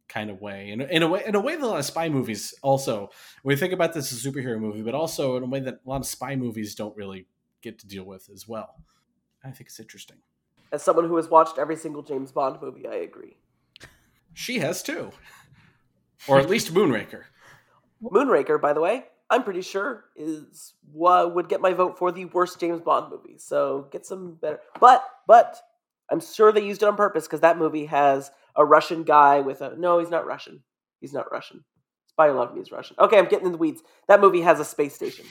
kind 0.09 0.31
of 0.31 0.41
way 0.41 0.71
in, 0.71 0.81
in 0.81 1.03
a 1.03 1.09
way 1.09 1.23
in 1.27 1.35
a 1.35 1.41
way 1.41 1.55
that 1.55 1.63
a 1.63 1.67
lot 1.67 1.79
of 1.79 1.85
spy 1.85 2.09
movies 2.09 2.55
also 2.63 3.11
we 3.45 3.55
think 3.57 3.73
about 3.73 3.93
this 3.93 4.11
as 4.13 4.25
a 4.25 4.31
superhero 4.31 4.59
movie 4.59 4.83
but 4.83 4.95
also 4.95 5.37
in 5.37 5.43
a 5.43 5.47
way 5.47 5.61
that 5.61 5.75
a 5.85 5.89
lot 5.89 6.01
of 6.01 6.07
spy 6.07 6.35
movies 6.35 6.75
don't 6.75 6.97
really 6.97 7.27
get 7.63 7.79
to 7.79 7.87
deal 7.87 8.05
with 8.05 8.31
as 8.33 8.49
well 8.49 8.77
i 9.45 9.51
think 9.51 9.69
it's 9.69 9.81
interesting 9.81 10.17
As 10.73 10.83
someone 10.83 11.07
who 11.09 11.17
has 11.17 11.29
watched 11.29 11.59
every 11.59 11.77
single 11.77 12.03
James 12.03 12.33
Bond 12.33 12.59
movie, 12.61 12.87
I 12.87 12.97
agree. 12.97 13.37
she 14.33 14.59
has 14.59 14.83
too 14.83 15.11
or 16.27 16.39
at 16.39 16.49
least 16.49 16.73
moonraker 16.75 17.25
Moonraker, 18.03 18.61
by 18.61 18.73
the 18.73 18.81
way, 18.81 19.05
I'm 19.31 19.43
pretty 19.43 19.63
sure 19.63 20.05
is 20.17 20.75
what 20.93 21.35
would 21.35 21.49
get 21.49 21.61
my 21.61 21.73
vote 21.73 21.99
for 21.99 22.13
the 22.13 22.27
worst 22.27 22.61
James 22.61 22.81
Bond 22.81 23.11
movie. 23.11 23.39
So 23.39 23.89
get 23.91 24.07
some 24.07 24.35
better. 24.35 24.61
But 24.81 25.05
but 25.27 25.59
I'm 26.11 26.21
sure 26.21 26.53
they 26.53 26.65
used 26.65 26.83
it 26.83 26.89
on 26.89 26.97
purpose 26.97 27.27
because 27.27 27.41
that 27.41 27.59
movie 27.59 27.87
has 27.87 28.31
a 28.59 28.65
Russian 28.65 29.05
guy 29.05 29.41
with 29.41 29.63
a 29.63 29.75
no, 29.79 29.99
he's 30.01 30.11
not 30.11 30.27
Russian. 30.27 30.63
He's 31.01 31.15
not 31.15 31.33
Russian. 31.33 31.65
Spy 32.09 32.29
Who 32.29 32.35
Loved 32.35 32.55
Me 32.55 32.61
is 32.61 32.73
Russian. 32.73 32.97
Okay, 32.99 33.17
I'm 33.19 33.29
getting 33.29 33.47
in 33.47 33.53
the 33.53 33.59
weeds. 33.59 33.83
That 34.09 34.21
movie 34.21 34.43
has 34.43 34.61
a 34.61 34.65
space 34.65 34.95
station. 34.95 35.25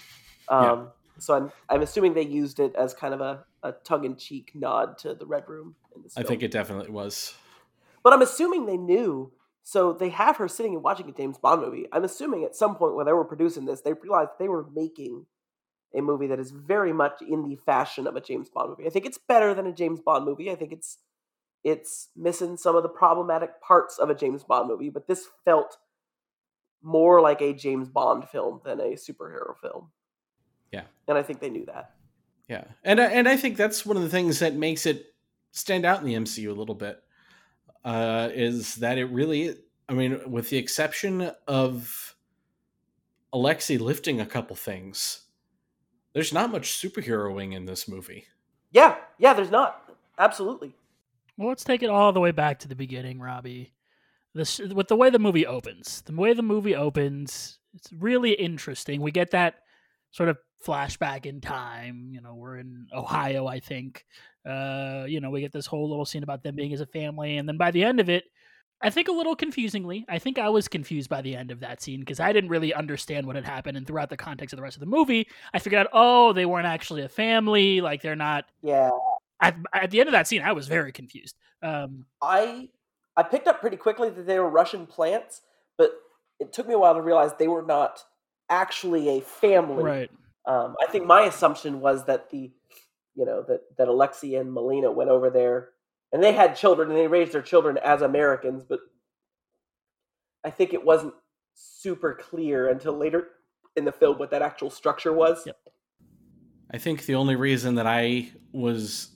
Um, 0.49 0.63
Yeah. 0.63 0.85
So 1.19 1.33
I'm 1.35 1.51
I'm 1.69 1.81
assuming 1.81 2.13
they 2.13 2.21
used 2.21 2.59
it 2.59 2.75
as 2.75 2.93
kind 2.93 3.13
of 3.13 3.21
a, 3.21 3.43
a 3.63 3.73
tongue 3.83 4.05
in 4.05 4.15
cheek 4.15 4.51
nod 4.55 4.97
to 4.99 5.13
the 5.15 5.25
Red 5.25 5.49
Room 5.49 5.75
in 5.95 6.03
this 6.03 6.13
i 6.15 6.21
think 6.23 6.43
it 6.43 6.51
definitely 6.51 6.91
was 6.91 7.33
But 8.03 8.13
I'm 8.13 8.21
assuming 8.21 8.65
they 8.65 8.77
knew. 8.77 9.33
So 9.63 9.91
they 9.91 10.09
have 10.09 10.37
her 10.37 10.47
sitting 10.47 10.75
and 10.75 10.83
watching 10.83 11.09
a 11.09 11.11
James 11.11 11.37
Bond 11.37 11.61
movie. 11.61 11.87
I'm 11.91 12.05
assuming 12.05 12.45
at 12.45 12.55
some 12.55 12.75
point 12.75 12.95
when 12.95 13.05
they 13.05 13.11
were 13.11 13.25
producing 13.25 13.65
this, 13.65 13.81
they 13.81 13.91
realized 13.91 14.29
they 14.39 14.47
were 14.47 14.65
making 14.73 15.25
a 15.93 16.01
movie 16.01 16.27
that 16.27 16.39
is 16.39 16.51
very 16.51 16.93
much 16.93 17.21
in 17.21 17.43
the 17.43 17.57
fashion 17.57 18.07
of 18.07 18.15
a 18.15 18.21
James 18.21 18.49
Bond 18.49 18.69
movie. 18.69 18.85
I 18.85 18.89
think 18.89 19.05
it's 19.05 19.17
better 19.17 19.53
than 19.53 19.67
a 19.67 19.73
James 19.73 19.99
Bond 19.99 20.23
movie. 20.23 20.49
I 20.49 20.55
think 20.55 20.71
it's 20.71 20.99
it's 21.63 22.09
missing 22.15 22.57
some 22.57 22.75
of 22.75 22.83
the 22.83 22.89
problematic 22.89 23.61
parts 23.61 23.97
of 23.97 24.09
a 24.09 24.15
James 24.15 24.43
Bond 24.43 24.67
movie, 24.69 24.89
but 24.89 25.07
this 25.07 25.27
felt 25.45 25.77
more 26.81 27.19
like 27.21 27.41
a 27.41 27.53
James 27.53 27.89
Bond 27.89 28.27
film 28.29 28.61
than 28.63 28.79
a 28.79 28.93
superhero 28.93 29.57
film. 29.61 29.89
Yeah. 30.71 30.83
And 31.07 31.17
I 31.17 31.23
think 31.23 31.39
they 31.39 31.49
knew 31.49 31.65
that. 31.65 31.91
Yeah, 32.47 32.63
and 32.83 33.01
I- 33.01 33.11
and 33.11 33.27
I 33.27 33.35
think 33.35 33.57
that's 33.57 33.85
one 33.85 33.97
of 33.97 34.03
the 34.03 34.09
things 34.09 34.39
that 34.39 34.53
makes 34.53 34.85
it 34.85 35.13
stand 35.51 35.85
out 35.85 35.99
in 35.99 36.05
the 36.05 36.13
MCU 36.15 36.49
a 36.49 36.53
little 36.53 36.75
bit 36.75 37.03
uh, 37.83 38.29
is 38.33 38.75
that 38.75 38.97
it 38.97 39.05
really, 39.05 39.55
I 39.89 39.93
mean, 39.93 40.31
with 40.31 40.49
the 40.49 40.57
exception 40.57 41.31
of 41.47 42.15
Alexei 43.33 43.77
lifting 43.77 44.21
a 44.21 44.25
couple 44.25 44.55
things, 44.55 45.21
there's 46.13 46.31
not 46.33 46.51
much 46.51 46.71
superheroing 46.71 47.53
in 47.53 47.65
this 47.65 47.87
movie. 47.87 48.25
Yeah, 48.71 48.95
yeah, 49.17 49.33
there's 49.33 49.51
not. 49.51 49.89
Absolutely. 50.17 50.73
Well, 51.37 51.49
let's 51.49 51.63
take 51.63 51.83
it 51.83 51.89
all 51.89 52.11
the 52.13 52.19
way 52.19 52.31
back 52.31 52.59
to 52.59 52.67
the 52.67 52.75
beginning, 52.75 53.19
Robbie. 53.19 53.73
This 54.33 54.59
with 54.59 54.87
the 54.87 54.95
way 54.95 55.09
the 55.09 55.19
movie 55.19 55.45
opens. 55.45 56.01
The 56.01 56.13
way 56.13 56.33
the 56.33 56.43
movie 56.43 56.75
opens, 56.75 57.59
it's 57.73 57.91
really 57.93 58.31
interesting. 58.31 59.01
We 59.01 59.11
get 59.11 59.31
that 59.31 59.55
sort 60.11 60.29
of 60.29 60.37
flashback 60.65 61.25
in 61.25 61.41
time. 61.41 62.09
You 62.11 62.21
know, 62.21 62.35
we're 62.35 62.57
in 62.57 62.87
Ohio, 62.93 63.47
I 63.47 63.59
think. 63.59 64.05
Uh, 64.47 65.05
you 65.07 65.19
know, 65.19 65.29
we 65.29 65.41
get 65.41 65.51
this 65.51 65.65
whole 65.65 65.89
little 65.89 66.05
scene 66.05 66.23
about 66.23 66.43
them 66.43 66.55
being 66.55 66.73
as 66.73 66.81
a 66.81 66.85
family, 66.85 67.37
and 67.37 67.47
then 67.47 67.57
by 67.57 67.71
the 67.71 67.83
end 67.83 67.99
of 67.99 68.09
it, 68.09 68.23
I 68.81 68.91
think 68.91 69.07
a 69.07 69.11
little 69.11 69.35
confusingly, 69.35 70.05
I 70.07 70.19
think 70.19 70.37
I 70.37 70.49
was 70.49 70.67
confused 70.67 71.09
by 71.09 71.21
the 71.21 71.35
end 71.35 71.49
of 71.49 71.61
that 71.61 71.81
scene 71.81 71.99
because 71.99 72.19
I 72.19 72.31
didn't 72.31 72.51
really 72.51 72.73
understand 72.73 73.25
what 73.25 73.35
had 73.35 73.45
happened. 73.45 73.75
And 73.75 73.87
throughout 73.87 74.09
the 74.09 74.17
context 74.17 74.53
of 74.53 74.57
the 74.57 74.63
rest 74.63 74.75
of 74.75 74.81
the 74.81 74.85
movie, 74.85 75.27
I 75.51 75.59
figured 75.59 75.79
out, 75.79 75.87
oh, 75.93 76.31
they 76.31 76.45
weren't 76.45 76.67
actually 76.67 77.01
a 77.01 77.09
family. 77.09 77.81
Like 77.81 78.03
they're 78.03 78.15
not. 78.15 78.45
Yeah. 78.61 78.91
At, 79.41 79.55
at 79.73 79.91
the 79.91 79.99
end 79.99 80.09
of 80.09 80.13
that 80.13 80.27
scene, 80.27 80.41
I 80.41 80.51
was 80.51 80.67
very 80.67 80.91
confused. 80.91 81.35
Um, 81.61 82.05
I 82.21 82.69
I 83.15 83.23
picked 83.23 83.47
up 83.47 83.61
pretty 83.61 83.77
quickly 83.77 84.09
that 84.09 84.25
they 84.25 84.39
were 84.39 84.49
Russian 84.49 84.85
plants, 84.85 85.41
but 85.77 85.91
it 86.39 86.53
took 86.53 86.67
me 86.67 86.73
a 86.73 86.79
while 86.79 86.93
to 86.93 87.01
realize 87.01 87.31
they 87.37 87.47
were 87.47 87.63
not 87.63 88.03
actually 88.49 89.09
a 89.09 89.21
family. 89.21 89.83
right. 89.83 90.11
Um, 90.45 90.75
I 90.81 90.89
think 90.89 91.05
my 91.05 91.23
assumption 91.23 91.81
was 91.81 92.05
that 92.05 92.29
the, 92.29 92.51
you 93.15 93.25
know, 93.25 93.43
that 93.47 93.61
that 93.77 93.87
Alexei 93.87 94.35
and 94.35 94.53
Melina 94.53 94.91
went 94.91 95.09
over 95.09 95.29
there, 95.29 95.69
and 96.11 96.23
they 96.23 96.31
had 96.31 96.55
children 96.55 96.89
and 96.89 96.97
they 96.97 97.07
raised 97.07 97.33
their 97.33 97.41
children 97.41 97.77
as 97.83 98.01
Americans, 98.01 98.63
but 98.63 98.79
I 100.43 100.49
think 100.49 100.73
it 100.73 100.85
wasn't 100.85 101.13
super 101.53 102.13
clear 102.13 102.69
until 102.69 102.93
later 102.93 103.29
in 103.75 103.83
the 103.83 103.91
film 103.91 104.17
what 104.17 104.31
that 104.31 104.41
actual 104.41 104.69
structure 104.69 105.11
was. 105.11 105.45
Yep. 105.45 105.57
I 106.71 106.77
think 106.77 107.05
the 107.05 107.15
only 107.15 107.35
reason 107.35 107.75
that 107.75 107.87
I 107.87 108.31
was 108.51 109.09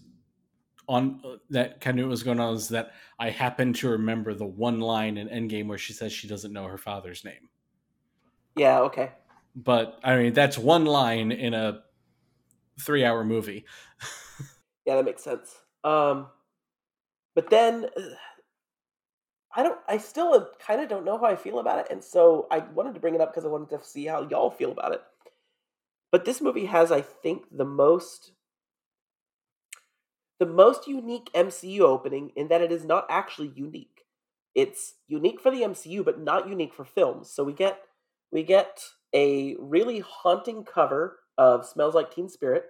on 0.91 1.39
that 1.49 1.79
kind 1.79 1.99
of 1.99 2.09
was 2.09 2.21
going 2.21 2.39
on 2.39 2.55
is 2.55 2.69
that 2.69 2.91
I 3.17 3.29
happen 3.29 3.71
to 3.73 3.89
remember 3.89 4.33
the 4.33 4.45
one 4.45 4.81
line 4.81 5.17
in 5.17 5.29
Endgame 5.29 5.67
where 5.67 5.77
she 5.77 5.93
says 5.93 6.11
she 6.11 6.27
doesn't 6.27 6.51
know 6.51 6.65
her 6.65 6.77
father's 6.77 7.23
name. 7.23 7.49
Yeah. 8.57 8.81
Okay. 8.81 9.11
But 9.55 9.99
I 10.03 10.17
mean, 10.17 10.33
that's 10.33 10.57
one 10.57 10.85
line 10.85 11.31
in 11.31 11.53
a 11.53 11.83
three-hour 12.79 13.23
movie. 13.23 13.65
Yeah, 14.83 14.95
that 14.95 15.05
makes 15.05 15.23
sense. 15.23 15.55
Um, 15.83 16.25
but 17.35 17.51
then 17.51 17.85
uh, 17.95 18.01
I 19.55 19.61
don't. 19.61 19.79
I 19.87 19.99
still 19.99 20.49
kind 20.65 20.81
of 20.81 20.89
don't 20.89 21.05
know 21.05 21.19
how 21.19 21.25
I 21.25 21.35
feel 21.35 21.59
about 21.59 21.79
it, 21.79 21.87
and 21.91 22.03
so 22.03 22.47
I 22.49 22.59
wanted 22.59 22.95
to 22.95 22.99
bring 22.99 23.13
it 23.13 23.21
up 23.21 23.31
because 23.31 23.45
I 23.45 23.49
wanted 23.49 23.69
to 23.69 23.83
see 23.85 24.07
how 24.07 24.27
y'all 24.27 24.49
feel 24.49 24.71
about 24.71 24.93
it. 24.93 25.01
But 26.11 26.25
this 26.25 26.41
movie 26.41 26.65
has, 26.65 26.91
I 26.91 27.01
think, 27.01 27.43
the 27.51 27.63
most 27.63 28.31
the 30.41 30.47
most 30.47 30.87
unique 30.87 31.29
MCU 31.35 31.81
opening 31.81 32.31
in 32.35 32.47
that 32.47 32.63
it 32.63 32.71
is 32.71 32.83
not 32.83 33.05
actually 33.11 33.51
unique. 33.55 34.05
It's 34.55 34.95
unique 35.07 35.39
for 35.39 35.51
the 35.51 35.61
MCU, 35.61 36.03
but 36.03 36.19
not 36.19 36.49
unique 36.49 36.73
for 36.73 36.83
films. 36.83 37.29
So 37.29 37.43
we 37.43 37.53
get 37.53 37.79
we 38.31 38.41
get 38.41 38.83
a 39.13 39.55
really 39.59 39.99
haunting 39.99 40.63
cover 40.63 41.19
of 41.37 41.63
"Smells 41.63 41.93
Like 41.93 42.11
Teen 42.11 42.27
Spirit." 42.27 42.63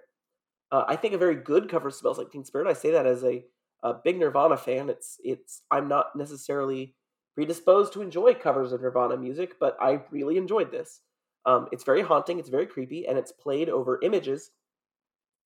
Uh, 0.70 0.84
I 0.86 0.96
think 0.96 1.14
a 1.14 1.18
very 1.18 1.34
good 1.34 1.70
cover 1.70 1.88
of 1.88 1.94
smells 1.94 2.18
like 2.18 2.30
Teen 2.30 2.44
Spirit. 2.44 2.66
I 2.66 2.74
say 2.74 2.90
that 2.90 3.06
as 3.06 3.24
a, 3.24 3.42
a 3.82 3.94
big 3.94 4.18
Nirvana 4.18 4.58
fan. 4.58 4.90
It's 4.90 5.18
it's 5.24 5.62
I'm 5.70 5.88
not 5.88 6.14
necessarily 6.14 6.94
predisposed 7.34 7.94
to 7.94 8.02
enjoy 8.02 8.34
covers 8.34 8.74
of 8.74 8.82
Nirvana 8.82 9.16
music, 9.16 9.54
but 9.58 9.78
I 9.80 10.02
really 10.10 10.36
enjoyed 10.36 10.70
this. 10.70 11.00
Um, 11.46 11.68
it's 11.72 11.84
very 11.84 12.02
haunting, 12.02 12.38
it's 12.38 12.50
very 12.50 12.66
creepy, 12.66 13.08
and 13.08 13.16
it's 13.16 13.32
played 13.32 13.70
over 13.70 13.98
images, 14.02 14.50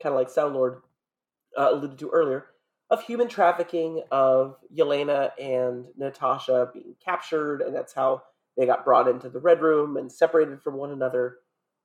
kind 0.03 0.13
of 0.13 0.19
like 0.19 0.29
Soundlord 0.29 0.81
uh, 1.57 1.69
alluded 1.73 1.99
to 1.99 2.11
earlier, 2.11 2.47
of 2.91 3.03
human 3.03 3.29
trafficking, 3.29 4.03
of 4.11 4.57
Yelena 4.75 5.31
and 5.41 5.87
Natasha 5.97 6.71
being 6.73 6.95
captured, 7.05 7.63
and 7.63 7.75
that's 7.75 7.95
how 7.95 8.23
they 8.57 8.67
got 8.67 8.85
brought 8.85 9.09
into 9.09 9.29
the 9.29 9.41
Red 9.41 9.61
Room 9.61 9.97
and 9.97 10.11
separated 10.11 10.63
from 10.63 10.75
one 10.75 10.91
another. 10.91 11.39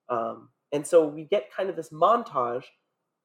Um, 0.09 0.49
and 0.71 0.85
so 0.85 1.05
we 1.05 1.25
get 1.25 1.53
kind 1.55 1.69
of 1.69 1.75
this 1.75 1.89
montage, 1.89 2.65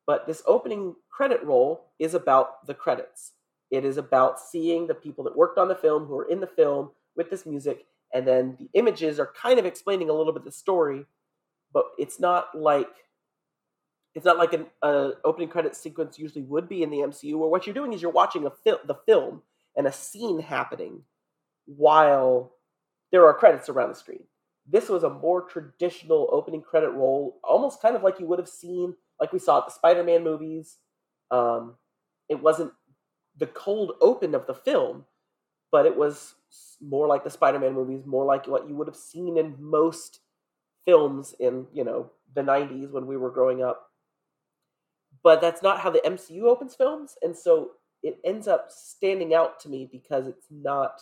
but 0.06 0.26
this 0.26 0.42
opening 0.46 0.94
credit 1.10 1.42
roll 1.44 1.92
is 1.98 2.14
about 2.14 2.66
the 2.66 2.74
credits. 2.74 3.32
It 3.70 3.84
is 3.84 3.96
about 3.96 4.40
seeing 4.40 4.86
the 4.86 4.94
people 4.94 5.24
that 5.24 5.36
worked 5.36 5.58
on 5.58 5.68
the 5.68 5.74
film 5.74 6.06
who 6.06 6.18
are 6.18 6.28
in 6.28 6.40
the 6.40 6.46
film 6.46 6.90
with 7.16 7.30
this 7.30 7.46
music, 7.46 7.86
and 8.14 8.26
then 8.26 8.56
the 8.58 8.68
images 8.74 9.18
are 9.18 9.32
kind 9.40 9.58
of 9.58 9.66
explaining 9.66 10.08
a 10.08 10.12
little 10.12 10.32
bit 10.32 10.44
the 10.44 10.52
story, 10.52 11.04
but 11.72 11.86
it's 11.98 12.20
not 12.20 12.56
like 12.58 12.88
it's 14.16 14.24
not 14.24 14.38
like 14.38 14.54
an 14.54 14.66
opening 15.24 15.48
credit 15.48 15.76
sequence 15.76 16.18
usually 16.18 16.42
would 16.42 16.68
be 16.68 16.82
in 16.82 16.90
the 16.90 17.02
MCU, 17.02 17.38
where 17.38 17.50
what 17.50 17.66
you're 17.66 17.74
doing 17.74 17.92
is 17.92 18.02
you're 18.02 18.10
watching 18.10 18.46
a 18.46 18.50
fil- 18.50 18.80
the 18.86 18.96
film 19.06 19.42
and 19.76 19.86
a 19.86 19.92
scene 19.92 20.40
happening 20.40 21.02
while 21.66 22.54
there 23.12 23.26
are 23.26 23.34
credits 23.34 23.68
around 23.68 23.90
the 23.90 23.94
screen. 23.94 24.24
This 24.66 24.88
was 24.88 25.04
a 25.04 25.10
more 25.10 25.42
traditional 25.42 26.28
opening 26.32 26.62
credit 26.62 26.90
roll, 26.90 27.38
almost 27.44 27.82
kind 27.82 27.94
of 27.94 28.02
like 28.02 28.18
you 28.18 28.26
would 28.26 28.38
have 28.38 28.48
seen, 28.48 28.94
like 29.20 29.32
we 29.34 29.38
saw 29.38 29.58
at 29.58 29.66
the 29.66 29.72
Spider-Man 29.72 30.24
movies. 30.24 30.78
Um, 31.30 31.74
it 32.30 32.42
wasn't 32.42 32.72
the 33.36 33.46
cold 33.48 33.92
open 34.00 34.34
of 34.34 34.46
the 34.46 34.54
film, 34.54 35.04
but 35.70 35.86
it 35.86 35.96
was 35.96 36.34
more 36.80 37.06
like 37.06 37.22
the 37.22 37.30
Spider-Man 37.30 37.74
movies, 37.74 38.06
more 38.06 38.24
like 38.24 38.46
what 38.48 38.68
you 38.68 38.74
would 38.76 38.88
have 38.88 38.96
seen 38.96 39.36
in 39.36 39.56
most 39.60 40.20
films 40.86 41.34
in 41.40 41.66
you 41.72 41.84
know 41.84 42.10
the 42.34 42.42
90s 42.42 42.92
when 42.92 43.06
we 43.06 43.16
were 43.16 43.30
growing 43.30 43.62
up 43.62 43.85
but 45.26 45.40
that's 45.40 45.60
not 45.60 45.80
how 45.80 45.90
the 45.90 46.00
MCU 46.06 46.42
opens 46.42 46.76
films, 46.76 47.16
and 47.20 47.36
so 47.36 47.72
it 48.00 48.20
ends 48.24 48.46
up 48.46 48.70
standing 48.70 49.34
out 49.34 49.58
to 49.58 49.68
me 49.68 49.88
because 49.90 50.28
it's 50.28 50.46
not 50.52 51.00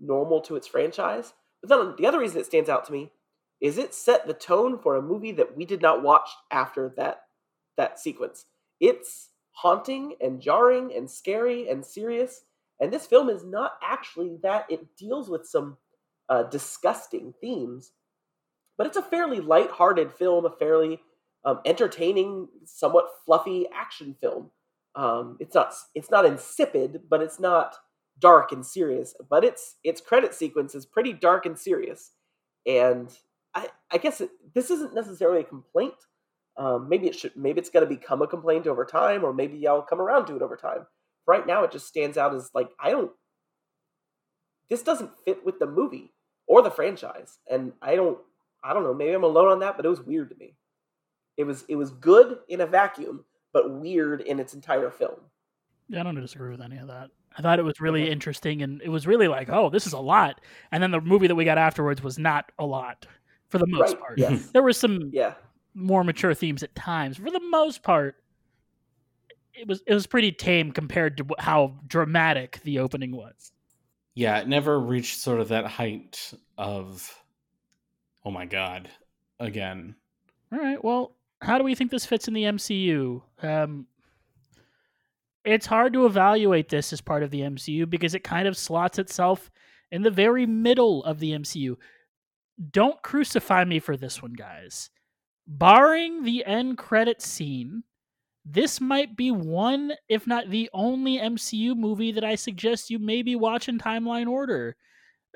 normal 0.00 0.40
to 0.40 0.56
its 0.56 0.66
franchise. 0.66 1.34
But 1.62 1.68
then 1.68 1.94
the 1.96 2.06
other 2.08 2.18
reason 2.18 2.40
it 2.40 2.46
stands 2.46 2.68
out 2.68 2.84
to 2.86 2.92
me 2.92 3.12
is 3.60 3.78
it 3.78 3.94
set 3.94 4.26
the 4.26 4.34
tone 4.34 4.76
for 4.76 4.96
a 4.96 5.02
movie 5.02 5.30
that 5.30 5.56
we 5.56 5.64
did 5.64 5.80
not 5.80 6.02
watch 6.02 6.28
after 6.50 6.92
that 6.96 7.26
that 7.76 8.00
sequence. 8.00 8.46
It's 8.80 9.30
haunting 9.52 10.16
and 10.20 10.40
jarring 10.40 10.92
and 10.92 11.08
scary 11.08 11.68
and 11.68 11.86
serious, 11.86 12.42
and 12.80 12.92
this 12.92 13.06
film 13.06 13.30
is 13.30 13.44
not 13.44 13.74
actually 13.84 14.36
that. 14.42 14.66
It 14.68 14.96
deals 14.96 15.30
with 15.30 15.46
some 15.46 15.76
uh, 16.28 16.42
disgusting 16.42 17.34
themes, 17.40 17.92
but 18.76 18.88
it's 18.88 18.96
a 18.96 19.02
fairly 19.02 19.38
light-hearted 19.38 20.12
film, 20.12 20.44
a 20.44 20.50
fairly 20.50 21.00
um, 21.44 21.60
entertaining, 21.64 22.48
somewhat 22.64 23.06
fluffy 23.24 23.66
action 23.74 24.16
film. 24.20 24.50
Um, 24.94 25.36
it's 25.40 25.54
not 25.54 25.74
it's 25.94 26.10
not 26.10 26.26
insipid, 26.26 27.02
but 27.08 27.22
it's 27.22 27.38
not 27.38 27.76
dark 28.18 28.52
and 28.52 28.64
serious. 28.64 29.14
But 29.28 29.44
its 29.44 29.76
its 29.84 30.00
credit 30.00 30.34
sequence 30.34 30.74
is 30.74 30.86
pretty 30.86 31.12
dark 31.12 31.46
and 31.46 31.58
serious. 31.58 32.12
And 32.66 33.10
I, 33.54 33.68
I 33.90 33.98
guess 33.98 34.20
it, 34.20 34.30
this 34.54 34.70
isn't 34.70 34.94
necessarily 34.94 35.40
a 35.40 35.44
complaint. 35.44 35.94
Um, 36.56 36.88
maybe 36.88 37.06
it 37.06 37.14
should 37.14 37.36
maybe 37.36 37.60
it's 37.60 37.70
going 37.70 37.88
to 37.88 37.94
become 37.94 38.22
a 38.22 38.26
complaint 38.26 38.66
over 38.66 38.84
time, 38.84 39.24
or 39.24 39.32
maybe 39.32 39.66
I'll 39.66 39.82
come 39.82 40.00
around 40.00 40.26
to 40.26 40.36
it 40.36 40.42
over 40.42 40.56
time. 40.56 40.86
Right 41.26 41.46
now, 41.46 41.62
it 41.62 41.70
just 41.70 41.86
stands 41.86 42.18
out 42.18 42.34
as 42.34 42.50
like 42.54 42.70
I 42.80 42.90
don't. 42.90 43.12
This 44.68 44.82
doesn't 44.82 45.12
fit 45.24 45.46
with 45.46 45.58
the 45.60 45.66
movie 45.66 46.12
or 46.46 46.62
the 46.62 46.70
franchise, 46.70 47.38
and 47.48 47.72
I 47.80 47.94
don't. 47.94 48.18
I 48.64 48.74
don't 48.74 48.82
know. 48.82 48.94
Maybe 48.94 49.12
I'm 49.12 49.22
alone 49.22 49.48
on 49.48 49.60
that, 49.60 49.76
but 49.76 49.86
it 49.86 49.90
was 49.90 50.00
weird 50.00 50.30
to 50.30 50.36
me. 50.36 50.56
It 51.38 51.44
was 51.44 51.64
it 51.68 51.76
was 51.76 51.92
good 51.92 52.38
in 52.48 52.60
a 52.60 52.66
vacuum, 52.66 53.24
but 53.52 53.80
weird 53.80 54.20
in 54.20 54.38
its 54.38 54.52
entire 54.52 54.90
film. 54.90 55.20
Yeah, 55.88 56.00
I 56.00 56.02
don't 56.02 56.20
disagree 56.20 56.50
with 56.50 56.60
any 56.60 56.76
of 56.76 56.88
that. 56.88 57.08
I 57.36 57.42
thought 57.42 57.58
it 57.58 57.64
was 57.64 57.80
really 57.80 58.02
okay. 58.02 58.12
interesting, 58.12 58.62
and 58.62 58.82
it 58.82 58.88
was 58.88 59.06
really 59.06 59.28
like, 59.28 59.48
oh, 59.48 59.70
this 59.70 59.86
is 59.86 59.92
a 59.92 59.98
lot. 59.98 60.40
And 60.72 60.82
then 60.82 60.90
the 60.90 61.00
movie 61.00 61.28
that 61.28 61.36
we 61.36 61.44
got 61.44 61.56
afterwards 61.56 62.02
was 62.02 62.18
not 62.18 62.50
a 62.58 62.66
lot 62.66 63.06
for 63.48 63.58
the 63.58 63.66
most 63.66 63.92
right. 63.92 64.00
part. 64.00 64.18
Yes. 64.18 64.50
There 64.50 64.62
were 64.62 64.72
some 64.72 65.10
yeah. 65.12 65.34
more 65.74 66.04
mature 66.04 66.34
themes 66.34 66.62
at 66.62 66.74
times. 66.74 67.16
For 67.16 67.30
the 67.30 67.40
most 67.40 67.82
part, 67.82 68.16
it 69.54 69.68
was 69.68 69.82
it 69.86 69.94
was 69.94 70.06
pretty 70.06 70.32
tame 70.32 70.72
compared 70.72 71.16
to 71.18 71.26
how 71.38 71.76
dramatic 71.86 72.60
the 72.64 72.80
opening 72.80 73.12
was. 73.12 73.52
Yeah, 74.14 74.38
it 74.38 74.48
never 74.48 74.80
reached 74.80 75.20
sort 75.20 75.40
of 75.40 75.48
that 75.48 75.66
height 75.66 76.32
of, 76.56 77.16
oh 78.24 78.32
my 78.32 78.46
god, 78.46 78.88
again. 79.38 79.94
All 80.52 80.58
right, 80.58 80.82
well, 80.82 81.14
how 81.40 81.58
do 81.58 81.64
we 81.64 81.74
think 81.74 81.90
this 81.90 82.06
fits 82.06 82.28
in 82.28 82.34
the 82.34 82.44
MCU? 82.44 83.22
Um, 83.42 83.86
it's 85.44 85.66
hard 85.66 85.92
to 85.92 86.06
evaluate 86.06 86.68
this 86.68 86.92
as 86.92 87.00
part 87.00 87.22
of 87.22 87.30
the 87.30 87.40
MCU 87.40 87.88
because 87.88 88.14
it 88.14 88.24
kind 88.24 88.48
of 88.48 88.56
slots 88.56 88.98
itself 88.98 89.50
in 89.90 90.02
the 90.02 90.10
very 90.10 90.46
middle 90.46 91.04
of 91.04 91.20
the 91.20 91.32
MCU. 91.32 91.76
Don't 92.70 93.00
crucify 93.02 93.64
me 93.64 93.78
for 93.78 93.96
this 93.96 94.20
one, 94.20 94.32
guys. 94.32 94.90
Barring 95.46 96.24
the 96.24 96.44
end 96.44 96.76
credit 96.76 97.22
scene, 97.22 97.84
this 98.44 98.80
might 98.80 99.16
be 99.16 99.30
one, 99.30 99.92
if 100.08 100.26
not 100.26 100.50
the 100.50 100.68
only 100.72 101.18
MCU 101.18 101.76
movie 101.76 102.12
that 102.12 102.24
I 102.24 102.34
suggest 102.34 102.90
you 102.90 102.98
maybe 102.98 103.36
watch 103.36 103.68
in 103.68 103.78
timeline 103.78 104.28
order. 104.28 104.76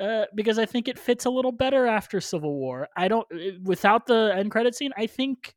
Uh, 0.00 0.24
because 0.34 0.58
I 0.58 0.66
think 0.66 0.88
it 0.88 0.98
fits 0.98 1.26
a 1.26 1.30
little 1.30 1.52
better 1.52 1.86
after 1.86 2.20
Civil 2.20 2.54
War. 2.54 2.88
I 2.96 3.08
don't, 3.08 3.26
uh, 3.32 3.58
without 3.62 4.06
the 4.06 4.32
end 4.34 4.50
credit 4.50 4.74
scene, 4.74 4.90
I 4.96 5.06
think 5.06 5.54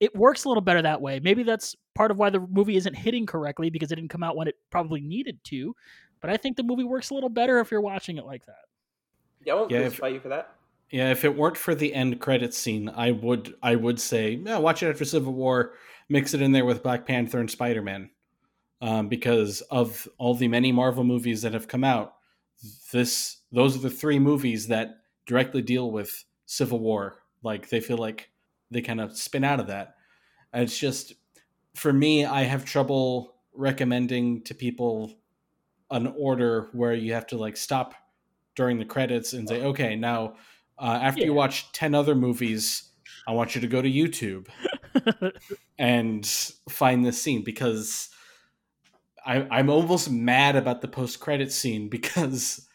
it 0.00 0.16
works 0.16 0.44
a 0.44 0.48
little 0.48 0.62
better 0.62 0.82
that 0.82 1.00
way. 1.00 1.20
Maybe 1.20 1.42
that's 1.42 1.76
part 1.94 2.10
of 2.10 2.16
why 2.16 2.30
the 2.30 2.40
movie 2.40 2.76
isn't 2.76 2.94
hitting 2.94 3.26
correctly 3.26 3.68
because 3.68 3.92
it 3.92 3.96
didn't 3.96 4.10
come 4.10 4.22
out 4.22 4.34
when 4.34 4.48
it 4.48 4.56
probably 4.70 5.02
needed 5.02 5.38
to. 5.44 5.76
But 6.20 6.30
I 6.30 6.38
think 6.38 6.56
the 6.56 6.62
movie 6.62 6.84
works 6.84 7.10
a 7.10 7.14
little 7.14 7.28
better 7.28 7.60
if 7.60 7.70
you're 7.70 7.80
watching 7.80 8.16
it 8.16 8.24
like 8.24 8.46
that. 8.46 8.64
Yeah, 9.44 9.52
I 9.52 9.56
won't 9.56 9.70
yeah, 9.70 9.80
crucify 9.80 10.08
if, 10.08 10.14
you 10.14 10.20
for 10.20 10.28
that. 10.30 10.54
Yeah, 10.90 11.10
if 11.10 11.24
it 11.24 11.36
weren't 11.36 11.56
for 11.56 11.74
the 11.74 11.94
end 11.94 12.18
credit 12.20 12.52
scene, 12.54 12.88
I 12.88 13.12
would 13.12 13.54
I 13.62 13.76
would 13.76 14.00
say 14.00 14.40
yeah, 14.44 14.58
watch 14.58 14.82
it 14.82 14.88
after 14.88 15.04
Civil 15.04 15.34
War, 15.34 15.74
mix 16.08 16.34
it 16.34 16.42
in 16.42 16.52
there 16.52 16.64
with 16.64 16.82
Black 16.82 17.06
Panther 17.06 17.38
and 17.38 17.50
Spider 17.50 17.82
Man, 17.82 18.10
um, 18.82 19.08
because 19.08 19.60
of 19.70 20.08
all 20.18 20.34
the 20.34 20.48
many 20.48 20.72
Marvel 20.72 21.04
movies 21.04 21.42
that 21.42 21.54
have 21.54 21.68
come 21.68 21.84
out. 21.84 22.14
This 22.92 23.38
those 23.52 23.76
are 23.76 23.80
the 23.80 23.90
three 23.90 24.18
movies 24.18 24.66
that 24.68 24.96
directly 25.26 25.62
deal 25.62 25.90
with 25.90 26.24
Civil 26.46 26.80
War. 26.80 27.22
Like 27.42 27.68
they 27.68 27.80
feel 27.80 27.98
like 27.98 28.29
they 28.70 28.80
kind 28.80 29.00
of 29.00 29.16
spin 29.16 29.44
out 29.44 29.60
of 29.60 29.66
that. 29.68 29.96
And 30.52 30.62
it's 30.62 30.78
just 30.78 31.14
for 31.74 31.92
me, 31.92 32.24
I 32.24 32.42
have 32.42 32.64
trouble 32.64 33.34
recommending 33.52 34.42
to 34.42 34.54
people 34.54 35.14
an 35.90 36.12
order 36.16 36.68
where 36.72 36.94
you 36.94 37.12
have 37.14 37.26
to 37.28 37.36
like 37.36 37.56
stop 37.56 37.94
during 38.54 38.78
the 38.78 38.84
credits 38.84 39.32
and 39.32 39.48
say, 39.48 39.62
okay, 39.62 39.96
now 39.96 40.34
uh, 40.78 40.98
after 41.02 41.20
yeah. 41.20 41.26
you 41.26 41.34
watch 41.34 41.70
10 41.72 41.94
other 41.94 42.14
movies, 42.14 42.90
I 43.26 43.32
want 43.32 43.54
you 43.54 43.60
to 43.60 43.66
go 43.66 43.82
to 43.82 43.90
YouTube 43.90 44.48
and 45.78 46.26
find 46.68 47.04
this 47.04 47.20
scene 47.20 47.42
because 47.44 48.08
I, 49.24 49.46
I'm 49.50 49.68
almost 49.68 50.10
mad 50.10 50.56
about 50.56 50.80
the 50.80 50.88
post 50.88 51.20
credit 51.20 51.52
scene 51.52 51.88
because 51.88 52.66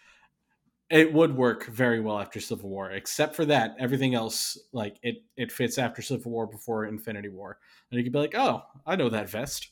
it 0.89 1.11
would 1.11 1.35
work 1.35 1.65
very 1.65 1.99
well 1.99 2.19
after 2.19 2.39
Civil 2.39 2.69
War. 2.69 2.91
Except 2.91 3.35
for 3.35 3.45
that, 3.45 3.75
everything 3.79 4.15
else 4.15 4.57
like 4.71 4.97
it 5.01 5.23
it 5.35 5.51
fits 5.51 5.77
after 5.77 6.01
Civil 6.01 6.31
War 6.31 6.47
before 6.47 6.85
Infinity 6.85 7.29
War, 7.29 7.57
and 7.89 7.97
you 7.97 8.03
could 8.03 8.13
be 8.13 8.19
like, 8.19 8.35
oh, 8.35 8.63
I 8.85 8.95
know 8.95 9.09
that 9.09 9.29
vest. 9.29 9.69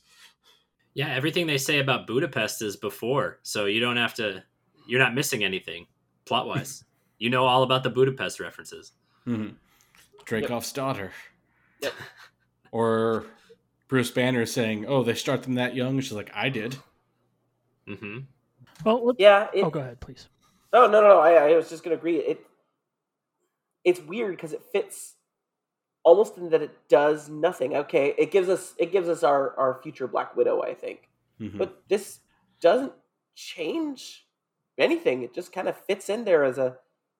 Yeah, 0.94 1.08
everything 1.08 1.46
they 1.46 1.58
say 1.58 1.80
about 1.80 2.06
Budapest 2.06 2.62
is 2.62 2.76
before, 2.76 3.40
so 3.42 3.66
you 3.66 3.80
don't 3.80 3.96
have 3.96 4.14
to. 4.14 4.42
You're 4.86 5.00
not 5.00 5.14
missing 5.14 5.44
anything 5.44 5.86
plot 6.24 6.46
wise. 6.46 6.84
you 7.18 7.30
know 7.30 7.46
all 7.46 7.62
about 7.62 7.82
the 7.82 7.90
Budapest 7.90 8.40
references. 8.40 8.92
Mm-hmm. 9.26 9.54
Dreykov's 10.26 10.68
yep. 10.70 10.74
daughter. 10.74 11.12
Yep. 11.80 11.92
Or 12.72 13.24
Bruce 13.86 14.10
Banner 14.10 14.46
saying, 14.46 14.86
"Oh, 14.88 15.04
they 15.04 15.14
start 15.14 15.44
them 15.44 15.54
that 15.54 15.76
young." 15.76 16.00
She's 16.00 16.10
like, 16.10 16.32
"I 16.34 16.48
did." 16.48 16.76
Mm-hmm. 17.86 18.18
Well, 18.84 19.12
yeah. 19.16 19.46
It, 19.54 19.62
oh, 19.62 19.70
go 19.70 19.78
ahead, 19.78 20.00
please. 20.00 20.26
Oh 20.74 20.86
no, 20.88 21.00
no, 21.00 21.08
no. 21.08 21.20
I, 21.20 21.52
I 21.52 21.56
was 21.56 21.70
just 21.70 21.84
gonna 21.84 21.96
agree. 21.96 22.16
It 22.18 22.44
it's 23.84 24.00
weird 24.00 24.36
because 24.36 24.52
it 24.52 24.62
fits 24.72 25.14
almost 26.02 26.36
in 26.36 26.50
that 26.50 26.62
it 26.62 26.76
does 26.88 27.28
nothing. 27.28 27.76
Okay, 27.76 28.14
it 28.18 28.30
gives 28.30 28.48
us 28.48 28.74
it 28.78 28.92
gives 28.92 29.08
us 29.08 29.22
our 29.22 29.56
our 29.58 29.80
future 29.82 30.08
Black 30.08 30.36
Widow, 30.36 30.62
I 30.62 30.74
think, 30.74 31.08
mm-hmm. 31.40 31.56
but 31.56 31.82
this 31.88 32.18
doesn't 32.60 32.92
change 33.34 34.26
anything. 34.76 35.22
It 35.22 35.34
just 35.34 35.52
kind 35.52 35.68
of 35.68 35.76
fits 35.76 36.08
in 36.08 36.24
there 36.24 36.44
as 36.44 36.58
a 36.58 36.76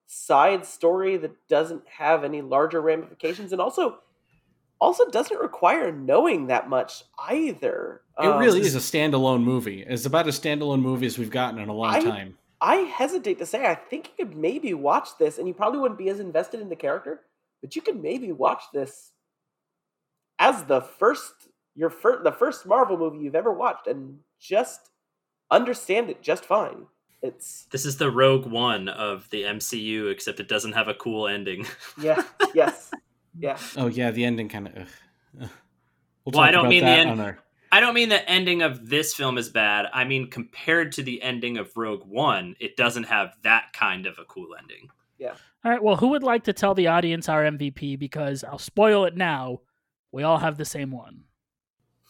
side 0.07 0.65
story 0.65 1.17
that 1.17 1.47
doesn't 1.47 1.87
have 1.87 2.23
any 2.23 2.41
larger 2.41 2.81
ramifications, 2.81 3.53
and 3.53 3.61
also 3.61 3.99
also 4.81 5.09
doesn't 5.09 5.39
require 5.39 5.91
knowing 5.91 6.47
that 6.47 6.69
much 6.69 7.05
either. 7.29 8.01
It 8.19 8.25
Um, 8.25 8.39
really 8.39 8.59
is 8.59 8.75
a 8.75 8.79
standalone 8.79 9.43
movie. 9.43 9.81
It's 9.81 10.05
about 10.05 10.27
as 10.27 10.37
standalone 10.37 10.81
movie 10.81 11.05
as 11.05 11.17
we've 11.17 11.29
gotten 11.29 11.59
in 11.59 11.69
a 11.69 11.73
long 11.73 11.93
I- 11.95 12.01
time. 12.01 12.37
I 12.65 12.77
hesitate 12.77 13.37
to 13.39 13.45
say 13.45 13.65
I 13.65 13.75
think 13.75 14.07
you 14.17 14.25
could 14.25 14.35
maybe 14.35 14.73
watch 14.73 15.09
this, 15.19 15.37
and 15.37 15.47
you 15.47 15.53
probably 15.53 15.79
wouldn't 15.79 15.99
be 15.99 16.09
as 16.09 16.19
invested 16.19 16.59
in 16.61 16.69
the 16.69 16.75
character, 16.75 17.21
but 17.61 17.75
you 17.75 17.81
could 17.81 18.01
maybe 18.01 18.31
watch 18.31 18.63
this 18.73 19.11
as 20.39 20.63
the 20.63 20.81
first 20.81 21.33
your 21.75 21.89
first 21.89 22.23
the 22.23 22.31
first 22.31 22.65
Marvel 22.65 22.97
movie 22.97 23.19
you've 23.19 23.35
ever 23.35 23.51
watched, 23.53 23.87
and 23.87 24.19
just 24.39 24.89
understand 25.51 26.09
it 26.09 26.21
just 26.23 26.45
fine. 26.45 26.85
It's 27.21 27.65
This 27.71 27.85
is 27.85 27.97
the 27.97 28.09
Rogue 28.11 28.45
One 28.45 28.87
of 28.89 29.29
the 29.29 29.43
MCU, 29.43 30.11
except 30.11 30.39
it 30.39 30.47
doesn't 30.47 30.73
have 30.73 30.87
a 30.87 30.93
cool 30.93 31.27
ending. 31.27 31.65
yeah, 32.01 32.23
yes, 32.53 32.91
yeah. 33.37 33.57
Oh 33.77 33.87
yeah, 33.87 34.11
the 34.11 34.25
ending 34.25 34.49
kind 34.49 34.67
of. 34.69 34.89
We'll, 35.37 35.49
Well, 36.33 36.39
I 36.41 36.47
talk 36.47 36.51
don't 36.53 36.59
about 36.61 36.69
mean 36.69 36.83
the 36.83 36.89
that 36.89 36.99
end- 36.99 37.09
on 37.11 37.19
our- 37.19 37.39
I 37.75 37.81
don't 37.81 37.93
mean 37.93 38.07
the 38.07 38.29
ending 38.29 38.61
of 38.61 38.87
this 38.89 39.13
film 39.13 39.37
is 39.37 39.49
bad. 39.49 39.87
I 39.93 40.05
mean, 40.05 40.29
compared 40.29 40.93
to 40.93 41.03
the 41.03 41.21
ending 41.21 41.57
of 41.57 41.75
Rogue 41.75 42.05
One, 42.05 42.55
it 42.61 42.77
doesn't 42.77 43.03
have 43.03 43.35
that 43.43 43.73
kind 43.73 44.05
of 44.05 44.17
a 44.17 44.23
cool 44.23 44.55
ending. 44.57 44.89
Yeah. 45.17 45.33
All 45.65 45.71
right. 45.71 45.83
Well, 45.83 45.97
who 45.97 46.07
would 46.09 46.23
like 46.23 46.45
to 46.45 46.53
tell 46.53 46.73
the 46.73 46.87
audience 46.87 47.27
our 47.27 47.43
MVP? 47.43 47.99
Because 47.99 48.45
I'll 48.45 48.57
spoil 48.59 49.03
it 49.03 49.17
now. 49.17 49.59
We 50.13 50.23
all 50.23 50.37
have 50.37 50.57
the 50.57 50.63
same 50.63 50.89
one. 50.91 51.25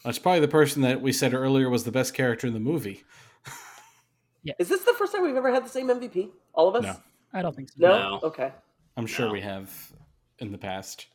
That's 0.04 0.20
probably 0.20 0.38
the 0.38 0.46
person 0.46 0.82
that 0.82 1.00
we 1.00 1.12
said 1.12 1.34
earlier 1.34 1.68
was 1.68 1.82
the 1.82 1.90
best 1.90 2.14
character 2.14 2.46
in 2.46 2.52
the 2.52 2.60
movie. 2.60 3.02
yeah. 4.44 4.54
Is 4.60 4.68
this 4.68 4.84
the 4.84 4.94
first 4.94 5.12
time 5.12 5.24
we've 5.24 5.34
ever 5.34 5.52
had 5.52 5.64
the 5.64 5.68
same 5.68 5.88
MVP? 5.88 6.30
All 6.52 6.68
of 6.68 6.76
us? 6.76 6.84
No. 6.84 6.96
I 7.32 7.42
don't 7.42 7.56
think 7.56 7.70
so. 7.70 7.74
No? 7.78 7.98
No. 7.98 8.20
Okay. 8.22 8.52
I'm 8.96 9.06
sure 9.06 9.26
No. 9.26 9.32
we 9.32 9.40
have 9.40 9.68
in 10.38 10.52
the 10.52 10.58
past. 10.58 11.06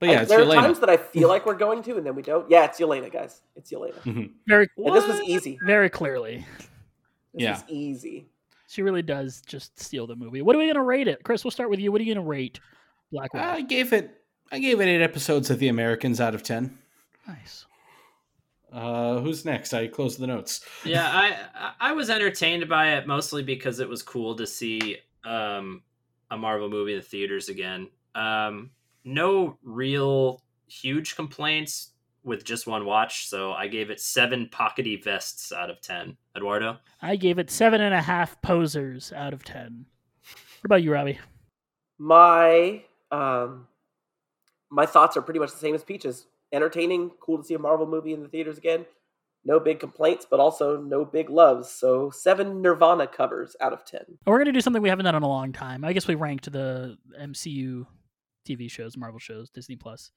But 0.00 0.08
I- 0.08 0.12
yeah, 0.12 0.20
it's 0.22 0.30
there 0.30 0.42
are 0.42 0.52
times 0.54 0.80
that 0.80 0.90
I 0.90 0.96
feel 0.96 1.28
like 1.28 1.46
we're 1.46 1.54
going 1.54 1.82
to, 1.84 1.96
and 1.96 2.04
then 2.06 2.14
we 2.14 2.22
don't. 2.22 2.48
Yeah, 2.50 2.64
it's 2.64 2.80
Yelena, 2.80 3.10
guys. 3.12 3.42
It's 3.56 3.70
Yelena. 3.72 3.94
Mhm. 4.02 4.32
Very, 4.46 4.68
And 4.76 4.94
this 4.96 5.06
was 5.06 5.20
easy. 5.22 5.58
very 5.64 5.88
clearly. 5.88 6.44
This 7.32 7.42
Yeah. 7.42 7.52
was 7.52 7.64
easy. 7.68 8.26
She 8.68 8.82
really 8.82 9.02
does 9.02 9.40
just 9.42 9.78
steal 9.80 10.06
the 10.06 10.16
movie. 10.16 10.42
What 10.42 10.56
are 10.56 10.58
we 10.58 10.64
going 10.64 10.74
to 10.74 10.82
rate 10.82 11.06
it? 11.08 11.22
Chris, 11.22 11.44
we'll 11.44 11.50
start 11.52 11.70
with 11.70 11.78
you. 11.80 11.92
What 11.92 12.00
are 12.00 12.04
you 12.04 12.14
going 12.14 12.24
to 12.24 12.28
rate 12.28 12.58
Black 13.12 13.32
Widow? 13.32 13.46
I 13.46 13.60
gave 13.62 13.92
it. 13.92 14.20
I 14.50 14.58
gave 14.58 14.80
it 14.80 14.86
eight 14.88 15.02
episodes 15.02 15.48
of 15.50 15.58
The 15.58 15.68
Americans 15.68 16.20
out 16.20 16.34
of 16.34 16.42
ten. 16.42 16.76
nice. 17.26 17.66
Uh, 18.72 19.20
who's 19.20 19.44
next? 19.44 19.72
I 19.72 19.86
closed 19.86 20.18
the 20.18 20.26
notes. 20.26 20.64
Yeah, 20.84 21.08
I 21.08 21.72
I 21.80 21.92
was 21.92 22.10
entertained 22.10 22.68
by 22.68 22.94
it 22.96 23.06
mostly 23.06 23.42
because 23.42 23.78
it 23.78 23.88
was 23.88 24.02
cool 24.02 24.34
to 24.36 24.46
see 24.46 24.98
um, 25.24 25.82
a 26.30 26.36
Marvel 26.36 26.68
movie 26.68 26.92
in 26.94 26.98
the 26.98 27.04
theaters 27.04 27.48
again. 27.48 27.88
Um, 28.16 28.70
no 29.04 29.58
real 29.62 30.42
huge 30.66 31.16
complaints 31.16 31.90
with 32.24 32.44
just 32.44 32.66
one 32.66 32.86
watch, 32.86 33.28
so 33.28 33.52
I 33.52 33.68
gave 33.68 33.90
it 33.90 34.00
seven 34.00 34.48
pockety 34.50 35.02
vests 35.02 35.52
out 35.52 35.70
of 35.70 35.80
ten. 35.80 36.16
Eduardo, 36.36 36.78
I 37.02 37.16
gave 37.16 37.38
it 37.38 37.50
seven 37.50 37.80
and 37.80 37.94
a 37.94 38.00
half 38.00 38.40
posers 38.42 39.12
out 39.12 39.32
of 39.32 39.44
ten. 39.44 39.86
What 40.60 40.66
about 40.66 40.82
you, 40.82 40.92
Robbie? 40.92 41.18
My 41.98 42.82
um 43.12 43.68
my 44.70 44.86
thoughts 44.86 45.16
are 45.16 45.22
pretty 45.22 45.40
much 45.40 45.52
the 45.52 45.58
same 45.58 45.74
as 45.74 45.84
Peaches. 45.84 46.26
Entertaining, 46.52 47.10
cool 47.20 47.38
to 47.38 47.44
see 47.44 47.54
a 47.54 47.58
Marvel 47.58 47.86
movie 47.86 48.12
in 48.12 48.22
the 48.22 48.28
theaters 48.28 48.58
again. 48.58 48.86
No 49.44 49.60
big 49.60 49.78
complaints, 49.78 50.26
but 50.28 50.40
also 50.40 50.80
no 50.80 51.04
big 51.04 51.28
loves. 51.28 51.68
So 51.70 52.10
seven 52.10 52.62
Nirvana 52.62 53.06
covers 53.06 53.54
out 53.60 53.72
of 53.74 53.84
ten. 53.84 54.02
We're 54.26 54.38
going 54.38 54.46
to 54.46 54.52
do 54.52 54.60
something 54.60 54.80
we 54.80 54.88
haven't 54.88 55.04
done 55.04 55.14
in 55.14 55.22
a 55.22 55.28
long 55.28 55.52
time. 55.52 55.84
I 55.84 55.92
guess 55.92 56.08
we 56.08 56.14
ranked 56.14 56.50
the 56.50 56.96
MCU 57.20 57.86
TV 58.44 58.70
shows, 58.70 58.96
Marvel 58.96 59.18
shows, 59.18 59.50
Disney 59.50 59.76
Plus. 59.76 60.10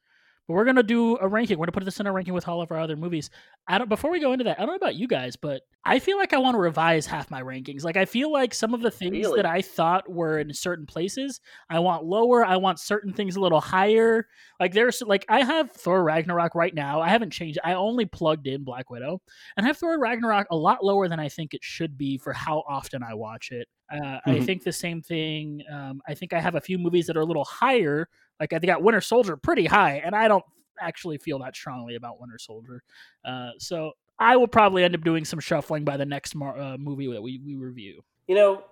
But 0.47 0.53
we're 0.53 0.63
going 0.63 0.77
to 0.77 0.83
do 0.83 1.17
a 1.17 1.27
ranking. 1.27 1.57
We're 1.57 1.65
going 1.65 1.73
to 1.73 1.79
put 1.79 1.83
this 1.85 1.99
in 1.99 2.07
a 2.07 2.11
ranking 2.11 2.33
with 2.33 2.47
all 2.47 2.61
of 2.61 2.71
our 2.71 2.79
other 2.79 2.95
movies. 2.95 3.29
I 3.67 3.77
don't, 3.77 3.89
before 3.89 4.09
we 4.11 4.19
go 4.21 4.31
into 4.31 4.45
that, 4.45 4.57
I 4.57 4.61
don't 4.61 4.69
know 4.69 4.75
about 4.75 4.95
you 4.95 5.07
guys, 5.07 5.35
but 5.35 5.63
I 5.83 5.99
feel 5.99 6.17
like 6.17 6.31
I 6.33 6.37
want 6.37 6.55
to 6.55 6.59
revise 6.59 7.05
half 7.05 7.29
my 7.29 7.41
rankings. 7.41 7.83
Like 7.83 7.97
I 7.97 8.05
feel 8.05 8.31
like 8.31 8.53
some 8.53 8.73
of 8.73 8.81
the 8.81 8.91
things 8.91 9.11
Really? 9.13 9.35
that 9.41 9.45
I 9.45 9.61
thought 9.61 10.09
were 10.09 10.39
in 10.39 10.53
certain 10.53 10.85
places, 10.85 11.41
I 11.69 11.79
want 11.79 12.05
lower. 12.05 12.45
I 12.45 12.55
want 12.57 12.79
certain 12.79 13.11
things 13.13 13.35
a 13.35 13.41
little 13.41 13.59
higher. 13.61 14.27
Like 14.59 14.73
there's 14.73 15.01
like 15.01 15.25
I 15.27 15.43
have 15.43 15.71
Thor 15.71 16.03
Ragnarok 16.03 16.55
right 16.55 16.73
now. 16.73 17.01
I 17.01 17.09
haven't 17.09 17.31
changed. 17.31 17.59
I 17.63 17.73
only 17.73 18.05
plugged 18.05 18.47
in 18.47 18.63
Black 18.63 18.89
Widow 18.89 19.21
and 19.57 19.65
I 19.65 19.67
have 19.67 19.77
Thor 19.77 19.99
Ragnarok 19.99 20.47
a 20.49 20.55
lot 20.55 20.83
lower 20.83 21.07
than 21.09 21.19
I 21.19 21.27
think 21.29 21.53
it 21.53 21.63
should 21.63 21.97
be 21.97 22.17
for 22.17 22.31
how 22.33 22.63
often 22.67 23.03
I 23.03 23.13
watch 23.13 23.51
it. 23.51 23.67
Uh, 23.91 24.19
I 24.25 24.31
Mhm. 24.39 24.45
think 24.45 24.63
the 24.63 24.73
same 24.73 25.01
thing. 25.01 25.61
Um, 25.71 26.01
I 26.07 26.13
think 26.13 26.33
I 26.33 26.39
have 26.41 26.55
a 26.55 26.61
few 26.61 26.77
movies 26.77 27.07
that 27.07 27.15
are 27.17 27.21
a 27.21 27.25
little 27.25 27.45
higher. 27.45 28.09
Like 28.39 28.53
I 28.53 28.59
think 28.59 28.71
got 28.71 28.83
Winter 28.83 29.01
Soldier 29.01 29.37
pretty 29.37 29.65
high, 29.65 30.01
and 30.03 30.15
I 30.15 30.27
don't 30.27 30.45
actually 30.79 31.17
feel 31.17 31.39
that 31.39 31.55
strongly 31.55 31.95
about 31.95 32.19
Winter 32.19 32.37
Soldier. 32.39 32.83
Uh, 33.25 33.51
so 33.57 33.93
I 34.19 34.35
will 34.35 34.47
probably 34.47 34.83
end 34.83 34.95
up 34.95 35.03
doing 35.03 35.25
some 35.25 35.39
shuffling 35.39 35.83
by 35.83 35.97
the 35.97 36.05
next 36.05 36.35
mar- 36.35 36.59
uh, 36.59 36.77
movie 36.77 37.11
that 37.11 37.21
we, 37.21 37.39
we 37.45 37.55
review. 37.55 38.01
You 38.27 38.35
know, 38.35 38.63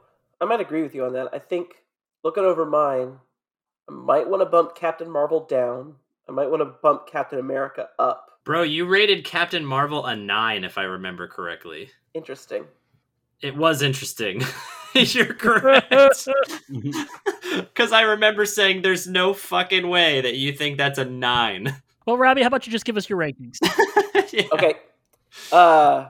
I 0.41 0.45
might 0.45 0.59
agree 0.59 0.81
with 0.81 0.95
you 0.95 1.05
on 1.05 1.13
that. 1.13 1.29
I 1.33 1.39
think 1.39 1.75
looking 2.23 2.43
over 2.43 2.65
mine, 2.65 3.17
I 3.89 3.91
might 3.91 4.27
want 4.27 4.41
to 4.41 4.45
bump 4.45 4.75
Captain 4.75 5.09
Marvel 5.09 5.45
down. 5.45 5.95
I 6.27 6.31
might 6.31 6.49
want 6.49 6.61
to 6.61 6.73
bump 6.81 7.07
Captain 7.07 7.39
America 7.39 7.89
up. 7.99 8.39
bro, 8.45 8.63
you 8.63 8.85
rated 8.85 9.25
Captain 9.25 9.65
Marvel 9.65 10.05
a 10.05 10.15
nine, 10.15 10.63
if 10.63 10.77
I 10.77 10.83
remember 10.83 11.27
correctly. 11.27 11.89
Interesting. 12.13 12.65
It 13.41 13.55
was 13.55 13.81
interesting. 13.81 14.41
You're 15.13 15.33
correct. 15.33 16.27
Because 17.55 17.91
I 17.91 18.01
remember 18.01 18.45
saying, 18.45 18.81
"There's 18.81 19.07
no 19.07 19.33
fucking 19.33 19.87
way 19.87 20.19
that 20.21 20.35
you 20.35 20.51
think 20.51 20.77
that's 20.77 20.97
a 20.97 21.05
nine. 21.05 21.81
Well, 22.05 22.17
Robbie, 22.17 22.41
how 22.41 22.47
about 22.47 22.65
you 22.65 22.71
just 22.71 22.85
give 22.85 22.97
us 22.97 23.09
your 23.09 23.19
rankings? 23.19 23.57
Yeah. 24.31 24.47
Okay. 24.51 24.75
Uh 25.51 26.07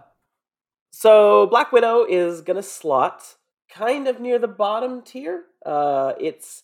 so 0.91 1.47
Black 1.47 1.71
Widow 1.71 2.05
is 2.05 2.41
gonna 2.41 2.63
slot 2.63 3.35
kind 3.69 4.07
of 4.07 4.19
near 4.19 4.39
the 4.39 4.47
bottom 4.47 5.01
tier. 5.01 5.43
Uh 5.65 6.13
it's 6.19 6.63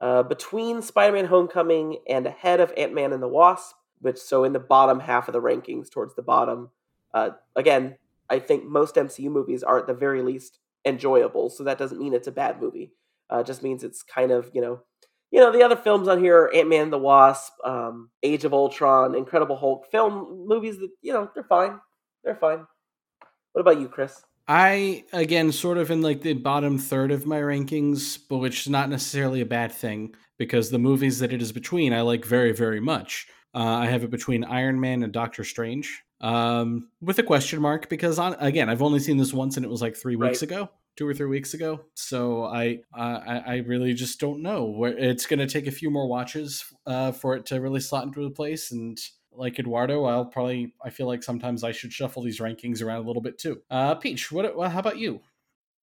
uh 0.00 0.22
between 0.24 0.82
Spider-Man 0.82 1.26
Homecoming 1.26 1.98
and 2.08 2.26
ahead 2.26 2.60
of 2.60 2.72
Ant-Man 2.76 3.12
and 3.12 3.22
the 3.22 3.28
Wasp, 3.28 3.76
which 4.00 4.18
so 4.18 4.42
in 4.44 4.52
the 4.52 4.58
bottom 4.58 5.00
half 5.00 5.28
of 5.28 5.32
the 5.32 5.42
rankings 5.42 5.90
towards 5.90 6.14
the 6.14 6.22
bottom. 6.22 6.70
Uh 7.14 7.30
again, 7.54 7.96
I 8.28 8.38
think 8.40 8.64
most 8.64 8.96
MCU 8.96 9.30
movies 9.30 9.62
are 9.62 9.78
at 9.78 9.86
the 9.86 9.94
very 9.94 10.22
least 10.22 10.58
enjoyable, 10.86 11.50
so 11.50 11.64
that 11.64 11.78
doesn't 11.78 11.98
mean 11.98 12.14
it's 12.14 12.28
a 12.28 12.32
bad 12.32 12.60
movie. 12.60 12.92
Uh 13.28 13.42
just 13.42 13.62
means 13.62 13.84
it's 13.84 14.02
kind 14.02 14.30
of, 14.30 14.50
you 14.54 14.62
know, 14.62 14.80
you 15.30 15.40
know, 15.40 15.52
the 15.52 15.62
other 15.62 15.76
films 15.76 16.08
on 16.08 16.22
here 16.22 16.42
are 16.42 16.54
Ant 16.54 16.68
Man 16.68 16.84
and 16.84 16.92
the 16.92 16.98
Wasp, 16.98 17.52
um, 17.64 18.10
Age 18.22 18.44
of 18.44 18.54
Ultron, 18.54 19.14
Incredible 19.14 19.56
Hulk, 19.56 19.90
film 19.90 20.46
movies 20.46 20.78
that, 20.78 20.90
you 21.02 21.12
know, 21.12 21.28
they're 21.34 21.44
fine. 21.44 21.80
They're 22.24 22.36
fine. 22.36 22.66
What 23.52 23.60
about 23.60 23.80
you, 23.80 23.88
Chris? 23.88 24.22
I 24.48 25.04
again 25.12 25.50
sort 25.50 25.78
of 25.78 25.90
in 25.90 26.02
like 26.02 26.22
the 26.22 26.34
bottom 26.34 26.78
third 26.78 27.10
of 27.10 27.26
my 27.26 27.40
rankings, 27.40 28.18
but 28.28 28.38
which 28.38 28.60
is 28.60 28.68
not 28.68 28.88
necessarily 28.88 29.40
a 29.40 29.46
bad 29.46 29.72
thing 29.72 30.14
because 30.38 30.70
the 30.70 30.78
movies 30.78 31.18
that 31.18 31.32
it 31.32 31.42
is 31.42 31.52
between 31.52 31.92
I 31.92 32.02
like 32.02 32.24
very 32.24 32.52
very 32.52 32.80
much. 32.80 33.26
Uh, 33.54 33.58
I 33.58 33.86
have 33.86 34.04
it 34.04 34.10
between 34.10 34.44
Iron 34.44 34.78
Man 34.78 35.02
and 35.02 35.12
Doctor 35.12 35.42
Strange, 35.42 36.02
um, 36.20 36.88
with 37.00 37.18
a 37.18 37.22
question 37.22 37.60
mark 37.60 37.88
because 37.88 38.18
on 38.18 38.34
again 38.40 38.68
I've 38.70 38.82
only 38.82 39.00
seen 39.00 39.16
this 39.16 39.32
once 39.32 39.56
and 39.56 39.64
it 39.64 39.68
was 39.70 39.82
like 39.82 39.96
three 39.96 40.16
weeks 40.16 40.42
Right. 40.42 40.50
ago, 40.50 40.70
two 40.96 41.06
or 41.06 41.14
three 41.14 41.26
weeks 41.26 41.54
ago. 41.54 41.80
So 41.94 42.44
I 42.44 42.80
I, 42.94 43.42
I 43.46 43.56
really 43.66 43.94
just 43.94 44.18
don't 44.20 44.42
know. 44.42 44.84
It's 44.84 45.26
going 45.26 45.40
to 45.40 45.46
take 45.46 45.66
a 45.66 45.72
few 45.72 45.90
more 45.90 46.08
watches 46.08 46.64
uh, 46.86 47.12
for 47.12 47.36
it 47.36 47.46
to 47.46 47.60
really 47.60 47.80
slot 47.80 48.04
into 48.06 48.24
a 48.24 48.30
place 48.30 48.72
and 48.72 48.98
like 49.38 49.58
Eduardo, 49.58 50.04
I'll 50.04 50.24
probably 50.24 50.72
I 50.82 50.88
feel 50.88 51.06
like 51.06 51.22
sometimes 51.22 51.62
I 51.62 51.72
should 51.72 51.92
shuffle 51.92 52.22
these 52.22 52.40
rankings 52.40 52.82
around 52.82 53.04
a 53.04 53.06
little 53.06 53.20
bit 53.20 53.38
too. 53.38 53.60
Uh, 53.70 53.94
Peach, 53.94 54.32
what? 54.32 54.56
Well, 54.56 54.70
how 54.70 54.78
about 54.78 54.96
you? 54.98 55.20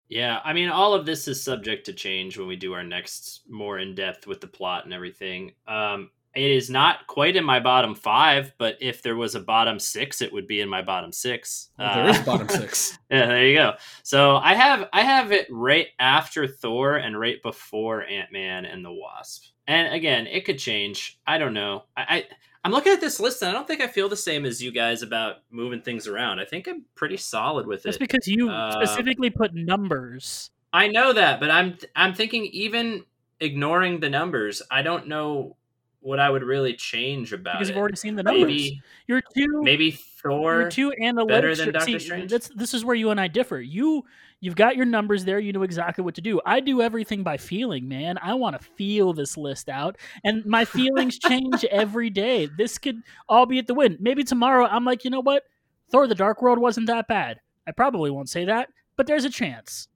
Yeah, 0.10 0.40
I 0.44 0.54
mean, 0.54 0.70
all 0.70 0.94
of 0.96 1.06
this 1.06 1.28
is 1.28 1.42
subject 1.42 1.86
to 1.86 1.94
change 1.94 2.38
when 2.38 2.48
we 2.48 2.56
do 2.56 2.74
our 2.74 2.84
next 2.84 3.42
more 3.48 3.80
in 3.80 3.94
depth 3.96 4.28
with 4.28 4.42
the 4.42 4.48
plot 4.48 4.86
and 4.86 4.94
everything. 4.94 5.54
Um, 5.68 6.10
it 6.36 6.50
is 6.52 6.70
not 6.70 7.06
quite 7.08 7.36
in 7.36 7.44
my 7.44 7.60
bottom 7.60 7.94
five, 7.96 8.54
but 8.58 8.78
if 8.82 9.02
there 9.04 9.16
was 9.16 9.36
a 9.36 9.40
bottom 9.40 9.78
six, 9.80 10.22
it 10.22 10.34
would 10.34 10.48
be 10.48 10.62
in 10.62 10.70
my 10.70 10.82
bottom 10.82 11.12
six. 11.12 11.70
Well, 11.78 11.94
there 11.96 12.06
Uh, 12.06 12.10
is 12.10 12.20
bottom 12.22 12.50
six. 12.62 12.98
yeah, 13.12 13.28
there 13.28 13.48
you 13.48 13.56
go. 13.56 13.74
So 14.04 14.38
I 14.38 14.54
have 14.56 14.90
I 14.94 15.02
have 15.02 15.32
it 15.32 15.48
right 15.52 15.88
after 16.00 16.48
Thor 16.48 16.96
and 16.98 17.20
right 17.20 17.42
before 17.44 18.04
Ant 18.04 18.32
Man 18.32 18.66
and 18.66 18.84
the 18.84 18.92
Wasp. 18.92 19.46
And 19.68 19.94
again, 19.94 20.28
it 20.28 20.44
could 20.46 20.60
change. 20.60 21.20
I 21.28 21.38
don't 21.38 21.54
know. 21.54 21.84
I, 21.96 22.02
I 22.18 22.26
I'm 22.66 22.72
looking 22.72 22.94
at 22.94 23.02
this 23.02 23.20
list 23.20 23.42
and 23.42 23.50
I 23.50 23.54
don't 23.54 23.68
think 23.68 23.82
I 23.82 23.88
feel 23.88 24.08
the 24.10 24.16
same 24.16 24.46
as 24.46 24.64
you 24.64 24.72
guys 24.72 25.02
about 25.02 25.38
moving 25.52 25.82
things 25.82 26.08
around. 26.08 26.40
I 26.40 26.46
think 26.46 26.68
I'm 26.68 26.84
pretty 26.96 27.18
solid 27.18 27.68
with 27.68 27.84
That's 27.84 27.98
it. 27.98 28.00
because 28.00 28.26
you 28.28 28.50
Uh, 28.50 28.72
specifically 28.86 29.30
put 29.30 29.54
numbers. 29.54 30.50
I 30.72 30.88
know 30.88 31.14
that, 31.14 31.40
but 31.40 31.52
I'm 31.52 31.78
I'm 31.96 32.14
thinking 32.14 32.46
even 32.46 33.04
ignoring 33.40 34.00
the 34.00 34.10
numbers, 34.10 34.62
I 34.72 34.82
don't 34.82 35.08
know 35.08 35.58
what 36.04 36.20
I 36.20 36.30
would 36.30 36.44
really 36.44 36.74
change 36.74 37.34
about 37.34 37.56
Because 37.56 37.70
it. 37.70 37.72
you've 37.74 37.80
already 37.80 37.96
seen 37.96 38.16
the 38.16 38.24
numbers. 38.24 38.42
maybe 38.46 38.82
You're 39.08 39.22
too 39.22 39.62
maybe 39.64 39.92
Thor 39.92 40.62
you're 40.62 40.70
too 40.70 40.94
analytic. 41.02 41.30
better 41.30 41.56
than 41.56 41.72
Doctor 41.74 41.86
See, 41.86 42.00
Strange? 42.00 42.30
That's, 42.32 42.50
this 42.50 42.74
is 42.74 42.84
where 42.86 42.96
you 42.96 43.10
and 43.10 43.20
I 43.20 43.28
differ. 43.28 43.60
You 43.62 44.04
you've 44.42 44.56
got 44.56 44.76
your 44.76 44.86
numbers 44.86 45.24
there. 45.26 45.40
You 45.40 45.54
know 45.54 45.64
exactly 45.64 46.04
what 46.04 46.16
to 46.16 46.22
do. 46.22 46.42
I 46.46 46.60
do 46.60 46.82
everything 46.82 47.24
by 47.24 47.38
feeling, 47.38 47.88
man. 47.88 48.18
I 48.22 48.34
want 48.34 48.60
to 48.60 48.66
feel 48.66 49.14
this 49.14 49.38
list 49.38 49.70
out, 49.70 49.98
and 50.24 50.46
my 50.46 50.66
feelings 50.78 51.18
change 51.20 51.64
every 51.66 52.10
day. 52.10 52.50
This 52.58 52.78
could 52.78 53.02
all 53.30 53.46
be 53.46 53.60
at 53.60 53.68
the 53.68 53.74
wind. 53.74 53.98
Maybe 54.00 54.24
tomorrow 54.24 54.66
I'm 54.66 54.86
like, 54.86 55.04
you 55.06 55.10
know 55.10 55.22
what? 55.22 55.44
Thor: 55.90 56.08
The 56.08 56.16
Dark 56.16 56.42
World 56.42 56.60
wasn't 56.60 56.88
that 56.88 57.08
bad. 57.08 57.40
I 57.68 57.72
probably 57.72 58.12
won't 58.12 58.30
say 58.30 58.46
that, 58.46 58.70
but 58.98 59.08
there's 59.08 59.26
a 59.26 59.30
chance. 59.30 59.88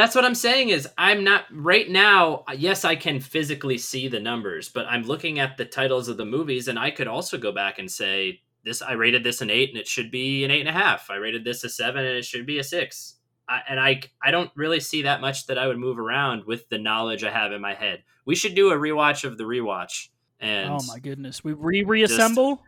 That's 0.00 0.14
what 0.14 0.24
I'm 0.24 0.34
saying 0.34 0.70
is 0.70 0.88
I'm 0.96 1.24
not 1.24 1.44
right 1.52 1.88
now. 1.90 2.44
Yes, 2.56 2.86
I 2.86 2.96
can 2.96 3.20
physically 3.20 3.76
see 3.76 4.08
the 4.08 4.18
numbers, 4.18 4.70
but 4.70 4.86
I'm 4.86 5.02
looking 5.02 5.38
at 5.38 5.58
the 5.58 5.66
titles 5.66 6.08
of 6.08 6.16
the 6.16 6.24
movies, 6.24 6.68
and 6.68 6.78
I 6.78 6.90
could 6.90 7.06
also 7.06 7.36
go 7.36 7.52
back 7.52 7.78
and 7.78 7.90
say 7.90 8.40
this. 8.64 8.80
I 8.80 8.92
rated 8.92 9.24
this 9.24 9.42
an 9.42 9.50
eight, 9.50 9.68
and 9.68 9.78
it 9.78 9.86
should 9.86 10.10
be 10.10 10.42
an 10.44 10.50
eight 10.50 10.60
and 10.60 10.70
a 10.70 10.72
half. 10.72 11.10
I 11.10 11.16
rated 11.16 11.44
this 11.44 11.64
a 11.64 11.68
seven, 11.68 12.04
and 12.06 12.16
it 12.16 12.24
should 12.24 12.46
be 12.46 12.58
a 12.58 12.64
six. 12.64 13.16
I, 13.46 13.60
and 13.68 13.78
I 13.78 14.00
I 14.22 14.30
don't 14.30 14.50
really 14.56 14.80
see 14.80 15.02
that 15.02 15.20
much 15.20 15.46
that 15.48 15.58
I 15.58 15.66
would 15.66 15.76
move 15.78 15.98
around 15.98 16.44
with 16.46 16.68
the 16.70 16.78
knowledge 16.78 17.22
I 17.22 17.30
have 17.30 17.52
in 17.52 17.60
my 17.60 17.74
head. 17.74 18.02
We 18.24 18.36
should 18.36 18.54
do 18.54 18.70
a 18.70 18.76
rewatch 18.76 19.24
of 19.24 19.36
the 19.36 19.44
rewatch. 19.44 20.08
And 20.40 20.70
oh 20.70 20.78
my 20.88 20.98
goodness, 20.98 21.44
we 21.44 21.52
re 21.52 21.82
reassemble. 21.82 22.62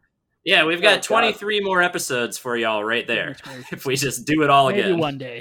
yeah, 0.44 0.64
we've 0.66 0.80
Oh, 0.80 0.82
got 0.82 0.96
God. 0.96 1.02
23 1.04 1.60
more 1.60 1.80
episodes 1.80 2.36
for 2.36 2.58
y'all 2.58 2.84
right 2.84 3.06
there. 3.06 3.36
If 3.72 3.86
we 3.86 3.96
just 3.96 4.26
do 4.26 4.42
it 4.42 4.50
all 4.50 4.68
Maybe 4.68 4.80
again. 4.82 4.98
one 4.98 5.16
day. 5.16 5.40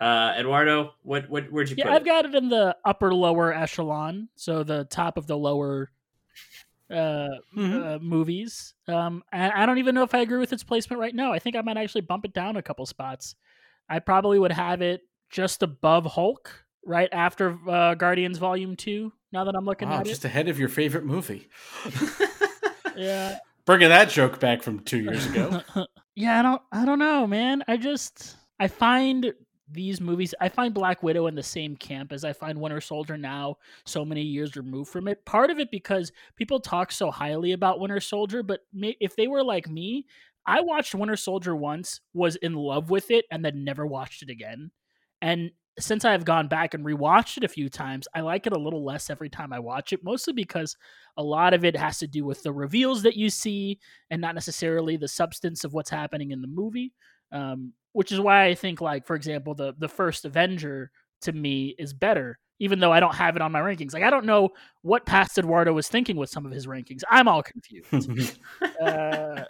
Uh, 0.00 0.34
Eduardo, 0.38 0.92
what, 1.02 1.28
what, 1.30 1.50
where'd 1.50 1.70
you 1.70 1.76
Yeah, 1.76 1.84
put 1.84 1.92
I've 1.92 2.02
it? 2.02 2.06
got 2.06 2.24
it 2.26 2.34
in 2.34 2.48
the 2.48 2.76
upper 2.84 3.14
lower 3.14 3.52
echelon, 3.52 4.28
so 4.36 4.62
the 4.62 4.84
top 4.84 5.16
of 5.16 5.26
the 5.26 5.36
lower 5.36 5.90
uh, 6.90 7.28
uh 7.56 7.98
movies. 8.00 8.74
Um, 8.86 9.24
and 9.32 9.52
I 9.52 9.66
don't 9.66 9.78
even 9.78 9.94
know 9.94 10.02
if 10.02 10.14
I 10.14 10.20
agree 10.20 10.38
with 10.38 10.52
its 10.52 10.62
placement 10.62 11.00
right 11.00 11.14
now. 11.14 11.32
I 11.32 11.38
think 11.38 11.56
I 11.56 11.62
might 11.62 11.76
actually 11.78 12.02
bump 12.02 12.24
it 12.24 12.32
down 12.32 12.56
a 12.56 12.62
couple 12.62 12.86
spots. 12.86 13.34
I 13.88 13.98
probably 13.98 14.38
would 14.38 14.52
have 14.52 14.82
it 14.82 15.02
just 15.30 15.62
above 15.62 16.06
Hulk, 16.06 16.64
right 16.84 17.08
after 17.12 17.58
uh, 17.68 17.94
Guardians 17.94 18.38
Volume 18.38 18.76
Two. 18.76 19.12
Now 19.32 19.44
that 19.44 19.54
I'm 19.56 19.64
looking 19.64 19.88
Wow, 19.88 20.00
at 20.00 20.06
just 20.06 20.24
ahead 20.24 20.48
of 20.48 20.58
your 20.58 20.68
favorite 20.68 21.04
movie. 21.04 21.48
yeah, 22.96 23.38
Bringing 23.66 23.88
that 23.88 24.08
joke 24.10 24.38
back 24.38 24.62
from 24.62 24.80
two 24.80 24.98
years 24.98 25.26
ago. 25.26 25.60
yeah, 26.14 26.38
I 26.38 26.42
don't, 26.42 26.62
I 26.70 26.84
don't 26.84 27.00
know, 27.00 27.26
man. 27.26 27.64
I 27.66 27.76
just, 27.76 28.36
I 28.60 28.68
find 28.68 29.32
these 29.70 30.00
movies, 30.00 30.34
I 30.40 30.48
find 30.48 30.72
Black 30.72 31.02
Widow 31.02 31.26
in 31.26 31.34
the 31.34 31.42
same 31.42 31.76
camp 31.76 32.12
as 32.12 32.24
I 32.24 32.32
find 32.32 32.60
Winter 32.60 32.80
Soldier 32.80 33.16
now, 33.16 33.56
so 33.84 34.04
many 34.04 34.22
years 34.22 34.56
removed 34.56 34.90
from 34.90 35.08
it. 35.08 35.24
Part 35.24 35.50
of 35.50 35.58
it 35.58 35.70
because 35.70 36.12
people 36.36 36.60
talk 36.60 36.92
so 36.92 37.10
highly 37.10 37.52
about 37.52 37.80
Winter 37.80 38.00
Soldier, 38.00 38.42
but 38.42 38.60
if 38.74 39.16
they 39.16 39.26
were 39.26 39.42
like 39.42 39.68
me, 39.68 40.06
I 40.46 40.60
watched 40.60 40.94
Winter 40.94 41.16
Soldier 41.16 41.56
once, 41.56 42.00
was 42.14 42.36
in 42.36 42.54
love 42.54 42.90
with 42.90 43.10
it, 43.10 43.24
and 43.30 43.44
then 43.44 43.64
never 43.64 43.84
watched 43.86 44.22
it 44.22 44.30
again. 44.30 44.70
And 45.20 45.50
since 45.78 46.04
I 46.04 46.12
have 46.12 46.24
gone 46.24 46.48
back 46.48 46.72
and 46.72 46.84
rewatched 46.84 47.36
it 47.36 47.44
a 47.44 47.48
few 47.48 47.68
times, 47.68 48.08
I 48.14 48.20
like 48.20 48.46
it 48.46 48.52
a 48.52 48.58
little 48.58 48.84
less 48.84 49.10
every 49.10 49.28
time 49.28 49.52
I 49.52 49.58
watch 49.58 49.92
it, 49.92 50.04
mostly 50.04 50.32
because 50.32 50.76
a 51.16 51.22
lot 51.22 51.52
of 51.52 51.64
it 51.64 51.76
has 51.76 51.98
to 51.98 52.06
do 52.06 52.24
with 52.24 52.42
the 52.42 52.52
reveals 52.52 53.02
that 53.02 53.16
you 53.16 53.28
see 53.28 53.78
and 54.10 54.20
not 54.20 54.34
necessarily 54.34 54.96
the 54.96 55.08
substance 55.08 55.64
of 55.64 55.74
what's 55.74 55.90
happening 55.90 56.30
in 56.30 56.40
the 56.40 56.48
movie. 56.48 56.92
Um, 57.32 57.72
which 57.96 58.12
is 58.12 58.20
why 58.20 58.44
I 58.44 58.54
think, 58.54 58.82
like, 58.82 59.06
for 59.06 59.16
example, 59.16 59.54
the 59.54 59.72
the 59.78 59.88
first 59.88 60.26
Avenger 60.26 60.90
to 61.22 61.32
me 61.32 61.74
is 61.78 61.94
better, 61.94 62.38
even 62.58 62.78
though 62.78 62.92
I 62.92 63.00
don't 63.00 63.14
have 63.14 63.36
it 63.36 63.42
on 63.42 63.52
my 63.52 63.60
rankings. 63.60 63.94
Like, 63.94 64.02
I 64.02 64.10
don't 64.10 64.26
know 64.26 64.50
what 64.82 65.06
past 65.06 65.38
Eduardo 65.38 65.72
was 65.72 65.88
thinking 65.88 66.16
with 66.16 66.28
some 66.28 66.44
of 66.44 66.52
his 66.52 66.66
rankings. 66.66 67.00
I'm 67.10 67.26
all 67.26 67.42
confused. 67.42 68.38
uh, 68.82 69.44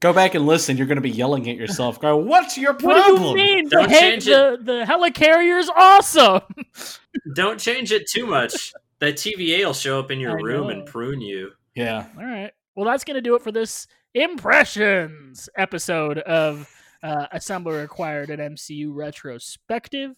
Go 0.00 0.12
back 0.12 0.34
and 0.34 0.44
listen. 0.44 0.76
You're 0.76 0.86
going 0.86 0.96
to 0.96 1.02
be 1.02 1.08
yelling 1.10 1.48
at 1.48 1.56
yourself. 1.56 1.98
Go, 1.98 2.18
what's 2.18 2.58
your 2.58 2.74
problem? 2.74 2.94
what 2.94 3.06
problem? 3.06 3.36
do 3.36 3.42
you 3.42 3.54
mean? 3.56 3.68
Don't 3.70 3.88
the, 3.88 3.94
hey, 3.94 4.00
change 4.00 4.26
the, 4.26 4.58
the 4.62 4.84
helicarrier's 4.86 5.70
awesome. 5.74 6.42
Don't 7.34 7.58
change 7.58 7.90
it 7.90 8.06
too 8.06 8.26
much. 8.26 8.74
The 8.98 9.14
TVA 9.14 9.64
will 9.64 9.72
show 9.72 9.98
up 9.98 10.10
in 10.10 10.20
your 10.20 10.38
I 10.38 10.42
room 10.42 10.64
know. 10.64 10.68
and 10.68 10.86
prune 10.86 11.22
you. 11.22 11.52
Yeah. 11.74 12.06
All 12.18 12.24
right. 12.24 12.52
Well, 12.76 12.84
that's 12.84 13.04
going 13.04 13.14
to 13.14 13.22
do 13.22 13.34
it 13.34 13.40
for 13.40 13.50
this 13.50 13.86
impressions 14.12 15.48
episode 15.56 16.18
of 16.18 16.68
uh, 17.02 17.26
Assembly 17.32 17.76
Required 17.76 18.30
at 18.30 18.38
MCU 18.38 18.94
Retrospective. 18.94 20.16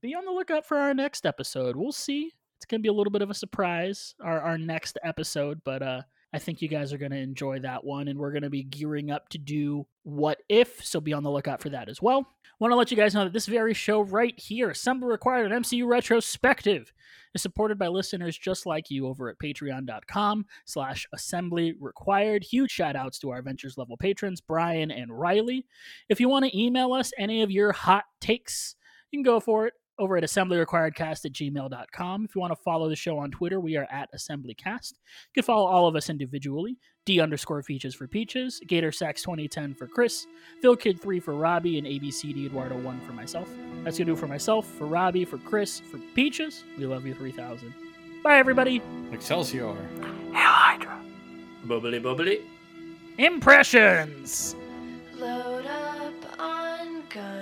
Be 0.00 0.14
on 0.14 0.24
the 0.24 0.30
lookout 0.30 0.66
for 0.66 0.78
our 0.78 0.94
next 0.94 1.26
episode. 1.26 1.76
We'll 1.76 1.92
see. 1.92 2.32
It's 2.56 2.66
going 2.66 2.80
to 2.80 2.82
be 2.82 2.88
a 2.88 2.92
little 2.92 3.10
bit 3.10 3.22
of 3.22 3.30
a 3.30 3.34
surprise, 3.34 4.14
our, 4.22 4.40
our 4.40 4.56
next 4.56 4.96
episode, 5.02 5.60
but 5.64 5.82
uh, 5.82 6.02
I 6.32 6.38
think 6.38 6.62
you 6.62 6.68
guys 6.68 6.92
are 6.92 6.98
going 6.98 7.12
to 7.12 7.18
enjoy 7.18 7.60
that 7.60 7.84
one, 7.84 8.08
and 8.08 8.18
we're 8.18 8.32
going 8.32 8.42
to 8.42 8.50
be 8.50 8.62
gearing 8.62 9.10
up 9.10 9.28
to 9.30 9.38
do 9.38 9.86
What 10.02 10.38
If, 10.48 10.84
so 10.84 11.00
be 11.00 11.12
on 11.12 11.22
the 11.22 11.30
lookout 11.30 11.60
for 11.60 11.68
that 11.70 11.88
as 11.88 12.00
well. 12.00 12.26
Want 12.58 12.70
to 12.70 12.76
let 12.76 12.92
you 12.92 12.96
guys 12.96 13.12
know 13.12 13.24
that 13.24 13.32
this 13.32 13.46
very 13.46 13.74
show 13.74 14.02
right 14.02 14.38
here, 14.38 14.70
Assembly 14.70 15.08
Required 15.08 15.50
an 15.50 15.62
MCU 15.62 15.84
Retrospective, 15.84 16.92
is 17.34 17.42
supported 17.42 17.76
by 17.76 17.88
listeners 17.88 18.38
just 18.38 18.66
like 18.66 18.88
you 18.88 19.08
over 19.08 19.28
at 19.28 19.38
patreon.com 19.42 20.46
slash 20.64 21.06
assembly 21.12 21.74
required. 21.80 22.44
Huge 22.44 22.70
shout 22.70 22.94
outs 22.94 23.18
to 23.18 23.30
our 23.30 23.42
Ventures 23.42 23.76
level 23.76 23.96
patrons, 23.96 24.40
Brian 24.40 24.92
and 24.92 25.10
Riley. 25.10 25.66
If 26.08 26.20
you 26.20 26.28
want 26.28 26.44
to 26.44 26.56
email 26.56 26.92
us 26.92 27.10
any 27.18 27.42
of 27.42 27.50
your 27.50 27.72
hot 27.72 28.04
takes, 28.20 28.76
you 29.10 29.18
can 29.18 29.24
go 29.24 29.40
for 29.40 29.66
it 29.66 29.74
over 30.02 30.16
at 30.16 30.24
assemblyrequiredcast 30.24 31.24
at 31.24 31.32
gmail.com. 31.32 32.24
If 32.24 32.34
you 32.34 32.40
want 32.40 32.50
to 32.50 32.62
follow 32.62 32.88
the 32.88 32.96
show 32.96 33.18
on 33.18 33.30
Twitter, 33.30 33.60
we 33.60 33.76
are 33.76 33.86
at 33.90 34.12
assemblycast. 34.12 34.92
You 34.92 35.34
can 35.34 35.44
follow 35.44 35.66
all 35.66 35.86
of 35.86 35.94
us 35.94 36.10
individually. 36.10 36.76
D 37.06 37.20
underscore 37.20 37.62
features 37.62 37.94
for 37.94 38.06
Peaches, 38.06 38.60
Gator 38.66 38.92
Sax 38.92 39.22
2010 39.22 39.74
for 39.74 39.86
Chris, 39.86 40.26
Phil 40.60 40.76
Kid 40.76 41.00
3 41.00 41.20
for 41.20 41.34
Robbie, 41.34 41.78
and 41.78 41.86
ABCD 41.86 42.46
Eduardo 42.46 42.76
1 42.78 43.00
for 43.00 43.12
myself. 43.12 43.48
That's 43.82 43.98
going 43.98 44.06
to 44.06 44.12
do 44.12 44.12
it 44.12 44.18
for 44.18 44.28
myself, 44.28 44.66
for 44.66 44.86
Robbie, 44.86 45.24
for 45.24 45.38
Chris, 45.38 45.80
for 45.80 45.98
Peaches. 46.14 46.64
We 46.78 46.86
love 46.86 47.06
you 47.06 47.14
3000. 47.14 47.72
Bye, 48.22 48.38
everybody. 48.38 48.82
Excelsior. 49.12 49.74
Bubbly, 51.64 52.00
bubbly. 52.00 52.40
Impressions. 53.18 54.56
Load 55.16 55.66
up 55.66 56.40
on 56.40 57.02
guns 57.08 57.12
and 57.12 57.12
bring 57.12 57.34
your 57.34 57.41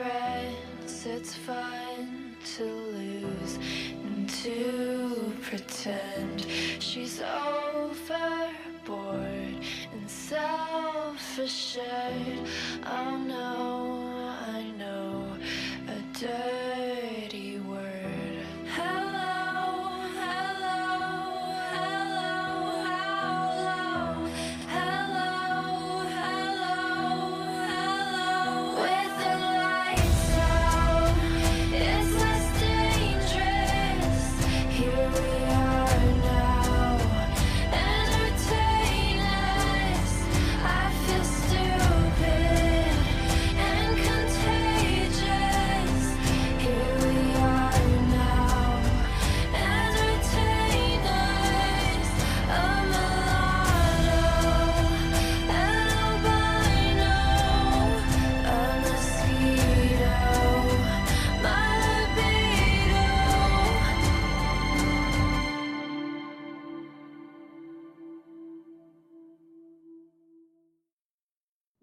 friends. 0.00 1.06
It's 1.06 1.34
fun 1.34 2.34
to 2.56 2.64
lose 2.64 3.58
and 4.04 4.28
to 4.42 5.32
pretend 5.42 6.46
she's 6.78 7.20
overboard 7.20 8.48
and 9.92 10.08
self-assured. 10.08 11.84
Oh 12.86 13.16
no, 13.18 14.34
I 14.54 14.70
know 14.78 15.36
a 15.88 15.98
dirty 16.18 16.59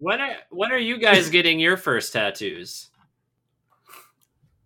When 0.08 0.22
are 0.22 0.36
when 0.48 0.72
are 0.72 0.78
you 0.78 0.96
guys 0.96 1.28
getting 1.36 1.60
your 1.60 1.76
first 1.76 2.14
tattoos? 2.14 2.88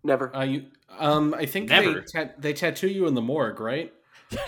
Never. 0.01 0.33
Uh, 0.33 0.43
you, 0.43 0.67
um, 0.97 1.33
I 1.33 1.45
think 1.45 1.67
Never. 1.67 1.95
they 1.99 2.05
tat- 2.05 2.41
they 2.41 2.53
tattoo 2.53 2.87
you 2.87 3.07
in 3.07 3.13
the 3.13 3.21
morgue, 3.21 3.59
right? 3.59 3.91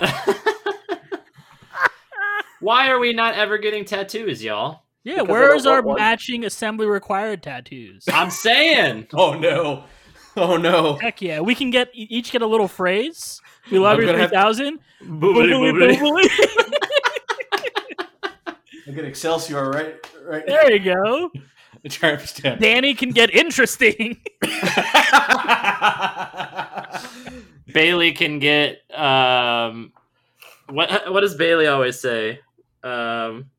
Why 2.61 2.87
are 2.89 2.97
we 2.99 3.11
not 3.11 3.35
ever 3.35 3.57
getting 3.57 3.83
tattoos, 3.83 4.41
y'all? 4.41 4.83
Yeah, 5.03 5.15
Because 5.15 5.27
where's 5.27 5.65
our 5.65 5.81
one. 5.81 5.97
matching 5.99 6.45
assembly 6.45 6.87
required 6.87 7.43
tattoos? 7.43 8.05
I'm 8.11 8.29
saying. 8.31 9.07
Oh 9.13 9.33
no! 9.37 9.83
Oh 10.37 10.55
no! 10.55 10.93
Heck 10.95 11.21
yeah, 11.21 11.41
we 11.41 11.55
can 11.55 11.71
get 11.71 11.89
each 11.93 12.31
get 12.31 12.41
a 12.41 12.47
little 12.47 12.69
phrase. 12.69 13.41
We 13.69 13.79
love 13.79 13.95
I'm 13.97 14.01
you 14.01 14.05
gonna 14.07 14.19
have- 14.19 14.29
three 14.29 14.37
thousand. 14.39 14.79
Boobly, 15.03 15.97
boobly. 15.99 16.64
I 18.87 18.91
get 18.91 19.05
Excelsior 19.05 19.69
right, 19.69 19.95
right. 20.23 20.45
There 20.45 20.71
you 20.71 20.93
go. 20.93 21.31
The 21.81 21.89
tramp 21.89 22.21
stamp. 22.21 22.61
Danny 22.61 22.93
can 22.93 23.09
get 23.09 23.33
interesting. 23.33 24.17
Bailey 27.73 28.11
can 28.13 28.39
get 28.39 28.79
um, 28.97 29.91
what 30.69 31.11
what 31.11 31.21
does 31.21 31.35
Bailey 31.35 31.67
always 31.67 31.99
say? 31.99 32.39
Um, 32.83 33.49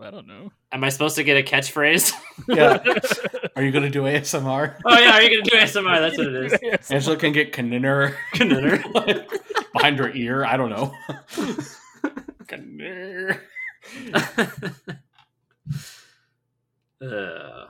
I 0.00 0.10
don't 0.10 0.26
know. 0.26 0.50
am 0.72 0.84
I 0.84 0.88
supposed 0.90 1.16
to 1.16 1.24
get 1.24 1.36
a 1.36 1.42
catchphrase? 1.42 2.12
yeah. 2.48 2.78
Are 3.56 3.62
you 3.62 3.70
gonna 3.72 3.90
do 3.90 4.02
ASMR? 4.02 4.76
oh 4.84 4.98
yeah, 4.98 5.12
are 5.12 5.22
you 5.22 5.30
gonna 5.30 5.50
do 5.50 5.56
ASMR? 5.56 5.98
That's 5.98 6.18
what 6.18 6.26
it 6.26 6.52
is. 6.52 6.90
Angela 6.90 7.16
can 7.16 7.32
get 7.32 7.54
Knunner 7.54 8.14
behind 9.72 9.98
her 9.98 10.10
ear. 10.10 10.44
I 10.44 10.58
don't 10.58 10.68
know. 10.68 10.92
Knunner. 12.46 13.40
Uh, 17.00 17.66